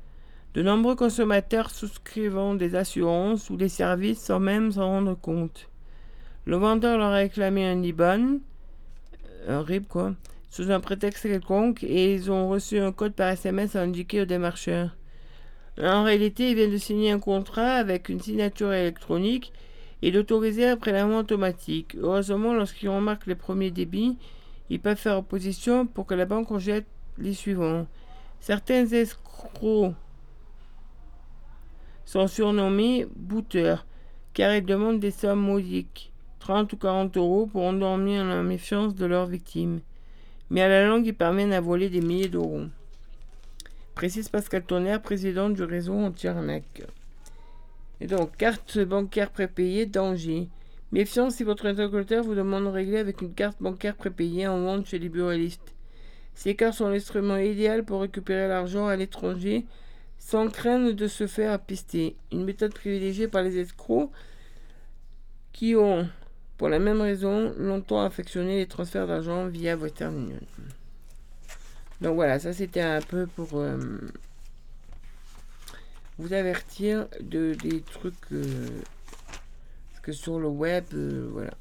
De 0.55 0.63
nombreux 0.63 0.97
consommateurs 0.97 1.71
souscrivant 1.71 2.55
des 2.55 2.75
assurances 2.75 3.51
ou 3.51 3.57
des 3.57 3.69
services 3.69 4.21
sans 4.21 4.41
même 4.41 4.73
s'en 4.73 4.87
rendre 4.87 5.15
compte. 5.15 5.69
Le 6.47 6.57
vendeur 6.57 6.99
leur 6.99 7.09
a 7.09 7.17
réclamé 7.17 7.67
un 7.67 7.83
IBAN, 7.83 8.39
un 9.47 9.63
RIB 9.63 9.87
quoi, 9.87 10.15
sous 10.51 10.71
un 10.71 10.81
prétexte 10.81 11.25
quelconque 11.25 11.85
et 11.85 12.15
ils 12.15 12.31
ont 12.31 12.49
reçu 12.49 12.79
un 12.79 12.93
code 12.93 13.13
par 13.13 13.29
SMS 13.29 13.77
indiqué 13.77 14.23
au 14.23 14.25
démarcheur. 14.25 14.97
En 15.81 16.03
réalité, 16.03 16.51
ils 16.51 16.57
viennent 16.57 16.73
de 16.73 16.79
signer 16.79 17.13
un 17.13 17.21
contrat 17.21 17.75
avec 17.75 18.09
une 18.09 18.21
signature 18.21 18.73
électronique 18.73 19.53
et 20.03 20.11
d'autoriser 20.11 20.67
un 20.67 20.77
prélèvement 20.77 21.19
automatique. 21.19 21.97
Heureusement, 22.01 22.55
lorsqu'ils 22.55 22.89
remarquent 22.89 23.27
les 23.27 23.35
premiers 23.35 23.71
débits, 23.71 24.17
ils 24.71 24.81
peuvent 24.81 24.97
faire 24.97 25.19
opposition 25.19 25.87
pour 25.87 26.07
que 26.07 26.15
la 26.15 26.27
banque 26.27 26.49
rejette 26.49 26.87
les 27.19 27.35
suivants. 27.35 27.87
Certains 28.41 28.87
escrocs 28.87 29.95
sont 32.05 32.27
surnommés 32.27 33.07
bouteurs, 33.17 33.87
car 34.35 34.55
ils 34.55 34.65
demandent 34.65 35.01
des 35.01 35.11
sommes 35.11 35.41
modiques, 35.41 36.13
30 36.39 36.73
ou 36.73 36.77
40 36.77 37.17
euros 37.17 37.47
pour 37.47 37.63
endormir 37.63 38.25
la 38.25 38.43
méfiance 38.43 38.95
de 38.95 39.07
leurs 39.07 39.27
victimes. 39.27 39.81
Mais 40.51 40.63
à 40.63 40.69
la 40.69 40.87
longue, 40.87 41.07
ils 41.07 41.15
parviennent 41.15 41.53
à 41.53 41.61
voler 41.61 41.89
des 41.89 42.01
milliers 42.01 42.29
d'euros. 42.29 42.63
Précise 43.95 44.29
Pascal 44.29 44.63
Tonnerre, 44.63 45.03
président 45.03 45.51
du 45.51 45.63
réseau 45.63 45.95
anti-arnaque. 45.95 46.83
Et 48.01 48.07
donc, 48.07 48.37
carte 48.37 48.79
bancaire 48.79 49.31
prépayée, 49.31 49.87
danger. 49.87 50.49
Méfiance 50.93 51.35
si 51.35 51.45
votre 51.45 51.67
interlocuteur 51.67 52.25
vous 52.25 52.35
demande 52.35 52.65
de 52.65 52.69
régler 52.69 52.99
avec 52.99 53.21
une 53.21 53.35
carte 53.35 53.61
bancaire 53.61 53.97
prépayée 53.97 54.47
en 54.47 54.61
vente 54.63 54.87
chez 54.87 54.99
les 54.99 55.09
buralistes. 55.09 55.75
Ces 56.35 56.55
cartes 56.55 56.77
sont 56.77 56.89
l'instrument 56.89 57.37
idéal 57.37 57.85
pour 57.85 58.01
récupérer 58.01 58.49
l'argent 58.49 58.87
à 58.87 58.97
l'étranger 58.97 59.67
sans 60.19 60.49
craindre 60.49 60.93
de 60.93 61.07
se 61.07 61.27
faire 61.27 61.59
pister. 61.59 62.17
Une 62.33 62.45
méthode 62.45 62.73
privilégiée 62.73 63.29
par 63.29 63.43
les 63.43 63.59
escrocs 63.59 64.11
qui 65.53 65.75
ont, 65.75 66.09
pour 66.59 66.69
la 66.69 66.81
même 66.81 67.01
raison, 67.01 67.55
longtemps 67.57 68.03
affectionné 68.03 68.57
les 68.57 68.67
transferts 68.67 69.07
d'argent 69.07 69.47
via 69.47 69.77
Western 69.77 70.15
Union. 70.15 70.41
Donc 72.01 72.17
voilà, 72.17 72.41
ça 72.41 72.53
c'était 72.53 72.81
un 72.81 73.01
peu 73.01 73.27
pour 73.29 73.49
euh, 73.55 73.79
vous 76.19 76.33
avertir 76.33 77.07
de 77.21 77.55
des 77.55 77.81
trucs 77.81 78.15
euh, 78.33 78.69
parce 79.91 80.01
que 80.03 80.13
sur 80.13 80.41
le 80.41 80.49
web, 80.49 80.85
euh, 80.95 81.29
voilà. 81.33 81.55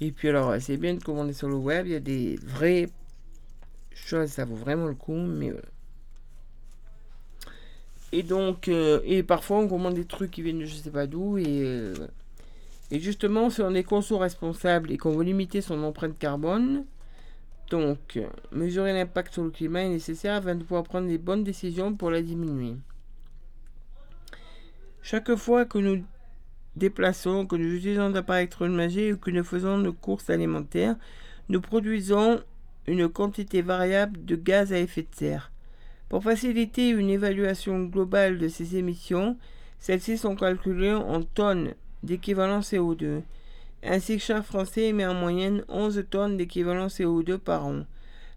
Et 0.00 0.10
puis 0.10 0.28
alors, 0.28 0.54
c'est 0.60 0.76
bien 0.76 0.94
de 0.94 1.02
commander 1.02 1.32
sur 1.32 1.48
le 1.48 1.56
web, 1.56 1.86
il 1.86 1.92
y 1.92 1.96
a 1.96 2.00
des 2.00 2.36
vraies 2.42 2.88
choses, 3.94 4.30
ça 4.30 4.44
vaut 4.44 4.56
vraiment 4.56 4.86
le 4.86 4.94
coup, 4.94 5.14
mais. 5.14 5.52
Et 8.12 8.24
donc, 8.24 8.66
et 8.66 9.22
parfois 9.22 9.58
on 9.58 9.68
commande 9.68 9.94
des 9.94 10.04
trucs 10.04 10.32
qui 10.32 10.42
viennent 10.42 10.58
de 10.58 10.64
je 10.64 10.74
sais 10.74 10.90
pas 10.90 11.06
d'où, 11.06 11.38
et, 11.38 11.92
et 12.90 12.98
justement, 12.98 13.50
si 13.50 13.62
on 13.62 13.74
est 13.74 13.84
conso 13.84 14.18
responsable 14.18 14.90
et 14.90 14.96
qu'on 14.96 15.12
veut 15.12 15.24
limiter 15.24 15.60
son 15.60 15.82
empreinte 15.84 16.18
carbone, 16.18 16.84
donc, 17.70 18.18
mesurer 18.50 18.92
l'impact 18.92 19.32
sur 19.32 19.44
le 19.44 19.50
climat 19.50 19.82
est 19.82 19.88
nécessaire 19.88 20.34
afin 20.34 20.56
de 20.56 20.64
pouvoir 20.64 20.82
prendre 20.82 21.06
les 21.06 21.18
bonnes 21.18 21.44
décisions 21.44 21.94
pour 21.94 22.10
la 22.10 22.20
diminuer. 22.20 22.74
Chaque 25.02 25.34
fois 25.36 25.64
que 25.64 25.78
nous 25.78 26.04
déplaçons, 26.74 27.46
que 27.46 27.54
nous 27.54 27.72
utilisons 27.74 28.10
d'appareils 28.10 28.42
électroménagers 28.42 29.12
ou 29.12 29.18
que 29.18 29.30
nous 29.30 29.44
faisons 29.44 29.78
nos 29.78 29.92
courses 29.92 30.30
alimentaires, 30.30 30.96
nous 31.48 31.60
produisons 31.60 32.40
une 32.88 33.08
quantité 33.08 33.62
variable 33.62 34.24
de 34.24 34.34
gaz 34.34 34.72
à 34.72 34.78
effet 34.78 35.02
de 35.02 35.14
serre. 35.14 35.52
Pour 36.08 36.24
faciliter 36.24 36.88
une 36.90 37.08
évaluation 37.08 37.84
globale 37.84 38.38
de 38.38 38.48
ces 38.48 38.76
émissions, 38.76 39.38
celles-ci 39.78 40.18
sont 40.18 40.34
calculées 40.34 40.92
en 40.92 41.22
tonnes 41.22 41.74
d'équivalent 42.02 42.60
CO2. 42.60 43.22
Ainsi 43.82 44.16
que 44.16 44.22
chaque 44.22 44.44
Français 44.44 44.88
émet 44.88 45.06
en 45.06 45.14
moyenne 45.14 45.64
11 45.68 46.04
tonnes 46.10 46.36
d'équivalent 46.36 46.88
CO2 46.88 47.38
par 47.38 47.66
an. 47.66 47.84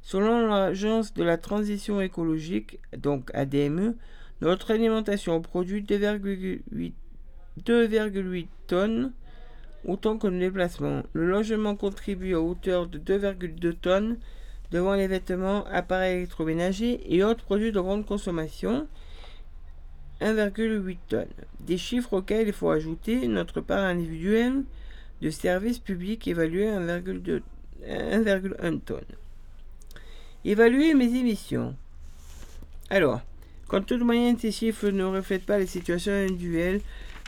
Selon 0.01 0.47
l'Agence 0.47 1.13
de 1.13 1.23
la 1.23 1.37
transition 1.37 2.01
écologique, 2.01 2.79
donc 2.97 3.29
ADME, 3.33 3.95
notre 4.41 4.71
alimentation 4.71 5.41
produit 5.41 5.81
2,8 5.81 6.93
2,8 7.61 8.47
tonnes, 8.67 9.11
autant 9.85 10.17
que 10.17 10.27
nos 10.27 10.39
déplacements. 10.39 11.03
Le 11.13 11.27
logement 11.27 11.75
contribue 11.75 12.33
à 12.33 12.41
hauteur 12.41 12.87
de 12.87 12.97
2,2 12.97 13.73
tonnes 13.73 14.17
devant 14.71 14.95
les 14.95 15.07
vêtements, 15.07 15.65
appareils 15.67 16.17
électroménagers 16.17 17.01
et 17.05 17.23
autres 17.23 17.43
produits 17.43 17.71
de 17.71 17.79
grande 17.79 18.05
consommation, 18.05 18.87
1,8 20.21 20.97
tonnes. 21.09 21.25
Des 21.59 21.77
chiffres 21.77 22.13
auxquels 22.13 22.47
il 22.47 22.53
faut 22.53 22.69
ajouter 22.69 23.27
notre 23.27 23.61
part 23.61 23.83
individuelle 23.83 24.63
de 25.21 25.29
services 25.29 25.79
publics 25.79 26.27
évaluée 26.27 26.69
à 26.69 26.79
1,2 26.79 27.41
1,1 27.87 28.79
tonne. 28.81 29.01
Évaluer 30.45 30.93
mes 30.93 31.15
émissions. 31.15 31.75
Alors, 32.89 33.21
quand 33.67 33.81
toute 33.81 34.01
moyenne 34.01 34.37
ces 34.37 34.51
chiffres 34.51 34.89
ne 34.89 35.03
reflètent 35.03 35.45
pas 35.45 35.57
les 35.57 35.65
situations 35.65 36.11
individuelles, 36.11 36.81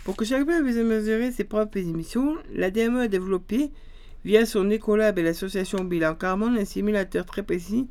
pour 0.04 0.16
que 0.16 0.26
chacun 0.26 0.64
puisse 0.64 0.78
mesurer 0.78 1.32
ses 1.32 1.46
propres 1.46 1.80
émissions, 1.80 2.38
l'ADME 2.54 2.98
a 2.98 3.08
développé, 3.08 3.72
via 4.24 4.46
son 4.46 4.70
Ecolab 4.70 5.18
et 5.18 5.24
l'association 5.24 5.84
Bilan 5.84 6.16
Carbone, 6.16 6.58
un 6.58 6.66
simulateur 6.66 7.26
très 7.26 7.44
précis, 7.44 7.88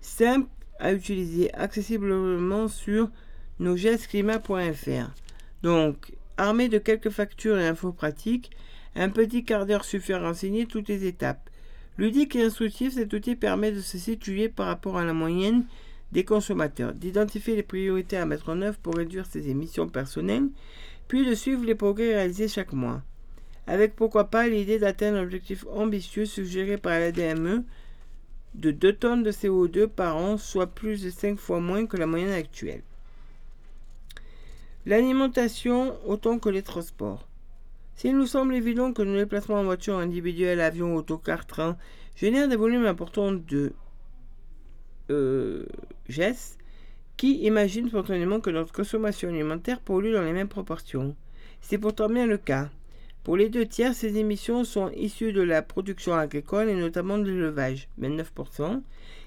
simple 0.00 0.48
à 0.78 0.92
utiliser, 0.92 1.52
accessiblement 1.54 2.68
sur 2.68 3.10
nosgestclimat.fr. 3.60 5.10
Donc, 5.62 6.12
armé 6.36 6.68
de 6.68 6.78
quelques 6.78 7.10
factures 7.10 7.58
et 7.58 7.66
infos 7.66 7.92
pratiques, 7.92 8.50
un 8.96 9.08
petit 9.08 9.44
quart 9.44 9.66
d'heure 9.66 9.84
suffit 9.84 10.12
à 10.12 10.20
renseigner 10.20 10.66
toutes 10.66 10.88
les 10.88 11.06
étapes. 11.06 11.50
Ludique 11.96 12.36
et 12.36 12.42
instructif, 12.42 12.94
cet 12.94 13.12
outil 13.12 13.36
permet 13.36 13.72
de 13.72 13.80
se 13.80 13.98
situer 13.98 14.48
par 14.48 14.66
rapport 14.66 14.98
à 14.98 15.04
la 15.04 15.12
moyenne 15.12 15.64
des 16.12 16.24
consommateurs, 16.24 16.92
d'identifier 16.92 17.56
les 17.56 17.62
priorités 17.62 18.16
à 18.16 18.26
mettre 18.26 18.48
en 18.48 18.62
œuvre 18.62 18.78
pour 18.78 18.96
réduire 18.96 19.26
ses 19.26 19.48
émissions 19.48 19.88
personnelles, 19.88 20.48
puis 21.08 21.26
de 21.26 21.34
suivre 21.34 21.64
les 21.64 21.74
progrès 21.74 22.14
réalisés 22.14 22.48
chaque 22.48 22.72
mois. 22.72 23.02
Avec 23.66 23.96
pourquoi 23.96 24.24
pas 24.24 24.48
l'idée 24.48 24.78
d'atteindre 24.78 25.20
l'objectif 25.20 25.64
ambitieux 25.72 26.26
suggéré 26.26 26.76
par 26.76 26.98
l'ADME 26.98 27.64
de 28.54 28.70
2 28.70 28.92
tonnes 28.92 29.22
de 29.22 29.32
CO2 29.32 29.86
par 29.86 30.16
an, 30.16 30.36
soit 30.36 30.68
plus 30.68 31.02
de 31.02 31.10
5 31.10 31.38
fois 31.38 31.60
moins 31.60 31.86
que 31.86 31.96
la 31.96 32.06
moyenne 32.06 32.32
actuelle. 32.32 32.82
L'alimentation 34.86 35.96
autant 36.06 36.38
que 36.38 36.50
les 36.50 36.62
transports. 36.62 37.26
S'il 37.94 38.18
nous 38.18 38.26
semble 38.26 38.54
évident 38.54 38.92
que 38.92 39.00
nos 39.00 39.16
déplacements 39.16 39.60
en 39.60 39.64
voiture 39.64 39.96
individuelle, 39.96 40.60
avion, 40.60 40.94
autocar, 40.94 41.46
train 41.46 41.78
génèrent 42.16 42.48
des 42.48 42.56
volumes 42.56 42.84
importants 42.84 43.32
de 43.32 43.72
euh, 45.10 45.64
GES, 46.10 46.58
qui 47.16 47.46
imagine 47.46 47.88
spontanément 47.88 48.40
que 48.40 48.50
notre 48.50 48.74
consommation 48.74 49.30
alimentaire 49.30 49.80
pollue 49.80 50.12
dans 50.12 50.22
les 50.22 50.32
mêmes 50.32 50.48
proportions 50.48 51.16
C'est 51.62 51.78
pourtant 51.78 52.10
bien 52.10 52.26
le 52.26 52.36
cas. 52.36 52.68
Pour 53.22 53.38
les 53.38 53.48
deux 53.48 53.64
tiers, 53.64 53.94
ces 53.94 54.18
émissions 54.18 54.64
sont 54.64 54.90
issues 54.90 55.32
de 55.32 55.40
la 55.40 55.62
production 55.62 56.12
agricole 56.12 56.68
et 56.68 56.74
notamment 56.74 57.16
de 57.16 57.30
l'élevage, 57.30 57.88
29%, 57.98 58.82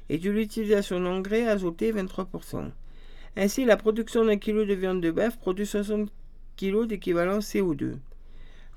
et 0.10 0.20
de 0.20 0.30
l'utilisation 0.30 1.00
d'engrais 1.00 1.48
azotés, 1.48 1.92
23%. 1.92 2.70
Ainsi, 3.40 3.66
la 3.66 3.78
production 3.78 4.26
d'un 4.26 4.38
kilo 4.38 4.66
de 4.66 4.74
viande 4.74 5.00
de 5.00 5.12
bœuf 5.12 5.38
produit 5.38 5.68
60 5.68 6.10
kg 6.58 6.88
d'équivalent 6.88 7.38
CO2, 7.38 7.98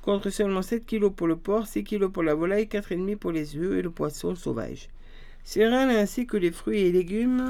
contre 0.03 0.29
seulement 0.29 0.61
7 0.61 0.85
kg 0.85 1.09
pour 1.09 1.27
le 1.27 1.37
porc, 1.37 1.67
6 1.67 1.83
kg 1.83 2.09
pour 2.09 2.23
la 2.23 2.35
volaille, 2.35 2.67
4,5 2.67 3.17
pour 3.17 3.33
les 3.33 3.57
œufs 3.57 3.79
et 3.79 3.81
le 3.81 3.91
poisson 3.91 4.35
sauvage. 4.35 4.91
Céréales 5.45 5.89
ainsi 5.89 6.27
que 6.27 6.37
les 6.37 6.51
fruits 6.51 6.81
et 6.81 6.93
légumes 6.93 7.49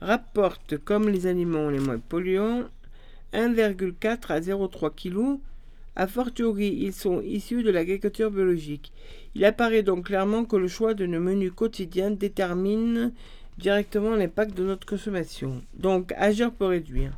rapportent, 0.00 0.76
comme 0.78 1.08
les 1.08 1.28
aliments 1.28 1.70
les 1.70 1.78
moins 1.78 2.00
polluants, 2.00 2.64
1,4 3.32 4.32
à 4.32 4.40
0,3 4.40 4.90
kg. 4.92 5.38
A 5.94 6.08
fortiori, 6.08 6.78
ils 6.80 6.92
sont 6.92 7.20
issus 7.20 7.62
de 7.62 7.70
l'agriculture 7.70 8.30
biologique. 8.32 8.92
Il 9.36 9.44
apparaît 9.44 9.84
donc 9.84 10.06
clairement 10.06 10.44
que 10.44 10.56
le 10.56 10.66
choix 10.66 10.94
de 10.94 11.06
nos 11.06 11.20
menus 11.20 11.52
quotidiens 11.52 12.10
détermine 12.10 13.12
directement 13.60 14.16
l'impact 14.16 14.56
de 14.56 14.64
notre 14.64 14.86
consommation. 14.86 15.62
Donc, 15.74 16.12
agir 16.16 16.50
pour 16.50 16.70
réduire. 16.70 17.12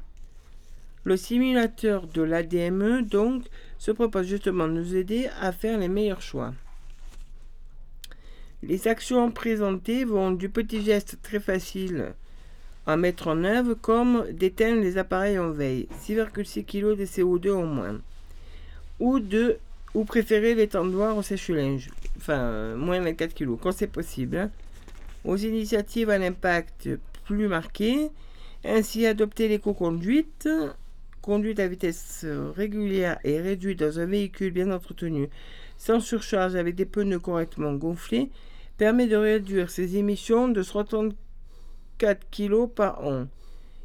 Le 1.05 1.17
simulateur 1.17 2.07
de 2.07 2.23
l'ADME, 2.23 3.03
donc, 3.03 3.45
se 3.79 3.91
propose 3.91 4.27
justement 4.27 4.69
de 4.69 4.75
nous 4.75 4.95
aider 4.95 5.29
à 5.41 5.53
faire 5.53 5.79
les 5.79 5.89
meilleurs 5.89 6.23
choix. 6.23 6.53
Les 8.63 8.87
actions 8.87 9.31
présentées 9.33 10.05
vont 10.05 10.31
du 10.31 10.49
petit 10.49 10.83
geste 10.83 11.19
très 11.23 11.41
facile 11.41 12.15
à 12.87 12.97
mettre 12.97 13.29
en 13.29 13.43
œuvre 13.43 13.75
comme 13.75 14.25
d'éteindre 14.31 14.81
les 14.81 14.99
appareils 14.99 15.39
en 15.39 15.51
veille, 15.51 15.89
6,6 16.05 16.65
kg 16.65 16.97
de 16.97 17.05
CO2 17.05 17.51
au 17.51 17.67
moins, 17.67 18.01
ou 19.01 19.19
de 19.19 19.59
ou 19.95 20.05
préférer 20.05 20.55
les 20.55 20.69
tendoirs 20.69 21.17
au 21.17 21.23
sèche-linge, 21.23 21.91
enfin 22.17 22.75
moins 22.77 23.01
24 23.01 23.35
kg 23.35 23.57
quand 23.61 23.73
c'est 23.73 23.87
possible. 23.87 24.49
Aux 25.25 25.37
initiatives 25.37 26.11
à 26.11 26.19
l'impact 26.19 26.89
plus 27.25 27.49
marqué, 27.49 28.11
ainsi 28.65 29.07
adopter 29.07 29.49
l'éco-conduite, 29.49 30.49
conduite 31.21 31.61
à 31.61 31.69
vitesse 31.69 32.27
régulière 32.57 33.19
et 33.25 33.41
réduite 33.41 33.79
dans 33.79 34.01
un 34.01 34.07
véhicule 34.07 34.53
bien 34.53 34.71
entretenu, 34.71 35.29
sans 35.77 36.01
surcharge 36.01 36.57
avec 36.57 36.75
des 36.75 36.85
pneus 36.85 37.19
correctement 37.19 37.73
gonflés, 37.75 38.31
permet 38.77 39.07
de 39.07 39.17
réduire 39.17 39.71
ses 39.71 39.97
émissions 39.97 40.49
de 40.49 40.63
64 40.63 42.27
kg 42.31 42.67
par 42.67 43.05
an. 43.07 43.27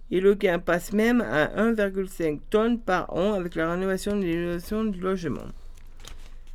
Et 0.10 0.22
le 0.22 0.36
gain 0.36 0.58
passe 0.58 0.94
même 0.94 1.22
à 1.22 1.48
1,5 1.48 2.40
tonnes 2.50 2.80
par 2.80 3.14
an 3.14 3.34
avec 3.34 3.56
la 3.56 3.72
rénovation 3.72 4.16
de 4.16 4.24
l'isolation 4.24 4.86
du 4.86 5.00
logement. 5.00 5.48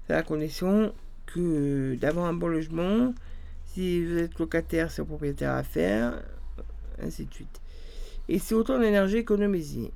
C'est 0.06 0.14
à 0.14 0.22
condition 0.22 0.92
que 1.26 1.94
d'avoir 1.96 2.26
un 2.26 2.32
bon 2.32 2.48
logement, 2.48 3.14
si 3.72 4.04
vous 4.04 4.18
êtes 4.18 4.38
locataire, 4.38 4.90
c'est 4.90 5.02
au 5.02 5.06
propriétaire 5.06 5.52
à 5.52 5.62
faire, 5.62 6.22
ainsi 7.02 7.24
de 7.26 7.32
suite. 7.32 7.60
Et 8.28 8.38
c'est 8.38 8.54
autant 8.54 8.78
d'énergie 8.78 9.18
économisée. 9.18 9.92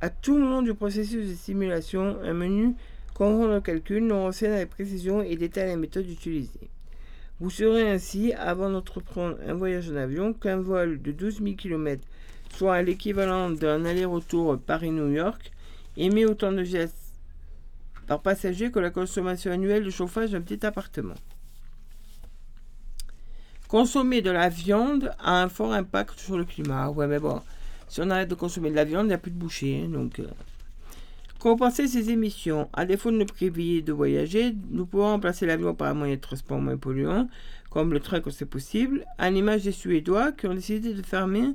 À 0.00 0.08
tout 0.10 0.38
moment 0.38 0.62
du 0.62 0.74
processus 0.74 1.28
de 1.28 1.34
simulation, 1.34 2.18
un 2.22 2.32
menu 2.32 2.74
comprend 3.14 3.46
le 3.48 3.60
calcul, 3.60 4.06
nous 4.06 4.14
renseigne 4.14 4.52
avec 4.52 4.70
précision 4.70 5.22
et 5.22 5.36
détaille 5.36 5.68
les 5.70 5.76
méthodes 5.76 6.08
utilisées. 6.08 6.70
Vous 7.38 7.50
saurez 7.50 7.90
ainsi, 7.90 8.32
avant 8.34 8.70
d'entreprendre 8.70 9.36
un 9.46 9.54
voyage 9.54 9.90
en 9.90 9.96
avion, 9.96 10.32
qu'un 10.32 10.58
vol 10.60 11.02
de 11.02 11.12
12 11.12 11.42
000 11.42 11.54
km, 11.56 12.02
soit 12.54 12.82
l'équivalent 12.82 13.50
d'un 13.50 13.84
aller-retour 13.84 14.58
Paris-New 14.58 15.10
York, 15.12 15.50
émet 15.96 16.24
autant 16.24 16.52
de, 16.52 16.62
gaz- 16.62 16.94
par 18.06 18.20
passager 18.22 18.70
que 18.70 18.78
la 18.78 18.90
consommation 18.90 19.50
annuelle 19.52 19.84
de 19.84 19.90
chauffage 19.90 20.30
d'un 20.30 20.40
petit 20.40 20.64
appartement. 20.64 21.14
Consommer 23.70 24.20
de 24.20 24.32
la 24.32 24.48
viande 24.48 25.12
a 25.20 25.40
un 25.40 25.48
fort 25.48 25.72
impact 25.72 26.18
sur 26.18 26.36
le 26.36 26.44
climat. 26.44 26.90
Ouais, 26.90 27.06
mais 27.06 27.20
bon, 27.20 27.40
si 27.86 28.00
on 28.00 28.10
arrête 28.10 28.28
de 28.28 28.34
consommer 28.34 28.68
de 28.68 28.74
la 28.74 28.84
viande, 28.84 29.04
il 29.04 29.10
n'y 29.10 29.14
a 29.14 29.18
plus 29.18 29.30
de 29.30 29.38
boucher. 29.38 29.84
hein, 29.84 29.88
donc, 29.88 30.18
euh. 30.18 30.26
Compenser 31.38 31.86
ces 31.86 32.10
émissions. 32.10 32.68
À 32.72 32.84
défaut 32.84 33.12
de 33.12 33.16
nous 33.18 33.26
priver 33.26 33.80
de 33.80 33.92
voyager, 33.92 34.56
nous 34.70 34.86
pouvons 34.86 35.04
remplacer 35.04 35.46
l'avion 35.46 35.72
par 35.72 35.86
un 35.86 35.94
moyen 35.94 36.16
de 36.16 36.20
transport 36.20 36.58
moins 36.60 36.76
polluant, 36.76 37.28
comme 37.70 37.92
le 37.92 38.00
train 38.00 38.18
quand 38.18 38.32
c'est 38.32 38.44
possible, 38.44 39.04
à 39.18 39.30
l'image 39.30 39.62
des 39.62 39.70
Suédois 39.70 40.32
qui 40.32 40.48
ont 40.48 40.54
décidé 40.54 40.92
de 40.92 41.02
fermer 41.02 41.54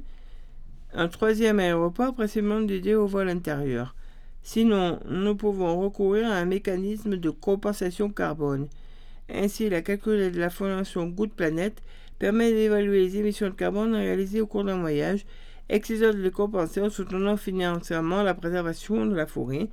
un 0.93 1.09
troisième 1.09 1.59
aéroport 1.59 2.13
précisément 2.13 2.61
dédié 2.61 2.95
au 2.95 3.07
vol 3.07 3.27
intérieur. 3.27 3.93
Sinon, 4.41 4.99
nous 5.09 5.35
pouvons 5.35 5.81
recourir 5.81 6.31
à 6.31 6.35
un 6.35 6.45
mécanisme 6.45 7.17
de 7.17 7.29
compensation 7.29 8.09
carbone. 8.09 8.69
Ainsi, 9.27 9.69
la 9.69 9.81
calcul 9.81 10.31
de 10.31 10.39
la 10.39 10.49
fondation 10.49 11.07
Good 11.07 11.31
Planet 11.31 11.81
permet 12.19 12.51
d'évaluer 12.51 13.01
les 13.01 13.17
émissions 13.17 13.49
de 13.49 13.55
carbone 13.55 13.93
réalisées 13.93 14.41
au 14.41 14.47
cours 14.47 14.63
d'un 14.63 14.79
voyage, 14.79 15.25
exigeant 15.69 16.11
de 16.11 16.17
les 16.17 16.31
compenser 16.31 16.81
en 16.81 16.89
soutenant 16.89 17.37
financièrement 17.37 18.23
la 18.23 18.33
préservation 18.33 19.05
de 19.05 19.15
la 19.15 19.25
forêt, 19.25 19.69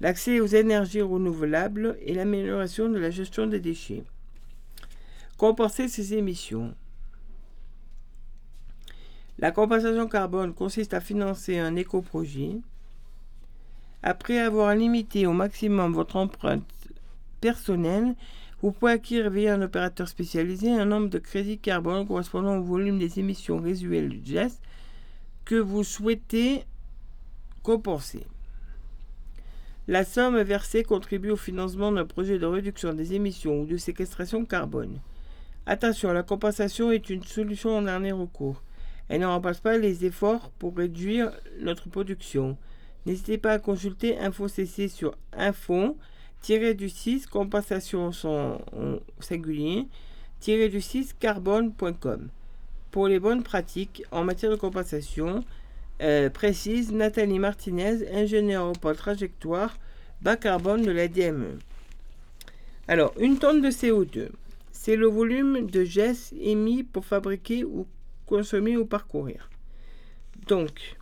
l'accès 0.00 0.40
aux 0.40 0.46
énergies 0.46 1.02
renouvelables 1.02 1.98
et 2.02 2.14
l'amélioration 2.14 2.88
de 2.88 2.98
la 2.98 3.10
gestion 3.10 3.46
des 3.46 3.60
déchets. 3.60 4.04
Compenser 5.36 5.88
ces 5.88 6.14
émissions. 6.14 6.74
La 9.38 9.52
compensation 9.52 10.06
carbone 10.06 10.52
consiste 10.52 10.92
à 10.92 11.00
financer 11.00 11.58
un 11.58 11.74
éco-projet. 11.76 12.58
Après 14.02 14.38
avoir 14.38 14.74
limité 14.74 15.26
au 15.26 15.32
maximum 15.32 15.94
votre 15.94 16.16
empreinte 16.16 16.64
personnelle, 17.40 18.14
vous 18.62 18.72
pouvez 18.72 18.92
acquérir 18.92 19.30
via 19.30 19.54
un 19.54 19.62
opérateur 19.62 20.08
spécialisé 20.08 20.70
un 20.70 20.84
nombre 20.84 21.08
de 21.08 21.18
crédits 21.18 21.58
carbone 21.58 22.06
correspondant 22.06 22.58
au 22.58 22.62
volume 22.62 22.98
des 22.98 23.18
émissions 23.18 23.58
résiduelles 23.58 24.08
du 24.08 24.32
geste 24.32 24.60
que 25.44 25.54
vous 25.54 25.82
souhaitez 25.82 26.64
compenser. 27.62 28.26
La 29.88 30.04
somme 30.04 30.40
versée 30.42 30.84
contribue 30.84 31.30
au 31.30 31.36
financement 31.36 31.90
d'un 31.90 32.04
projet 32.04 32.38
de 32.38 32.46
réduction 32.46 32.92
des 32.92 33.14
émissions 33.14 33.62
ou 33.62 33.66
de 33.66 33.76
séquestration 33.76 34.44
carbone. 34.44 35.00
Attention, 35.66 36.12
la 36.12 36.22
compensation 36.22 36.92
est 36.92 37.10
une 37.10 37.24
solution 37.24 37.76
en 37.76 37.82
dernier 37.82 38.12
recours. 38.12 38.62
Elle 39.08 39.22
ne 39.22 39.26
remplace 39.26 39.60
pas 39.60 39.78
les 39.78 40.04
efforts 40.04 40.50
pour 40.58 40.76
réduire 40.76 41.32
notre 41.60 41.88
production. 41.88 42.56
N'hésitez 43.06 43.38
pas 43.38 43.52
à 43.52 43.58
consulter 43.58 44.18
InfoCC 44.18 44.88
sur 44.88 45.16
info 45.32 45.96
du 46.48 46.88
6 46.88 47.26
compensation 47.26 48.12
son 48.12 48.58
en 48.72 48.98
singulier 49.20 49.86
du 50.46 50.80
6 50.80 51.14
carbone.com 51.20 52.28
pour 52.90 53.08
les 53.08 53.20
bonnes 53.20 53.42
pratiques 53.42 54.02
en 54.10 54.24
matière 54.24 54.50
de 54.50 54.56
compensation 54.56 55.44
euh, 56.02 56.30
précise 56.30 56.92
Nathalie 56.92 57.38
Martinez, 57.38 58.08
ingénieure 58.12 58.70
au 58.70 58.72
pôle 58.72 58.96
trajectoire 58.96 59.76
bas 60.22 60.36
carbone 60.36 60.82
de 60.82 60.90
la 60.90 61.08
DME. 61.08 61.58
Alors, 62.88 63.12
une 63.20 63.38
tonne 63.38 63.60
de 63.60 63.68
CO2, 63.68 64.30
c'est 64.72 64.96
le 64.96 65.06
volume 65.06 65.66
de 65.66 65.84
gestes 65.84 66.34
émis 66.40 66.82
pour 66.82 67.04
fabriquer 67.04 67.64
ou 67.64 67.86
consommer 68.26 68.76
ou 68.76 68.86
parcourir. 68.86 69.50
Donc, 70.48 70.96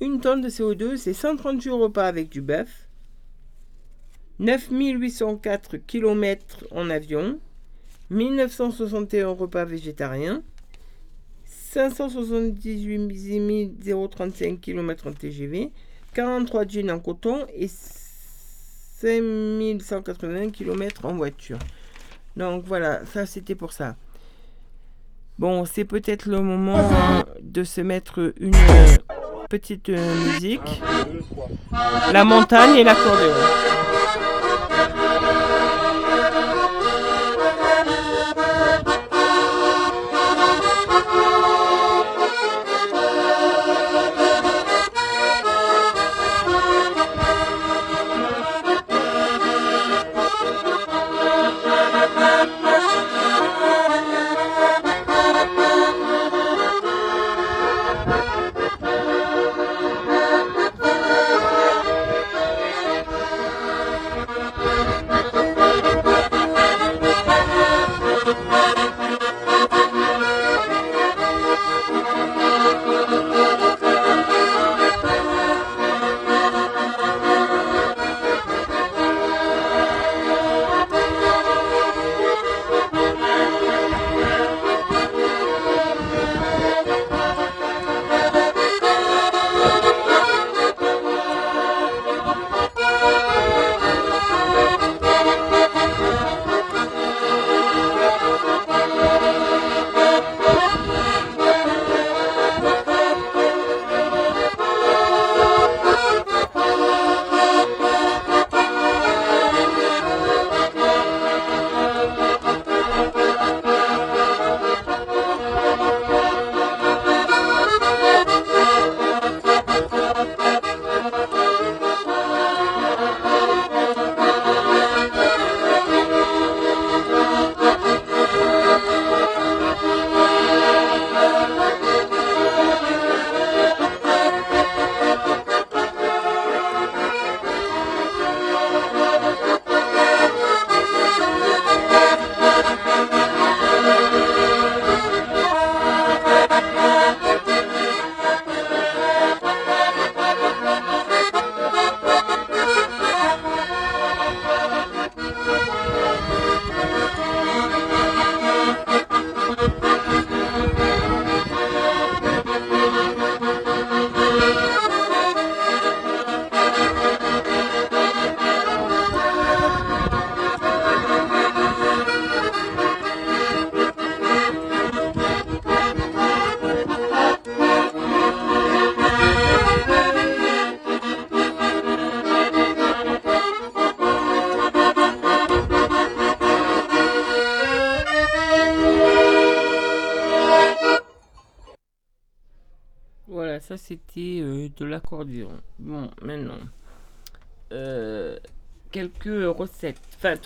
une 0.00 0.20
tonne 0.20 0.40
de 0.40 0.48
CO2, 0.48 0.96
c'est 0.96 1.12
138 1.12 1.70
repas 1.70 2.06
avec 2.06 2.30
du 2.30 2.40
bœuf, 2.40 2.87
9804 4.40 5.78
km 5.86 6.64
en 6.70 6.90
avion, 6.90 7.38
1961 8.10 9.28
repas 9.28 9.64
végétariens, 9.64 10.42
578 11.44 13.80
035 14.10 14.60
km 14.60 15.06
en 15.08 15.12
TGV, 15.12 15.70
43 16.14 16.66
jeans 16.66 16.90
en 16.90 17.00
coton 17.00 17.46
et 17.54 17.68
5180 17.68 20.50
km 20.50 21.04
en 21.04 21.14
voiture. 21.14 21.58
Donc 22.36 22.64
voilà, 22.66 23.06
ça 23.06 23.24
c'était 23.26 23.54
pour 23.54 23.72
ça. 23.72 23.94
Bon, 25.38 25.64
c'est 25.64 25.84
peut-être 25.84 26.26
le 26.26 26.40
moment 26.40 27.24
de 27.40 27.62
se 27.62 27.80
mettre 27.80 28.34
une 28.40 28.56
petite 29.48 29.88
musique. 29.88 30.82
La 32.12 32.24
montagne 32.24 32.76
et 32.76 32.84
l'accordéon. 32.84 33.32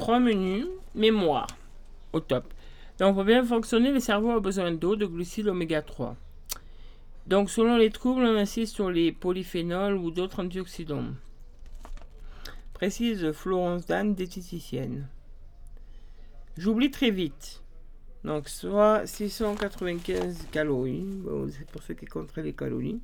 Trois 0.02 0.18
menus. 0.18 0.66
Mémoire. 0.96 1.46
Au 2.12 2.18
top. 2.18 2.52
Donc, 2.98 3.14
pour 3.14 3.22
bien 3.22 3.44
fonctionner, 3.44 3.92
le 3.92 4.00
cerveau 4.00 4.32
a 4.32 4.40
besoin 4.40 4.72
d'eau, 4.72 4.96
de 4.96 5.06
glucides 5.06 5.46
oméga 5.46 5.80
3. 5.80 6.16
Donc, 7.28 7.48
selon 7.48 7.76
les 7.76 7.90
troubles, 7.90 8.24
on 8.24 8.36
insiste 8.36 8.74
sur 8.74 8.90
les 8.90 9.12
polyphénols 9.12 9.94
ou 9.94 10.10
d'autres 10.10 10.44
antioxydants. 10.44 11.12
Précise 12.74 13.30
Florence 13.30 13.86
Dan, 13.86 14.16
diététicienne. 14.16 15.06
J'oublie 16.58 16.90
très 16.90 17.12
vite. 17.12 17.62
Donc, 18.24 18.48
soit 18.48 19.06
695 19.06 20.48
calories. 20.50 21.06
C'est 21.52 21.70
pour 21.70 21.82
ceux 21.84 21.94
qui 21.94 22.06
comptent 22.06 22.36
les 22.38 22.52
calories. 22.52 23.00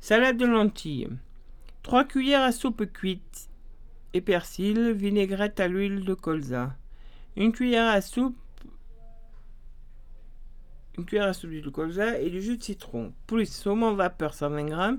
Salade 0.00 0.38
de 0.38 0.46
lentilles. 0.46 1.10
3 1.82 2.04
cuillères 2.04 2.42
à 2.42 2.50
soupe 2.50 2.90
cuite 2.90 3.22
et 4.14 4.20
persil, 4.20 4.92
vinaigrette 4.92 5.60
à 5.60 5.68
l'huile 5.68 6.04
de 6.04 6.14
colza. 6.14 6.74
Une 7.36 7.52
cuillère 7.52 7.88
à 7.88 8.00
soupe 8.00 8.36
une 10.96 11.18
à 11.18 11.32
soupe 11.32 11.50
d'huile 11.50 11.64
de 11.64 11.70
colza 11.70 12.20
et 12.20 12.30
du 12.30 12.40
jus 12.40 12.56
de 12.56 12.62
citron. 12.62 13.12
Plus 13.26 13.46
saumon 13.46 13.94
vapeur 13.94 14.32
120 14.32 14.68
g, 14.68 14.98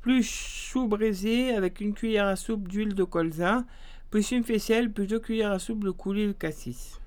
plus 0.00 0.22
chou 0.22 0.88
braisé 0.88 1.54
avec 1.54 1.82
une 1.82 1.92
cuillère 1.92 2.26
à 2.26 2.36
soupe 2.36 2.66
d'huile 2.66 2.94
de 2.94 3.04
colza, 3.04 3.64
plus 4.10 4.30
une 4.30 4.42
faisselle, 4.42 4.90
plus 4.90 5.06
deux 5.06 5.18
cuillères 5.18 5.52
à 5.52 5.58
soupe 5.58 5.84
de 5.84 5.90
coulis 5.90 6.28
de 6.28 6.32
cassis. 6.32 6.98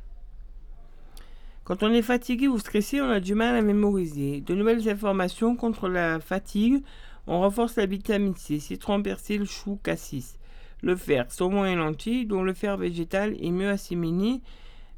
Quand 1.63 1.81
on 1.81 1.91
est 1.91 2.03
fatigué 2.03 2.47
ou 2.47 2.59
stressé, 2.59 3.01
on 3.01 3.09
a 3.09 3.19
du 3.19 3.33
mal 3.33 3.55
à 3.55 3.61
mémoriser. 3.63 4.41
De 4.41 4.53
nouvelles 4.53 4.87
informations 4.87 5.55
contre 5.55 5.89
la 5.89 6.19
fatigue, 6.19 6.83
on 7.25 7.39
renforce 7.39 7.75
la 7.75 7.87
vitamine 7.87 8.35
C, 8.35 8.59
citron, 8.59 9.01
persil, 9.01 9.45
chou, 9.45 9.79
cassis. 9.83 10.36
Le 10.83 10.95
fer, 10.95 11.31
saumon 11.31 11.65
et 11.65 11.75
lentilles, 11.75 12.25
dont 12.25 12.43
le 12.43 12.53
fer 12.53 12.77
végétal 12.77 13.35
est 13.41 13.51
mieux 13.51 13.69
assimilé 13.69 14.41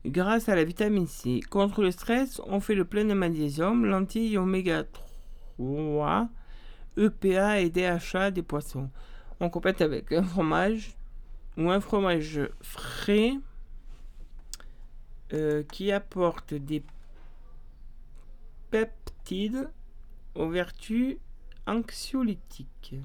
grâce 0.06 0.50
à 0.50 0.56
la 0.56 0.64
vitamine 0.64 1.08
C. 1.08 1.42
Contre 1.50 1.82
le 1.82 1.92
stress, 1.92 2.42
on 2.46 2.60
fait 2.60 2.76
le 2.76 2.86
plein 2.86 3.06
de 3.06 3.14
magnésium, 3.14 3.86
lentilles 3.86 4.38
oméga 4.38 4.84
3, 5.58 6.30
EPA 6.98 7.62
et 7.62 7.70
DHA 7.70 8.32
des 8.32 8.44
poissons. 8.44 8.90
On 9.40 9.50
complète 9.50 9.82
avec 9.82 10.12
un 10.12 10.24
fromage 10.24 10.96
ou 11.58 11.70
un 11.70 11.80
fromage 11.80 12.42
frais 12.62 13.34
euh, 15.34 15.64
qui 15.64 15.92
apporte 15.92 16.54
des 16.54 16.84
peptides 18.72 19.70
aux 20.36 20.50
vertus 20.50 21.18
anxiolytiques. 21.68 22.96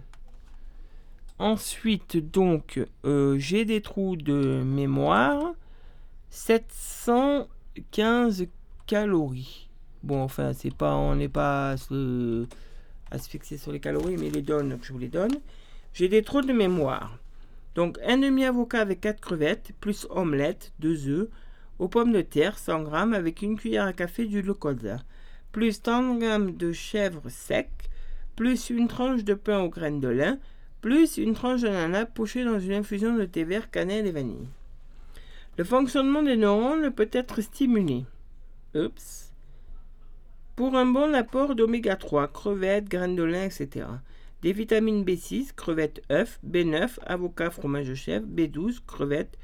Ensuite, 1.39 2.17
donc, 2.17 2.81
euh, 3.05 3.39
j'ai 3.39 3.65
des 3.65 3.81
trous 3.81 4.17
de 4.17 4.63
mémoire. 4.65 5.55
715 6.31 8.47
calories. 8.87 9.69
Bon, 10.03 10.23
enfin, 10.23 10.53
c'est 10.53 10.75
pas, 10.75 10.95
on 10.95 11.17
n'est 11.17 11.29
pas 11.29 11.71
à 11.71 11.77
se, 11.77 12.47
fixer 13.29 13.57
sur 13.57 13.73
les 13.73 13.81
calories, 13.81 14.17
mais 14.17 14.31
les 14.31 14.43
donne, 14.43 14.79
je 14.83 14.93
vous 14.93 14.99
les 14.99 15.09
donne. 15.09 15.35
J'ai 15.93 16.09
des 16.09 16.23
trous 16.23 16.43
de 16.43 16.53
mémoire. 16.53 17.19
Donc, 17.75 17.99
un 18.07 18.19
demi-avocat 18.19 18.81
avec 18.81 19.01
4 19.01 19.21
crevettes, 19.21 19.73
plus 19.81 20.07
omelette, 20.11 20.73
2 20.79 21.09
œufs, 21.09 21.29
aux 21.79 21.89
pommes 21.89 22.13
de 22.13 22.21
terre, 22.21 22.59
100 22.59 22.85
g, 22.85 23.17
avec 23.17 23.43
une 23.43 23.57
cuillère 23.57 23.87
à 23.87 23.93
café 23.93 24.29
colza, 24.59 24.99
plus 25.51 25.83
30 25.83 26.21
g 26.21 26.53
de 26.53 26.73
chèvre 26.73 27.29
sec, 27.29 27.69
plus 28.37 28.71
une 28.71 28.89
tranche 28.89 29.25
de 29.25 29.35
pain 29.35 29.61
aux 29.61 29.69
graines 29.69 30.01
de 30.01 30.09
lin, 30.09 30.39
plus 30.85 31.17
une 31.17 31.33
tranche 31.33 31.63
d'ananas 31.63 32.05
pochée 32.05 32.45
dans 32.45 32.61
une 32.61 32.75
infusion 32.75 33.17
de 33.17 33.25
thé 33.25 33.43
vert, 33.43 33.71
cannelle 33.71 34.07
et 34.07 34.11
vanille. 34.11 34.47
Le 35.57 35.65
fonctionnement 35.65 36.23
des 36.23 36.37
neurones 36.37 36.91
peut 36.91 37.09
être 37.11 37.41
stimulé. 37.41 38.05
Oups. 38.75 39.33
Pour 40.57 40.77
un 40.77 40.85
bon 40.85 41.15
apport 41.15 41.55
d'oméga 41.55 41.97
3, 41.97 42.29
crevettes, 42.29 42.91
graines 42.91 43.17
de 43.17 43.23
lin, 43.23 43.45
etc. 43.45 43.87
Des 44.43 44.53
vitamines 44.53 45.05
B6, 45.05 45.55
crevettes, 45.55 46.03
œufs, 46.13 46.39
B9, 46.47 46.99
avocat, 47.07 47.49
fromage 47.49 47.89
de 47.89 47.95
chèvre, 47.95 48.27
B12, 48.27 48.81
crevettes, 48.87 49.39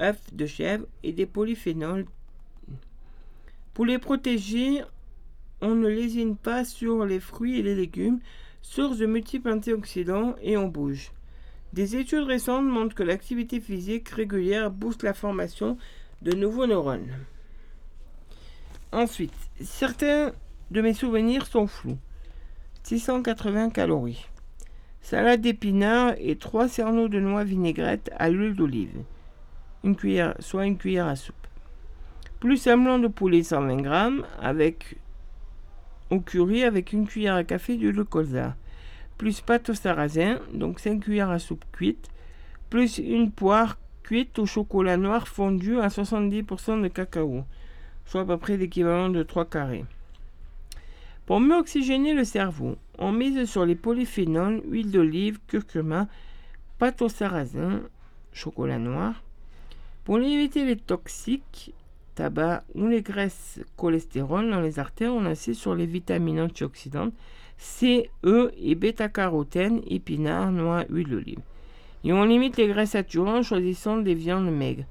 œufs 0.00 0.32
de 0.32 0.46
chèvre 0.46 0.86
et 1.02 1.12
des 1.12 1.26
polyphénols. 1.26 2.06
Pour 3.72 3.84
les 3.84 3.98
protéger, 3.98 4.84
on 5.60 5.74
ne 5.74 5.88
lésine 5.88 6.36
pas 6.36 6.64
sur 6.64 7.04
les 7.04 7.18
fruits 7.18 7.58
et 7.58 7.62
les 7.62 7.74
légumes, 7.74 8.20
source 8.64 8.96
de 8.96 9.04
multiples 9.04 9.50
antioxydants 9.50 10.36
et 10.40 10.56
on 10.56 10.68
bouge. 10.68 11.12
Des 11.74 11.96
études 11.96 12.24
récentes 12.24 12.64
montrent 12.64 12.94
que 12.94 13.02
l'activité 13.02 13.60
physique 13.60 14.08
régulière 14.08 14.70
booste 14.70 15.02
la 15.02 15.12
formation 15.12 15.76
de 16.22 16.32
nouveaux 16.32 16.66
neurones. 16.66 17.12
Ensuite, 18.90 19.34
certains 19.60 20.32
de 20.70 20.80
mes 20.80 20.94
souvenirs 20.94 21.46
sont 21.46 21.66
flous. 21.66 21.98
680 22.84 23.68
calories. 23.68 24.26
Salade 25.02 25.42
d'épinards 25.42 26.14
et 26.18 26.36
3 26.36 26.68
cerneaux 26.68 27.08
de 27.08 27.20
noix 27.20 27.44
vinaigrette 27.44 28.10
à 28.16 28.30
l'huile 28.30 28.56
d'olive. 28.56 29.02
Une 29.84 29.94
cuillère, 29.94 30.36
soit 30.38 30.64
une 30.64 30.78
cuillère 30.78 31.06
à 31.06 31.16
soupe. 31.16 31.46
Plus 32.40 32.66
un 32.66 32.78
blanc 32.78 32.98
de 32.98 33.08
poulet 33.08 33.42
120 33.42 33.84
g 33.84 34.22
avec 34.40 34.96
au 36.10 36.20
curry 36.20 36.64
avec 36.64 36.92
une 36.92 37.06
cuillère 37.06 37.34
à 37.34 37.44
café 37.44 37.76
d'huile 37.76 37.96
de 37.96 38.02
colza 38.02 38.56
plus 39.18 39.40
pâte 39.40 39.70
au 39.70 39.74
sarrasin, 39.74 40.38
donc 40.52 40.80
5 40.80 41.00
cuillères 41.00 41.30
à 41.30 41.38
soupe 41.38 41.64
cuite, 41.72 42.08
plus 42.70 42.98
une 42.98 43.30
poire 43.30 43.78
cuite 44.02 44.38
au 44.38 44.46
chocolat 44.46 44.96
noir 44.96 45.28
fondu 45.28 45.80
à 45.80 45.88
70% 45.88 46.82
de 46.82 46.88
cacao, 46.88 47.44
soit 48.04 48.22
à 48.22 48.24
peu 48.24 48.36
près 48.36 48.56
l'équivalent 48.56 49.08
de 49.08 49.22
3 49.22 49.46
carrés. 49.46 49.84
Pour 51.26 51.40
mieux 51.40 51.56
oxygéner 51.56 52.12
le 52.12 52.24
cerveau, 52.24 52.76
on 52.98 53.12
mise 53.12 53.48
sur 53.48 53.64
les 53.64 53.76
polyphénols, 53.76 54.62
huile 54.68 54.90
d'olive, 54.90 55.38
curcuma, 55.46 56.06
pâte 56.78 57.00
au 57.00 57.08
sarrasin, 57.08 57.80
chocolat 58.32 58.78
noir. 58.78 59.22
Pour 60.04 60.18
éviter 60.18 60.66
les 60.66 60.76
toxiques, 60.76 61.72
tabac 62.14 62.64
ou 62.74 62.86
les 62.86 63.02
graisses 63.02 63.60
cholestérol 63.76 64.50
dans 64.50 64.60
les 64.60 64.78
artères, 64.78 65.12
on 65.12 65.24
insiste 65.24 65.60
sur 65.60 65.74
les 65.74 65.86
vitamines 65.86 66.40
antioxydantes 66.40 67.14
C, 67.56 68.10
E 68.24 68.52
et 68.58 68.74
bêta-carotène, 68.74 69.80
épinards, 69.88 70.50
noix, 70.50 70.84
huile 70.88 71.08
d'olive. 71.08 71.40
Et 72.04 72.12
on 72.12 72.24
limite 72.24 72.56
les 72.56 72.68
graisses 72.68 72.90
saturées 72.90 73.30
en 73.30 73.42
choisissant 73.42 73.98
des 73.98 74.14
viandes 74.14 74.50
maigres. 74.50 74.84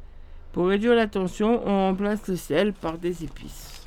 Pour 0.52 0.68
réduire 0.68 0.96
la 0.96 1.08
tension, 1.08 1.62
on 1.68 1.90
remplace 1.90 2.28
le 2.28 2.36
sel 2.36 2.74
par 2.74 2.98
des 2.98 3.24
épices. 3.24 3.86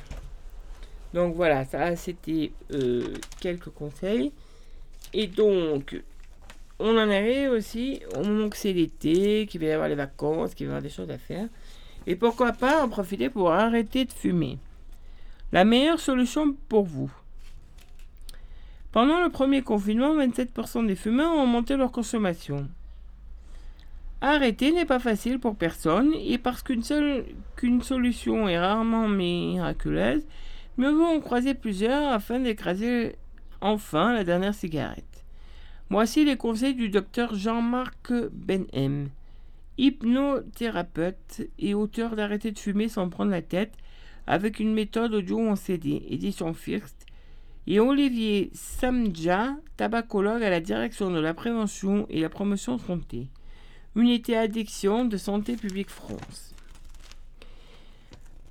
Donc 1.13 1.35
voilà, 1.35 1.65
ça 1.65 1.95
c'était 1.95 2.51
euh, 2.71 3.13
quelques 3.39 3.69
conseils. 3.69 4.31
Et 5.13 5.27
donc, 5.27 6.01
on 6.79 6.91
en 6.97 7.09
arrive 7.09 7.51
aussi 7.51 8.01
au 8.15 8.23
moment 8.23 8.49
que 8.49 8.57
c'est 8.57 8.73
l'été, 8.73 9.47
qu'il 9.47 9.61
va 9.61 9.67
y 9.67 9.71
avoir 9.71 9.89
les 9.89 9.95
vacances, 9.95 10.53
qu'il 10.53 10.67
va 10.67 10.73
y 10.73 10.75
avoir 10.75 10.83
des 10.83 10.93
choses 10.93 11.09
à 11.09 11.17
faire. 11.17 11.47
Et 12.07 12.15
pourquoi 12.15 12.53
pas 12.53 12.83
en 12.83 12.89
profiter 12.89 13.29
pour 13.29 13.51
arrêter 13.51 14.05
de 14.05 14.11
fumer. 14.11 14.57
La 15.51 15.63
meilleure 15.63 15.99
solution 15.99 16.55
pour 16.67 16.85
vous, 16.85 17.11
pendant 18.97 19.21
le 19.21 19.29
premier 19.29 19.61
confinement, 19.61 20.15
27% 20.15 20.87
des 20.87 20.95
fumeurs 20.95 21.31
ont 21.31 21.43
augmenté 21.43 21.77
leur 21.77 21.91
consommation. 21.91 22.67
Arrêter 24.21 24.71
n'est 24.71 24.85
pas 24.85 24.97
facile 24.97 25.39
pour 25.39 25.55
personne 25.55 26.13
et 26.15 26.39
parce 26.39 26.63
qu'une 26.63 26.81
seule 26.81 27.25
qu'une 27.55 27.83
solution 27.83 28.49
est 28.49 28.57
rarement 28.57 29.07
miraculeuse, 29.07 30.25
mieux 30.77 30.89
vaut 30.89 31.05
en 31.05 31.19
croiser 31.19 31.53
plusieurs 31.53 32.11
afin 32.11 32.39
d'écraser 32.39 33.17
enfin 33.61 34.13
la 34.13 34.23
dernière 34.23 34.55
cigarette. 34.55 35.25
Voici 35.91 36.25
les 36.25 36.35
conseils 36.35 36.73
du 36.73 36.89
docteur 36.89 37.35
Jean-Marc 37.35 38.11
Benhem, 38.31 39.09
hypnothérapeute 39.77 41.41
et 41.59 41.73
auteur 41.73 42.15
d'Arrêter 42.15 42.51
de 42.51 42.59
fumer 42.59 42.89
sans 42.89 43.09
prendre 43.09 43.31
la 43.31 43.41
tête 43.41 43.73
avec 44.25 44.59
une 44.59 44.73
méthode 44.73 45.13
audio 45.13 45.39
en 45.39 45.55
CD, 45.55 46.03
édition 46.09 46.53
First, 46.53 47.05
et 47.67 47.79
Olivier 47.79 48.49
Samdja, 48.53 49.55
tabacologue 49.75 50.43
à 50.43 50.49
la 50.49 50.59
direction 50.59 51.11
de 51.11 51.19
la 51.19 51.33
prévention 51.33 52.05
et 52.09 52.21
la 52.21 52.29
promotion 52.29 52.77
santé, 52.77 53.27
unité 53.95 54.37
addiction 54.37 55.05
de 55.05 55.17
Santé 55.17 55.55
publique 55.55 55.89
France. 55.89 56.55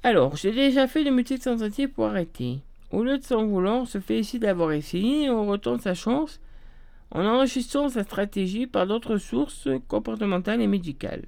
Alors, 0.03 0.37
j'ai 0.37 0.53
déjà 0.53 0.87
fait 0.87 1.03
de 1.03 1.11
multiples 1.11 1.43
tentatives 1.43 1.89
pour 1.89 2.07
arrêter. 2.07 2.61
Au 2.93 3.03
lieu 3.03 3.19
de 3.19 3.25
s'en 3.25 3.45
vouloir, 3.45 3.81
on 3.81 3.87
se 3.87 3.99
félicite 3.99 4.43
d'avoir 4.43 4.73
essayé 4.73 5.25
et 5.25 5.31
on 5.31 5.47
retourne 5.47 5.81
sa 5.81 5.95
chance 5.95 6.41
en 7.11 7.25
enrichissant 7.25 7.89
sa 7.89 8.05
stratégie 8.05 8.67
par 8.67 8.87
d'autres 8.87 9.19
sources 9.19 9.69
comportementales 9.89 10.61
et 10.61 10.67
médicales. 10.67 11.25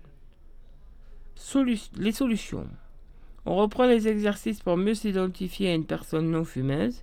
Les 1.97 2.13
solutions. 2.13 2.67
On 3.47 3.57
reprend 3.57 3.87
les 3.87 4.09
exercices 4.09 4.61
pour 4.61 4.77
mieux 4.77 4.95
s'identifier 4.95 5.71
à 5.71 5.75
une 5.75 5.87
personne 5.87 6.31
non 6.31 6.45
fumeuse 6.45 7.03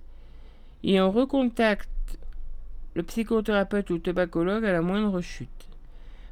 et 0.84 1.00
on 1.00 1.10
recontacte 1.10 1.88
le 2.94 3.02
psychothérapeute 3.02 3.90
ou 3.90 3.98
tabacologue 3.98 4.64
à 4.64 4.72
la 4.72 4.82
moindre 4.82 5.20
chute. 5.20 5.48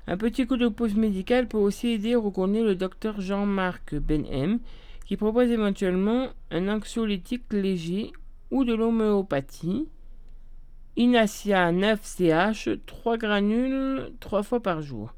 Un 0.06 0.16
petit 0.16 0.46
coup 0.46 0.56
de 0.56 0.68
pouce 0.68 0.94
médical 0.94 1.48
peut 1.48 1.58
aussi 1.58 1.88
aider 1.88 2.14
à 2.14 2.18
reconnaître 2.18 2.66
le 2.66 2.74
docteur 2.74 3.20
Jean-Marc 3.20 3.94
Benhem, 3.94 4.60
qui 5.06 5.16
propose 5.16 5.50
éventuellement 5.50 6.28
un 6.50 6.68
anxiolytique 6.68 7.52
léger 7.52 8.12
ou 8.50 8.64
de 8.64 8.74
l'homéopathie. 8.74 9.88
Inacia 10.96 11.72
9CH, 11.72 12.78
3 12.86 13.18
granules 13.18 14.12
3 14.20 14.42
fois 14.42 14.60
par 14.60 14.80
jour. 14.80 15.12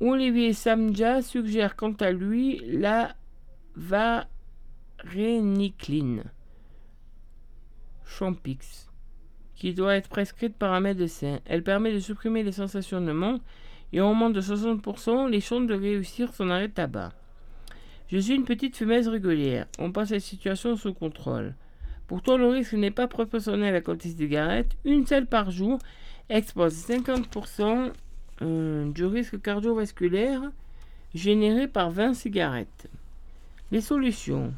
Olivier 0.00 0.52
Samja 0.52 1.22
suggère 1.22 1.76
quant 1.76 1.94
à 1.94 2.12
lui 2.12 2.60
la 2.66 3.16
varénicline, 3.74 6.24
Champix, 8.04 8.90
qui 9.54 9.74
doit 9.74 9.96
être 9.96 10.08
prescrite 10.08 10.56
par 10.56 10.72
un 10.72 10.80
médecin. 10.80 11.40
Elle 11.46 11.62
permet 11.62 11.92
de 11.92 12.00
supprimer 12.00 12.42
les 12.42 12.52
sensations 12.52 13.00
de 13.00 13.12
manque 13.12 13.42
et 13.92 14.00
en 14.00 14.14
moins 14.14 14.30
de 14.30 14.40
60% 14.40 15.28
les 15.28 15.40
chances 15.40 15.66
de 15.66 15.74
réussir 15.74 16.34
son 16.34 16.50
arrêt 16.50 16.68
de 16.68 16.74
tabac. 16.74 17.12
Je 18.08 18.18
suis 18.18 18.34
une 18.34 18.44
petite 18.44 18.76
fumeuse 18.76 19.08
régulière. 19.08 19.66
On 19.78 19.90
passe 19.90 20.10
la 20.10 20.20
situation 20.20 20.76
sous 20.76 20.94
contrôle. 20.94 21.54
Pourtant, 22.08 22.38
le 22.38 22.48
risque 22.48 22.72
n'est 22.72 22.90
pas 22.90 23.06
proportionnel 23.06 23.74
à 23.74 23.82
côté 23.82 24.08
de 24.08 24.18
cigarettes. 24.18 24.76
Une 24.84 25.06
seule 25.06 25.26
par 25.26 25.50
jour 25.50 25.78
expose 26.30 26.74
50% 26.74 27.92
euh, 28.40 28.90
du 28.90 29.04
risque 29.04 29.40
cardiovasculaire 29.40 30.40
généré 31.14 31.68
par 31.68 31.90
20 31.90 32.14
cigarettes. 32.14 32.88
Les 33.70 33.82
solutions. 33.82 34.54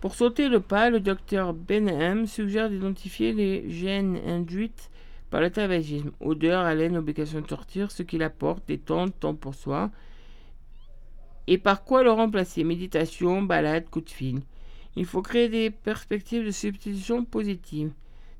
Pour 0.00 0.14
sauter 0.14 0.48
le 0.48 0.60
pas, 0.60 0.90
le 0.90 1.00
docteur 1.00 1.52
Benham 1.52 2.26
suggère 2.26 2.70
d'identifier 2.70 3.32
les 3.32 3.68
gènes 3.68 4.16
induites 4.24 4.90
par 5.30 5.40
le 5.40 5.50
tabagisme. 5.50 6.12
Odeur, 6.20 6.64
haleine, 6.64 6.96
obligation 6.96 7.40
de 7.40 7.48
sortir, 7.48 7.90
ce 7.90 8.04
qu'il 8.04 8.22
apporte, 8.22 8.66
détente, 8.68 9.18
temps 9.18 9.34
pour 9.34 9.56
soi. 9.56 9.90
Et 11.48 11.58
par 11.58 11.82
quoi 11.82 12.04
le 12.04 12.12
remplacer? 12.12 12.62
Méditation, 12.62 13.42
balade, 13.42 13.90
coup 13.90 14.00
de 14.00 14.10
fil. 14.10 14.40
Il 14.98 15.04
faut 15.04 15.22
créer 15.22 15.48
des 15.48 15.70
perspectives 15.70 16.44
de 16.44 16.50
substitution 16.50 17.24
positives. 17.24 17.92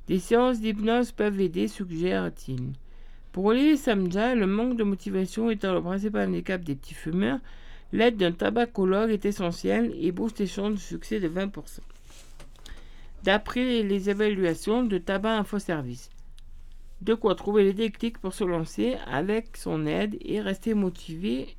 Des 0.09 0.18
séances 0.18 0.59
d'hypnose 0.59 1.12
peuvent 1.12 1.40
aider, 1.40 1.68
suggère-t-il. 1.68 2.72
Pour 3.30 3.44
Olivier 3.44 3.76
Samja, 3.76 4.35
le 4.35 4.48
manque 4.48 4.76
de 4.76 4.82
motivation 4.82 5.52
étant 5.52 5.72
le 5.72 5.80
principal 5.80 6.28
handicap 6.28 6.60
des 6.64 6.74
petits 6.74 6.94
fumeurs, 6.94 7.39
l'aide 7.93 8.16
d'un 8.16 8.32
tabacologue 8.32 9.10
est 9.10 9.24
essentielle 9.24 9.94
et 10.01 10.10
booste 10.10 10.40
les 10.40 10.48
chances 10.48 10.72
de 10.72 10.80
succès 10.80 11.20
de 11.20 11.28
20%. 11.28 11.78
D'après 13.22 13.85
les 13.85 14.10
évaluations 14.10 14.82
de 14.82 14.98
Tabac 14.98 15.39
Info 15.39 15.60
Service. 15.60 16.10
De 17.02 17.14
quoi 17.14 17.36
trouver 17.36 17.62
les 17.62 17.72
déclics 17.72 18.18
pour 18.18 18.35
se 18.35 18.43
lancer 18.43 18.97
avec 19.06 19.56
son 19.56 19.86
aide 19.86 20.16
et 20.22 20.40
rester 20.40 20.74
motivé 20.74 21.55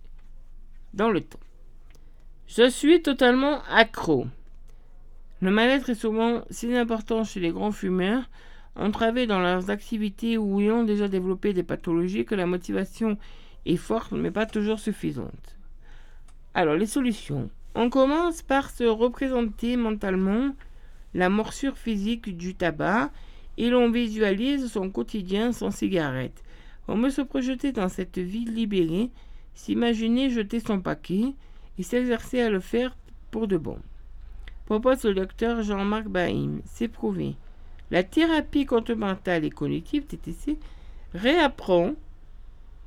dans 0.94 1.10
le 1.10 1.22
temps. 1.22 1.40
Je 2.48 2.70
suis 2.70 3.02
totalement 3.02 3.62
accro. 3.70 4.28
Le 5.42 5.52
mal-être 5.52 5.90
est 5.90 5.96
souvent 5.96 6.44
si 6.50 6.76
important 6.76 7.24
chez 7.24 7.40
les 7.40 7.52
grands 7.52 7.72
fumeurs, 7.72 8.30
entravés 8.76 9.26
dans 9.26 9.40
leurs 9.40 9.70
activités 9.70 10.38
ou 10.38 10.60
ayant 10.60 10.84
déjà 10.84 11.08
développé 11.08 11.54
des 11.54 11.64
pathologies 11.64 12.26
que 12.26 12.36
la 12.36 12.46
motivation 12.46 13.18
est 13.66 13.78
forte 13.78 14.12
mais 14.12 14.32
pas 14.32 14.46
toujours 14.46 14.80
suffisante. 14.80 15.58
Alors 16.54 16.76
les 16.76 16.86
solutions. 16.86 17.50
On 17.76 17.90
commence 17.90 18.42
par 18.42 18.70
se 18.70 18.84
représenter 18.84 19.78
mentalement 19.78 20.56
la 21.14 21.30
morsure 21.30 21.78
physique 21.78 22.36
du 22.36 22.56
tabac 22.56 23.12
et 23.58 23.70
l'on 23.70 23.92
visualise 23.92 24.72
son 24.72 24.90
quotidien 24.90 25.52
sans 25.52 25.72
cigarette. 25.72 26.44
On 26.88 27.00
peut 27.00 27.12
se 27.12 27.22
projeter 27.22 27.72
dans 27.72 27.90
cette 27.90 28.18
vie 28.18 28.46
libérée, 28.46 29.10
s'imaginer 29.54 30.30
jeter 30.30 30.60
son 30.60 30.82
paquet 30.82 31.34
et 31.78 31.84
s'exercer 31.84 32.42
à 32.42 32.50
le 32.50 32.60
faire 32.60 32.98
pour 33.32 33.48
de 33.48 33.58
bon. 33.58 33.78
Propose 34.70 35.04
le 35.04 35.16
docteur 35.16 35.64
Jean-Marc 35.64 36.10
Baïm. 36.10 36.62
C'est 36.64 36.90
prouvé. 36.90 37.36
La 37.90 38.04
thérapie 38.04 38.68
comportementale 38.68 39.44
et 39.44 39.50
cognitive, 39.50 40.04
TTC, 40.04 40.60
réapprend, 41.16 41.94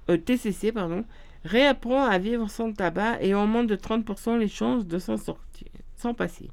euh, 0.08 0.16
TCC, 0.16 0.72
réapprend 1.44 2.04
à 2.04 2.18
vivre 2.18 2.48
sans 2.48 2.72
tabac 2.72 3.20
et 3.20 3.34
augmente 3.34 3.66
de 3.66 3.74
30% 3.74 4.38
les 4.38 4.46
chances 4.46 4.86
de 4.86 5.00
s'en 5.00 5.16
sortir, 5.16 5.66
passer. 6.16 6.50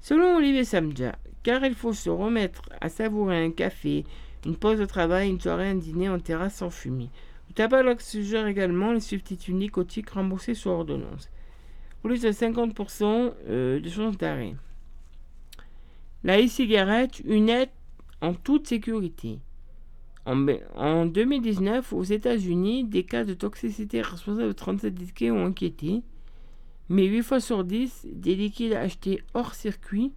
Selon 0.00 0.38
Olivier 0.38 0.64
Samja, 0.64 1.14
car 1.44 1.64
il 1.64 1.76
faut 1.76 1.92
se 1.92 2.10
remettre 2.10 2.62
à 2.80 2.88
savourer 2.88 3.44
un 3.44 3.52
café, 3.52 4.04
une 4.44 4.56
pause 4.56 4.80
de 4.80 4.84
travail, 4.84 5.30
une 5.30 5.40
soirée, 5.40 5.68
un 5.68 5.76
dîner 5.76 6.08
en 6.08 6.18
terrasse 6.18 6.56
sans 6.56 6.70
fumer. 6.70 7.10
Le 7.50 7.54
tabacologue 7.54 8.00
suggère 8.00 8.48
également 8.48 8.90
les 8.90 8.98
substituts 8.98 9.54
nicotiques 9.54 10.10
remboursés 10.10 10.54
sur 10.54 10.72
ordonnance. 10.72 11.30
Plus 12.02 12.22
de 12.22 12.30
50% 12.30 13.32
euh, 13.48 13.80
de 13.80 13.88
chances 13.88 14.16
d'arrêt. 14.16 14.54
La 16.24 16.40
e-cigarette, 16.40 17.20
une 17.24 17.48
aide 17.48 17.70
en 18.20 18.34
toute 18.34 18.66
sécurité. 18.66 19.38
En, 20.26 20.36
Be- 20.36 20.60
en 20.76 21.06
2019, 21.06 21.92
aux 21.92 22.02
États-Unis, 22.02 22.84
des 22.84 23.04
cas 23.04 23.24
de 23.24 23.34
toxicité 23.34 24.02
responsables 24.02 24.48
de 24.48 24.52
37 24.52 24.94
disquets 24.94 25.30
ont 25.30 25.46
inquiété, 25.46 26.02
mais 26.88 27.06
8 27.06 27.22
fois 27.22 27.40
sur 27.40 27.64
10, 27.64 28.06
des 28.12 28.34
liquides 28.34 28.74
achetés 28.74 29.22
hors 29.34 29.54
circuit 29.54 30.12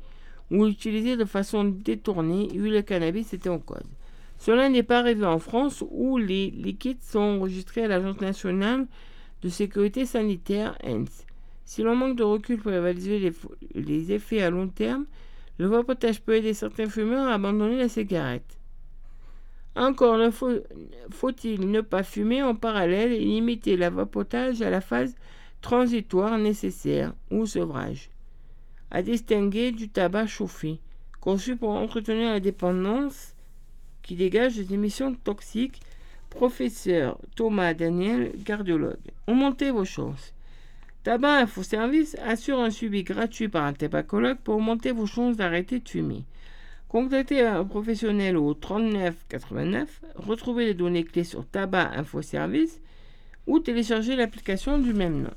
ou 0.52 0.66
utilisés 0.68 1.16
de 1.18 1.26
façon 1.26 1.64
détournée, 1.64 2.50
huile 2.54 2.74
de 2.74 2.82
cannabis 2.82 3.34
était 3.34 3.50
en 3.50 3.60
cause. 3.60 3.90
Cela 4.38 4.68
n'est 4.68 4.84
pas 4.84 5.00
arrivé 5.00 5.26
en 5.26 5.40
France 5.40 5.84
où 5.90 6.18
les 6.18 6.50
liquides 6.52 7.02
sont 7.02 7.20
enregistrés 7.20 7.84
à 7.84 7.88
l'Agence 7.88 8.20
nationale 8.20 8.88
de 9.42 9.50
sécurité 9.50 10.06
sanitaire 10.06 10.78
ENS. 10.84 11.26
Si 11.66 11.82
l'on 11.82 11.96
manque 11.96 12.18
de 12.18 12.24
recul 12.24 12.60
pour 12.60 12.72
évaluer 12.72 13.32
les, 13.74 14.12
effets 14.12 14.42
à 14.42 14.50
long 14.50 14.68
terme, 14.68 15.06
le 15.58 15.68
vapotage 15.68 16.22
peut 16.22 16.36
aider 16.36 16.54
certains 16.54 16.90
fumeurs 16.90 17.28
à 17.28 17.36
abandonner 17.36 17.78
la 17.78 17.90
cigarette. 17.90 18.58
Encore 19.76 20.20
faut-il 21.10 21.72
ne 21.72 21.82
pas 21.82 22.04
fumer 22.04 22.44
en 22.44 22.54
parallèle 22.54 23.12
et 23.12 23.20
limiter 23.20 23.76
le 23.76 23.90
vapotage 23.90 24.62
à 24.62 24.70
la 24.70 24.82
phase 24.82 25.16
transitoire 25.62 26.38
nécessaire 26.38 27.14
ou 27.32 27.46
sevrage? 27.46 28.10
À 28.92 29.02
distinguer 29.02 29.72
du 29.72 29.90
tabac 29.90 30.28
chauffé, 30.28 30.80
conçu 31.20 31.56
pour 31.56 31.72
entretenir 31.72 32.30
la 32.30 32.40
dépendance 32.40 33.34
qui 34.04 34.16
dégage 34.16 34.58
des 34.58 34.74
émissions 34.74 35.16
toxiques. 35.16 35.82
Professeur 36.30 37.20
Thomas 37.36 37.74
Daniel, 37.74 38.34
cardiologue. 38.44 38.98
Augmentez 39.28 39.72
vos 39.72 39.86
chances. 39.86 40.34
Tabac 41.04 41.42
Info 41.42 41.64
Service 41.64 42.16
assure 42.26 42.60
un 42.62 42.70
suivi 42.70 43.04
gratuit 43.04 43.50
par 43.50 43.66
un 43.66 43.74
tabacologue 43.74 44.38
pour 44.38 44.56
augmenter 44.56 44.94
vos 44.94 45.06
chances 45.06 45.36
d'arrêter 45.36 45.80
de 45.80 45.90
fumer. 45.90 46.24
Contactez 46.88 47.42
un 47.42 47.66
professionnel 47.66 48.38
au 48.38 48.54
39 48.54 49.14
89, 49.28 50.02
retrouvez 50.16 50.66
les 50.66 50.74
données 50.74 51.04
clés 51.04 51.26
sur 51.26 51.46
Tabac 51.46 51.92
Info 51.96 52.22
Service 52.22 52.80
ou 53.48 53.60
téléchargez 53.60 54.16
l'application 54.16 54.80
du 54.80 54.94
même 54.94 55.24
nom. 55.24 55.34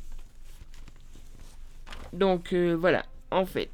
Donc 2.12 2.52
euh, 2.52 2.76
voilà, 2.78 3.05
en 3.32 3.44
fait, 3.44 3.72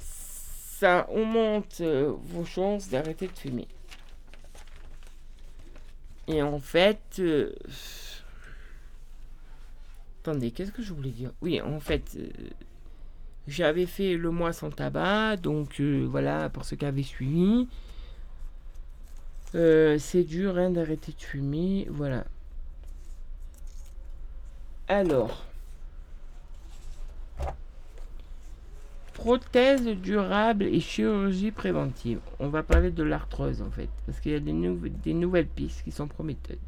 ça 0.00 1.08
augmente 1.08 1.80
euh, 1.82 2.12
vos 2.16 2.44
chances 2.44 2.88
d'arrêter 2.88 3.28
de 3.28 3.38
fumer. 3.38 3.68
Et 6.26 6.42
en 6.42 6.58
fait, 6.58 7.16
euh, 7.20 7.52
attendez, 10.22 10.50
qu'est-ce 10.52 10.72
que 10.72 10.82
je 10.82 10.92
voulais 10.92 11.10
dire? 11.10 11.30
Oui, 11.42 11.60
en 11.60 11.80
fait, 11.80 12.16
euh, 12.16 12.28
j'avais 13.48 13.86
fait 13.86 14.16
le 14.16 14.30
mois 14.30 14.52
sans 14.52 14.70
tabac, 14.70 15.36
donc 15.36 15.80
euh, 15.80 16.06
voilà, 16.08 16.48
pour 16.48 16.64
ceux 16.64 16.76
qui 16.76 16.84
avaient 16.84 17.02
suivi. 17.02 17.68
Euh, 19.54 19.98
c'est 19.98 20.24
dur 20.24 20.56
hein, 20.58 20.70
d'arrêter 20.70 21.12
de 21.12 21.20
fumer, 21.20 21.86
voilà. 21.90 22.24
Alors, 24.88 25.44
prothèse 29.14 29.86
durable 29.86 30.64
et 30.64 30.80
chirurgie 30.80 31.50
préventive. 31.50 32.20
On 32.38 32.48
va 32.48 32.62
parler 32.62 32.90
de 32.90 33.02
l'arthrose 33.02 33.62
en 33.62 33.70
fait, 33.70 33.88
parce 34.06 34.20
qu'il 34.20 34.32
y 34.32 34.34
a 34.34 34.40
des, 34.40 34.52
nou- 34.52 34.88
des 34.88 35.14
nouvelles 35.14 35.46
pistes 35.46 35.82
qui 35.84 35.92
sont 35.92 36.08
prometteuses. 36.08 36.58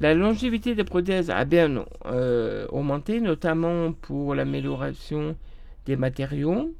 La 0.00 0.14
longévité 0.14 0.74
des 0.74 0.84
prothèses 0.84 1.28
a 1.28 1.44
bien 1.44 1.84
euh, 2.06 2.66
augmenté, 2.70 3.20
notamment 3.20 3.92
pour 3.92 4.34
l'amélioration 4.34 5.36
des 5.84 5.96
matériaux 5.96 6.74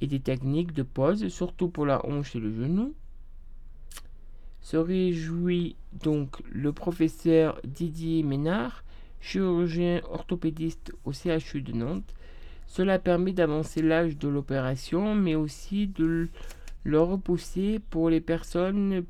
et 0.00 0.06
des 0.06 0.20
techniques 0.20 0.72
de 0.72 0.84
pose, 0.84 1.26
surtout 1.26 1.68
pour 1.68 1.86
la 1.86 2.06
hanche 2.06 2.36
et 2.36 2.38
le 2.38 2.52
genou. 2.52 2.94
Se 4.60 4.76
réjouit 4.76 5.74
donc 6.04 6.36
le 6.52 6.72
professeur 6.72 7.60
Didier 7.64 8.22
Ménard, 8.22 8.84
chirurgien 9.20 10.00
orthopédiste 10.08 10.92
au 11.04 11.12
CHU 11.12 11.62
de 11.62 11.72
Nantes. 11.72 12.14
Cela 12.68 13.00
permet 13.00 13.32
d'avancer 13.32 13.82
l'âge 13.82 14.16
de 14.16 14.28
l'opération, 14.28 15.16
mais 15.16 15.34
aussi 15.34 15.88
de 15.88 16.28
le 16.84 17.00
repousser 17.00 17.80
pour 17.90 18.08
les 18.08 18.20
personnes 18.20 19.04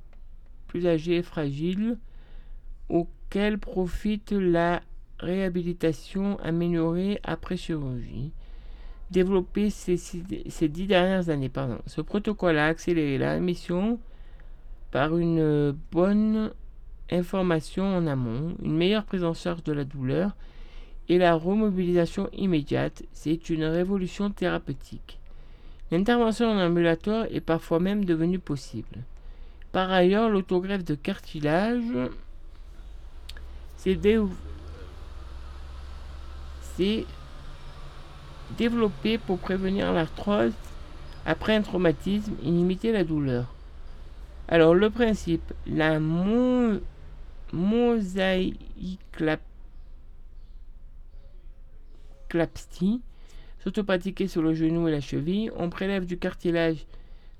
plus 0.68 0.86
âgés 0.86 1.16
et 1.16 1.22
fragiles 1.22 1.98
auxquels 2.90 3.58
profite 3.58 4.32
la 4.32 4.82
réhabilitation 5.18 6.38
améliorée 6.40 7.20
après 7.22 7.56
chirurgie 7.56 8.32
développée 9.10 9.70
ces, 9.70 9.96
dix 10.68 10.86
dernières 10.86 11.30
années. 11.30 11.50
Ce 11.86 12.00
protocole 12.00 12.58
a 12.58 12.66
accéléré 12.66 13.18
la 13.18 13.32
rémission 13.32 13.98
par 14.92 15.16
une 15.18 15.76
bonne 15.90 16.52
information 17.10 17.84
en 17.84 18.06
amont, 18.06 18.54
une 18.62 18.76
meilleure 18.76 19.04
prise 19.04 19.24
en 19.24 19.34
charge 19.34 19.64
de 19.64 19.72
la 19.72 19.84
douleur 19.84 20.36
et 21.08 21.18
la 21.18 21.34
remobilisation 21.34 22.28
immédiate. 22.32 23.02
C'est 23.12 23.50
une 23.50 23.64
révolution 23.64 24.30
thérapeutique. 24.30 25.18
L'intervention 25.90 26.48
en 26.48 26.60
ambulatoire 26.60 27.26
est 27.30 27.40
parfois 27.40 27.80
même 27.80 28.04
devenue 28.04 28.38
possible. 28.38 28.98
Par 29.72 29.90
ailleurs, 29.90 30.28
l'autogreffe 30.28 30.84
de 30.84 30.94
cartilage 30.94 31.82
s'est 33.80 33.94
dé- 33.94 34.20
s'est 36.76 37.06
développée 38.58 39.16
pour 39.16 39.38
prévenir 39.38 39.90
l'arthrose 39.90 40.52
après 41.24 41.56
un 41.56 41.62
traumatisme 41.62 42.34
et 42.42 42.50
limiter 42.50 42.92
la 42.92 43.04
douleur. 43.04 43.46
Alors, 44.48 44.74
le 44.74 44.90
principe, 44.90 45.54
la 45.66 45.98
mo- 45.98 46.80
surtout 53.60 53.84
pratiquée 53.84 54.28
sur 54.28 54.42
le 54.42 54.52
genou 54.52 54.88
et 54.88 54.92
la 54.92 55.00
cheville, 55.00 55.50
on 55.56 55.70
prélève 55.70 56.04
du 56.04 56.18
cartilage 56.18 56.84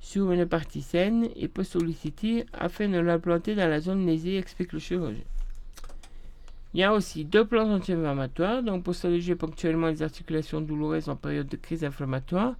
sur 0.00 0.32
une 0.32 0.46
partie 0.46 0.80
saine 0.80 1.28
et 1.36 1.48
peut 1.48 1.64
solliciter 1.64 2.46
afin 2.54 2.88
de 2.88 2.98
l'implanter 2.98 3.54
dans 3.54 3.68
la 3.68 3.80
zone 3.80 4.06
lésée, 4.06 4.38
explique 4.38 4.72
le 4.72 4.78
chirurgien. 4.78 5.22
Il 6.72 6.80
y 6.80 6.84
a 6.84 6.92
aussi 6.92 7.24
deux 7.24 7.44
plans 7.44 7.68
anti-inflammatoires, 7.68 8.62
donc 8.62 8.84
pour 8.84 8.94
soulager 8.94 9.34
ponctuellement 9.34 9.88
les 9.88 10.02
articulations 10.02 10.60
douloureuses 10.60 11.08
en 11.08 11.16
période 11.16 11.48
de 11.48 11.56
crise 11.56 11.84
inflammatoire, 11.84 12.54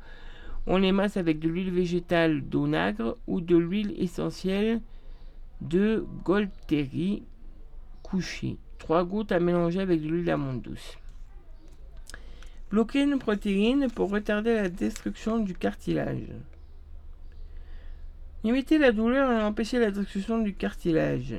on 0.67 0.79
les 0.79 0.93
masse 0.93 1.17
avec 1.17 1.39
de 1.39 1.49
l'huile 1.49 1.71
végétale 1.71 2.43
d'onagre 2.43 3.17
ou 3.27 3.41
de 3.41 3.57
l'huile 3.57 3.95
essentielle 3.97 4.81
de 5.61 6.05
Golteri 6.25 7.23
couchée. 8.03 8.57
Trois 8.79 9.05
gouttes 9.05 9.33
à 9.33 9.41
mélanger 9.41 9.81
avec 9.81 10.03
de 10.03 10.09
l'huile 10.09 10.25
d'amande 10.25 10.63
douce. 10.63 10.99
Bloquer 12.71 13.03
une 13.03 13.19
protéine 13.19 13.91
pour 13.91 14.11
retarder 14.11 14.55
la 14.55 14.69
destruction 14.69 15.39
du 15.39 15.55
cartilage. 15.55 16.29
Limiter 18.43 18.79
la 18.79 18.93
douleur 18.93 19.31
et 19.31 19.43
empêcher 19.43 19.79
la 19.79 19.91
destruction 19.91 20.41
du 20.41 20.55
cartilage. 20.55 21.35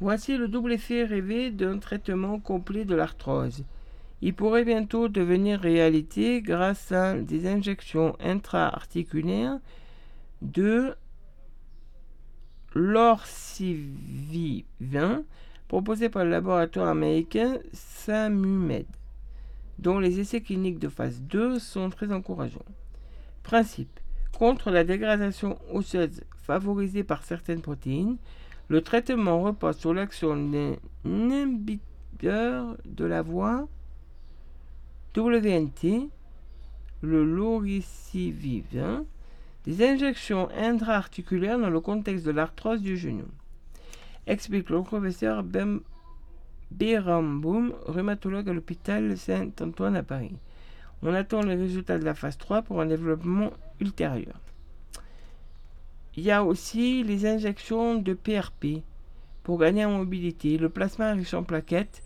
Voici 0.00 0.36
le 0.38 0.48
double 0.48 0.72
effet 0.72 1.04
rêvé 1.04 1.50
d'un 1.50 1.78
traitement 1.78 2.40
complet 2.40 2.86
de 2.86 2.94
l'arthrose. 2.94 3.64
Il 4.22 4.34
pourrait 4.34 4.64
bientôt 4.64 5.08
devenir 5.08 5.60
réalité 5.60 6.40
grâce 6.40 6.90
à 6.90 7.14
des 7.14 7.46
injections 7.46 8.16
intra-articulaires 8.20 9.58
de 10.40 10.94
l'orcivivin 12.74 14.64
proposé 15.68 16.08
par 16.08 16.24
le 16.24 16.30
laboratoire 16.30 16.88
américain 16.88 17.58
Samumed, 17.72 18.86
dont 19.78 19.98
les 19.98 20.18
essais 20.18 20.40
cliniques 20.40 20.78
de 20.78 20.88
phase 20.88 21.20
2 21.22 21.58
sont 21.58 21.90
très 21.90 22.10
encourageants. 22.10 22.64
Principe 23.42 24.00
contre 24.36 24.70
la 24.70 24.84
dégradation 24.84 25.58
osseuse 25.70 26.22
favorisée 26.38 27.04
par 27.04 27.22
certaines 27.22 27.60
protéines, 27.62 28.16
le 28.70 28.80
traitement 28.82 29.42
repose 29.42 29.76
sur 29.76 29.92
l'action 29.92 30.36
d'un 30.36 30.76
inhibiteur 31.04 32.76
de 32.84 33.04
la 33.04 33.20
voie 33.20 33.68
WNT, 35.16 36.08
le 37.02 37.24
loricivivin, 37.24 39.04
des 39.64 39.84
injections 39.84 40.48
intra-articulaires 40.56 41.58
dans 41.58 41.68
le 41.68 41.80
contexte 41.80 42.24
de 42.24 42.30
l'arthrose 42.30 42.80
du 42.80 42.96
genou. 42.96 43.26
Explique 44.28 44.70
le 44.70 44.82
professeur 44.82 45.42
Beramboum, 46.70 47.74
rhumatologue 47.86 48.48
à 48.48 48.52
l'hôpital 48.52 49.18
Saint-Antoine 49.18 49.96
à 49.96 50.04
Paris. 50.04 50.36
On 51.02 51.12
attend 51.12 51.42
les 51.42 51.56
résultats 51.56 51.98
de 51.98 52.04
la 52.04 52.14
phase 52.14 52.38
3 52.38 52.62
pour 52.62 52.80
un 52.80 52.86
développement 52.86 53.50
ultérieur. 53.80 54.38
Il 56.16 56.24
y 56.24 56.32
a 56.32 56.42
aussi 56.42 57.04
les 57.04 57.24
injections 57.24 57.94
de 57.94 58.14
PRP 58.14 58.82
pour 59.44 59.58
gagner 59.58 59.84
en 59.84 59.98
mobilité. 59.98 60.58
Le 60.58 60.68
plasma 60.68 61.12
riche 61.12 61.34
en 61.34 61.44
plaquettes 61.44 62.02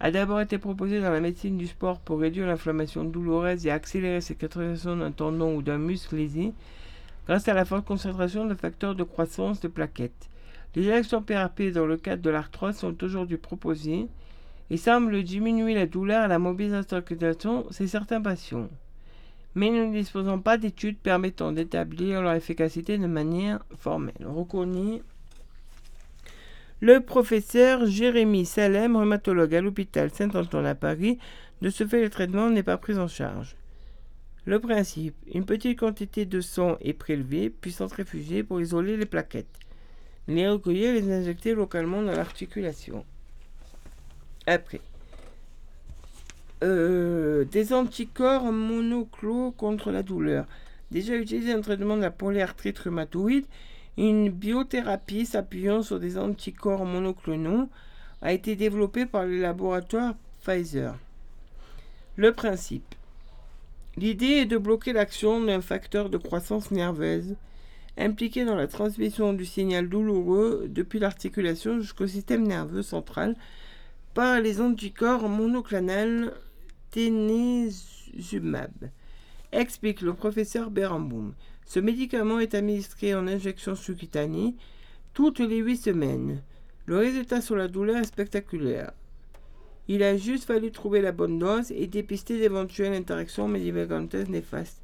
a 0.00 0.10
d'abord 0.10 0.40
été 0.40 0.58
proposé 0.58 1.00
dans 1.00 1.10
la 1.10 1.20
médecine 1.20 1.56
du 1.56 1.68
sport 1.68 2.00
pour 2.00 2.18
réduire 2.18 2.48
l'inflammation 2.48 3.04
douloureuse 3.04 3.64
et 3.64 3.70
accélérer 3.70 4.20
cicatrisation 4.20 4.96
d'un 4.96 5.12
tendon 5.12 5.54
ou 5.54 5.62
d'un 5.62 5.78
muscle 5.78 6.16
lésé 6.16 6.52
grâce 7.26 7.46
à 7.46 7.54
la 7.54 7.64
forte 7.64 7.86
concentration 7.86 8.44
de 8.44 8.54
facteurs 8.54 8.96
de 8.96 9.04
croissance 9.04 9.60
de 9.60 9.68
plaquettes. 9.68 10.28
Les 10.74 10.90
injections 10.90 11.22
PRP 11.22 11.70
dans 11.72 11.86
le 11.86 11.96
cadre 11.96 12.22
de 12.22 12.30
l'arthrose 12.30 12.74
sont 12.74 13.04
aujourd'hui 13.04 13.36
proposées 13.36 14.08
et 14.68 14.76
semblent 14.76 15.22
diminuer 15.22 15.74
la 15.74 15.86
douleur 15.86 16.24
et 16.24 16.28
la 16.28 16.40
mobilisation 16.40 17.66
chez 17.70 17.86
certains 17.86 18.20
patients. 18.20 18.68
Mais 19.54 19.70
nous 19.70 19.88
ne 19.88 19.92
disposons 19.92 20.40
pas 20.40 20.58
d'études 20.58 20.98
permettant 20.98 21.52
d'établir 21.52 22.22
leur 22.22 22.34
efficacité 22.34 22.98
de 22.98 23.06
manière 23.06 23.64
formelle. 23.76 24.14
Reconnaît 24.24 25.02
le 26.80 27.00
professeur 27.00 27.86
Jérémy 27.86 28.44
Salem, 28.44 28.96
rhumatologue 28.96 29.54
à 29.54 29.60
l'hôpital 29.62 30.10
Saint-Antoine 30.10 30.66
à 30.66 30.74
Paris. 30.74 31.18
De 31.62 31.70
ce 31.70 31.86
fait, 31.86 32.02
le 32.02 32.10
traitement 32.10 32.50
n'est 32.50 32.62
pas 32.62 32.76
pris 32.76 32.98
en 32.98 33.08
charge. 33.08 33.56
Le 34.44 34.58
principe, 34.58 35.14
une 35.32 35.46
petite 35.46 35.78
quantité 35.78 36.26
de 36.26 36.42
sang 36.42 36.76
est 36.82 36.92
prélevée, 36.92 37.48
puis 37.48 37.72
centrifugée 37.72 38.42
pour 38.42 38.60
isoler 38.60 38.98
les 38.98 39.06
plaquettes. 39.06 39.58
Les 40.28 40.46
recueillir 40.46 40.94
et 40.94 41.00
les 41.00 41.12
injecter 41.12 41.54
localement 41.54 42.02
dans 42.02 42.12
l'articulation. 42.12 43.06
Après. 44.46 44.82
Euh, 46.64 47.44
des 47.44 47.74
anticorps 47.74 48.50
monoclonaux 48.50 49.50
contre 49.50 49.90
la 49.90 50.02
douleur. 50.02 50.46
Déjà 50.90 51.14
utilisé 51.14 51.52
dans 51.52 51.60
traitement 51.60 51.96
de 51.98 52.00
la 52.00 52.10
polyarthrite 52.10 52.78
rhumatoïde, 52.78 53.44
une 53.98 54.30
biothérapie 54.30 55.26
s'appuyant 55.26 55.82
sur 55.82 56.00
des 56.00 56.16
anticorps 56.16 56.86
monoclonaux 56.86 57.68
a 58.22 58.32
été 58.32 58.56
développée 58.56 59.04
par 59.04 59.26
le 59.26 59.40
laboratoire 59.40 60.14
Pfizer. 60.42 60.96
Le 62.16 62.32
principe. 62.32 62.94
L'idée 63.98 64.40
est 64.40 64.46
de 64.46 64.56
bloquer 64.56 64.94
l'action 64.94 65.44
d'un 65.44 65.60
facteur 65.60 66.08
de 66.08 66.16
croissance 66.16 66.70
nerveuse 66.70 67.36
impliqué 67.98 68.46
dans 68.46 68.56
la 68.56 68.68
transmission 68.68 69.34
du 69.34 69.44
signal 69.44 69.88
douloureux 69.90 70.66
depuis 70.68 70.98
l'articulation 70.98 71.78
jusqu'au 71.80 72.06
système 72.06 72.46
nerveux 72.46 72.82
central 72.82 73.36
par 74.14 74.40
les 74.40 74.60
anticorps 74.60 75.28
monoclonales 75.28 76.32
Explique 79.52 80.00
le 80.00 80.14
professeur 80.14 80.70
Beramboum. 80.70 81.34
Ce 81.66 81.80
médicament 81.80 82.38
est 82.38 82.54
administré 82.54 83.14
en 83.14 83.26
injection 83.26 83.74
sous-cutanée 83.74 84.54
toutes 85.12 85.40
les 85.40 85.58
8 85.58 85.76
semaines. 85.76 86.42
Le 86.86 86.98
résultat 86.98 87.40
sur 87.40 87.56
la 87.56 87.66
douleur 87.66 87.96
est 87.96 88.04
spectaculaire. 88.04 88.92
Il 89.88 90.02
a 90.04 90.16
juste 90.16 90.44
fallu 90.44 90.70
trouver 90.70 91.00
la 91.00 91.10
bonne 91.10 91.38
dose 91.38 91.72
et 91.72 91.88
dépister 91.88 92.38
d'éventuelles 92.38 92.94
interactions 92.94 93.48
médicamenteuses 93.48 94.28
néfastes 94.28 94.82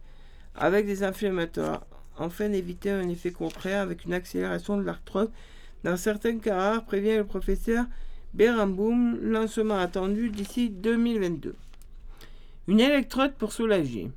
avec 0.56 0.86
des 0.86 1.04
inflammatoires, 1.04 1.86
afin 2.18 2.48
d'éviter 2.48 2.90
un 2.90 3.08
effet 3.08 3.30
contraire 3.30 3.82
avec 3.82 4.04
une 4.04 4.14
accélération 4.14 4.76
de 4.76 4.82
l'arthrose. 4.82 5.30
Dans 5.84 5.96
certains 5.96 6.38
cas 6.38 6.56
rares, 6.56 6.84
prévient 6.84 7.16
le 7.16 7.24
professeur 7.24 7.86
Beramboum, 8.34 9.18
lancement 9.22 9.78
attendu 9.78 10.30
d'ici 10.30 10.70
2022. 10.70 11.54
Une 12.70 12.78
électrode 12.78 13.34
pour 13.34 13.50
soulager. 13.50 14.12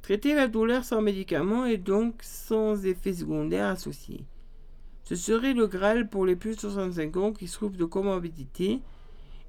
Traiter 0.00 0.34
la 0.34 0.48
douleur 0.48 0.82
sans 0.82 1.02
médicaments 1.02 1.66
et 1.66 1.76
donc 1.76 2.14
sans 2.22 2.86
effets 2.86 3.12
secondaires 3.12 3.66
associés. 3.66 4.24
Ce 5.04 5.14
serait 5.14 5.52
le 5.52 5.66
Graal 5.66 6.08
pour 6.08 6.24
les 6.24 6.36
plus 6.36 6.54
de 6.54 6.60
65 6.60 7.16
ans 7.18 7.32
qui 7.34 7.46
souffrent 7.46 7.76
de 7.76 7.84
comorbidité 7.84 8.80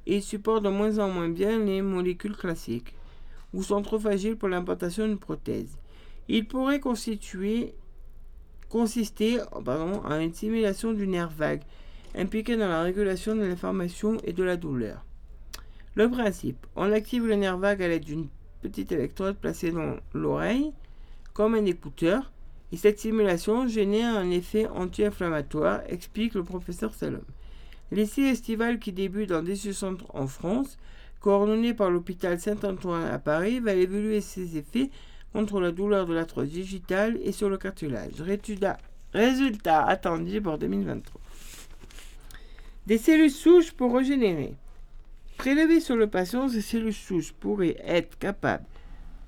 et 0.05 0.19
supportent 0.19 0.65
de 0.65 0.69
moins 0.69 0.99
en 0.99 1.07
moins 1.07 1.29
bien 1.29 1.57
les 1.59 1.81
molécules 1.81 2.35
classiques 2.35 2.95
ou 3.53 3.63
sont 3.63 3.81
trop 3.81 3.97
fragiles 3.97 4.35
pour 4.35 4.49
l'implantation 4.49 5.07
d'une 5.07 5.19
prothèse. 5.19 5.77
Il 6.27 6.49
pourrait 6.49 6.81
constituer, 6.81 7.75
consister 8.67 9.37
pardon, 9.63 10.01
en 10.03 10.19
une 10.19 10.33
simulation 10.33 10.91
du 10.91 11.07
nerf 11.07 11.29
vague 11.29 11.63
impliqué 12.13 12.57
dans 12.57 12.67
la 12.67 12.81
régulation 12.81 13.37
de 13.37 13.43
l'information 13.43 14.17
et 14.25 14.33
de 14.33 14.43
la 14.43 14.57
douleur. 14.57 15.06
Le 15.97 16.11
principe, 16.11 16.67
on 16.75 16.91
active 16.91 17.25
le 17.25 17.33
nerf 17.33 17.57
vague 17.57 17.81
à 17.81 17.87
l'aide 17.87 18.03
d'une 18.03 18.27
petite 18.61 18.91
électrode 18.91 19.35
placée 19.35 19.71
dans 19.71 19.95
l'oreille, 20.13 20.71
comme 21.33 21.55
un 21.55 21.65
écouteur, 21.65 22.31
Et 22.71 22.77
cette 22.77 22.99
stimulation 22.99 23.67
génère 23.67 24.15
un 24.15 24.29
effet 24.29 24.67
anti-inflammatoire, 24.67 25.81
explique 25.87 26.35
le 26.35 26.43
professeur 26.43 26.93
Salom. 26.93 27.23
L'essai 27.91 28.21
estival 28.21 28.77
qui 28.77 28.91
débute 28.91 29.29
dans 29.29 29.41
des 29.41 29.55
centres 29.55 30.05
en 30.13 30.27
France, 30.27 30.77
coordonné 31.19 31.73
par 31.73 31.89
l'hôpital 31.89 32.39
Saint-Antoine 32.39 33.07
à 33.07 33.17
Paris, 33.17 33.59
va 33.59 33.73
évaluer 33.73 34.21
ses 34.21 34.55
effets 34.55 34.91
contre 35.33 35.59
la 35.59 35.71
douleur 35.71 36.05
de 36.05 36.13
l'arthrose 36.13 36.51
digitale 36.51 37.17
et 37.23 37.31
sur 37.31 37.49
le 37.49 37.57
cartilage. 37.57 38.21
Résultat 39.13 39.83
attendu 39.83 40.41
pour 40.43 40.59
2023. 40.59 41.19
Des 42.85 42.99
cellules 42.99 43.31
souches 43.31 43.71
pour 43.71 43.95
régénérer. 43.95 44.53
Prélevées 45.37 45.79
sur 45.79 45.95
le 45.95 46.07
patient, 46.07 46.49
ces 46.49 46.61
cellules 46.61 46.93
souches 46.93 47.31
pourraient 47.31 47.77
être 47.83 48.17
capables 48.17 48.65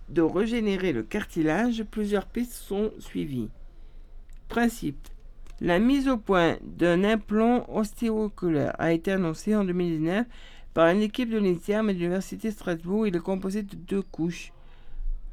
de 0.10 0.22
régénérer 0.22 0.92
le 0.92 1.04
cartilage. 1.04 1.84
Plusieurs 1.84 2.26
pistes 2.26 2.54
sont 2.54 2.92
suivies. 3.00 3.50
Principe. 4.48 5.08
La 5.62 5.78
mise 5.78 6.08
au 6.08 6.18
point 6.18 6.58
d'un 6.64 7.04
implant 7.04 7.66
ostéoculaire 7.70 8.76
a 8.80 8.92
été 8.92 9.12
annoncée 9.12 9.56
en 9.56 9.64
2019 9.64 10.26
par 10.74 10.88
une 10.88 11.02
équipe 11.02 11.30
de 11.30 11.38
l'INSERM 11.38 11.90
et 11.90 11.94
de 11.94 12.00
l'Université 12.00 12.50
de 12.50 12.54
Strasbourg. 12.54 13.06
Il 13.06 13.16
est 13.16 13.20
composé 13.20 13.62
de 13.62 13.76
deux 13.76 14.02
couches. 14.02 14.52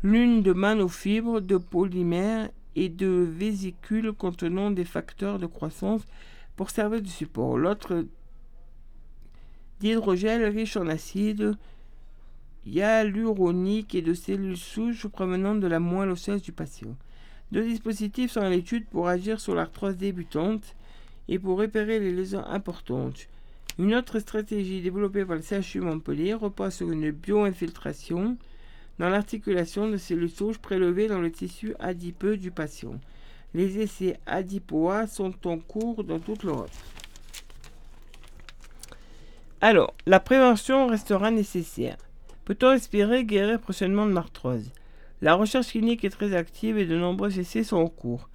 L'une 0.03 0.43
de 0.43 0.53
nanofibres, 0.53 1.41
de 1.41 1.57
polymères 1.57 2.51
et 2.75 2.91
de 2.91 3.07
vésicules 3.07 4.13
contenant 4.13 4.71
des 4.71 4.85
facteurs 4.85 5.39
de 5.39 5.47
croissance 5.47 6.03
pour 6.57 6.71
servir 6.71 7.01
de 7.01 7.09
support. 7.09 7.57
L'autre 7.57 8.05
d'hydrogel 9.81 10.45
riche 10.45 10.77
en 10.77 10.89
acide 10.89 11.57
hyaluronique 12.67 13.95
et 13.95 14.03
de 14.03 14.15
cellules 14.15 14.57
souches 14.57 15.07
provenant 15.07 15.55
de 15.55 15.67
la 15.67 15.79
moelle 15.79 16.11
osseuse 16.11 16.43
du 16.43 16.53
patient. 16.53 16.97
Deux 17.53 17.65
dispositifs 17.65 18.33
sont 18.33 18.41
à 18.41 18.51
l'étude 18.51 18.87
pour 18.87 19.09
agir 19.09 19.41
sur 19.41 19.55
l'arthrose 19.55 19.97
débutante 19.97 20.75
et 21.29 21.39
pour 21.39 21.59
repérer 21.59 22.01
les 22.01 22.13
lésions 22.13 22.45
importantes. 22.45 23.29
Une 23.79 23.95
autre 23.95 24.19
stratégie 24.19 24.81
développée 24.81 25.25
par 25.25 25.37
le 25.37 25.43
CHU 25.43 25.81
Montpellier 25.81 26.35
repose 26.35 26.75
sur 26.75 26.91
une 26.91 27.11
bioinfiltration 27.11 28.37
dans 28.99 29.09
l'articulation 29.11 29.89
de 29.89 29.97
cellules 29.97 30.31
souches 30.31 30.59
prélevées 30.59 31.09
dans 31.09 31.21
le 31.21 31.31
tissu 31.31 31.75
adipeux 31.79 32.37
du 32.37 32.51
patient. 32.51 32.99
Les 33.55 33.79
essais 33.79 34.19
adipois 34.27 35.07
sont 35.07 35.35
en 35.47 35.59
cours 35.59 36.05
dans 36.05 36.19
toute 36.19 36.43
l'Europe. 36.43 36.71
Alors, 39.69 39.95
la 40.07 40.21
prévention 40.21 40.87
restera 40.87 41.33
nécessaire. 41.33 41.97
Peut-on 42.45 42.71
espérer 42.71 43.25
guérir 43.25 43.59
prochainement 43.59 44.07
de 44.07 44.13
l'arthrose? 44.13 44.71
La 45.23 45.35
recherche 45.35 45.73
clinique 45.73 46.05
est 46.05 46.11
très 46.11 46.37
active 46.37 46.79
et 46.79 46.87
de 46.87 46.97
nombreux 46.97 47.37
essais 47.37 47.65
sont 47.65 47.79
en 47.79 47.89
cours. 47.89 48.29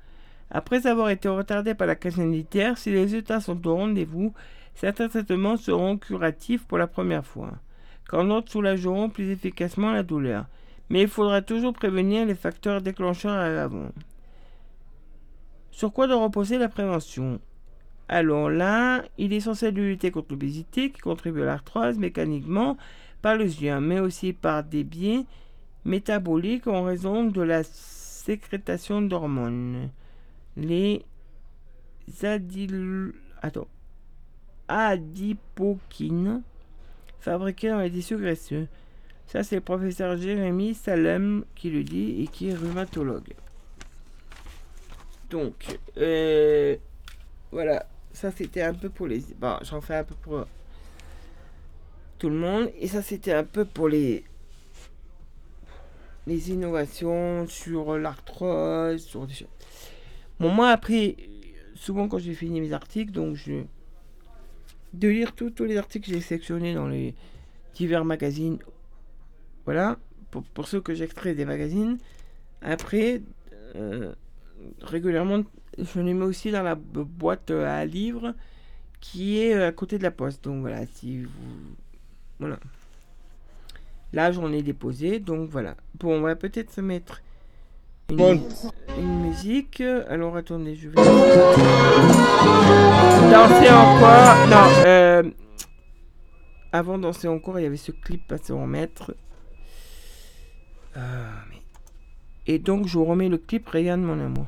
Après 0.50 0.88
avoir 0.88 1.10
été 1.10 1.30
retardés 1.30 1.74
par 1.74 1.88
la 1.88 1.96
crise 1.96 2.16
sanitaire, 2.16 2.78
si 2.78 2.92
les 2.92 3.00
résultats 3.00 3.40
sont 3.40 3.66
au 3.66 3.78
rendez-vous, 3.78 4.34
certains 4.76 5.08
traitements 5.08 5.56
seront 5.56 5.98
curatifs 5.98 6.66
pour 6.66 6.78
la 6.78 6.88
première 6.88 7.26
fois, 7.26 7.54
quand 8.10 8.26
d'autres 8.26 8.52
soulageront 8.52 9.08
plus 9.08 9.32
efficacement 9.32 9.94
la 9.94 10.04
douleur. 10.04 10.48
Mais 10.90 11.04
il 11.04 11.08
faudra 11.08 11.42
toujours 11.42 11.72
prévenir 11.72 12.26
les 12.26 12.36
facteurs 12.36 12.82
déclencheurs 12.82 13.32
à 13.32 13.48
l'avant. 13.48 13.88
Sur 15.72 15.94
quoi 15.94 16.08
doit 16.08 16.22
reposer 16.22 16.58
la 16.58 16.68
prévention? 16.68 17.40
Alors 18.12 18.50
là, 18.50 19.06
il 19.18 19.32
est 19.32 19.48
de 19.48 19.82
lutter 19.82 20.12
contre 20.12 20.32
l'obésité 20.32 20.92
qui 20.92 21.00
contribue 21.00 21.44
à 21.44 21.46
l'arthrose 21.46 21.98
mécaniquement 21.98 22.76
par 23.22 23.38
le 23.38 23.46
yeux, 23.46 23.80
mais 23.80 24.02
aussi 24.02 24.34
par 24.34 24.66
des 24.66 24.84
biais 24.84 25.24
métaboliques 25.86 26.68
en 26.68 26.84
raison 26.84 27.24
de 27.24 27.42
la 27.42 27.64
sécrétation 27.64 29.02
d'hormones. 29.02 29.90
Les 30.58 31.06
adipokines 34.68 36.42
fabriquées 37.22 37.70
dans 37.70 37.80
les 37.80 37.92
tissus 37.92 38.18
graisseux. 38.18 38.68
Ça, 39.28 39.44
c'est 39.44 39.56
le 39.56 39.62
professeur 39.62 40.18
Jérémy 40.18 40.74
Salem 40.74 41.46
qui 41.56 41.70
le 41.70 41.86
dit 41.86 42.24
et 42.24 42.28
qui 42.28 42.50
est 42.50 42.56
rhumatologue. 42.56 43.36
Donc, 45.30 45.80
euh, 45.96 46.76
voilà. 47.54 47.86
Ça, 48.14 48.32
c'était 48.32 48.62
un 48.62 48.74
peu 48.74 48.90
pour 48.90 49.08
les. 49.08 49.24
Bon, 49.40 49.58
j'en 49.64 49.82
fais 49.82 49.96
un 49.96 50.04
peu 50.04 50.16
pour 50.16 50.46
tout 52.20 52.30
le 52.30 52.36
monde. 52.36 52.72
Et 52.80 52.88
ça, 52.88 53.02
c'était 53.02 53.34
un 53.34 53.44
peu 53.44 53.66
pour 53.66 53.90
les. 53.90 54.24
Les 56.28 56.52
innovations 56.52 57.48
sur 57.48 57.98
l'arthrose, 57.98 59.04
sur 59.04 59.26
des 59.26 59.34
choses. 59.34 59.48
Bon, 60.40 60.50
moi, 60.50 60.70
après, 60.70 61.16
souvent 61.74 62.08
quand 62.08 62.20
j'ai 62.20 62.36
fini 62.36 62.62
mes 62.62 62.74
articles, 62.74 63.12
donc 63.12 63.36
je. 63.36 63.64
De 64.94 65.08
lire 65.08 65.34
tous 65.34 65.64
les 65.64 65.78
articles 65.78 66.08
que 66.08 66.14
j'ai 66.14 66.22
sélectionnés 66.22 66.74
dans 66.74 66.88
les 66.88 67.16
divers 67.74 68.04
magazines. 68.04 68.60
Voilà, 69.66 69.98
pour, 70.32 70.44
pour 70.44 70.68
ceux 70.68 70.82
que 70.82 70.94
j'extrais 70.94 71.34
des 71.34 71.46
magazines. 71.46 71.98
Après, 72.62 73.22
euh, 73.76 74.14
régulièrement, 74.82 75.44
je 75.78 76.00
les 76.02 76.14
mets 76.14 76.26
aussi 76.26 76.52
dans 76.52 76.64
la 76.64 76.76
bo- 76.76 77.06
boîte 77.06 77.52
euh, 77.52 77.66
à 77.82 77.86
livres 77.86 78.34
qui 79.00 79.40
est 79.40 79.54
euh, 79.56 79.68
à 79.70 79.72
côté 79.72 79.98
de 79.98 80.04
la 80.04 80.12
poste. 80.12 80.44
Donc 80.44 80.62
voilà, 80.62 80.86
si 80.94 81.24
vous. 81.24 81.32
Voilà. 82.40 82.58
Là, 84.14 84.32
j'en 84.32 84.52
ai 84.52 84.62
déposé, 84.62 85.20
donc 85.20 85.50
voilà. 85.50 85.76
Bon, 86.00 86.18
on 86.18 86.22
va 86.22 86.36
peut-être 86.36 86.72
se 86.72 86.82
mettre 86.82 87.22
une, 88.10 88.18
Bon. 88.18 88.42
une 89.00 89.22
musique. 89.22 89.82
Alors 89.82 90.36
attendez, 90.36 90.76
je 90.76 90.90
vais. 90.90 90.96
Danser 93.32 93.70
encore. 93.70 94.48
Non, 94.50 94.68
euh, 94.86 95.24
avant 96.74 96.98
Danser 96.98 97.28
encore, 97.30 97.60
il 97.60 97.64
y 97.64 97.66
avait 97.66 97.78
ce 97.78 97.92
clip 97.94 98.30
à 98.32 98.38
se 98.38 98.52
remettre. 98.52 99.16
Ah, 100.96 101.00
mais- 101.50 101.62
Et 102.54 102.60
donc, 102.60 102.88
je 102.88 102.98
vous 102.98 103.06
remets 103.06 103.30
le 103.30 103.38
clip 103.38 103.70
Regarde 103.70 104.02
mon 104.02 104.20
amour. 104.20 104.48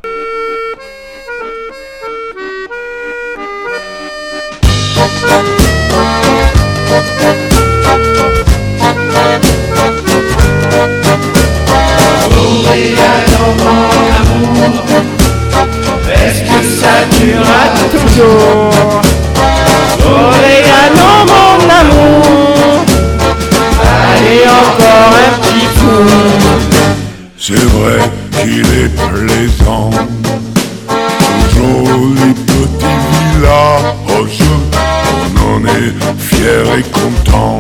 Toujours? 17.94 19.02
Oregano, 20.06 21.10
mon 21.32 21.60
amour. 21.80 22.86
Allez, 23.82 24.46
encore 24.48 25.14
un 25.14 25.34
petit 25.42 25.68
coup. 25.80 26.10
C'est 27.38 27.66
vrai 27.76 28.00
qu'il 28.42 28.62
est 28.62 28.94
plaisant, 29.10 29.92
ce 31.50 31.56
joli 31.56 32.34
petit 32.34 32.96
village, 33.12 34.40
on 35.36 35.56
en 35.56 35.66
est 35.66 35.94
fier 36.18 36.64
et 36.78 36.84
content, 36.84 37.60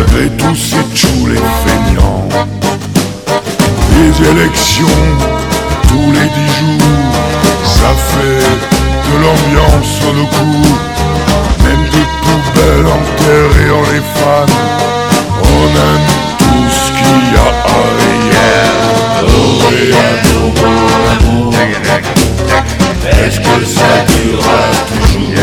malgré 0.00 0.28
tous 0.36 0.54
ces 0.54 0.82
tchous 0.94 1.26
les 1.26 1.42
feignants. 1.64 2.28
Les 3.96 4.12
élections, 4.28 5.02
tous 5.88 6.12
les 6.12 6.28
dix 6.36 6.52
jours, 6.58 7.14
ça 7.64 7.90
fait 8.10 8.50
de 9.06 9.14
l'ambiance 9.22 9.88
sur 10.00 10.12
le 10.12 10.24
coup, 10.24 10.68
même 11.64 11.84
des 11.90 12.06
poubelles 12.22 12.86
enterrées 12.86 13.70
en 13.70 13.82
les 13.92 14.04
fans. 14.14 14.54
On 15.42 15.66
aime 15.66 16.08
tout 16.38 16.68
ce 16.70 16.86
qu'il 16.92 17.22
y 17.32 17.36
a 17.36 17.48
à 17.48 17.80
mon 19.22 20.96
amour. 21.12 21.54
Est-ce 23.24 23.38
que 23.40 23.64
ça 23.66 23.90
durera 24.06 24.62
toujours 24.88 25.40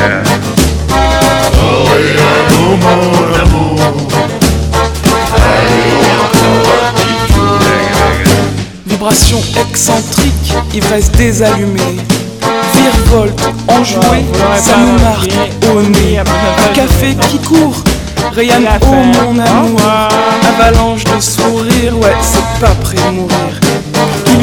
L'Oréal, 1.57 2.45
mon 2.61 3.33
amour. 3.41 4.26
Tour. 8.97 9.09
Vibration 9.09 9.39
excentrique, 9.69 10.53
ivresse 10.73 11.11
désallumée. 11.11 11.97
Virevolte, 12.73 13.49
enjouée, 13.67 14.25
ça 14.57 14.77
me 14.77 14.99
marque 14.99 15.75
au 15.75 15.81
nez. 15.81 16.19
Un 16.19 16.73
café 16.73 17.15
qui 17.29 17.39
court, 17.39 17.75
rayonne, 18.33 18.67
oh 18.81 18.85
mon 18.85 19.39
amour. 19.39 19.81
Avalanche 20.47 21.03
de 21.03 21.19
sourires, 21.19 21.97
ouais, 21.97 22.15
c'est 22.21 22.59
pas 22.59 22.73
prêt 22.75 22.97
de 22.97 23.15
mourir. 23.15 23.59